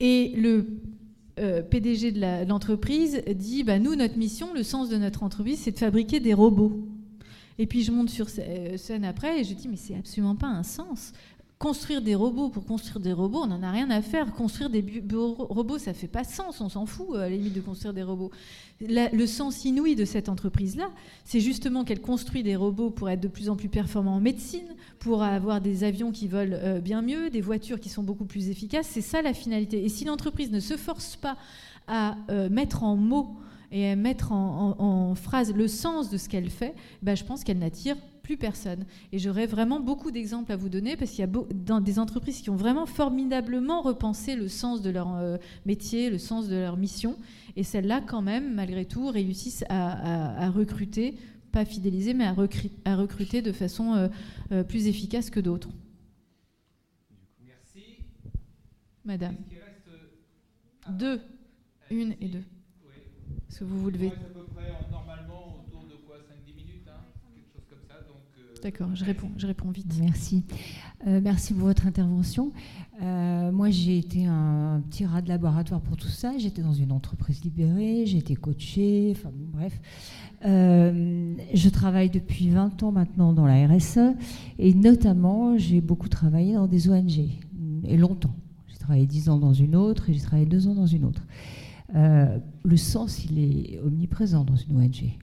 Et 0.00 0.34
le 0.36 0.66
euh, 1.38 1.62
PDG 1.62 2.12
de 2.12 2.48
l'entreprise 2.48 3.22
dit 3.34 3.62
bah, 3.62 3.78
Nous, 3.78 3.94
notre 3.94 4.16
mission, 4.16 4.54
le 4.54 4.62
sens 4.62 4.88
de 4.88 4.96
notre 4.96 5.22
entreprise, 5.22 5.58
c'est 5.58 5.72
de 5.72 5.78
fabriquer 5.78 6.20
des 6.20 6.34
robots. 6.34 6.86
Et 7.58 7.66
puis 7.66 7.82
je 7.82 7.90
monte 7.90 8.10
sur 8.10 8.26
euh, 8.38 8.76
scène 8.76 9.04
après 9.04 9.40
et 9.40 9.44
je 9.44 9.54
dis 9.54 9.68
Mais 9.68 9.76
c'est 9.76 9.96
absolument 9.96 10.36
pas 10.36 10.48
un 10.48 10.62
sens. 10.62 11.12
Construire 11.58 12.02
des 12.02 12.14
robots 12.14 12.50
pour 12.50 12.66
construire 12.66 13.00
des 13.00 13.14
robots, 13.14 13.40
on 13.44 13.46
n'en 13.46 13.62
a 13.62 13.70
rien 13.70 13.88
à 13.88 14.02
faire. 14.02 14.30
Construire 14.34 14.68
des 14.68 14.84
robots, 15.38 15.78
ça 15.78 15.94
fait 15.94 16.06
pas 16.06 16.22
sens, 16.22 16.60
on 16.60 16.68
s'en 16.68 16.84
fout 16.84 17.16
à 17.16 17.20
la 17.20 17.30
limite 17.30 17.54
de 17.54 17.62
construire 17.62 17.94
des 17.94 18.02
robots. 18.02 18.30
le 18.78 19.26
sens 19.26 19.64
inouï 19.64 19.94
de 19.94 20.04
cette 20.04 20.28
entreprise-là, 20.28 20.90
c'est 21.24 21.40
justement 21.40 21.84
qu'elle 21.84 22.02
construit 22.02 22.42
des 22.42 22.56
robots 22.56 22.90
pour 22.90 23.08
être 23.08 23.20
de 23.20 23.28
plus 23.28 23.48
en 23.48 23.56
plus 23.56 23.70
performants 23.70 24.16
en 24.16 24.20
médecine, 24.20 24.76
pour 24.98 25.22
avoir 25.22 25.62
des 25.62 25.82
avions 25.82 26.12
qui 26.12 26.28
volent 26.28 26.58
euh, 26.60 26.80
bien 26.80 27.00
mieux, 27.00 27.30
des 27.30 27.40
voitures 27.40 27.80
qui 27.80 27.88
sont 27.88 28.02
beaucoup 28.02 28.26
plus 28.26 28.50
efficaces. 28.50 28.88
C'est 28.90 29.00
ça 29.00 29.22
la 29.22 29.32
finalité. 29.32 29.82
Et 29.82 29.88
si 29.88 30.04
l'entreprise 30.04 30.50
ne 30.50 30.60
se 30.60 30.76
force 30.76 31.16
pas 31.16 31.38
à 31.88 32.16
euh, 32.28 32.50
mettre 32.50 32.82
en 32.82 32.96
mots 32.96 33.34
et 33.72 33.92
à 33.92 33.96
mettre 33.96 34.32
en, 34.32 34.76
en, 34.78 35.14
phrase 35.14 35.54
le 35.54 35.68
sens 35.68 36.10
de 36.10 36.18
ce 36.18 36.28
qu'elle 36.28 36.50
fait, 36.50 36.74
ben, 37.00 37.16
je 37.16 37.24
pense 37.24 37.44
qu'elle 37.44 37.58
n'attire 37.58 37.96
plus 38.26 38.36
personne. 38.36 38.84
Et 39.12 39.20
j'aurais 39.20 39.46
vraiment 39.46 39.78
beaucoup 39.78 40.10
d'exemples 40.10 40.50
à 40.50 40.56
vous 40.56 40.68
donner 40.68 40.96
parce 40.96 41.12
qu'il 41.12 41.20
y 41.20 41.22
a 41.22 41.30
dans 41.54 41.80
des 41.80 42.00
entreprises 42.00 42.40
qui 42.40 42.50
ont 42.50 42.56
vraiment 42.56 42.84
formidablement 42.84 43.82
repensé 43.82 44.34
le 44.34 44.48
sens 44.48 44.82
de 44.82 44.90
leur 44.90 45.14
euh, 45.14 45.36
métier, 45.64 46.10
le 46.10 46.18
sens 46.18 46.48
de 46.48 46.56
leur 46.56 46.76
mission. 46.76 47.16
Et 47.54 47.62
celles-là, 47.62 48.00
quand 48.00 48.22
même, 48.22 48.52
malgré 48.52 48.84
tout, 48.84 49.06
réussissent 49.06 49.64
à, 49.68 50.50
recruter, 50.50 51.14
pas 51.52 51.64
fidéliser, 51.64 52.14
mais 52.14 52.24
à, 52.24 52.34
à 52.84 52.96
recruter 52.96 53.42
de 53.42 53.52
façon 53.52 53.94
euh, 53.94 54.08
euh, 54.50 54.64
plus 54.64 54.88
efficace 54.88 55.30
que 55.30 55.38
d'autres. 55.38 55.70
Merci. 57.44 57.84
Madame. 59.04 59.36
Deux. 60.90 61.20
Une 61.90 62.16
et 62.20 62.26
deux. 62.26 62.44
Est-ce 63.48 63.60
que 63.60 63.64
vous 63.64 63.78
vous 63.78 63.90
levez 63.90 64.10
D'accord, 68.62 68.88
je 68.94 69.04
réponds, 69.04 69.30
je 69.36 69.46
réponds 69.46 69.70
vite. 69.70 69.86
Merci. 70.00 70.44
Euh, 71.06 71.20
merci 71.22 71.52
pour 71.52 71.66
votre 71.66 71.86
intervention. 71.86 72.52
Euh, 73.02 73.52
moi, 73.52 73.70
j'ai 73.70 73.98
été 73.98 74.24
un 74.24 74.82
petit 74.88 75.04
rat 75.04 75.20
de 75.20 75.28
laboratoire 75.28 75.80
pour 75.80 75.96
tout 75.96 76.08
ça. 76.08 76.32
J'étais 76.38 76.62
dans 76.62 76.72
une 76.72 76.90
entreprise 76.90 77.44
libérée, 77.44 78.04
j'ai 78.06 78.18
été 78.18 78.34
coachée, 78.34 79.14
enfin 79.16 79.30
bref. 79.52 79.78
Euh, 80.44 81.34
je 81.52 81.68
travaille 81.68 82.10
depuis 82.10 82.48
20 82.48 82.82
ans 82.82 82.92
maintenant 82.92 83.32
dans 83.32 83.46
la 83.46 83.66
RSE 83.66 84.14
et 84.58 84.74
notamment, 84.74 85.58
j'ai 85.58 85.80
beaucoup 85.80 86.08
travaillé 86.08 86.54
dans 86.54 86.66
des 86.66 86.88
ONG 86.88 87.28
et 87.84 87.96
longtemps. 87.96 88.34
J'ai 88.68 88.78
travaillé 88.78 89.06
10 89.06 89.28
ans 89.28 89.38
dans 89.38 89.54
une 89.54 89.76
autre 89.76 90.08
et 90.08 90.14
j'ai 90.14 90.20
travaillé 90.20 90.46
2 90.46 90.68
ans 90.68 90.74
dans 90.74 90.86
une 90.86 91.04
autre. 91.04 91.26
le 91.94 92.76
sens, 92.76 93.24
il 93.24 93.38
est 93.38 93.80
omniprésent 93.80 94.44
dans 94.44 94.56
une 94.56 94.78
ONG. 94.78 95.18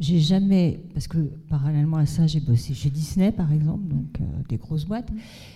J'ai 0.00 0.20
jamais, 0.20 0.80
parce 0.94 1.08
que 1.08 1.18
parallèlement 1.48 1.96
à 1.96 2.06
ça, 2.06 2.26
j'ai 2.26 2.38
bossé 2.38 2.72
chez 2.72 2.88
Disney, 2.88 3.32
par 3.32 3.52
exemple, 3.52 3.88
donc 3.88 4.20
euh, 4.20 4.24
des 4.48 4.56
grosses 4.56 4.84
boîtes. 4.84 5.10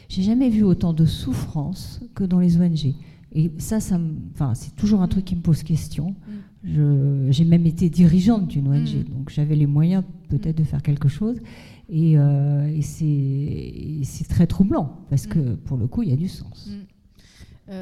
J'ai 0.08 0.22
jamais 0.22 0.48
vu 0.48 0.64
autant 0.64 0.92
de 0.92 1.06
souffrance 1.06 2.00
que 2.14 2.24
dans 2.24 2.40
les 2.40 2.60
ONG. 2.60 2.94
Et 3.34 3.52
ça, 3.58 3.78
ça 3.78 4.00
enfin, 4.34 4.54
c'est 4.54 4.74
toujours 4.74 5.00
un 5.00 5.08
truc 5.08 5.24
qui 5.24 5.36
me 5.36 5.40
pose 5.40 5.62
question. 5.62 6.14
J'ai 6.64 7.44
même 7.44 7.66
été 7.66 7.88
dirigeante 7.88 8.48
d'une 8.48 8.68
ONG, 8.68 8.96
mm. 8.96 9.04
donc 9.04 9.30
j'avais 9.30 9.56
les 9.56 9.66
moyens 9.66 10.04
peut-être 10.28 10.58
de 10.58 10.64
faire 10.64 10.82
quelque 10.82 11.08
chose. 11.08 11.38
Et, 11.88 12.18
euh, 12.18 12.66
et 12.66 12.82
c'est 12.82 14.28
très 14.28 14.46
troublant, 14.46 14.98
parce 15.08 15.26
que 15.26 15.54
pour 15.54 15.76
le 15.76 15.86
coup, 15.86 16.02
il 16.02 16.10
y 16.10 16.12
a 16.12 16.16
du 16.16 16.28
sens. 16.28 16.68
Mm. 17.68 17.72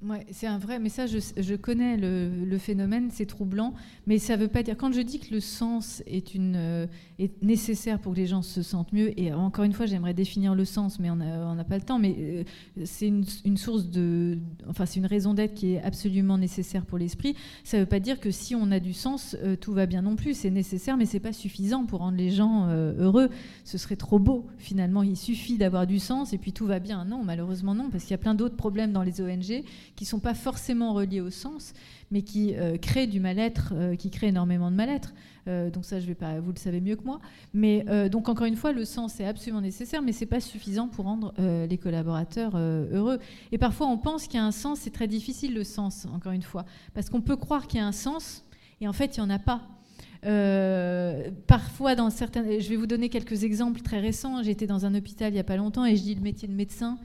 Ouais, 0.00 0.24
c'est 0.30 0.46
un 0.46 0.58
vrai, 0.58 0.78
mais 0.78 0.90
ça, 0.90 1.06
je, 1.08 1.18
je 1.36 1.54
connais 1.56 1.96
le, 1.96 2.30
le 2.44 2.58
phénomène, 2.58 3.08
c'est 3.10 3.26
troublant, 3.26 3.74
mais 4.06 4.18
ça 4.18 4.36
ne 4.36 4.42
veut 4.42 4.48
pas 4.48 4.62
dire. 4.62 4.76
Quand 4.76 4.92
je 4.92 5.00
dis 5.00 5.18
que 5.18 5.34
le 5.34 5.40
sens 5.40 6.04
est, 6.06 6.36
une, 6.36 6.54
euh, 6.54 6.86
est 7.18 7.42
nécessaire 7.42 7.98
pour 7.98 8.12
que 8.12 8.18
les 8.18 8.28
gens 8.28 8.42
se 8.42 8.62
sentent 8.62 8.92
mieux, 8.92 9.18
et 9.18 9.32
encore 9.32 9.64
une 9.64 9.72
fois, 9.72 9.86
j'aimerais 9.86 10.14
définir 10.14 10.54
le 10.54 10.64
sens, 10.64 11.00
mais 11.00 11.10
on 11.10 11.16
n'a 11.16 11.64
pas 11.64 11.76
le 11.76 11.82
temps, 11.82 11.98
mais 11.98 12.14
euh, 12.16 12.44
c'est 12.84 13.08
une, 13.08 13.24
une, 13.44 13.56
source 13.56 13.86
de. 13.86 14.38
Enfin, 14.68 14.86
c'est 14.86 15.00
une 15.00 15.06
raison 15.06 15.34
d'être 15.34 15.54
qui 15.54 15.72
est 15.72 15.82
absolument 15.82 16.38
nécessaire 16.38 16.86
pour 16.86 16.98
l'esprit. 16.98 17.34
Ça 17.64 17.76
ne 17.76 17.82
veut 17.82 17.88
pas 17.88 17.98
dire 17.98 18.20
que 18.20 18.30
si 18.30 18.54
on 18.54 18.70
a 18.70 18.78
du 18.78 18.92
sens, 18.92 19.36
euh, 19.42 19.56
tout 19.56 19.72
va 19.72 19.86
bien 19.86 20.02
non 20.02 20.14
plus. 20.14 20.34
C'est 20.34 20.50
nécessaire, 20.50 20.96
mais 20.96 21.06
c'est 21.06 21.18
pas 21.18 21.32
suffisant 21.32 21.86
pour 21.86 21.98
rendre 22.00 22.18
les 22.18 22.30
gens 22.30 22.68
heureux. 22.68 23.30
Ce 23.64 23.78
serait 23.78 23.96
trop 23.96 24.20
beau, 24.20 24.46
finalement. 24.58 25.02
Il 25.02 25.16
suffit 25.16 25.58
d'avoir 25.58 25.88
du 25.88 25.98
sens, 25.98 26.32
et 26.32 26.38
puis 26.38 26.52
tout 26.52 26.66
va 26.66 26.78
bien. 26.78 27.04
Non, 27.04 27.24
malheureusement, 27.24 27.74
non, 27.74 27.90
parce 27.90 28.04
qu'il 28.04 28.12
y 28.12 28.14
a 28.14 28.18
plein 28.18 28.36
d'autres 28.36 28.56
problèmes 28.56 28.92
dans 28.92 29.02
les 29.02 29.20
ONG 29.20 29.64
qui 29.98 30.04
ne 30.04 30.10
sont 30.10 30.20
pas 30.20 30.34
forcément 30.34 30.94
reliés 30.94 31.20
au 31.20 31.30
sens, 31.30 31.72
mais 32.12 32.22
qui 32.22 32.54
euh, 32.54 32.76
créent 32.78 33.08
du 33.08 33.18
mal-être, 33.18 33.72
euh, 33.74 33.96
qui 33.96 34.10
créent 34.10 34.28
énormément 34.28 34.70
de 34.70 34.76
mal-être. 34.76 35.12
Euh, 35.48 35.70
donc 35.70 35.84
ça, 35.84 35.98
je 35.98 36.06
vais 36.06 36.14
pas, 36.14 36.38
vous 36.38 36.52
le 36.52 36.58
savez 36.58 36.80
mieux 36.80 36.94
que 36.94 37.02
moi. 37.02 37.18
Mais 37.52 37.84
donc 38.08 38.28
encore 38.28 38.46
une 38.46 38.54
fois, 38.54 38.70
le 38.70 38.84
sens 38.84 39.18
est 39.18 39.24
absolument 39.24 39.60
nécessaire, 39.60 40.00
mais 40.00 40.12
c'est 40.12 40.26
pas 40.26 40.38
suffisant 40.38 40.86
pour 40.86 41.06
rendre 41.06 41.34
les 41.38 41.78
collaborateurs 41.78 42.56
heureux. 42.56 43.18
Et 43.50 43.58
parfois, 43.58 43.88
on 43.88 43.98
pense 43.98 44.28
qu'il 44.28 44.36
y 44.36 44.42
a 44.42 44.44
un 44.44 44.52
sens. 44.52 44.78
C'est 44.80 44.92
très 44.92 45.08
difficile 45.08 45.52
le 45.52 45.64
sens, 45.64 46.06
encore 46.14 46.32
une 46.32 46.42
fois, 46.42 46.64
parce 46.94 47.10
qu'on 47.10 47.20
peut 47.20 47.36
croire 47.36 47.66
qu'il 47.66 47.80
y 47.80 47.82
a 47.82 47.86
un 47.86 47.92
sens, 47.92 48.44
et 48.80 48.86
en 48.86 48.92
fait, 48.92 49.16
il 49.16 49.18
y 49.18 49.22
en 49.22 49.30
a 49.30 49.40
pas. 49.40 49.62
parfois, 51.48 51.96
dans 51.96 52.10
certains, 52.10 52.44
je 52.60 52.68
vais 52.68 52.76
vous 52.76 52.86
donner 52.86 53.08
quelques 53.08 53.42
exemples 53.42 53.80
très 53.80 53.98
récents. 53.98 54.44
J'étais 54.44 54.68
dans 54.68 54.86
un 54.86 54.94
hôpital 54.94 55.32
il 55.32 55.34
n'y 55.34 55.40
a 55.40 55.44
pas 55.44 55.56
longtemps 55.56 55.84
et 55.84 55.96
je 55.96 56.02
dis 56.02 56.14
le 56.14 56.20
métier 56.20 56.46
de 56.46 56.54
médecin, 56.54 56.98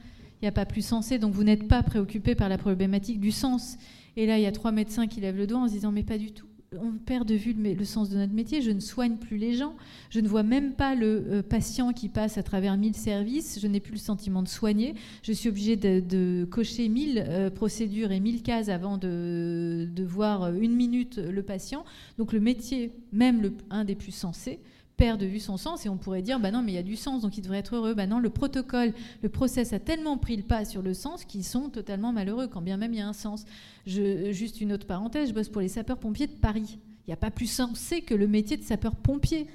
n'y 0.44 0.48
a 0.48 0.52
pas 0.52 0.66
plus 0.66 0.84
sensé, 0.84 1.18
donc 1.18 1.32
vous 1.32 1.44
n'êtes 1.44 1.68
pas 1.68 1.82
préoccupé 1.82 2.34
par 2.34 2.48
la 2.48 2.58
problématique 2.58 3.20
du 3.20 3.30
sens. 3.30 3.76
Et 4.16 4.26
là, 4.26 4.38
il 4.38 4.42
y 4.42 4.46
a 4.46 4.52
trois 4.52 4.72
médecins 4.72 5.06
qui 5.06 5.20
lèvent 5.20 5.36
le 5.36 5.46
doigt 5.46 5.60
en 5.60 5.68
se 5.68 5.72
disant, 5.72 5.92
mais 5.92 6.02
pas 6.02 6.18
du 6.18 6.32
tout. 6.32 6.46
On 6.80 6.92
perd 6.92 7.28
de 7.28 7.34
vue 7.34 7.52
le, 7.52 7.84
sens 7.84 8.10
de 8.10 8.16
notre 8.16 8.32
métier. 8.32 8.60
Je 8.60 8.72
ne 8.72 8.80
soigne 8.80 9.16
plus 9.16 9.36
les 9.36 9.54
gens. 9.54 9.74
Je 10.10 10.18
ne 10.18 10.26
vois 10.26 10.42
même 10.42 10.72
pas 10.72 10.96
le 10.96 11.24
euh, 11.28 11.42
patient 11.42 11.92
qui 11.92 12.08
passe 12.08 12.36
à 12.36 12.42
travers 12.42 12.76
mille 12.76 12.96
services. 12.96 13.60
Je 13.60 13.66
n'ai 13.68 13.78
plus 13.78 13.92
le 13.92 13.98
sentiment 13.98 14.42
de 14.42 14.48
soigner. 14.48 14.94
Je 15.22 15.32
suis 15.32 15.48
obligée 15.48 15.76
de, 15.76 16.44
cocher 16.50 16.88
mille 16.88 17.24
euh, 17.28 17.48
procédures 17.48 18.10
et 18.10 18.18
mille 18.18 18.42
cases 18.42 18.68
avant 18.68 18.98
de, 18.98 19.88
de, 19.94 20.04
voir 20.04 20.52
une 20.52 20.74
minute 20.74 21.18
le 21.18 21.42
patient. 21.44 21.84
Donc 22.18 22.32
le 22.32 22.40
métier, 22.40 22.90
même 23.12 23.40
le, 23.40 23.52
un 23.70 23.84
des 23.84 23.94
plus 23.94 24.12
sensés, 24.12 24.58
perd 24.96 25.20
de 25.20 25.26
vue 25.26 25.40
son 25.40 25.56
sens 25.56 25.86
et 25.86 25.88
on 25.88 25.96
pourrait 25.96 26.22
dire 26.22 26.38
bah 26.38 26.50
non 26.50 26.62
mais 26.62 26.72
il 26.72 26.74
y 26.76 26.78
a 26.78 26.82
du 26.82 26.96
sens 26.96 27.22
donc 27.22 27.36
il 27.36 27.42
devrait 27.42 27.58
être 27.58 27.76
heureux. 27.76 27.94
Bah 27.94 28.06
non 28.06 28.18
le 28.18 28.30
protocole 28.30 28.92
le 29.22 29.28
process 29.28 29.72
a 29.72 29.78
tellement 29.78 30.18
pris 30.18 30.36
le 30.36 30.42
pas 30.42 30.64
sur 30.64 30.82
le 30.82 30.94
sens 30.94 31.24
qu'ils 31.24 31.44
sont 31.44 31.68
totalement 31.68 32.12
malheureux 32.12 32.46
quand 32.46 32.62
bien 32.62 32.76
même 32.76 32.92
il 32.92 32.98
y 32.98 33.02
a 33.02 33.08
un 33.08 33.12
sens. 33.12 33.44
Juste 33.86 34.60
une 34.60 34.72
autre 34.72 34.86
parenthèse 34.86 35.28
je 35.28 35.34
bosse 35.34 35.48
pour 35.48 35.60
les 35.60 35.68
sapeurs 35.68 35.98
pompiers 35.98 36.26
de 36.26 36.32
Paris. 36.32 36.78
Il 37.06 37.10
n'y 37.10 37.14
a 37.14 37.18
pas 37.18 37.30
plus 37.30 37.46
sensé 37.46 38.00
que 38.00 38.14
le 38.14 38.26
métier 38.26 38.56
de 38.56 38.62
sapeur 38.62 38.96
pompier 38.96 39.46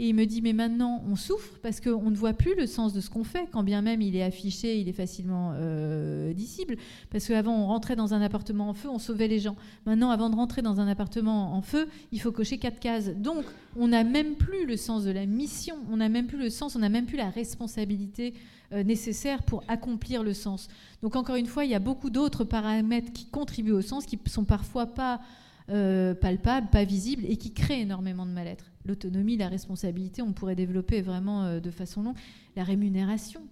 et 0.00 0.08
il 0.08 0.14
me 0.14 0.24
dit, 0.24 0.40
mais 0.40 0.54
maintenant, 0.54 1.04
on 1.06 1.14
souffre 1.14 1.58
parce 1.62 1.78
qu'on 1.78 2.10
ne 2.10 2.16
voit 2.16 2.32
plus 2.32 2.54
le 2.56 2.66
sens 2.66 2.94
de 2.94 3.02
ce 3.02 3.10
qu'on 3.10 3.22
fait, 3.22 3.46
quand 3.52 3.62
bien 3.62 3.82
même 3.82 4.00
il 4.00 4.16
est 4.16 4.22
affiché, 4.22 4.80
il 4.80 4.88
est 4.88 4.94
facilement 4.94 5.52
euh, 5.56 6.32
dissible. 6.32 6.78
Parce 7.10 7.28
qu'avant, 7.28 7.54
on 7.54 7.66
rentrait 7.66 7.96
dans 7.96 8.14
un 8.14 8.22
appartement 8.22 8.70
en 8.70 8.72
feu, 8.72 8.88
on 8.88 8.98
sauvait 8.98 9.28
les 9.28 9.40
gens. 9.40 9.56
Maintenant, 9.84 10.08
avant 10.08 10.30
de 10.30 10.36
rentrer 10.36 10.62
dans 10.62 10.80
un 10.80 10.88
appartement 10.88 11.54
en 11.54 11.60
feu, 11.60 11.86
il 12.12 12.20
faut 12.22 12.32
cocher 12.32 12.56
quatre 12.56 12.80
cases. 12.80 13.10
Donc, 13.10 13.44
on 13.76 13.88
n'a 13.88 14.02
même 14.02 14.36
plus 14.36 14.64
le 14.64 14.78
sens 14.78 15.04
de 15.04 15.10
la 15.10 15.26
mission, 15.26 15.76
on 15.92 15.98
n'a 15.98 16.08
même 16.08 16.28
plus 16.28 16.38
le 16.38 16.48
sens, 16.48 16.76
on 16.76 16.78
n'a 16.78 16.88
même 16.88 17.04
plus 17.04 17.18
la 17.18 17.28
responsabilité 17.28 18.32
euh, 18.72 18.82
nécessaire 18.82 19.42
pour 19.42 19.64
accomplir 19.68 20.22
le 20.22 20.32
sens. 20.32 20.68
Donc, 21.02 21.14
encore 21.14 21.36
une 21.36 21.44
fois, 21.44 21.66
il 21.66 21.72
y 21.72 21.74
a 21.74 21.78
beaucoup 21.78 22.08
d'autres 22.08 22.44
paramètres 22.44 23.12
qui 23.12 23.26
contribuent 23.26 23.72
au 23.72 23.82
sens, 23.82 24.06
qui 24.06 24.18
sont 24.28 24.44
parfois 24.44 24.86
pas 24.86 25.20
euh, 25.68 26.14
palpables, 26.14 26.70
pas 26.70 26.84
visibles, 26.84 27.26
et 27.28 27.36
qui 27.36 27.52
créent 27.52 27.82
énormément 27.82 28.24
de 28.24 28.32
mal-être 28.32 28.69
l'autonomie, 28.84 29.36
la 29.36 29.48
responsabilité, 29.48 30.22
on 30.22 30.32
pourrait 30.32 30.56
développer 30.56 31.02
vraiment 31.02 31.44
euh, 31.44 31.60
de 31.60 31.70
façon 31.70 32.02
longue. 32.02 32.16
La 32.56 32.64
rémunération 32.64 33.42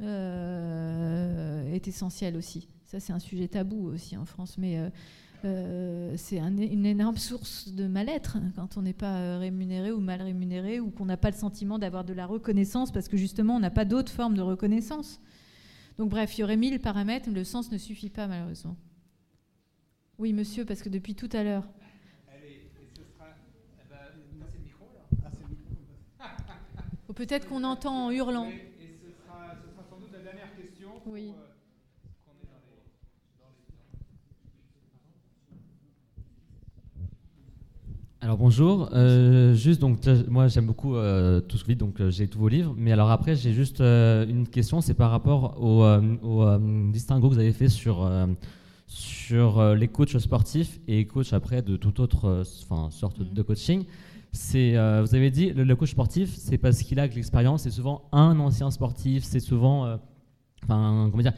euh, 0.00 1.72
est 1.72 1.88
essentielle 1.88 2.36
aussi. 2.36 2.68
Ça, 2.84 3.00
c'est 3.00 3.12
un 3.12 3.18
sujet 3.18 3.48
tabou 3.48 3.88
aussi 3.88 4.16
en 4.16 4.24
France, 4.24 4.58
mais 4.58 4.90
euh, 5.44 6.14
c'est 6.16 6.38
une 6.38 6.86
énorme 6.86 7.16
source 7.16 7.68
de 7.68 7.86
mal-être 7.86 8.36
hein, 8.36 8.52
quand 8.54 8.76
on 8.76 8.82
n'est 8.82 8.92
pas 8.92 9.38
rémunéré 9.38 9.90
ou 9.90 10.00
mal 10.00 10.22
rémunéré 10.22 10.80
ou 10.80 10.90
qu'on 10.90 11.06
n'a 11.06 11.16
pas 11.16 11.30
le 11.30 11.36
sentiment 11.36 11.78
d'avoir 11.78 12.04
de 12.04 12.12
la 12.12 12.26
reconnaissance 12.26 12.92
parce 12.92 13.08
que 13.08 13.16
justement, 13.16 13.56
on 13.56 13.60
n'a 13.60 13.70
pas 13.70 13.84
d'autres 13.84 14.12
formes 14.12 14.34
de 14.34 14.42
reconnaissance. 14.42 15.20
Donc 15.98 16.10
bref, 16.10 16.36
il 16.36 16.42
y 16.42 16.44
aurait 16.44 16.56
mille 16.56 16.78
paramètres, 16.78 17.28
mais 17.28 17.34
le 17.34 17.44
sens 17.44 17.72
ne 17.72 17.78
suffit 17.78 18.10
pas 18.10 18.28
malheureusement. 18.28 18.76
Oui, 20.18 20.32
monsieur, 20.32 20.64
parce 20.64 20.82
que 20.82 20.88
depuis 20.88 21.14
tout 21.14 21.28
à 21.32 21.42
l'heure. 21.42 21.68
Peut-être 27.16 27.48
qu'on 27.48 27.64
entend 27.64 28.08
en 28.08 28.10
hurlant. 28.10 28.48
Et, 28.50 28.92
ce, 29.02 29.10
sera, 29.10 29.54
sans 29.88 29.96
doute 29.96 30.10
la 30.12 30.18
dernière 30.18 30.54
question. 30.54 30.88
oui. 31.06 31.30
Euh, 31.30 31.44
alors 38.20 38.36
bonjour, 38.36 38.90
euh, 38.92 39.54
juste 39.54 39.80
donc 39.80 40.00
moi 40.28 40.48
j'aime 40.48 40.66
beaucoup 40.66 40.96
euh, 40.96 41.40
tout 41.40 41.56
ce 41.56 41.62
que 41.62 41.68
vous 41.68 41.72
dites, 41.72 41.80
donc 41.80 42.06
j'ai 42.10 42.28
tous 42.28 42.38
vos 42.38 42.48
livres, 42.48 42.74
mais 42.76 42.92
alors 42.92 43.10
après 43.10 43.34
j'ai 43.34 43.54
juste 43.54 43.80
une 43.80 44.46
question, 44.46 44.82
c'est 44.82 44.92
par 44.92 45.10
rapport 45.10 45.56
au, 45.58 45.86
au 46.22 46.58
distinguo 46.92 47.30
que 47.30 47.34
vous 47.34 47.40
avez 47.40 47.54
fait 47.54 47.70
sur, 47.70 48.10
sur 48.86 49.74
les 49.74 49.88
coachs 49.88 50.18
sportifs 50.18 50.80
et 50.86 51.06
coachs 51.06 51.32
après 51.32 51.62
de 51.62 51.78
toute 51.78 51.98
autre 51.98 52.42
sorte 52.90 53.20
mm. 53.20 53.32
de 53.32 53.42
coaching. 53.42 53.84
C'est, 54.36 54.76
euh, 54.76 55.02
vous 55.02 55.14
avez 55.14 55.30
dit, 55.30 55.50
le, 55.50 55.76
coach 55.76 55.92
sportif, 55.92 56.34
c'est 56.36 56.58
parce 56.58 56.82
qu'il 56.82 57.00
a 57.00 57.06
l'expérience. 57.06 57.62
C'est 57.62 57.70
souvent 57.70 58.02
un 58.12 58.38
ancien 58.38 58.70
sportif. 58.70 59.24
C'est 59.24 59.40
souvent, 59.40 59.86
euh, 59.86 59.96
enfin, 60.64 61.08
comment 61.10 61.22
dire, 61.22 61.32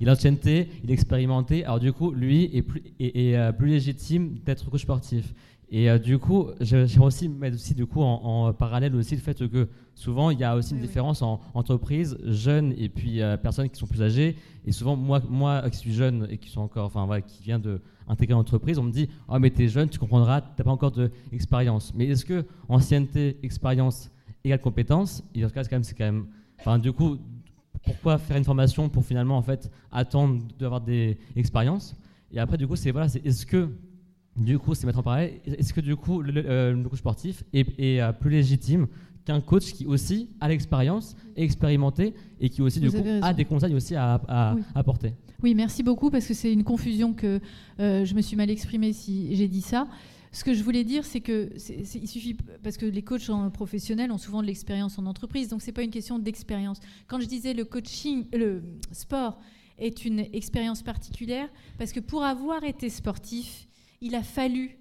il 0.00 0.08
a 0.08 0.12
l'ancienneté, 0.12 0.68
il 0.82 0.90
est 0.90 0.94
expérimenté. 0.94 1.64
Alors 1.64 1.80
du 1.80 1.92
coup, 1.92 2.12
lui 2.12 2.44
est 2.56 2.62
plus, 2.62 2.82
euh, 3.00 3.52
plus 3.52 3.68
légitime 3.68 4.38
d'être 4.44 4.70
coach 4.70 4.82
sportif. 4.82 5.34
Et 5.76 5.90
euh, 5.90 5.98
du 5.98 6.20
coup, 6.20 6.50
j'aimerais 6.60 7.06
aussi 7.06 7.28
mettre 7.28 7.56
aussi 7.56 7.74
du 7.74 7.84
coup 7.84 8.00
en, 8.00 8.52
parallèle 8.52 8.94
aussi 8.94 9.16
le 9.16 9.20
fait 9.20 9.36
que 9.48 9.68
souvent 9.96 10.30
il 10.30 10.38
y 10.38 10.44
a 10.44 10.54
aussi 10.54 10.72
une 10.72 10.80
différence 10.80 11.20
en 11.20 11.40
entreprise 11.52 12.16
jeunes 12.22 12.72
et 12.78 12.88
puis 12.88 13.20
euh, 13.20 13.36
personnes 13.36 13.68
qui 13.68 13.80
sont 13.80 13.88
plus 13.88 14.00
âgées. 14.00 14.36
Et 14.64 14.70
souvent 14.70 14.94
moi, 14.94 15.20
moi 15.28 15.68
qui 15.68 15.76
suis 15.78 15.92
jeune 15.92 16.28
et 16.30 16.38
qui 16.38 16.48
sont 16.48 16.60
encore, 16.60 16.86
enfin 16.86 17.06
voilà, 17.06 17.22
qui 17.22 17.42
vient 17.42 17.58
de 17.58 17.80
intégrer 18.06 18.34
l'entreprise, 18.34 18.78
on 18.78 18.84
me 18.84 18.92
dit 18.92 19.08
oh 19.26 19.40
mais 19.40 19.50
t'es 19.50 19.66
jeune, 19.66 19.88
tu 19.88 19.98
comprendras, 19.98 20.42
t'as 20.42 20.62
pas 20.62 20.70
encore 20.70 20.92
d'expérience. 20.92 21.92
mais 21.92 22.06
est-ce 22.06 22.24
que 22.24 22.46
ancienneté, 22.68 23.38
expérience 23.42 24.12
égale 24.44 24.60
compétence? 24.60 25.24
Et 25.34 25.42
dans 25.42 25.48
ce 25.48 25.54
cas, 25.54 25.64
c'est 25.64 25.70
quand 25.70 25.74
même, 25.74 25.82
c'est 25.82 25.98
quand 25.98 26.04
même, 26.04 26.26
enfin 26.60 26.78
du 26.78 26.92
coup, 26.92 27.18
pourquoi 27.82 28.18
faire 28.18 28.36
une 28.36 28.44
formation 28.44 28.88
pour 28.88 29.04
finalement 29.04 29.36
en 29.36 29.42
fait 29.42 29.68
attendre 29.90 30.40
d'avoir 30.56 30.80
des 30.80 31.18
expériences? 31.34 31.96
Et 32.30 32.38
après 32.38 32.58
du 32.58 32.68
coup, 32.68 32.76
c'est 32.76 32.92
voilà, 32.92 33.08
c'est 33.08 33.26
est-ce 33.26 33.44
que 33.44 33.70
du 34.36 34.58
coup, 34.58 34.74
c'est 34.74 34.86
mettre 34.86 34.98
en 34.98 35.02
parallèle. 35.02 35.40
Est-ce 35.46 35.72
que 35.72 35.80
du 35.80 35.96
coup, 35.96 36.20
le, 36.20 36.32
euh, 36.44 36.82
coach 36.84 36.98
sportif 36.98 37.44
est, 37.52 38.00
euh, 38.00 38.12
plus 38.12 38.30
légitime 38.30 38.86
qu'un 39.24 39.40
coach 39.40 39.72
qui 39.72 39.86
aussi 39.86 40.28
a 40.40 40.48
l'expérience, 40.48 41.16
est 41.36 41.44
expérimenté 41.44 42.14
et 42.40 42.50
qui 42.50 42.60
aussi 42.60 42.78
du 42.78 42.90
coup 42.90 42.98
a 43.22 43.32
des 43.32 43.44
conseils 43.44 43.74
aussi 43.74 43.94
à, 43.94 44.56
apporter? 44.74 45.14
Oui, 45.42 45.54
merci 45.54 45.82
beaucoup 45.82 46.10
parce 46.10 46.26
que 46.26 46.34
c'est 46.34 46.52
une 46.52 46.64
confusion 46.64 47.12
que 47.14 47.40
euh, 47.80 48.04
je 48.04 48.14
me 48.14 48.20
suis 48.20 48.36
mal 48.36 48.50
exprimée 48.50 48.92
si 48.92 49.34
j'ai 49.36 49.48
dit 49.48 49.62
ça. 49.62 49.86
Ce 50.32 50.42
que 50.42 50.52
je 50.52 50.62
voulais 50.64 50.82
dire, 50.82 51.04
c'est 51.04 51.20
que 51.20 51.50
il 51.94 52.08
suffit 52.08 52.36
parce 52.62 52.76
que 52.76 52.86
les 52.86 53.02
coachs 53.02 53.30
professionnels 53.52 54.10
ont 54.10 54.18
souvent 54.18 54.42
de 54.42 54.46
l'expérience 54.46 54.98
en 54.98 55.06
entreprise, 55.06 55.48
donc 55.48 55.62
c'est 55.62 55.72
pas 55.72 55.82
une 55.82 55.92
question 55.92 56.18
d'expérience. 56.18 56.80
Quand 57.06 57.20
je 57.20 57.26
disais 57.26 57.54
le 57.54 57.64
coaching, 57.64 58.26
le 58.32 58.62
sport 58.90 59.38
est 59.78 60.04
une 60.04 60.20
expérience 60.32 60.82
particulière 60.82 61.48
parce 61.78 61.92
que 61.92 62.00
pour 62.00 62.24
avoir 62.24 62.64
été 62.64 62.90
sportif, 62.90 63.68
il 64.04 64.14
a 64.14 64.22
fallu 64.22 64.78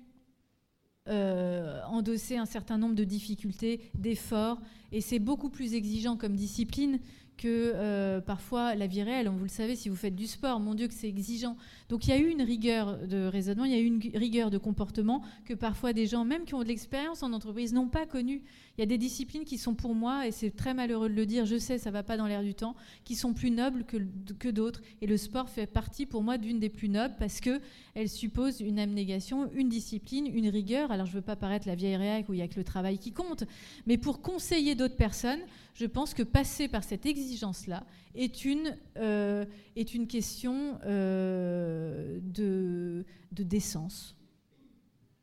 euh, 1.07 1.81
endosser 1.87 2.35
un 2.35 2.45
certain 2.45 2.77
nombre 2.77 2.93
de 2.93 3.05
difficultés, 3.05 3.79
d'efforts, 3.95 4.61
et 4.91 4.99
c'est 4.99 5.19
beaucoup 5.19 5.49
plus 5.49 5.73
exigeant 5.75 6.17
comme 6.17 6.35
discipline 6.35 6.99
que 7.37 7.73
euh, 7.75 8.21
parfois 8.21 8.75
la 8.75 8.87
vie 8.87 9.03
réelle. 9.03 9.27
Vous 9.29 9.43
le 9.43 9.49
savez, 9.49 9.75
si 9.75 9.89
vous 9.89 9.95
faites 9.95 10.15
du 10.15 10.27
sport, 10.27 10.59
mon 10.59 10.75
Dieu 10.75 10.87
que 10.87 10.93
c'est 10.93 11.07
exigeant. 11.07 11.57
Donc 11.89 12.07
il 12.07 12.11
y 12.11 12.13
a 12.13 12.17
eu 12.17 12.29
une 12.29 12.41
rigueur 12.41 12.97
de 13.07 13.25
raisonnement, 13.25 13.65
il 13.65 13.71
y 13.71 13.75
a 13.75 13.79
eu 13.79 13.85
une 13.85 14.01
rigueur 14.15 14.49
de 14.49 14.57
comportement 14.57 15.23
que 15.45 15.53
parfois 15.53 15.93
des 15.93 16.07
gens, 16.07 16.25
même 16.25 16.45
qui 16.45 16.53
ont 16.53 16.63
de 16.63 16.67
l'expérience 16.67 17.23
en 17.23 17.33
entreprise, 17.33 17.73
n'ont 17.73 17.89
pas 17.89 18.05
connue. 18.05 18.41
Il 18.77 18.81
y 18.81 18.83
a 18.83 18.87
des 18.87 18.97
disciplines 18.97 19.45
qui 19.45 19.59
sont 19.59 19.75
pour 19.75 19.93
moi, 19.93 20.25
et 20.25 20.31
c'est 20.31 20.49
très 20.49 20.73
malheureux 20.73 21.07
de 21.07 21.13
le 21.13 21.27
dire, 21.27 21.45
je 21.45 21.57
sais, 21.59 21.77
ça 21.77 21.91
va 21.91 22.01
pas 22.01 22.17
dans 22.17 22.25
l'air 22.25 22.41
du 22.41 22.55
temps, 22.55 22.75
qui 23.03 23.15
sont 23.15 23.33
plus 23.33 23.51
nobles 23.51 23.83
que, 23.85 24.49
d'autres. 24.49 24.81
Et 25.01 25.07
le 25.07 25.17
sport 25.17 25.47
fait 25.49 25.67
partie 25.67 26.07
pour 26.07 26.23
moi 26.23 26.39
d'une 26.39 26.59
des 26.59 26.69
plus 26.69 26.89
nobles 26.89 27.15
parce 27.19 27.39
que 27.39 27.59
elle 27.93 28.09
suppose 28.09 28.61
une 28.61 28.79
abnégation, 28.79 29.51
une 29.53 29.69
discipline, 29.69 30.25
une 30.25 30.47
rigueur. 30.49 30.91
Alors 30.91 31.05
je 31.05 31.13
veux 31.13 31.21
pas 31.21 31.35
paraître 31.35 31.67
la 31.67 31.75
vieille 31.75 31.95
réac 31.95 32.27
où 32.29 32.33
il 32.33 32.39
y 32.39 32.41
a 32.41 32.47
que 32.47 32.55
le 32.55 32.63
travail 32.63 32.97
qui 32.97 33.11
compte, 33.11 33.43
mais 33.85 33.97
pour 33.97 34.21
conseiller 34.21 34.73
d'autres 34.73 34.95
personnes, 34.95 35.41
je 35.73 35.85
pense 35.85 36.13
que 36.13 36.23
passer 36.23 36.67
par 36.67 36.83
cette 36.83 37.05
exigence 37.05 37.23
exigence-là 37.23 37.83
est 38.15 38.45
une, 38.45 38.77
euh, 38.97 39.45
est 39.75 39.93
une 39.93 40.07
question 40.07 40.79
euh, 40.85 42.19
de, 42.21 43.05
de 43.31 43.43
décence. 43.43 44.15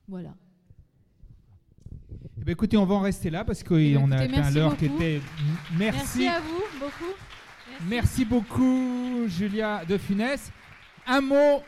Voilà. 0.08 0.34
Eh 2.40 2.44
ben, 2.44 2.52
écoutez, 2.52 2.76
on 2.76 2.86
va 2.86 2.96
en 2.96 3.00
rester 3.00 3.30
là 3.30 3.44
parce 3.44 3.62
qu'on 3.62 3.76
eh 3.76 3.94
ben, 3.94 4.12
a 4.12 4.22
atteint 4.22 4.50
l'heure 4.50 4.76
qui 4.76 4.86
était. 4.86 5.20
Merci. 5.78 6.20
Merci 6.20 6.26
à 6.26 6.40
vous 6.40 6.80
beaucoup. 6.80 7.14
Merci, 7.88 8.24
beaucoup, 8.24 9.26
Julia 9.28 9.84
de 9.84 9.96
Funès. 9.96 10.50
Un 11.06 11.20
mot, 11.20 11.62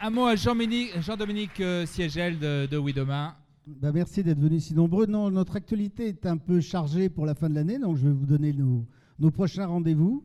un 0.00 0.10
mot 0.10 0.26
à 0.26 0.36
Jean-Dominique 0.36 0.92
Jean 1.00 1.16
euh, 1.60 1.86
Siegel 1.86 2.38
de, 2.38 2.66
de 2.70 2.76
Oui 2.76 2.92
Demain. 2.92 3.34
Bah, 3.66 3.92
merci 3.92 4.24
d'être 4.24 4.40
venus 4.40 4.64
si 4.64 4.74
nombreux. 4.74 5.06
Notre 5.06 5.54
actualité 5.54 6.08
est 6.08 6.26
un 6.26 6.36
peu 6.36 6.60
chargée 6.60 7.08
pour 7.08 7.26
la 7.26 7.34
fin 7.36 7.48
de 7.48 7.54
l'année, 7.54 7.78
donc 7.78 7.96
je 7.96 8.08
vais 8.08 8.12
vous 8.12 8.26
donner 8.26 8.52
nos, 8.52 9.30
prochains 9.30 9.66
rendez-vous. 9.66 10.24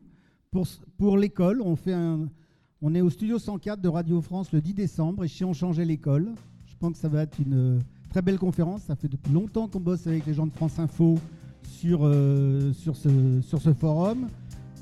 Pour, 0.50 1.16
l'école, 1.16 1.62
on, 1.62 2.94
est 2.94 3.00
au 3.00 3.10
studio 3.10 3.38
104 3.38 3.80
de 3.80 3.88
Radio 3.88 4.20
France 4.22 4.50
le 4.50 4.60
10 4.60 4.74
décembre 4.74 5.24
et 5.24 5.28
si 5.28 5.44
on 5.44 5.52
changeait 5.52 5.84
l'école, 5.84 6.32
je 6.66 6.74
pense 6.80 6.94
que 6.94 6.98
ça 6.98 7.08
va 7.08 7.22
être 7.22 7.38
une 7.38 7.78
très 8.10 8.22
belle 8.22 8.38
conférence. 8.38 8.82
Ça 8.82 8.96
fait 8.96 9.08
depuis 9.08 9.32
longtemps 9.32 9.68
qu'on 9.68 9.80
bosse 9.80 10.08
avec 10.08 10.26
les 10.26 10.34
gens 10.34 10.46
de 10.46 10.52
France 10.52 10.80
Info 10.80 11.16
sur, 11.62 12.00
euh, 12.02 12.72
sur, 12.72 12.96
ce, 12.96 13.72
forum. 13.72 14.26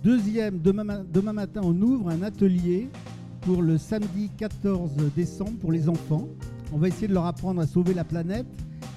Deuxième, 0.03 0.61
demain 0.61 1.33
matin, 1.35 1.61
on 1.63 1.79
ouvre 1.83 2.09
un 2.09 2.23
atelier 2.23 2.89
pour 3.43 3.61
le 3.61 3.77
samedi 3.77 4.31
14 4.39 4.93
décembre 5.15 5.59
pour 5.59 5.73
les 5.73 5.91
enfants. 5.91 6.27
On 6.73 6.79
va 6.79 6.89
essayer 6.89 7.09
de 7.09 7.15
leur 7.15 7.27
apprendre 7.27 7.61
à 7.61 7.67
sauver 7.67 7.95
la 7.95 8.05
planète. 8.05 8.47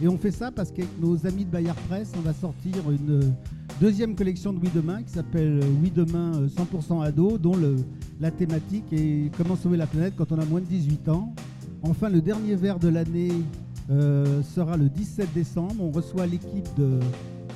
Et 0.01 0.07
on 0.07 0.17
fait 0.17 0.31
ça 0.31 0.51
parce 0.51 0.71
qu'avec 0.71 0.89
nos 0.99 1.25
amis 1.25 1.45
de 1.45 1.49
Bayard 1.49 1.77
Presse, 1.89 2.11
on 2.17 2.21
va 2.21 2.33
sortir 2.33 2.73
une 2.89 3.33
deuxième 3.79 4.15
collection 4.15 4.53
de 4.53 4.59
Oui 4.59 4.69
Demain 4.73 5.03
qui 5.03 5.11
s'appelle 5.11 5.59
Oui 5.81 5.91
Demain 5.93 6.47
100% 6.47 7.03
ado, 7.03 7.37
dont 7.37 7.55
la 8.19 8.31
thématique 8.31 8.85
est 8.91 9.31
comment 9.37 9.55
sauver 9.55 9.77
la 9.77 9.87
planète 9.87 10.13
quand 10.17 10.31
on 10.31 10.39
a 10.39 10.45
moins 10.45 10.61
de 10.61 10.65
18 10.65 11.09
ans. 11.09 11.33
Enfin, 11.81 12.09
le 12.09 12.21
dernier 12.21 12.55
verre 12.55 12.79
de 12.79 12.89
l'année 12.89 13.31
euh, 13.89 14.41
sera 14.43 14.77
le 14.77 14.89
17 14.89 15.33
décembre. 15.33 15.75
On 15.79 15.91
reçoit 15.91 16.25
l'équipe 16.25 16.69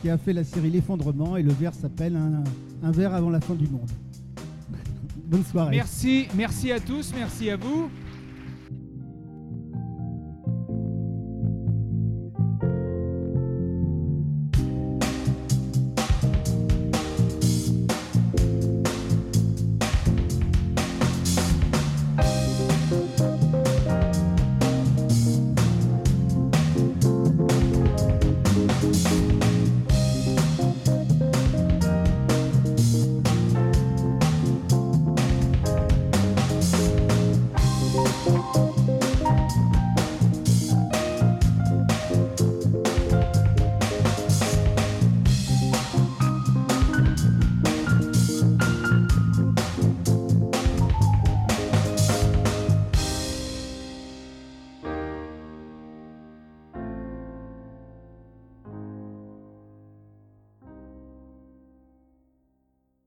qui 0.02 0.10
a 0.10 0.18
fait 0.18 0.34
la 0.34 0.44
série 0.44 0.69
L'effondrement 0.69 1.38
et 1.38 1.44
le 1.44 1.52
verre 1.52 1.73
s'appelle 1.73 2.15
un, 2.15 2.44
un 2.85 2.91
verre 2.91 3.14
avant 3.14 3.30
la 3.30 3.40
fin 3.41 3.56
du 3.56 3.68
monde. 3.68 3.90
Bonne 5.27 5.44
soirée. 5.45 5.77
Merci, 5.77 6.27
merci 6.35 6.72
à 6.72 6.80
tous, 6.80 7.14
merci 7.15 7.49
à 7.49 7.57
vous. 7.57 7.90